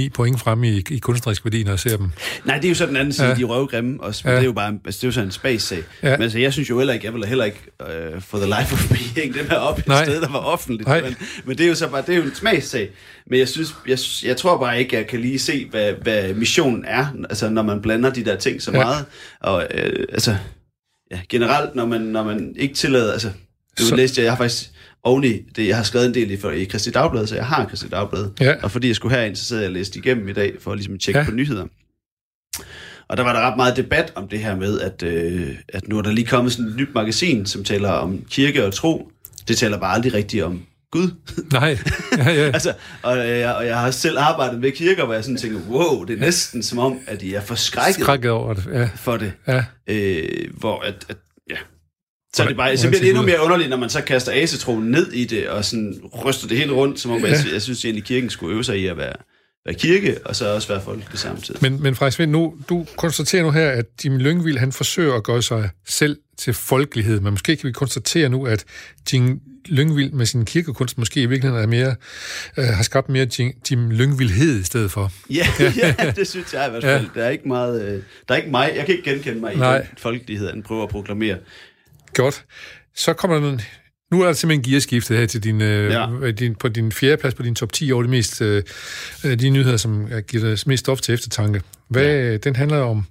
9,9 0.06 0.10
point 0.14 0.40
fremme 0.40 0.70
i, 0.70 0.84
i 0.90 0.98
kunstnerisk 1.00 1.46
værdi, 1.46 1.64
når 1.64 1.72
jeg 1.72 1.80
ser 1.80 1.98
dem. 1.98 2.10
Nej, 2.46 2.56
det 2.56 2.66
er 2.66 2.70
jo 2.70 2.76
så 2.76 2.86
den 2.86 2.96
anden 2.96 3.14
side, 3.14 3.28
Ja. 3.28 3.36
de 3.36 3.42
er 3.42 3.46
røvgrimme 3.46 3.90
men 3.92 4.00
Ja. 4.26 4.32
det 4.32 4.40
er 4.40 4.44
jo 4.44 4.52
bare 4.52 4.74
altså, 4.86 4.98
det 5.00 5.04
er 5.04 5.08
jo 5.08 5.12
sådan 5.12 5.28
en 5.28 5.32
space-sag. 5.32 5.80
Ja. 6.04 6.10
Ja. 6.10 6.16
Men 6.18 6.24
altså, 6.24 6.40
jeg 6.40 6.54
synes 6.54 6.70
jo 6.70 6.78
heller 6.78 6.94
ikke, 6.94 7.06
jeg 7.06 7.14
vil 7.14 7.26
heller 7.26 7.46
ikke 7.46 7.60
uh, 7.80 8.22
for 8.22 8.38
the 8.38 8.46
life 8.48 8.74
of 8.74 8.92
me 8.92 8.98
hænge 8.98 9.40
dem 9.40 9.50
her 9.50 9.58
op 9.58 9.80
et 9.80 9.88
Nej. 9.88 10.06
sted, 10.06 10.22
der 10.22 10.30
var 10.32 10.40
offentligt. 10.40 10.88
Nej. 10.88 11.02
Men, 11.02 11.16
men, 11.46 11.58
det 11.58 11.64
er 11.64 11.70
jo 11.70 11.76
så 11.76 11.88
bare, 11.88 12.02
det 12.08 12.10
er 12.14 12.18
jo 12.18 12.24
en 12.24 12.36
smagssag. 12.36 12.90
Men 13.30 13.40
jeg 13.40 13.48
synes, 13.48 13.76
jeg, 13.88 13.98
jeg 14.26 14.38
tror 14.38 14.58
bare 14.58 14.80
ikke, 14.80 14.96
jeg 14.96 15.08
kan 15.08 15.20
lige 15.22 15.40
se, 15.40 15.68
hvad, 15.72 15.94
hvad 16.02 16.34
missionen 16.34 16.86
er, 16.88 17.06
altså 17.30 17.50
når 17.50 17.62
man 17.64 17.82
blander 17.82 18.10
de 18.10 18.26
der 18.26 18.36
ting 18.36 18.62
så 18.62 18.72
Ja. 18.72 18.78
meget. 18.78 19.06
Og 19.40 19.68
øh, 19.74 20.06
altså, 20.14 20.36
ja, 21.12 21.20
generelt, 21.30 21.76
når 21.76 21.86
man, 21.86 22.02
når 22.02 22.24
man 22.24 22.54
ikke 22.58 22.74
tillader, 22.76 23.12
altså, 23.14 23.32
du 23.80 23.84
Så- 23.86 23.96
læste 23.96 24.20
jeg, 24.22 24.26
jeg 24.26 24.32
har 24.32 24.38
faktisk 24.38 24.70
oveni 25.04 25.42
det, 25.56 25.68
jeg 25.68 25.76
har 25.76 25.84
skrevet 25.84 26.08
en 26.08 26.14
del 26.14 26.32
i, 26.32 26.38
for, 26.38 26.52
i 26.52 26.64
Kristi 26.64 26.92
Dagblad, 26.92 27.28
så 27.28 27.36
jeg 27.36 27.46
har 27.46 27.66
Kristi 27.66 27.88
Dagblad. 27.88 28.30
Ja. 28.40 28.56
Og 28.64 28.72
fordi 28.72 28.88
jeg 28.88 28.96
skulle 28.96 29.16
herind, 29.16 29.36
så 29.36 29.46
sad 29.46 29.58
jeg 29.58 29.68
og 29.68 29.74
læste 29.74 30.00
igennem 30.00 30.30
i 30.30 30.34
dag, 30.34 30.54
for 30.60 30.76
ligesom 30.76 30.94
at 30.94 31.00
tjekke 31.00 31.18
Ja. 31.20 31.24
ja. 31.24 31.30
på 31.30 31.36
nyheder. 31.36 31.66
Og 33.08 33.18
der 33.18 33.24
var 33.24 33.34
der 33.34 33.40
ret 33.40 33.58
meget 33.58 33.78
debat 33.78 34.12
om 34.16 34.28
det 34.28 34.40
her 34.40 34.56
med, 34.56 34.80
at, 34.80 35.04
øh, 35.04 35.56
at 35.70 35.88
nu 35.88 35.98
er 35.98 36.02
der 36.02 36.12
lige 36.12 36.26
kommet 36.28 36.54
sådan 36.54 36.72
et 36.72 36.76
nyt 36.78 36.90
magasin, 36.96 37.46
som 37.46 37.64
taler 37.64 37.90
om 37.90 38.26
kirke 38.30 38.66
og 38.66 38.74
tro. 38.74 39.12
Det 39.48 39.58
taler 39.58 39.80
bare 39.80 39.94
aldrig 39.96 40.14
rigtigt 40.14 40.44
om 40.44 40.62
Gud. 40.92 41.12
Nej, 41.52 41.78
ja, 42.18 42.32
ja. 42.32 42.52
altså, 42.58 42.74
og, 43.02 43.18
jeg, 43.18 43.56
og 43.56 43.66
jeg 43.66 43.80
har 43.80 43.92
selv 43.92 44.20
arbejdet 44.20 44.60
med 44.60 44.72
kirker, 44.72 45.06
hvor 45.06 45.14
jeg 45.14 45.24
sådan 45.24 45.38
tænker, 45.38 45.60
wow, 45.70 46.04
det 46.04 46.16
er 46.16 46.20
næsten 46.20 46.64
som 46.64 46.80
om, 46.80 47.00
at 47.08 47.22
de 47.22 47.36
er 47.36 47.42
forskrækket 47.42 48.02
Skrækket 48.02 48.32
over 48.32 48.54
det, 48.54 48.66
ja. 48.74 48.90
for 48.96 49.18
det. 49.18 49.34
ja. 49.48 49.64
Øh, 49.88 50.54
hvor 50.58 50.80
at, 50.80 51.06
at 51.10 51.18
ja. 51.50 51.56
Så, 52.34 52.44
er 52.44 52.48
det 52.48 52.58
bare, 52.58 52.78
så 52.78 52.88
bliver 52.88 53.02
det 53.02 53.10
endnu 53.10 53.24
mere 53.24 53.44
underligt, 53.44 53.70
når 53.70 53.78
man 53.78 53.90
så 53.90 54.02
kaster 54.02 54.32
asetroen 54.36 54.92
ned 54.92 55.12
i 55.12 55.26
det, 55.26 55.50
og 55.50 55.66
sådan 55.66 56.02
ryster 56.26 56.48
det 56.48 56.58
helt 56.58 56.72
rundt, 56.72 57.00
som 57.00 57.12
om, 57.12 57.22
jeg, 57.26 57.38
jeg 57.54 57.62
synes 57.62 57.86
egentlig, 57.86 58.04
kirken 58.04 58.30
skulle 58.30 58.56
øve 58.56 58.64
sig 58.64 58.80
i 58.80 58.88
at 58.88 58.98
være, 58.98 59.14
være 59.66 59.76
kirke, 59.76 60.18
og 60.26 60.36
så 60.36 60.54
også 60.54 60.68
være 60.68 60.82
folk 60.82 61.04
samtidig. 61.14 61.62
Men, 61.62 61.84
men 61.84 61.96
Frederik 61.96 62.30
nu, 62.30 62.58
du 62.70 62.86
konstaterer 62.98 63.44
nu 63.44 63.52
her, 63.52 63.70
at 63.70 63.86
Jim 64.06 64.18
Lyngvild, 64.18 64.58
han 64.58 64.72
forsøger 64.72 65.14
at 65.16 65.24
gøre 65.24 65.42
sig 65.42 65.70
selv 65.88 66.18
til 66.38 66.54
folkelighed, 66.54 67.20
men 67.20 67.32
måske 67.34 67.56
kan 67.56 67.68
vi 67.68 67.72
konstatere 67.72 68.30
nu, 68.30 68.46
at 68.46 68.66
Jim 69.14 69.40
Lyngvild 69.66 70.12
med 70.12 70.26
sin 70.26 70.46
kirkekunst 70.46 70.98
måske 70.98 71.22
i 71.22 71.26
virkeligheden 71.26 71.64
er 71.64 71.68
mere, 71.68 71.96
øh, 72.58 72.66
har 72.66 72.84
skabt 72.84 73.10
mere 73.10 73.28
Jim, 73.40 73.52
Jim 73.72 73.90
Lyngvildhed 73.90 74.60
i 74.60 74.64
stedet 74.64 74.92
for. 74.92 75.12
Ja, 75.30 75.48
ja, 75.78 76.12
det 76.16 76.28
synes 76.28 76.54
jeg 76.54 76.68
i 76.68 76.70
hvert 76.70 76.84
fald. 76.84 77.06
Ja. 77.16 77.20
Der 77.20 77.26
er 77.26 77.30
ikke 77.30 77.48
meget, 77.48 77.82
øh, 77.82 78.04
der 78.28 78.34
er 78.34 78.38
ikke 78.38 78.50
mig, 78.50 78.72
jeg 78.76 78.86
kan 78.86 78.96
ikke 78.96 79.12
genkende 79.12 79.40
mig 79.40 79.56
Nej. 79.56 79.78
i 79.78 79.80
den 79.80 79.98
folkelighed, 79.98 80.50
han 80.50 80.64
prøver 80.64 80.84
at 80.84 80.90
proklamere. 80.90 81.38
Godt. 82.14 82.46
Så 82.96 83.14
kommer 83.14 83.40
der 83.40 83.50
en, 83.50 83.62
nu 84.12 84.22
er 84.22 84.26
der 84.26 84.34
simpelthen 84.34 84.72
gearskiftet 84.72 85.18
her 85.18 85.26
til 85.26 85.44
din, 85.44 85.62
øh, 85.62 85.92
Ja. 85.92 86.32
din, 86.32 86.56
på 86.56 86.68
din 86.68 86.92
fjerde 86.92 87.18
plads 87.18 87.34
på 87.34 87.44
din 87.44 87.56
top 87.56 87.74
10 87.74 87.92
over 87.92 88.04
de 88.04 88.10
mest 88.10 88.42
øh, 88.42 88.64
øh, 89.26 89.40
de 89.40 89.50
nyheder, 89.50 89.78
som 89.78 90.08
er- 90.12 90.22
giver 90.22 90.44
dig 90.44 90.58
mest 90.66 90.80
stof 90.82 91.02
til 91.02 91.14
eftertanke. 91.14 91.62
Hvad, 91.90 92.04
ja. 92.06 92.38
Den 92.38 92.56
handler 92.56 92.78
om 92.78 93.04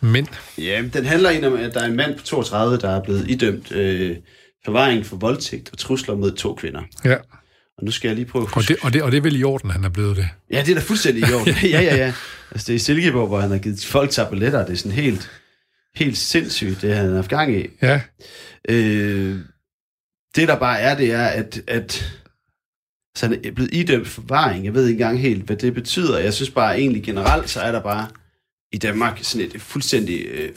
mænd. 0.00 0.26
Ja, 0.58 0.82
den 0.92 1.04
handler 1.06 1.30
egentlig 1.30 1.52
om, 1.52 1.58
at 1.58 1.74
der 1.74 1.80
er 1.80 1.86
en 1.86 1.96
mand 1.96 2.18
på 2.18 2.22
32, 2.24 2.78
der 2.78 2.90
er 2.90 3.02
blevet 3.02 3.30
idømt 3.30 3.72
øh, 3.72 4.16
forvaring 4.64 5.06
for 5.06 5.16
voldtægt 5.16 5.68
og 5.72 5.78
trusler 5.78 6.14
mod 6.14 6.32
to 6.32 6.54
kvinder. 6.54 6.82
Ja. 7.04 7.16
Og 7.78 7.84
nu 7.84 7.90
skal 7.90 8.08
jeg 8.08 8.16
lige 8.16 8.26
prøve 8.26 8.42
at 8.42 8.46
Og 8.48 8.54
huske. 8.54 8.74
det, 8.74 8.82
og, 8.82 8.92
det, 8.92 9.02
og 9.02 9.12
det 9.12 9.18
er 9.18 9.22
vel 9.22 9.36
i 9.40 9.42
orden, 9.44 9.70
han 9.70 9.84
er 9.84 9.88
blevet 9.88 10.16
det. 10.16 10.28
Ja, 10.52 10.60
det 10.60 10.70
er 10.70 10.74
da 10.74 10.80
fuldstændig 10.80 11.28
i 11.30 11.32
orden. 11.32 11.54
ja, 11.62 11.80
ja, 11.82 11.96
ja. 11.96 12.12
Altså, 12.50 12.66
det 12.66 12.70
er 12.70 12.74
i 12.74 12.78
Silkeborg, 12.78 13.28
hvor 13.28 13.40
han 13.40 13.50
har 13.50 13.58
givet 13.58 13.84
folk 13.84 14.10
tabletter. 14.10 14.64
Det 14.66 14.72
er 14.72 14.76
sådan 14.76 14.92
helt, 14.92 15.30
helt 15.96 16.18
sindssygt, 16.18 16.82
det 16.82 16.94
han 16.94 17.08
har 17.08 17.14
haft 17.14 17.28
gang 17.30 17.56
i. 17.56 17.66
Ja, 17.82 18.00
Øh, 18.68 19.36
det 20.36 20.48
der 20.48 20.58
bare 20.58 20.80
er, 20.80 20.96
det 20.96 21.12
er, 21.12 21.26
at, 21.26 21.62
at 21.66 22.20
så 23.16 23.26
han 23.26 23.44
er 23.44 23.50
blevet 23.50 23.74
idømt 23.74 24.08
forvaring. 24.08 24.64
Jeg 24.64 24.74
ved 24.74 24.86
ikke 24.86 25.02
engang 25.02 25.20
helt, 25.20 25.42
hvad 25.42 25.56
det 25.56 25.74
betyder. 25.74 26.18
Jeg 26.18 26.34
synes 26.34 26.50
bare 26.50 26.78
egentlig 26.78 27.02
generelt, 27.02 27.50
så 27.50 27.60
er 27.60 27.72
der 27.72 27.82
bare 27.82 28.08
i 28.72 28.78
Danmark 28.78 29.18
sådan 29.22 29.46
et 29.46 29.60
fuldstændig, 29.60 30.26
øh, 30.26 30.56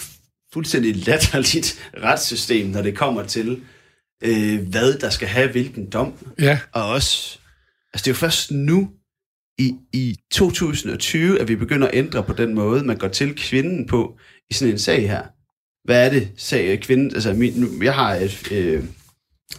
fuldstændig 0.54 0.96
latterligt 0.96 1.80
retssystem, 2.04 2.68
når 2.68 2.82
det 2.82 2.96
kommer 2.96 3.24
til, 3.24 3.62
øh, 4.24 4.68
hvad 4.70 4.98
der 4.98 5.10
skal 5.10 5.28
have 5.28 5.52
hvilken 5.52 5.90
dom. 5.90 6.34
ja, 6.40 6.60
Og 6.72 6.90
også, 6.90 7.40
altså 7.94 8.04
det 8.04 8.08
er 8.08 8.12
jo 8.12 8.16
først 8.16 8.52
nu, 8.52 8.90
i, 9.60 9.76
i 9.94 10.18
2020, 10.32 11.42
at 11.42 11.48
vi 11.48 11.56
begynder 11.56 11.88
at 11.88 11.96
ændre 11.96 12.24
på 12.24 12.34
den 12.34 12.54
måde, 12.56 12.84
man 12.84 12.98
går 12.98 13.08
til 13.08 13.36
kvinden 13.36 13.88
på 13.88 14.18
i 14.50 14.54
sådan 14.54 14.74
en 14.74 14.80
sag 14.80 15.10
her. 15.10 15.24
Hvad 15.86 16.06
er 16.06 16.10
det, 16.10 16.32
sag 16.38 16.80
kvinden, 16.82 17.12
altså 17.16 17.34
min, 17.34 17.54
nu, 17.54 17.84
jeg 17.84 17.96
har 17.96 18.16
et, 18.16 18.52
øh, 18.52 18.84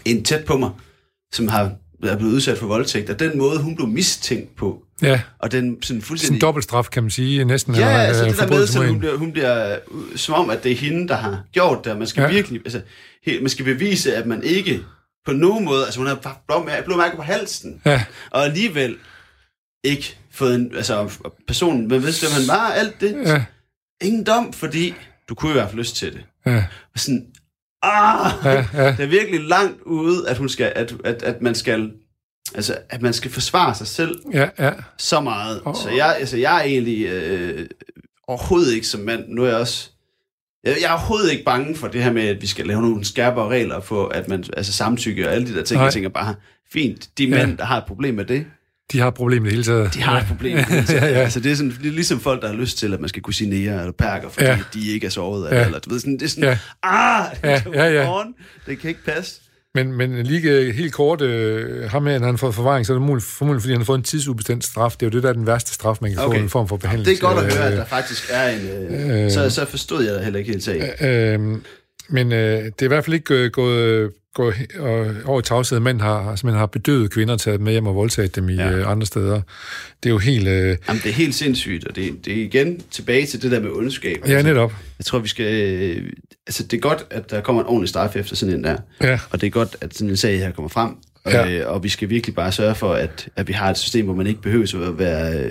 en 0.04 0.24
tæt 0.24 0.44
på 0.44 0.56
mig, 0.58 0.70
som 1.32 1.48
har 1.48 1.72
er 2.02 2.16
blevet 2.16 2.32
udsat 2.32 2.58
for 2.58 2.66
voldtægt, 2.66 3.10
og 3.10 3.18
den 3.18 3.38
måde, 3.38 3.62
hun 3.62 3.76
blev 3.76 3.88
mistænkt 3.88 4.56
på, 4.56 4.82
ja. 5.02 5.20
og 5.38 5.52
den 5.52 5.64
sådan 5.64 5.82
Sådan 5.82 5.96
en 5.96 6.02
fuldstændig... 6.02 6.40
dobbeltstraf, 6.40 6.84
kan 6.92 7.02
man 7.02 7.10
sige, 7.10 7.44
næsten. 7.44 7.74
Ja, 7.74 7.80
eller, 7.80 7.98
altså 7.98 8.24
øh, 8.24 8.30
det 8.30 8.38
der 8.38 8.48
med, 8.48 8.66
så 8.66 8.86
hun 8.86 8.98
bliver, 8.98 9.16
hun 9.16 9.32
bliver 9.32 9.72
øh, 9.74 10.16
som 10.16 10.34
om, 10.34 10.50
at 10.50 10.64
det 10.64 10.72
er 10.72 10.76
hende, 10.76 11.08
der 11.08 11.16
har 11.16 11.42
gjort 11.52 11.84
det, 11.84 11.92
og 11.92 11.98
man 11.98 12.06
skal 12.06 12.22
Ja. 12.22 12.28
virkelig, 12.28 12.60
altså, 12.64 12.80
helt, 13.26 13.42
man 13.42 13.48
skal 13.50 13.64
bevise, 13.64 14.16
at 14.16 14.26
man 14.26 14.42
ikke 14.42 14.80
på 15.26 15.32
nogen 15.32 15.64
måde, 15.64 15.84
altså 15.84 16.00
hun 16.00 16.06
har 16.06 16.14
blå- 16.46 16.68
blåmærker 16.84 17.16
på 17.16 17.22
halsen, 17.22 17.80
Ja, 17.84 18.04
og 18.30 18.44
alligevel 18.44 18.96
ikke 19.84 20.18
fået 20.32 20.54
en, 20.54 20.70
altså 20.76 21.10
personen, 21.46 21.88
man 21.88 22.02
vidste, 22.02 22.26
hvem 22.26 22.32
han 22.40 22.48
var, 22.58 22.70
alt 22.72 23.00
det. 23.00 23.16
ja, 23.26 23.44
Ingen 24.02 24.24
dom, 24.24 24.52
fordi 24.52 24.94
du 25.28 25.34
kunne 25.34 25.50
i 25.50 25.52
hvert 25.52 25.68
fald 25.68 25.78
lyst 25.78 25.96
til 25.96 26.12
det. 26.12 26.20
ja, 26.46 26.64
Og 26.94 27.00
sådan, 27.00 27.26
ah, 27.82 28.30
ja, 28.44 28.64
ja. 28.74 28.86
det 28.90 29.00
er 29.00 29.06
virkelig 29.06 29.40
langt 29.40 29.82
ude, 29.82 30.28
at 30.28 30.36
hun 30.38 30.48
skal, 30.48 30.72
at, 30.76 30.94
at, 31.04 31.22
at 31.22 31.42
man 31.42 31.54
skal, 31.54 31.92
altså, 32.54 32.76
at 32.90 33.02
man 33.02 33.12
skal 33.12 33.30
forsvare 33.30 33.74
sig 33.74 33.86
selv 33.86 34.18
ja, 34.32 34.48
ja. 34.58 34.72
så 34.98 35.20
meget. 35.20 35.60
Og- 35.64 35.76
Så 35.76 35.90
jeg, 35.90 36.16
altså, 36.18 36.36
jeg 36.36 36.56
er 36.58 36.62
egentlig 36.62 37.06
øh, 37.06 37.66
overhovedet 38.28 38.74
ikke 38.74 38.86
som 38.86 39.00
mand, 39.00 39.24
nu 39.28 39.42
er 39.44 39.48
jeg 39.48 39.56
også, 39.56 39.90
jeg, 40.64 40.76
jeg 40.80 40.88
er 40.88 40.92
overhovedet 40.92 41.32
ikke 41.32 41.44
bange 41.44 41.76
for 41.76 41.88
det 41.88 42.02
her 42.02 42.12
med, 42.12 42.28
at 42.28 42.42
vi 42.42 42.46
skal 42.46 42.66
lave 42.66 42.82
nogle 42.82 43.04
skærpere 43.04 43.48
regler 43.48 43.80
for, 43.80 44.08
at 44.08 44.28
man, 44.28 44.44
altså 44.56 44.72
samtykke 44.72 45.28
og 45.28 45.34
alle 45.34 45.46
de 45.48 45.54
der 45.54 45.62
ting, 45.64 45.78
Nej. 45.78 45.84
jeg 45.84 45.92
tænker 45.92 46.08
bare, 46.08 46.34
fint, 46.72 47.08
de 47.18 47.24
Ja. 47.24 47.46
mænd, 47.46 47.58
der 47.58 47.64
har 47.64 47.76
et 47.78 47.84
problem 47.86 48.14
med 48.14 48.24
det, 48.24 48.46
De 48.92 49.00
har 49.00 49.10
det 49.10 49.50
hele 49.52 49.64
taget. 49.64 49.94
de 49.94 50.02
har 50.02 50.20
et 50.20 50.26
problem 50.26 50.56
det. 50.56 50.90
ja, 50.90 51.06
ja. 51.06 51.14
Altså, 51.14 51.40
det 51.40 51.52
er 51.52 51.56
sådan, 51.56 51.70
det 51.82 51.86
er 51.88 51.92
ligesom 51.92 52.20
folk, 52.20 52.42
der 52.42 52.48
har 52.48 52.54
lyst 52.54 52.78
til, 52.78 52.94
at 52.94 53.00
man 53.00 53.08
skal 53.08 53.22
kunne 53.22 53.34
sige 53.34 53.50
nære 53.50 53.80
eller 53.80 53.92
perker, 53.92 54.28
fordi 54.28 54.46
Ja. 54.46 54.58
de 54.74 54.88
ikke 54.92 55.06
er 55.06 55.10
såret 55.10 55.46
af 55.46 55.52
Ja. 55.54 55.58
det, 55.58 55.66
eller 55.66 55.78
du 55.78 55.90
ved, 55.90 56.00
sådan, 56.00 56.12
det 56.14 56.22
er 56.22 56.28
sådan, 56.28 56.44
Ja. 56.44 56.58
ah, 56.82 57.26
Ja, 57.44 57.62
ja, 57.74 57.84
ja. 58.02 58.20
on, 58.20 58.34
det 58.66 58.78
kan 58.78 58.88
ikke 58.88 59.04
passe. 59.04 59.40
Men, 59.74 59.92
men 59.92 60.22
lige 60.22 60.50
øh, 60.50 60.74
helt 60.74 60.92
kort, 60.92 61.20
øh, 61.22 61.90
ham 61.90 62.06
her, 62.06 62.12
han 62.12 62.22
har 62.22 62.36
fået 62.36 62.54
forvaring, 62.54 62.86
så 62.86 62.92
er 62.92 62.98
det 62.98 63.06
muligt, 63.06 63.26
formodentlig, 63.26 63.62
fordi 63.62 63.72
han 63.72 63.80
har 63.80 63.84
fået 63.84 63.98
en 63.98 64.04
tidsubestemt 64.04 64.64
straf. 64.64 64.92
Det 65.00 65.02
er 65.06 65.06
jo 65.06 65.10
det, 65.10 65.22
der 65.22 65.28
er 65.28 65.32
den 65.32 65.46
værste 65.46 65.74
straf, 65.74 65.96
man 66.00 66.10
kan 66.10 66.20
okay. 66.20 66.38
få 66.38 66.42
en 66.42 66.48
form 66.48 66.68
for 66.68 66.76
behandling. 66.76 67.06
Det 67.06 67.24
er 67.24 67.34
godt 67.34 67.46
at 67.46 67.54
høre, 67.56 67.66
øh, 67.66 67.72
at 67.72 67.78
der 67.78 67.84
faktisk 67.84 68.24
er 68.32 68.48
en... 68.48 68.60
øh, 68.68 69.24
Øh, 69.24 69.30
så, 69.30 69.50
så 69.50 69.64
forstod 69.64 70.04
jeg 70.04 70.24
heller 70.24 70.38
ikke 70.38 70.50
helt 70.50 70.64
sagen. 70.64 71.06
Øh, 71.08 71.58
men 72.08 72.32
øh, 72.32 72.38
det 72.64 72.82
er 72.82 72.84
i 72.84 72.88
hvert 72.88 73.04
fald 73.04 73.14
ikke 73.14 73.34
øh, 73.34 73.50
gået, 73.50 74.10
gået 74.34 74.54
he- 74.54 74.80
og- 74.80 75.14
over 75.24 75.40
i 75.40 75.42
tavshed. 75.42 75.80
Mænd 75.80 76.00
har, 76.00 76.22
har 76.22 76.36
simpelthen 76.36 76.58
har 76.58 76.66
bedøvet 76.66 77.10
kvinder 77.10 77.34
og 77.34 77.40
taget 77.40 77.60
med 77.60 77.72
hjem 77.72 77.86
og 77.86 77.94
voldtaget 77.94 78.36
dem 78.36 78.48
i 78.48 78.54
ja. 78.54 78.70
Øh, 78.72 78.90
andre 78.90 79.06
steder. 79.06 79.40
Det 80.02 80.08
er 80.08 80.12
jo 80.12 80.18
helt... 80.18 80.48
Øh, 80.48 80.76
Jamen, 80.88 81.00
det 81.02 81.08
er 81.08 81.12
helt 81.14 81.34
sindssygt, 81.34 81.84
og 81.88 81.96
det, 81.96 82.24
det 82.24 82.32
er 82.40 82.44
igen 82.44 82.80
tilbage 82.90 83.26
til 83.26 83.42
det 83.42 83.50
der 83.50 83.60
med 83.60 83.70
ondskab. 83.70 84.16
ja, 84.28 84.42
netop. 84.42 84.72
Jeg 84.98 85.04
tror, 85.04 85.18
vi 85.18 85.28
skal... 85.28 85.70
øh, 85.70 86.12
Altså, 86.46 86.62
det 86.62 86.76
er 86.76 86.80
godt, 86.80 87.06
at 87.10 87.30
der 87.30 87.40
kommer 87.40 87.62
en 87.62 87.68
ordentlig 87.68 87.88
straf 87.88 88.16
efter 88.16 88.36
sådan 88.36 88.54
en 88.54 88.64
der. 88.64 88.76
Ja, 89.02 89.18
Og 89.30 89.40
det 89.40 89.46
er 89.46 89.50
godt, 89.50 89.76
at 89.80 89.94
sådan 89.94 90.10
en 90.10 90.16
sag 90.16 90.38
her 90.38 90.50
kommer 90.52 90.68
frem. 90.68 90.90
Ja. 91.26 91.46
Ja. 91.48 91.58
Øh, 91.60 91.72
og 91.74 91.82
vi 91.84 91.88
skal 91.88 92.08
virkelig 92.10 92.34
bare 92.34 92.52
sørge 92.52 92.74
for, 92.74 92.92
at, 92.94 93.28
at 93.36 93.48
vi 93.48 93.52
har 93.52 93.70
et 93.70 93.78
system, 93.78 94.04
hvor 94.04 94.14
man 94.14 94.26
ikke 94.26 94.42
behøver 94.42 94.88
at 94.88 94.98
være 94.98 95.44
øh, 95.44 95.50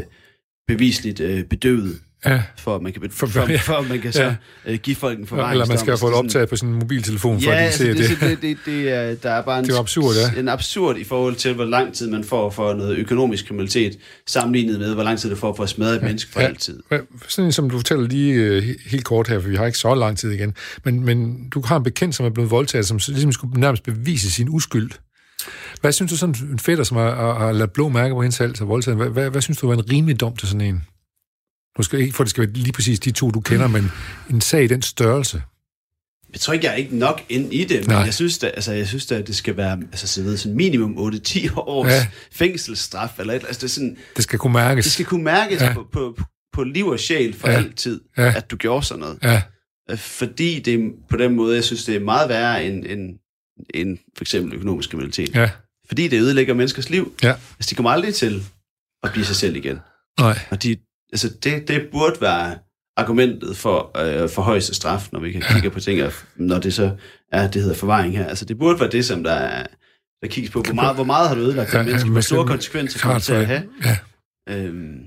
bevisligt 0.68 1.20
øh, 1.20 1.43
bedøvet, 1.43 1.99
ja. 2.34 2.41
for 2.57 2.75
at 2.75 2.82
man 2.82 2.93
kan, 2.93 3.01
For- 3.11 3.28
for, 3.28 3.51
ja. 3.51 3.57
for, 3.57 3.73
at 3.73 3.89
man 3.89 3.99
kan 4.01 4.13
så 4.13 4.23
Ja. 4.23 4.36
øh, 4.65 4.80
give 4.80 4.95
folk 4.95 5.19
en 5.19 5.28
forvaringsdom. 5.28 5.51
Eller 5.51 5.65
man 5.65 5.78
skal 5.78 5.91
have 5.91 5.97
fået 5.97 6.13
optaget 6.13 6.49
på 6.49 6.55
sin 6.55 6.73
mobiltelefon, 6.73 7.41
for 7.41 7.49
Ja, 7.51 7.55
at 7.55 7.59
de 7.61 7.63
altså, 7.65 7.78
ser 7.84 7.93
det, 7.93 8.19
det. 8.21 8.41
det, 8.41 8.57
det, 8.65 8.89
er, 8.91 9.15
der 9.15 9.32
er 9.32 9.41
bare 9.41 9.59
en, 9.59 9.65
Det 9.65 9.75
er 9.75 9.80
absurd, 9.80 10.13
ja. 10.36 10.39
en 10.39 10.49
absurd 10.49 10.97
i 10.97 11.03
forhold 11.03 11.36
til, 11.36 11.53
hvor 11.53 11.65
lang 11.65 11.93
tid 11.93 12.09
man 12.09 12.23
får 12.23 12.49
for 12.49 12.73
noget 12.73 12.97
økonomisk 12.97 13.47
kriminalitet, 13.47 13.97
sammenlignet 14.28 14.80
med, 14.80 14.93
hvor 14.93 15.03
lang 15.03 15.19
tid 15.19 15.30
det 15.30 15.38
får 15.38 15.55
for 15.55 15.63
at 15.63 15.69
smadre 15.69 15.95
et 15.95 16.01
menneske 16.03 16.32
for 16.32 16.39
Ja. 16.41 16.47
altid. 16.47 16.80
Sådan 17.28 17.51
som 17.51 17.69
du 17.69 17.78
fortæller 17.78 18.07
lige 18.07 18.34
øh, 18.34 18.63
he- 18.63 18.89
helt 18.89 19.05
kort 19.05 19.28
her, 19.28 19.39
for 19.39 19.49
vi 19.49 19.55
har 19.55 19.65
ikke 19.65 19.78
så 19.78 19.95
lang 19.95 20.17
tid 20.17 20.32
igen, 20.32 20.53
men, 20.86 21.05
men 21.05 21.49
du 21.49 21.61
har 21.65 21.78
en 21.78 21.84
bekendt, 21.84 22.15
som 22.15 22.25
er 22.25 22.30
blevet 22.30 22.51
voldtaget, 22.51 22.86
som 22.88 22.99
ligesom 23.07 23.32
skulle 23.32 23.59
nærmest 23.61 23.84
bevise 23.84 24.32
sin 24.32 24.49
uskyld. 24.49 24.91
Hvad 25.82 25.91
synes 25.91 26.11
du 26.11 26.17
sådan 26.17 26.36
en 26.51 26.59
fætter, 26.59 26.84
som 26.84 26.97
har, 26.97 27.15
har, 27.15 27.34
har 27.39 27.51
lavet 27.51 27.71
blå 27.71 27.89
mærker 27.89 28.15
på 28.15 28.21
hendes 28.21 28.38
hals 28.38 28.61
og 28.61 28.67
voldtaget, 28.67 28.97
hvad, 28.97 29.09
hvad, 29.09 29.30
hvad 29.30 29.41
synes 29.41 29.57
du 29.57 29.67
var 29.67 29.73
en 29.73 29.89
rimelig 29.91 30.19
dom 30.19 30.36
til 30.36 30.47
sådan 30.47 30.61
en? 30.61 30.84
Skal 31.84 31.99
ikke, 31.99 32.13
for 32.15 32.23
det 32.23 32.30
skal 32.32 32.41
være 32.43 32.51
lige 32.53 32.73
præcis 32.73 32.99
de 32.99 33.11
to, 33.11 33.32
du 33.32 33.39
kender, 33.41 33.67
men 33.67 33.91
en 34.30 34.41
sag 34.41 34.63
i 34.63 34.67
den 34.67 34.82
størrelse. 34.82 35.41
Jeg 36.34 36.39
tror 36.41 36.53
ikke, 36.53 36.65
jeg 36.65 36.71
er 36.71 36.78
ikke 36.78 36.97
nok 36.97 37.21
ind 37.30 37.53
i 37.53 37.63
det, 37.63 37.80
men 37.80 37.89
Nej. 37.89 37.99
jeg 37.99 38.13
synes, 38.13 38.38
da, 38.38 38.47
altså, 38.47 38.71
jeg 38.73 38.88
synes 38.88 39.05
da, 39.05 39.15
at 39.15 39.28
det 39.28 39.36
skal 39.36 39.57
være 39.57 39.71
altså, 39.91 40.07
så 40.07 40.23
ved, 40.23 40.38
sådan 40.38 40.55
minimum 40.57 40.97
8-10 40.97 41.53
års 41.57 41.88
Ja. 41.91 42.07
fængselsstraf. 42.32 43.19
Eller 43.19 43.34
et, 43.34 43.43
altså, 43.47 43.59
det, 43.59 43.63
er 43.63 43.67
sådan, 43.67 43.97
Det 44.15 44.23
skal 44.23 44.39
kunne 44.39 44.53
mærkes. 44.53 44.86
det 44.86 44.91
skal 44.93 45.05
kunne 45.05 45.23
mærkes 45.23 45.61
Ja. 45.61 45.73
på, 45.73 45.88
på, 45.93 46.17
på 46.53 46.63
liv 46.63 46.88
og 46.88 46.99
sjæl 46.99 47.34
for 47.34 47.49
Ja. 47.49 47.55
altid, 47.57 48.01
Ja. 48.17 48.34
at 48.38 48.51
du 48.51 48.55
gjorde 48.55 48.86
sådan 48.86 48.99
noget. 48.99 49.19
Ja, 49.23 49.41
Øh, 49.91 49.97
Fordi 49.97 50.59
det 50.59 50.91
på 51.09 51.17
den 51.17 51.36
måde, 51.36 51.55
jeg 51.55 51.63
synes, 51.63 51.86
det 51.86 51.95
er 51.95 51.99
meget 51.99 52.30
værre 52.30 52.65
end, 52.65 52.86
end, 52.86 53.19
end 53.73 53.97
for 54.17 54.23
eksempel 54.23 54.53
økonomisk 54.53 54.89
kriminalitet. 54.89 55.36
ja, 55.36 55.49
Fordi 55.88 56.07
det 56.07 56.19
ødelægger 56.21 56.53
menneskers 56.53 56.89
liv. 56.89 57.13
ja. 57.23 57.30
Altså, 57.57 57.69
de 57.69 57.75
kommer 57.75 57.89
aldrig 57.91 58.15
til 58.15 58.43
at 59.03 59.11
blive 59.11 59.25
sig 59.25 59.36
selv 59.36 59.55
igen. 59.55 59.80
Nej. 60.19 60.39
Og 60.49 60.63
de, 60.63 60.75
altså, 61.12 61.30
det, 61.43 61.68
det 61.68 61.88
burde 61.91 62.22
være 62.22 62.58
argumentet 62.97 63.58
for, 63.58 63.91
øh, 63.97 64.30
for 64.30 64.41
højeste 64.41 64.76
straf, 64.76 65.08
når 65.12 65.20
vi 65.20 65.32
kan 65.32 65.41
kigge 65.41 65.70
på 65.70 65.80
ting, 65.80 66.03
og 66.03 66.14
når 66.36 66.60
det 66.60 66.74
så 66.74 66.95
er, 67.32 67.47
det 67.47 67.62
hedder 67.62 67.76
forvaring 67.76 68.18
her. 68.18 68.26
Altså, 68.26 68.45
det 68.45 68.58
burde 68.58 68.80
være 68.80 68.89
det, 68.89 69.05
som 69.05 69.24
der, 69.24 69.32
er, 69.34 69.68
der 70.22 70.28
kigges 70.28 70.51
på. 70.51 70.62
Hvor 70.62 70.74
meget, 70.74 70.95
hvor 70.95 71.03
meget 71.03 71.28
har 71.28 71.36
du 71.36 71.41
ødelagt 71.41 71.74
Ja, 71.74 71.78
ja, 71.78 71.84
ja, 71.84 71.89
mennesker? 71.89 72.12
Hvor 72.12 72.22
store 72.22 72.47
konsekvenser 72.47 72.99
kommer 72.99 73.18
det 73.18 73.24
til 73.24 73.34
at 73.34 73.47
have? 73.47 73.64
Ja. 73.86 73.97
Øhm, 74.49 74.99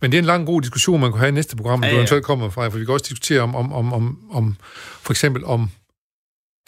Men 0.00 0.12
det 0.12 0.14
er 0.14 0.18
en 0.18 0.24
lang 0.24 0.46
god 0.46 0.62
diskussion, 0.62 1.00
man 1.00 1.10
kunne 1.10 1.18
have 1.18 1.28
i 1.28 1.32
næste 1.32 1.56
program, 1.56 1.82
ja, 1.82 1.86
Ja, 1.86 1.92
du 1.92 1.96
eventuelt 1.96 2.24
kommer 2.24 2.50
fra, 2.50 2.68
for 2.68 2.78
vi 2.78 2.84
kan 2.84 2.94
også 2.94 3.06
diskutere 3.08 3.40
om, 3.40 3.54
om, 3.54 3.72
om, 3.72 3.92
om, 3.92 4.18
om 4.30 4.56
for 5.02 5.12
eksempel 5.12 5.44
om 5.44 5.70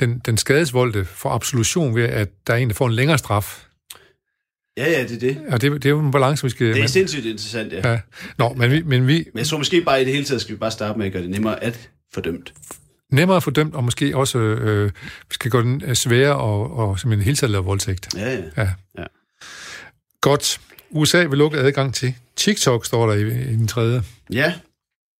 den, 0.01 0.19
den 0.19 0.37
skadesvoldte 0.37 1.05
får 1.05 1.31
absolution 1.31 1.95
ved, 1.95 2.05
at 2.05 2.29
der 2.47 2.53
er 2.55 2.59
en, 2.59 2.69
der 2.69 2.75
får 2.75 2.87
en 2.87 2.93
længere 2.93 3.19
straf. 3.19 3.65
Ja, 4.77 4.91
ja, 4.91 5.03
det 5.03 5.13
er 5.13 5.19
det. 5.19 5.41
Og 5.49 5.61
det, 5.61 5.73
det 5.73 5.87
er 5.87 5.91
jo 5.91 6.01
en 6.01 6.11
balance, 6.11 6.43
vi 6.43 6.51
skal... 6.51 6.67
Det 6.67 6.77
er 6.77 6.81
men, 6.81 6.89
sindssygt 6.89 7.27
interessant, 7.27 7.73
ja. 7.73 7.91
ja. 7.91 8.01
Nå, 8.39 8.55
men 8.55 8.71
vi, 8.71 8.83
men 8.83 9.07
vi 9.07 9.29
Men 9.33 9.39
jeg 9.39 9.47
tror 9.47 9.59
måske 9.59 9.81
bare 9.81 10.03
i 10.03 10.05
det 10.05 10.13
hele 10.13 10.25
taget, 10.25 10.41
skal 10.41 10.55
vi 10.55 10.59
bare 10.59 10.71
starte 10.71 10.99
med 10.99 11.07
at 11.07 11.13
gøre 11.13 11.23
det 11.23 11.31
nemmere 11.31 11.65
at 11.65 11.91
fordømt. 12.15 12.55
nemmere 13.13 13.41
få 13.41 13.51
dømt, 13.51 13.75
og 13.75 13.85
måske 13.85 14.17
også 14.17 14.39
øh, 14.39 14.87
vi 15.29 15.35
skal 15.35 15.51
gøre 15.51 15.63
den 15.63 15.83
øh, 15.87 15.95
sværere 15.95 16.37
og, 16.37 16.77
og 16.77 17.01
simpelthen 17.01 17.25
hele 17.25 17.37
tiden 17.37 17.53
lave 17.53 17.65
voldtægt. 17.65 18.09
Ja, 18.17 18.33
ja. 18.33 18.43
Ja. 18.57 18.69
Ja. 18.99 19.05
Godt. 20.21 20.61
USA 20.91 21.25
vil 21.25 21.39
lukke 21.39 21.59
adgang 21.59 21.95
til 21.95 22.15
TikTok, 22.37 22.87
står 22.87 23.07
der 23.07 23.15
i, 23.15 23.21
i 23.21 23.57
den 23.57 23.67
tredje. 23.69 24.03
Ja. 24.33 24.55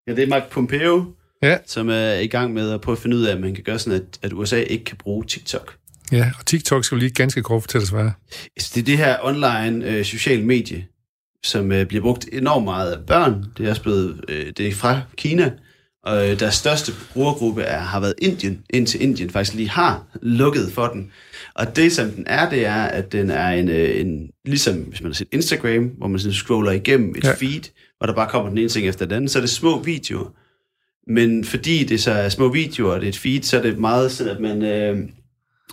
Ja, 0.07 0.15
det 0.15 0.23
er 0.23 0.27
Mark 0.27 0.51
Pompeo, 0.51 1.15
Ja, 1.43 1.59
som 1.67 1.89
er 1.89 2.13
i 2.13 2.27
gang 2.27 2.53
med 2.53 2.71
at 2.71 2.81
prøve 2.81 2.97
at 2.97 3.03
finde 3.03 3.17
ud 3.17 3.23
af, 3.23 3.33
at 3.33 3.41
man 3.41 3.55
kan 3.55 3.65
gøre 3.65 3.79
sådan, 3.79 4.01
at, 4.01 4.19
at 4.23 4.33
USA 4.33 4.61
ikke 4.61 4.85
kan 4.85 4.97
bruge 4.97 5.25
TikTok. 5.25 5.77
Ja, 6.13 6.31
og 6.39 6.47
TikTok 6.47 6.85
skal 6.85 6.97
vi 6.97 7.01
lige 7.01 7.15
ganske 7.15 7.43
kort 7.43 7.63
fortælle 7.63 7.83
os, 7.83 7.89
hvad. 7.89 8.11
Altså, 8.57 8.73
det 8.75 8.81
er 8.81 8.85
det 8.85 8.99
her 8.99 9.17
online 9.23 9.87
øh, 9.87 10.05
social 10.05 10.45
medie, 10.45 10.87
som 11.45 11.73
øh, 11.73 11.87
bliver 11.87 12.03
brugt 12.03 12.29
enormt 12.33 12.65
meget 12.65 12.93
af 12.93 13.07
børn. 13.07 13.45
Det 13.59 13.67
er 13.67 13.71
også 13.71 13.83
blevet, 13.83 14.25
øh, 14.29 14.53
det 14.57 14.69
er 14.69 14.73
fra 14.73 15.01
Kina, 15.17 15.53
og 16.05 16.31
øh, 16.31 16.41
deres 16.41 16.55
største 16.55 16.93
brugergruppe 17.13 17.63
er, 17.63 17.79
har 17.79 18.01
været 18.01 18.15
Indien, 18.19 18.63
indtil 18.71 19.03
Indien 19.03 19.31
faktisk 19.31 19.57
lige 19.57 19.69
har 19.69 20.05
lukket 20.23 20.73
for 20.73 20.87
den. 20.87 21.11
Og 21.55 21.77
det, 21.77 21.93
som 21.93 22.11
den 22.11 22.25
er, 22.27 22.51
det 22.51 22.67
er, 22.67 22.83
at 22.83 23.13
den 23.13 23.31
er 23.31 23.49
en, 23.49 23.69
øh, 23.69 24.01
en 24.01 24.29
ligesom 24.45 24.77
hvis 24.77 25.03
man 25.03 25.13
har 25.13 25.15
set 25.15 25.29
Instagram, 25.33 25.85
hvor 25.85 26.09
man 26.09 26.19
sådan 26.19 26.35
scroller 26.35 26.73
igennem 26.73 27.15
et 27.19 27.25
ja. 27.25 27.35
feed, 27.35 27.63
hvor 27.99 28.07
der 28.07 28.15
bare 28.15 28.31
kommer 28.31 28.49
den 28.49 28.59
ene 28.59 28.69
ting 28.69 28.87
efter 28.87 29.07
den 29.07 29.15
anden, 29.15 29.29
så 29.29 29.39
er 29.39 29.41
det 29.41 29.51
små 29.51 29.83
videoer. 29.83 30.35
Men 31.11 31.45
fordi 31.45 31.85
det 31.85 32.03
så 32.03 32.11
er 32.11 32.29
små 32.29 32.49
videoer, 32.49 32.93
og 32.93 33.01
det 33.01 33.07
er 33.07 33.13
et 33.13 33.19
feed, 33.19 33.43
så 33.43 33.59
er 33.59 33.63
det 33.63 33.79
meget 33.79 34.13
sådan, 34.13 34.37
at 34.37 34.41
man, 34.41 34.63
øh, 34.63 35.09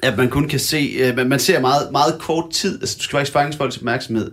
at 0.01 0.17
man 0.17 0.29
kun 0.29 0.47
kan 0.47 0.59
se, 0.59 0.97
øh, 0.99 1.15
man, 1.15 1.29
man 1.29 1.39
ser 1.39 1.59
meget, 1.59 1.91
meget 1.91 2.19
kort 2.19 2.51
tid, 2.51 2.81
altså 2.81 2.95
du 2.97 3.03
skal 3.03 3.17
faktisk 3.17 3.33
fange 3.33 3.57
folks 3.57 3.77
opmærksomhed 3.77 4.31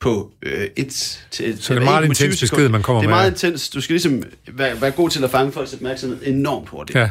på 0.00 0.32
øh, 0.42 0.66
et 0.76 1.20
til 1.30 1.62
Så 1.62 1.74
det 1.74 1.80
er 1.80 1.84
meget 1.84 2.04
intens 2.04 2.40
besked, 2.40 2.68
man 2.68 2.82
kommer 2.82 3.02
Det 3.02 3.06
er 3.06 3.10
med. 3.10 3.16
meget 3.16 3.30
intens. 3.30 3.68
Du 3.70 3.80
skal 3.80 3.92
ligesom 3.94 4.22
være, 4.52 4.80
være 4.80 4.90
god 4.90 5.10
til 5.10 5.24
at 5.24 5.30
fange 5.30 5.52
folks 5.52 5.74
opmærksomhed 5.74 6.18
enormt 6.26 6.68
hurtigt. 6.68 6.98
Ja. 6.98 7.10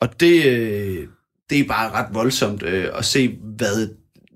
Og 0.00 0.20
det, 0.20 0.44
øh, 0.46 0.98
det 1.50 1.60
er 1.60 1.64
bare 1.68 1.90
ret 1.90 2.06
voldsomt 2.12 2.62
øh, 2.62 2.86
at 2.94 3.04
se, 3.04 3.38
hvad, 3.56 3.88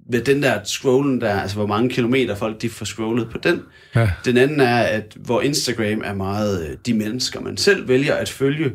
hvad 0.09 0.21
den 0.21 0.43
der 0.43 0.61
scrollen 0.65 1.21
der, 1.21 1.41
altså 1.41 1.57
hvor 1.57 1.67
mange 1.67 1.91
kilometer 1.91 2.35
folk 2.35 2.63
de 2.63 2.71
får 2.71 2.85
scrollet 2.85 3.31
på 3.31 3.39
den. 3.39 3.63
Ja. 3.95 4.11
Den 4.25 4.37
anden 4.37 4.61
er, 4.61 4.77
at 4.79 5.17
hvor 5.17 5.41
Instagram 5.41 6.03
er 6.05 6.15
meget 6.15 6.69
øh, 6.69 6.77
de 6.87 6.95
mennesker, 6.95 7.41
man 7.41 7.57
selv 7.57 7.89
vælger 7.89 8.15
at 8.15 8.29
følge, 8.29 8.73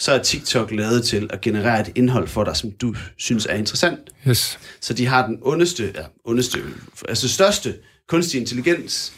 så 0.00 0.12
er 0.12 0.22
TikTok 0.22 0.70
lavet 0.72 1.04
til 1.04 1.30
at 1.32 1.40
generere 1.40 1.80
et 1.80 1.92
indhold 1.94 2.28
for 2.28 2.44
dig, 2.44 2.56
som 2.56 2.70
du 2.70 2.94
synes 3.18 3.46
er 3.46 3.54
interessant. 3.54 3.98
Yes. 4.28 4.58
Så 4.80 4.94
de 4.94 5.06
har 5.06 5.26
den 5.26 5.38
ondeste, 5.42 5.92
ja, 5.94 6.02
ondeste, 6.24 6.58
altså 7.08 7.28
største 7.28 7.74
kunstig 8.08 8.40
intelligens, 8.40 9.12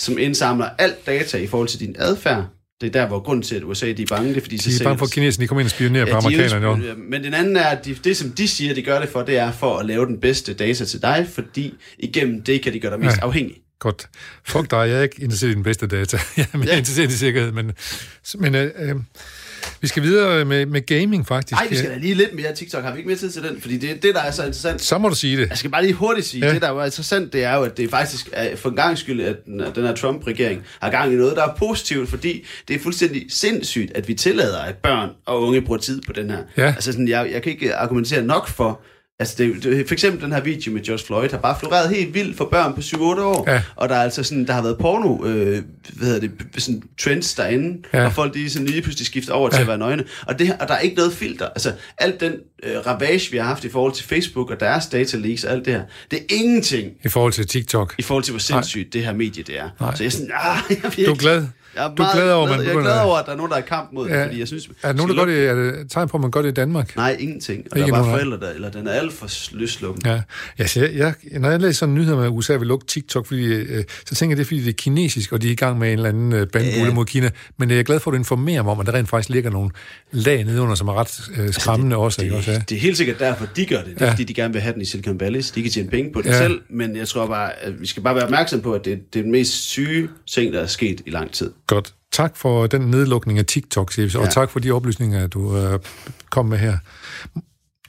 som 0.00 0.18
indsamler 0.18 0.70
alt 0.78 1.06
data 1.06 1.38
i 1.38 1.46
forhold 1.46 1.68
til 1.68 1.80
din 1.80 1.96
adfærd. 1.98 2.44
Det 2.80 2.86
er 2.86 2.90
der, 2.92 3.06
hvor 3.06 3.20
grunden 3.20 3.42
til, 3.42 3.54
at 3.54 3.62
USA 3.64 3.92
de 3.92 4.02
er 4.02 4.06
bange, 4.06 4.28
det 4.28 4.36
er, 4.36 4.40
fordi 4.40 4.56
De 4.56 4.70
er 4.80 4.84
bange 4.84 4.98
for, 4.98 5.06
at 5.06 5.12
kineserne 5.12 5.42
de 5.42 5.48
kommer 5.48 5.60
ind 5.60 5.66
og 5.66 5.70
spionerer 5.70 6.04
på 6.04 6.08
Ja, 6.10 6.14
de 6.14 6.16
amerikanerne. 6.46 6.86
jo. 6.86 6.94
Men 6.96 7.24
den 7.24 7.34
anden 7.34 7.56
er, 7.56 7.64
at 7.64 7.84
de, 7.84 7.94
det, 8.04 8.16
som 8.16 8.30
de 8.30 8.48
siger, 8.48 8.74
de 8.74 8.82
gør 8.82 9.00
det 9.00 9.08
for, 9.08 9.22
det 9.22 9.36
er 9.36 9.52
for 9.52 9.78
at 9.78 9.86
lave 9.86 10.06
den 10.06 10.20
bedste 10.20 10.54
data 10.54 10.84
til 10.84 11.02
dig, 11.02 11.26
fordi 11.32 11.74
igennem 11.98 12.42
det 12.42 12.62
kan 12.62 12.72
de 12.72 12.80
gøre 12.80 12.90
dig 12.92 13.00
mest 13.00 13.16
Ja. 13.16 13.22
afhængig. 13.22 13.56
Godt. 13.78 14.08
Fuck 14.44 14.70
dig, 14.70 14.76
jeg 14.76 14.98
er 14.98 15.02
ikke 15.02 15.22
interesseret 15.22 15.50
i 15.50 15.54
den 15.54 15.62
bedste 15.62 15.86
data. 15.86 16.18
jeg 16.36 16.46
er 16.52 16.58
mere 16.58 16.68
Ja. 16.68 16.76
interesseret 16.78 17.10
i 17.12 17.16
sikkerhed, 17.16 17.52
men, 17.52 17.72
men 18.38 18.54
øh, 18.54 18.70
øh, 18.78 18.94
vi 19.80 19.88
skal 19.88 20.02
videre 20.02 20.44
med, 20.44 20.66
med 20.66 20.86
gaming, 20.86 21.26
faktisk. 21.26 21.52
Nej, 21.52 21.66
vi 21.70 21.76
skal 21.76 21.90
da 21.90 21.96
lige 21.96 22.14
lidt 22.14 22.34
mere 22.34 22.54
TikTok. 22.54 22.82
Har 22.84 22.92
vi 22.92 22.98
ikke 22.98 23.08
mere 23.08 23.18
tid 23.18 23.30
til 23.30 23.42
den? 23.42 23.60
Fordi 23.60 23.76
det 23.76 23.90
er 23.90 23.94
det, 23.94 24.14
der 24.14 24.20
er 24.20 24.30
så 24.30 24.42
interessant. 24.42 24.82
Så 24.82 24.98
må 24.98 25.08
du 25.08 25.14
sige 25.14 25.36
det. 25.40 25.48
Jeg 25.48 25.58
skal 25.58 25.70
bare 25.70 25.82
lige 25.82 25.94
hurtigt 25.94 26.26
sige, 26.26 26.46
Ja. 26.46 26.54
det 26.54 26.62
der 26.62 26.68
er 26.80 26.84
interessant, 26.84 27.32
det 27.32 27.44
er 27.44 27.54
jo, 27.56 27.62
at 27.62 27.76
det 27.76 27.90
faktisk 27.90 28.28
er 28.32 28.56
for 28.56 28.68
en 28.70 28.76
gang 28.76 28.98
skyld, 28.98 29.20
at 29.20 29.36
den, 29.46 29.62
den 29.74 29.84
her 29.86 29.94
Trump-regering 29.94 30.62
har 30.80 30.90
gang 30.90 31.12
i 31.12 31.16
noget, 31.16 31.36
der 31.36 31.42
er 31.42 31.54
positivt, 31.58 32.08
fordi 32.08 32.46
det 32.68 32.76
er 32.76 32.80
fuldstændig 32.80 33.26
sindssygt, 33.28 33.92
at 33.96 34.08
vi 34.08 34.14
tillader, 34.14 34.58
at 34.58 34.74
børn 34.74 35.10
og 35.26 35.42
unge 35.42 35.62
bruger 35.62 35.80
tid 35.80 36.00
på 36.06 36.12
den 36.12 36.30
her. 36.30 36.38
Ja. 36.56 36.66
Altså 36.66 36.92
sådan, 36.92 37.08
jeg, 37.08 37.28
jeg 37.32 37.42
kan 37.42 37.52
ikke 37.52 37.74
argumentere 37.74 38.22
nok 38.22 38.48
for, 38.48 38.80
Altså 39.24 39.34
det, 39.38 39.62
det, 39.62 39.86
for 39.86 39.92
eksempel 39.94 40.22
den 40.24 40.32
her 40.32 40.40
video 40.40 40.72
med 40.72 40.82
George 40.84 41.04
Floyd 41.06 41.28
har 41.30 41.38
bare 41.38 41.56
floreret 41.60 41.90
helt 41.96 42.14
vildt 42.14 42.36
for 42.36 42.44
børn 42.44 42.74
på 42.74 42.80
7-8 42.80 42.98
år. 43.20 43.50
Ja. 43.50 43.62
Og 43.76 43.88
der 43.88 43.94
er 43.94 44.02
altså 44.02 44.22
sådan, 44.22 44.46
der 44.46 44.52
har 44.52 44.62
været 44.62 44.78
porno, 44.78 45.26
øh, 45.26 45.62
hvad 45.92 46.06
hedder 46.08 46.20
det, 46.20 46.62
sådan 46.62 46.82
trends 47.00 47.34
derinde, 47.34 47.82
Ja. 47.94 48.04
og 48.04 48.12
folk 48.12 48.34
de 48.34 48.50
sådan 48.50 48.66
lige 48.68 48.82
pludselig 48.82 49.06
skifter 49.06 49.32
over 49.32 49.48
til 49.48 49.56
Ja. 49.56 49.62
at 49.62 49.68
være 49.68 49.78
nøgne. 49.78 50.04
Og, 50.26 50.38
det, 50.38 50.56
og 50.60 50.68
der 50.68 50.74
er 50.74 50.78
ikke 50.78 50.96
noget 50.96 51.12
filter. 51.12 51.46
Altså 51.46 51.72
alt 51.98 52.20
den 52.20 52.32
øh, 52.62 52.76
ravage, 52.86 53.30
vi 53.30 53.36
har 53.36 53.44
haft 53.44 53.64
i 53.64 53.68
forhold 53.68 53.92
til 53.92 54.04
Facebook 54.04 54.50
og 54.50 54.60
deres 54.60 54.86
data 54.86 55.16
leaks 55.16 55.44
og 55.44 55.52
alt 55.52 55.64
det 55.64 55.72
her, 55.72 55.82
det 56.10 56.18
er 56.18 56.34
ingenting 56.34 56.92
I 57.04 57.08
forhold 57.08 57.32
til 57.32 57.46
TikTok. 57.46 57.94
i 57.98 58.02
forhold 58.02 58.24
til, 58.24 58.32
hvor 58.32 58.38
sindssygt 58.40 58.92
det 58.92 59.04
her 59.04 59.12
medie 59.12 59.42
det 59.42 59.58
er. 59.58 59.68
Nej. 59.80 59.94
Så 59.94 60.02
jeg 60.02 60.06
er 60.06 60.10
sådan, 60.10 60.30
ah, 60.34 60.56
jeg 60.70 60.92
vil 60.96 61.06
Du 61.06 61.12
er 61.12 61.16
glad. 61.16 61.46
Jeg 61.76 61.84
er, 61.84 61.94
Du 61.94 62.02
er 62.02 62.14
glad 62.14 62.32
over, 62.32 62.48
man 62.48 62.58
jeg 62.58 62.64
er 62.66 62.68
begynder- 62.72 62.82
glad 62.92 63.00
over, 63.04 63.16
at 63.16 63.26
der 63.26 63.32
er 63.32 63.36
nogen, 63.36 63.50
der 63.50 63.56
er 63.56 63.62
i 63.62 63.66
kamp 63.68 63.92
mod 63.92 64.08
Ja. 64.08 64.16
det, 64.18 64.26
fordi 64.26 64.38
jeg 64.38 64.48
synes... 64.48 64.68
Er 64.82 64.88
der 64.88 64.92
nogen, 64.96 65.10
der 65.10 65.24
gør 65.24 65.32
det? 65.32 65.48
Er 65.48 65.54
det 65.54 65.80
et 65.80 65.90
tegn 65.90 66.08
på, 66.08 66.16
at 66.16 66.20
man 66.20 66.30
gør 66.30 66.42
det 66.42 66.48
i 66.48 66.52
Danmark? 66.52 66.96
Nej, 66.96 67.16
ingenting. 67.20 67.66
Og 67.72 67.78
Ikke 67.78 67.90
der 67.90 67.96
er 67.98 68.02
bare 68.02 68.10
forældre, 68.12 68.40
der, 68.40 68.50
eller 68.50 68.70
den 68.70 68.86
er 68.86 68.92
alt 68.92 69.12
for 69.12 69.54
løslukken. 69.56 70.02
Ja, 70.06 70.20
altså, 70.58 70.80
jeg, 70.80 70.94
jeg, 70.94 71.14
når 71.40 71.50
jeg 71.50 71.60
læser 71.60 71.72
sådan 71.78 71.94
nyheder 71.94 72.16
med, 72.16 72.24
at 72.24 72.30
USA 72.30 72.56
vil 72.56 72.66
lukke 72.66 72.86
TikTok, 72.86 73.26
fordi, 73.26 73.44
øh, 73.44 73.84
så 74.06 74.14
tænker 74.14 74.32
jeg, 74.32 74.36
det 74.38 74.44
er, 74.44 74.46
fordi 74.46 74.60
det 74.60 74.68
er 74.68 74.72
kinesisk, 74.72 75.32
og 75.32 75.42
de 75.42 75.48
er 75.48 75.52
i 75.52 75.54
gang 75.54 75.78
med 75.78 75.88
en 75.88 75.92
eller 75.98 76.08
anden 76.08 76.32
øh, 76.32 76.46
bandbulle 76.46 76.84
Ja. 76.88 76.94
mod 76.94 77.04
Kina. 77.04 77.30
Men 77.58 77.70
jeg 77.70 77.78
er 77.78 77.82
glad 77.82 78.00
for, 78.00 78.10
at 78.10 78.12
du 78.12 78.18
informerer 78.18 78.62
mig 78.62 78.72
om, 78.72 78.80
at 78.80 78.86
der 78.86 78.92
rent 78.94 79.08
faktisk 79.08 79.28
ligger 79.28 79.50
nogle 79.50 79.70
lag 80.12 80.44
nedenunder, 80.44 80.74
som 80.74 80.88
er 80.88 80.94
ret 81.00 81.20
øh, 81.38 81.52
skræmmende 81.52 81.96
også. 81.96 82.22
ikke 82.22 82.36
også 82.36 82.50
ja? 82.50 82.58
Det, 82.58 82.68
det 82.68 82.76
er 82.76 82.80
helt 82.80 82.96
sikkert 82.96 83.18
derfor, 83.18 83.46
de 83.56 83.66
gør 83.66 83.76
det. 83.76 83.86
Det 83.86 84.02
er, 84.02 84.04
Ja. 84.06 84.10
fordi 84.12 84.24
de 84.24 84.34
gerne 84.34 84.52
vil 84.52 84.62
have 84.62 84.72
den 84.74 84.82
i 84.82 84.84
Silicon 84.84 85.20
Valley, 85.20 85.40
så 85.40 85.52
de 85.54 85.62
kan 85.62 85.70
tjene 85.70 85.88
penge 85.90 86.12
på 86.12 86.22
det 86.22 86.28
ja. 86.28 86.38
selv. 86.38 86.60
Men 86.70 86.96
jeg 86.96 87.08
tror 87.08 87.26
bare, 87.26 87.50
at 87.62 87.80
vi 87.80 87.86
skal 87.86 88.02
bare 88.02 88.14
være 88.14 88.24
opmærksom 88.24 88.60
på, 88.60 88.72
at 88.72 88.84
det, 88.84 88.98
det 89.14 89.18
er 89.18 89.22
den 89.22 89.32
mest 89.32 89.52
syge 89.52 90.08
ting, 90.26 90.52
der 90.52 90.60
er 90.60 90.66
sket 90.66 91.00
i 91.06 91.10
lang 91.10 91.30
tid. 91.32 91.50
Godt. 91.66 91.94
Tak 92.12 92.36
for 92.36 92.66
den 92.66 92.80
nedlukning 92.80 93.38
af 93.38 93.44
TikTok, 93.46 93.92
Sibs, 93.92 94.14
og 94.14 94.24
Ja. 94.24 94.30
tak 94.30 94.50
for 94.50 94.60
de 94.60 94.70
oplysninger, 94.70 95.26
du 95.26 95.56
øh, 95.58 95.78
kom 96.30 96.46
med 96.46 96.58
her. 96.58 96.76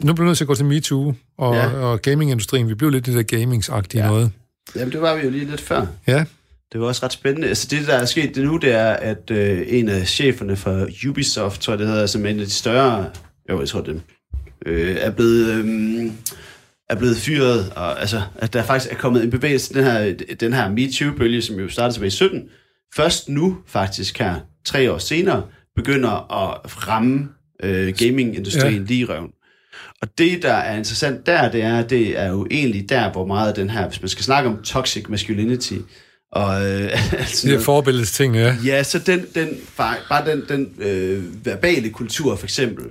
Nu 0.03 0.13
bliver 0.13 0.23
vi 0.25 0.29
nødt 0.29 0.37
til 0.37 0.43
at 0.43 0.47
gå 0.47 0.55
til 0.55 0.65
MeToo 0.65 1.13
og, 1.37 1.55
ja. 1.55 1.67
Og 1.67 2.01
gamingindustrien. 2.01 2.69
Vi 2.69 2.73
blev 2.73 2.89
lidt 2.89 3.05
det 3.05 3.13
der 3.15 3.23
gamingsagtige 3.37 4.03
ja. 4.03 4.09
Noget. 4.09 4.31
Jamen, 4.75 4.91
det 4.91 5.01
var 5.01 5.15
vi 5.15 5.21
jo 5.23 5.29
lige 5.29 5.45
lidt 5.45 5.61
før. 5.61 5.85
Ja, 6.07 6.25
Det 6.73 6.81
var 6.81 6.87
også 6.87 7.05
ret 7.05 7.13
spændende. 7.13 7.47
Altså 7.47 7.67
det, 7.71 7.87
der 7.87 7.93
er 7.93 8.05
sket 8.05 8.35
det 8.35 8.43
nu, 8.43 8.57
det 8.57 8.71
er, 8.73 8.89
at 8.93 9.31
øh, 9.31 9.61
en 9.67 9.89
af 9.89 10.07
cheferne 10.07 10.55
for 10.55 10.87
Ubisoft, 11.09 11.61
tror 11.61 11.73
jeg 11.73 11.79
det 11.79 11.87
hedder, 11.87 12.05
som 12.05 12.25
er 12.25 12.29
en 12.29 12.39
af 12.39 12.45
de 12.45 12.51
større, 12.51 13.09
jo, 13.49 13.59
jeg 13.59 13.69
tror 13.69 13.81
det, 13.81 14.01
øh, 14.65 14.95
er 14.99 15.11
blevet... 15.11 15.51
Øh, 15.53 16.11
er 16.89 16.95
blevet 16.95 17.17
fyret, 17.17 17.73
og 17.75 17.99
altså, 18.01 18.21
at 18.35 18.53
der 18.53 18.63
faktisk 18.63 18.93
er 18.93 18.97
kommet 18.97 19.23
en 19.23 19.29
bevægelse, 19.31 19.73
den 19.73 19.83
her, 19.83 20.13
den 20.39 20.53
her 20.53 20.69
MeToo-bølge, 20.69 21.41
som 21.41 21.55
jo 21.55 21.69
startede 21.69 21.93
tilbage 21.95 22.07
i 22.07 22.11
17, 22.11 22.43
først 22.95 23.29
nu 23.29 23.57
faktisk 23.67 24.19
her, 24.19 24.35
tre 24.65 24.91
år 24.91 24.97
senere, 24.97 25.43
begynder 25.75 26.09
at 26.43 26.87
ramme 26.87 27.29
øh, 27.63 27.93
gamingindustrien 27.97 28.73
Ja. 28.73 28.87
lige 28.87 28.99
i 28.99 29.05
røven. 29.05 29.29
Og 30.01 30.07
det, 30.17 30.43
der 30.43 30.53
er 30.53 30.77
interessant 30.77 31.25
der, 31.25 31.51
det 31.51 31.61
er, 31.61 31.81
det 31.87 32.19
er 32.19 32.27
jo 32.29 32.47
egentlig 32.51 32.89
der, 32.89 33.11
hvor 33.11 33.25
meget 33.25 33.55
den 33.55 33.69
her, 33.69 33.87
hvis 33.87 34.01
man 34.01 34.09
skal 34.09 34.23
snakke 34.23 34.49
om 34.49 34.63
toxic 34.63 35.05
masculinity, 35.09 35.73
og 36.31 36.65
øh, 36.65 36.89
altså 37.19 37.47
de 37.47 37.53
der 37.53 37.59
forbilledes 37.59 38.11
ting, 38.11 38.35
ja. 38.35 38.57
Ja, 38.65 38.83
så 38.83 38.99
den, 38.99 39.25
den, 39.35 39.49
bare 39.77 40.31
den, 40.31 40.43
den 40.49 40.73
øh, 40.79 41.45
verbale 41.45 41.89
kultur, 41.89 42.35
for 42.35 42.45
eksempel, 42.45 42.85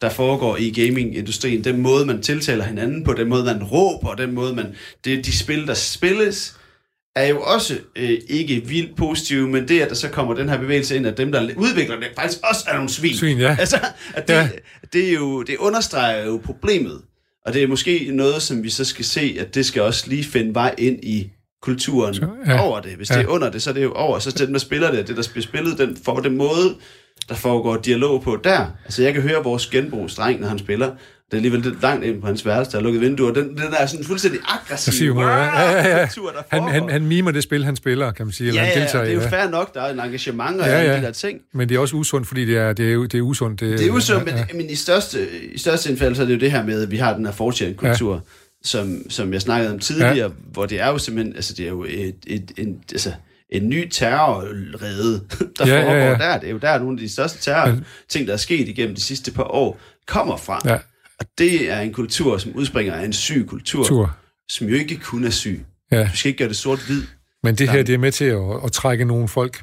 der 0.00 0.08
foregår 0.10 0.56
i 0.56 0.70
gamingindustrien, 0.70 1.64
den 1.64 1.80
måde, 1.80 2.06
man 2.06 2.22
tiltaler 2.22 2.64
hinanden 2.64 3.04
på, 3.04 3.12
den 3.12 3.28
måde, 3.28 3.44
man 3.44 3.62
råber, 3.62 4.14
den 4.14 4.32
måde, 4.32 4.54
man... 4.54 4.66
Det, 5.04 5.26
de 5.26 5.38
spil, 5.38 5.66
der 5.66 5.74
spilles, 5.74 6.56
er 7.16 7.26
jo 7.26 7.40
også 7.42 7.78
øh, 7.96 8.18
ikke 8.28 8.62
vildt 8.66 8.96
positive, 8.96 9.48
men 9.48 9.68
det, 9.68 9.80
at 9.80 9.88
der 9.88 9.94
så 9.94 10.08
kommer 10.08 10.34
den 10.34 10.48
her 10.48 10.58
bevægelse 10.58 10.96
ind, 10.96 11.06
at 11.06 11.16
dem, 11.16 11.32
der 11.32 11.48
udvikler 11.56 11.96
det, 11.96 12.06
faktisk 12.16 12.40
også 12.50 12.64
er 12.68 12.74
nogle 12.74 12.88
svin. 12.88 13.14
Svin, 13.16 13.38
ja. 13.38 13.56
Altså, 13.60 13.76
at 14.14 14.28
det, 14.28 14.34
Ja. 14.34 14.48
det, 14.92 15.08
er 15.08 15.12
jo, 15.14 15.42
det 15.42 15.56
understreger 15.56 16.26
jo 16.26 16.40
problemet. 16.44 17.00
Og 17.46 17.54
det 17.54 17.62
er 17.62 17.66
måske 17.66 18.08
noget, 18.12 18.42
som 18.42 18.62
vi 18.62 18.70
så 18.70 18.84
skal 18.84 19.04
se, 19.04 19.36
at 19.40 19.54
det 19.54 19.66
skal 19.66 19.82
også 19.82 20.04
lige 20.08 20.24
finde 20.24 20.54
vej 20.54 20.74
ind 20.78 21.04
i 21.04 21.30
kulturen 21.62 22.14
Så, 22.14 22.26
ja. 22.46 22.60
over 22.60 22.80
det. 22.80 22.92
Hvis 22.92 23.10
Ja. 23.10 23.14
det 23.18 23.22
er 23.24 23.28
under 23.28 23.50
det, 23.50 23.62
så 23.62 23.70
er 23.70 23.74
det 23.74 23.82
jo 23.82 23.92
over. 23.92 24.18
Så 24.18 24.30
den, 24.30 24.52
der 24.52 24.58
spiller 24.58 24.90
det, 24.90 25.08
det 25.08 25.16
der 25.16 25.28
bliver 25.32 25.42
spillet, 25.42 25.78
den 25.78 25.96
får 26.04 26.20
den 26.20 26.36
måde, 26.36 26.76
der 27.28 27.34
foregår 27.34 27.76
dialog 27.76 28.22
på 28.22 28.36
der. 28.44 28.66
Altså, 28.84 29.02
jeg 29.02 29.12
kan 29.14 29.22
høre 29.22 29.44
vores 29.44 29.66
genbrugsdreng, 29.66 30.40
når 30.40 30.48
han 30.48 30.58
spiller. 30.58 30.86
Det 30.86 31.36
er 31.36 31.36
alligevel 31.36 31.76
langt 31.82 32.04
ind 32.04 32.20
på 32.20 32.26
hans 32.26 32.46
værelse, 32.46 32.72
der 32.72 32.78
er 32.78 32.82
lukket 32.82 33.00
vinduer. 33.00 33.32
Den, 33.32 33.48
den 33.48 33.56
der 33.56 33.76
er 33.78 33.86
sådan 33.86 34.04
fuldstændig 34.04 34.40
aggressiv 34.48 35.14
ja. 35.18 35.28
Ja, 35.28 35.70
ja, 35.70 35.98
ja. 35.98 36.06
kultur, 36.06 36.30
der 36.30 36.42
Han, 36.48 36.60
foregår. 36.60 36.72
han, 36.72 36.88
han 36.90 37.06
mimer 37.06 37.30
det 37.30 37.42
spil, 37.42 37.64
han 37.64 37.76
spiller, 37.76 38.12
kan 38.12 38.26
man 38.26 38.32
sige. 38.32 38.48
Eller 38.48 38.62
ja, 38.62 38.66
han 38.68 38.76
ja, 38.76 38.80
deltager 38.80 39.00
og 39.00 39.06
det 39.06 39.16
er 39.16 39.22
jo 39.22 39.28
fair 39.28 39.50
nok, 39.50 39.74
der 39.74 39.80
er 39.82 39.92
en 39.92 40.00
engagement 40.00 40.60
og 40.60 40.66
Ja, 40.66 40.72
ja, 40.72 40.82
ja. 40.84 40.90
ja. 40.90 40.96
de 40.96 41.02
der 41.02 41.12
ting. 41.12 41.40
Men 41.54 41.68
det 41.68 41.74
er 41.74 41.78
også 41.78 41.96
usundt, 41.96 42.28
fordi 42.28 42.46
det 42.46 42.56
er, 42.56 42.72
det 42.72 42.92
er, 42.92 42.98
det 42.98 43.14
er 43.14 43.22
usundt. 43.22 43.60
Det 43.60 43.86
er 43.86 43.90
usundt, 43.90 44.28
ja, 44.28 44.34
men, 44.34 44.44
ja. 44.50 44.56
men 44.56 44.70
i 44.70 44.74
største, 44.74 45.28
i 45.54 45.58
største 45.58 45.90
indfald, 45.90 46.14
så 46.14 46.22
er 46.22 46.26
det 46.26 46.34
jo 46.34 46.38
det 46.40 46.52
her 46.52 46.64
med, 46.64 46.82
at 46.82 46.90
vi 46.90 46.96
har 46.96 47.14
den 47.16 47.26
her 47.26 47.32
fortjent-kultur, 47.32 48.14
ja. 48.14 48.20
som, 48.62 49.02
som 49.10 49.32
jeg 49.32 49.40
snakkede 49.40 49.72
om 49.72 49.78
tidligere, 49.78 50.16
ja. 50.16 50.28
hvor 50.52 50.66
det 50.66 50.80
er 50.80 50.88
jo 50.88 50.98
simpelthen, 50.98 51.36
altså 51.36 51.54
det 51.54 51.64
er 51.64 51.70
jo 51.70 51.84
et, 51.84 52.14
et, 52.26 52.52
en, 52.56 52.76
altså, 52.92 53.12
en 53.52 53.68
ny 53.68 53.88
terrorrede, 53.88 55.20
der 55.58 55.66
Ja, 55.66 55.78
foregår 55.78 55.92
ja. 55.92 56.10
ja, 56.10 56.18
der. 56.18 56.38
Det 56.38 56.46
er 56.48 56.52
jo 56.52 56.58
der, 56.58 56.78
nogle 56.78 56.92
af 56.92 56.98
de 56.98 57.12
største 57.12 57.38
terror-ting, 57.38 58.26
der 58.26 58.32
er 58.32 58.36
sket 58.36 58.68
igennem 58.68 58.94
de 58.94 59.02
sidste 59.02 59.32
par 59.32 59.42
år, 59.42 59.80
kommer 60.06 60.36
fra. 60.36 60.60
Ja. 60.64 60.78
Og 61.20 61.26
det 61.38 61.70
er 61.70 61.80
en 61.80 61.92
kultur, 61.92 62.38
som 62.38 62.52
udspringer 62.54 62.94
af 62.94 63.04
en 63.04 63.12
syg 63.12 63.46
kultur, 63.48 63.84
Tur. 63.84 64.16
som 64.50 64.66
jo 64.66 64.74
ikke 64.74 64.96
kun 64.96 65.24
er 65.24 65.30
syg. 65.30 65.64
Ja. 65.92 66.04
Du 66.04 66.16
skal 66.16 66.28
ikke 66.28 66.38
gøre 66.38 66.48
det 66.48 66.56
sort-hvid. 66.56 67.02
Men 67.42 67.54
det 67.54 67.68
her, 67.68 67.82
det 67.82 67.94
er 67.94 67.98
med 67.98 68.12
til 68.12 68.24
at, 68.24 68.40
at 68.64 68.72
trække 68.72 69.04
nogle 69.04 69.28
folk 69.28 69.62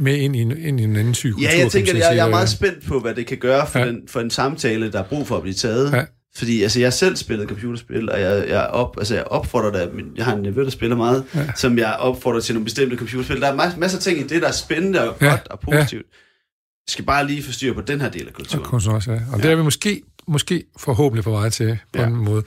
med 0.00 0.16
ind 0.16 0.36
i 0.36 0.40
en, 0.40 0.56
ind 0.58 0.80
i 0.80 0.82
en 0.82 0.96
anden 0.96 1.14
syg 1.14 1.32
kultur. 1.32 1.50
Ja, 1.50 1.58
jeg 1.58 1.70
tænker, 1.70 1.92
jeg, 1.96 2.16
jeg 2.16 2.26
er 2.26 2.30
meget 2.30 2.48
spændt 2.48 2.86
på, 2.86 3.00
hvad 3.00 3.14
det 3.14 3.26
kan 3.26 3.38
gøre 3.38 3.66
for, 3.66 3.78
ja. 3.78 3.86
den, 3.86 4.00
for 4.08 4.20
en 4.20 4.30
samtale, 4.30 4.92
der 4.92 4.98
er 4.98 5.04
brug 5.04 5.26
for 5.26 5.36
at 5.36 5.42
blive 5.42 5.54
taget. 5.54 5.92
Ja. 5.92 6.04
Fordi 6.36 6.62
altså, 6.62 6.80
jeg 6.80 6.92
selv 6.92 7.16
spillet 7.16 7.48
computerspil, 7.48 8.10
og 8.10 8.20
jeg, 8.20 8.48
jeg, 8.48 8.66
op, 8.66 8.94
altså, 8.98 9.14
jeg 9.14 9.24
opfordrer 9.24 9.70
dig, 9.72 9.94
men 9.94 10.04
jeg 10.16 10.24
har 10.24 10.36
en 10.36 10.42
nevø, 10.42 10.64
der 10.64 10.70
spiller 10.70 10.96
meget, 10.96 11.24
ja. 11.34 11.52
som 11.56 11.78
jeg 11.78 11.92
opfordrer 11.98 12.40
til 12.40 12.54
nogle 12.54 12.64
bestemte 12.64 12.96
computerspil. 12.96 13.40
Der 13.40 13.52
er 13.52 13.56
mas- 13.56 13.78
masser 13.78 13.98
af 13.98 14.02
ting 14.02 14.18
i 14.18 14.22
det, 14.22 14.42
der 14.42 14.48
er 14.48 14.52
spændende 14.52 15.10
og 15.10 15.16
Ja. 15.20 15.26
godt 15.30 15.48
og 15.48 15.60
positivt. 15.60 16.06
Jeg 16.86 16.92
skal 16.92 17.04
bare 17.04 17.26
lige 17.26 17.42
få 17.42 17.52
styr 17.52 17.74
på 17.74 17.80
den 17.80 18.00
her 18.00 18.08
del 18.08 18.22
af 18.22 18.26
Og 18.26 18.32
kulturen. 18.34 18.64
kunst 18.64 18.88
også, 18.88 19.12
ja. 19.12 19.18
Og 19.32 19.42
det 19.42 19.50
er 19.50 19.56
vi 19.56 19.62
måske, 19.62 20.02
måske 20.28 20.64
forhåbentlig 20.78 21.24
på 21.24 21.30
vej 21.30 21.48
til 21.48 21.78
på 21.92 22.00
Ja. 22.00 22.06
en 22.06 22.16
måde. 22.16 22.42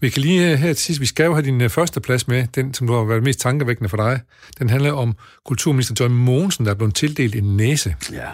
Vi 0.00 0.08
kan 0.10 0.22
lige 0.22 0.52
øh, 0.52 0.58
her 0.58 0.72
til 0.72 0.84
sidst, 0.84 1.00
vi 1.00 1.06
skal 1.06 1.24
jo 1.24 1.34
have 1.34 1.44
din 1.44 1.60
øh, 1.60 1.70
første 1.70 2.00
plads 2.00 2.28
med, 2.28 2.46
den 2.54 2.74
som 2.74 2.86
du 2.86 2.92
har 2.92 3.04
været 3.04 3.22
mest 3.22 3.40
tankevækkende 3.40 3.88
for 3.88 3.96
dig. 3.96 4.20
Den 4.58 4.70
handler 4.70 4.92
om 4.92 5.14
kulturminister 5.44 5.94
Tøj 5.94 6.08
Mogensen, 6.08 6.64
der 6.64 6.70
er 6.70 6.74
blevet 6.74 6.94
tildelt 6.94 7.34
en 7.34 7.56
næse. 7.56 7.94
Ja. 8.12 8.26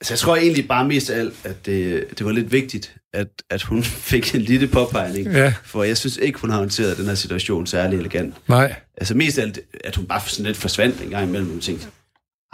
Altså, 0.00 0.14
jeg 0.14 0.18
tror 0.18 0.36
egentlig 0.36 0.68
bare 0.68 0.88
mest 0.88 1.10
af 1.10 1.18
alt, 1.18 1.34
at 1.44 1.66
det, 1.66 2.04
det 2.18 2.26
var 2.26 2.32
lidt 2.32 2.52
vigtigt, 2.52 2.96
at, 3.14 3.26
at 3.50 3.62
hun 3.62 3.82
fik 4.12 4.34
en 4.34 4.40
lille 4.40 4.66
påpegning. 4.68 5.26
Ja. 5.32 5.54
For 5.64 5.82
jeg 5.84 5.96
synes 5.96 6.16
ikke, 6.16 6.38
hun 6.38 6.50
har 6.50 6.58
håndteret 6.58 6.96
den 6.96 7.06
her 7.06 7.14
situation 7.14 7.66
særlig 7.66 7.98
elegant. 7.98 8.34
Nej, 8.48 8.74
Altså 8.96 9.14
mest 9.14 9.38
af 9.38 9.42
alt, 9.42 9.58
at 9.84 9.96
hun 9.96 10.06
bare 10.06 10.20
sådan 10.26 10.46
lidt 10.46 10.56
forsvandt 10.56 11.02
en 11.02 11.10
gang 11.10 11.28
imellem, 11.28 11.48
og 11.48 11.52
hun 11.52 11.60
tænkte, 11.60 11.86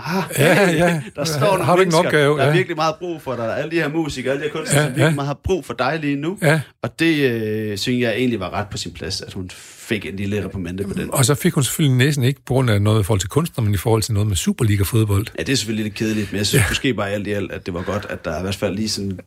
Ah, 0.04 0.22
Ja, 0.38 0.70
ja. 0.70 1.02
Der 1.16 1.24
står 1.24 1.46
nogle 1.46 1.64
Har 1.64 1.74
du 1.76 1.80
ikke 1.82 1.96
en 1.98 2.06
opgave? 2.06 2.36
der 2.38 2.42
er 2.42 2.46
Ja. 2.48 2.52
virkelig 2.54 2.76
meget 2.76 2.94
brug 2.98 3.22
for 3.22 3.36
dig. 3.36 3.58
Alle 3.58 3.70
de 3.70 3.76
her 3.76 3.88
musikere, 3.88 4.32
alle 4.32 4.44
de 4.44 4.50
her 4.50 4.56
kunstnere, 4.58 4.82
Ja, 4.82 4.88
som 4.88 4.96
virkelig 4.96 5.10
ja. 5.10 5.14
meget 5.14 5.26
har 5.26 5.40
brug 5.44 5.64
for 5.64 5.74
dig 5.74 5.98
lige 6.00 6.16
nu. 6.16 6.38
Ja, 6.42 6.60
Og 6.82 6.98
det 6.98 7.30
øh, 7.30 7.78
synes 7.78 8.00
jeg 8.02 8.12
egentlig 8.14 8.40
var 8.40 8.50
ret 8.50 8.66
på 8.70 8.76
sin 8.76 8.92
plads, 8.92 9.20
at 9.20 9.32
hun 9.32 9.50
fik 9.54 10.06
en 10.06 10.16
lille 10.16 10.44
reprimande 10.44 10.84
på 10.84 10.94
den. 10.94 11.10
og 11.14 11.24
så 11.24 11.34
fik 11.34 11.52
hun 11.52 11.64
selvfølgelig 11.64 11.96
næsen 11.98 12.22
ikke 12.24 12.40
på 12.46 12.54
grund 12.54 12.70
af 12.70 12.82
noget 12.82 13.00
i 13.00 13.04
forhold 13.04 13.20
til 13.20 13.28
kunstner, 13.28 13.64
men 13.64 13.74
i 13.74 13.76
forhold 13.76 14.02
til 14.02 14.14
noget 14.14 14.28
med 14.28 14.36
Superliga-fodbold. 14.36 15.26
Ja, 15.38 15.42
det 15.42 15.52
er 15.52 15.56
selvfølgelig 15.56 15.84
lidt 15.84 15.94
kedeligt, 15.94 16.32
men 16.32 16.38
jeg 16.38 16.46
synes 16.46 16.62
ja. 16.62 16.68
måske 16.70 16.94
bare 16.94 17.10
alt 17.10 17.26
i 17.26 17.32
alt, 17.32 17.52
at 17.52 17.66
det 17.66 17.74
var 17.74 17.82
godt, 17.82 18.06
at 18.10 18.24
der 18.24 18.38
i 18.38 18.42
hvert 18.42 18.56
fald 18.56 18.74
lige 18.74 18.88
sådan 18.88 19.18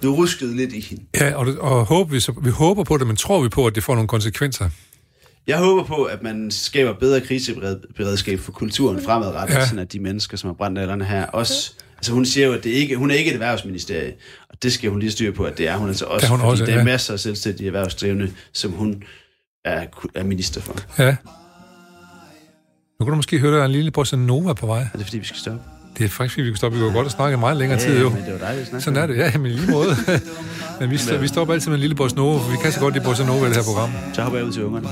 blev 0.00 0.10
rusket 0.12 0.48
lidt 0.48 0.72
i 0.72 0.80
hende. 0.80 1.04
Ja, 1.20 1.34
og, 1.34 1.46
det- 1.46 1.58
og 1.58 1.84
håber 1.84 2.10
vi, 2.10 2.20
så, 2.20 2.32
vi 2.42 2.50
håber 2.50 2.84
på 2.84 2.98
det, 2.98 3.06
men 3.06 3.16
tror 3.16 3.42
vi 3.42 3.48
på, 3.48 3.66
at 3.66 3.74
det 3.74 3.84
får 3.84 3.94
nogle 3.94 4.08
konsekvenser? 4.08 4.68
Jeg 5.46 5.58
håber 5.58 5.84
på, 5.84 6.02
at 6.04 6.22
man 6.22 6.50
skaber 6.50 6.92
bedre 6.92 7.20
kriseberedskab 7.20 8.38
for 8.38 8.52
kulturen 8.52 9.02
fremadrettet, 9.04 9.54
Ja. 9.54 9.64
sådan 9.66 9.78
at 9.78 9.92
de 9.92 10.00
mennesker, 10.00 10.36
som 10.36 10.48
har 10.48 10.54
brændt 10.54 10.78
alderne 10.78 11.04
her, 11.04 11.26
også... 11.26 11.72
Altså 11.96 12.12
hun 12.12 12.24
siger 12.26 12.46
jo, 12.46 12.52
at 12.52 12.64
det 12.64 12.70
ikke, 12.70 12.96
hun 12.96 13.10
er 13.10 13.14
ikke 13.14 13.30
et 13.30 13.34
erhvervsministerie, 13.34 14.12
og 14.50 14.62
det 14.62 14.72
skal 14.72 14.90
hun 14.90 15.00
lige 15.00 15.10
styre 15.10 15.32
på, 15.32 15.44
at 15.44 15.58
det 15.58 15.68
er 15.68 15.76
hun 15.76 15.88
altså 15.88 16.04
også, 16.04 16.24
Det 16.24 16.30
hun 16.30 16.38
fordi 16.40 16.50
også, 16.50 16.64
der 16.64 16.72
er 16.72 16.78
ja. 16.78 16.84
masser 16.84 17.12
af 17.12 17.20
selvstændige 17.20 17.66
erhvervsdrivende, 17.66 18.32
som 18.52 18.70
hun 18.72 19.02
er, 19.64 19.86
er 20.14 20.24
minister 20.24 20.60
for. 20.60 20.76
Ja. 21.02 21.16
Nu 23.00 23.04
kan 23.06 23.10
du 23.10 23.16
måske 23.16 23.38
høre, 23.38 23.50
at 23.50 23.54
der 23.56 23.60
er 23.62 23.66
en 23.66 23.72
lille 23.72 23.90
bossa 23.90 24.16
nova 24.16 24.52
på 24.52 24.66
vej. 24.66 24.80
Er 24.92 24.96
det 24.96 25.06
fordi, 25.06 25.18
vi 25.18 25.24
skal 25.24 25.38
stoppe? 25.40 25.60
Det 25.98 26.04
er 26.04 26.08
faktisk, 26.08 26.36
vi 26.36 26.42
kunne 26.50 26.56
stoppe. 26.56 26.78
Vi 26.78 26.82
kunne 26.82 26.92
godt 26.92 27.04
have 27.06 27.10
snakket 27.10 27.38
meget 27.38 27.56
længere 27.56 27.80
tid, 27.80 28.00
jo. 28.00 28.08
men 28.08 28.24
det 28.24 28.32
var 28.32 28.38
dejligt 28.38 28.62
at 28.62 28.68
snakke. 28.68 28.84
Sådan 28.84 29.02
er 29.02 29.06
det, 29.06 29.16
ja, 29.16 29.38
men 29.38 29.50
lige 29.50 29.70
måde. 29.70 29.96
men 30.80 30.90
vi, 30.90 30.96
st- 30.96 31.16
vi 31.16 31.28
stopper 31.28 31.54
altid 31.54 31.68
med 31.68 31.74
en 31.76 31.80
lille 31.80 31.96
bossa 31.96 32.16
nova, 32.16 32.38
for 32.38 32.50
vi 32.50 32.56
kan 32.62 32.72
så 32.72 32.80
godt 32.80 32.94
lide 32.94 33.04
bossa 33.04 33.24
nova 33.24 33.44
i 33.46 33.48
det 33.48 33.56
her 33.56 33.62
program. 33.64 33.90
Så 34.14 34.22
hopper 34.22 34.38
jeg 34.38 34.46
ud 34.46 34.52
til 34.52 34.64
ungerne. 34.64 34.88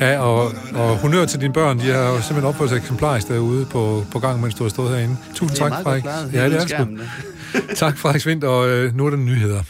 Ja, 0.00 0.10
ja 0.10 0.18
og, 0.18 0.52
og 0.74 0.96
honør 0.96 1.24
til 1.24 1.40
dine 1.40 1.52
børn. 1.52 1.78
De 1.78 1.84
har 1.84 1.98
jo 2.02 2.14
simpelthen 2.14 2.44
opført 2.44 2.68
sig 2.68 2.76
eksemplarisk 2.76 3.28
derude 3.28 3.64
på, 3.64 4.04
på 4.12 4.18
gang, 4.18 4.40
mens 4.40 4.54
du 4.54 4.64
har 4.64 4.68
stået 4.70 4.90
herinde. 4.96 5.16
Tusind 5.34 5.56
tak, 5.58 5.72
Frederik. 5.82 6.04
Ja, 6.32 6.48
det 6.48 6.56
er 6.62 6.66
sgu. 6.66 6.86
Tak, 7.76 7.98
Frederik 7.98 8.20
Svindt, 8.20 8.44
og 8.44 8.68
øh, 8.68 8.96
nu 8.96 9.06
er 9.06 9.10
der 9.10 9.16
nyheder. 9.16 9.62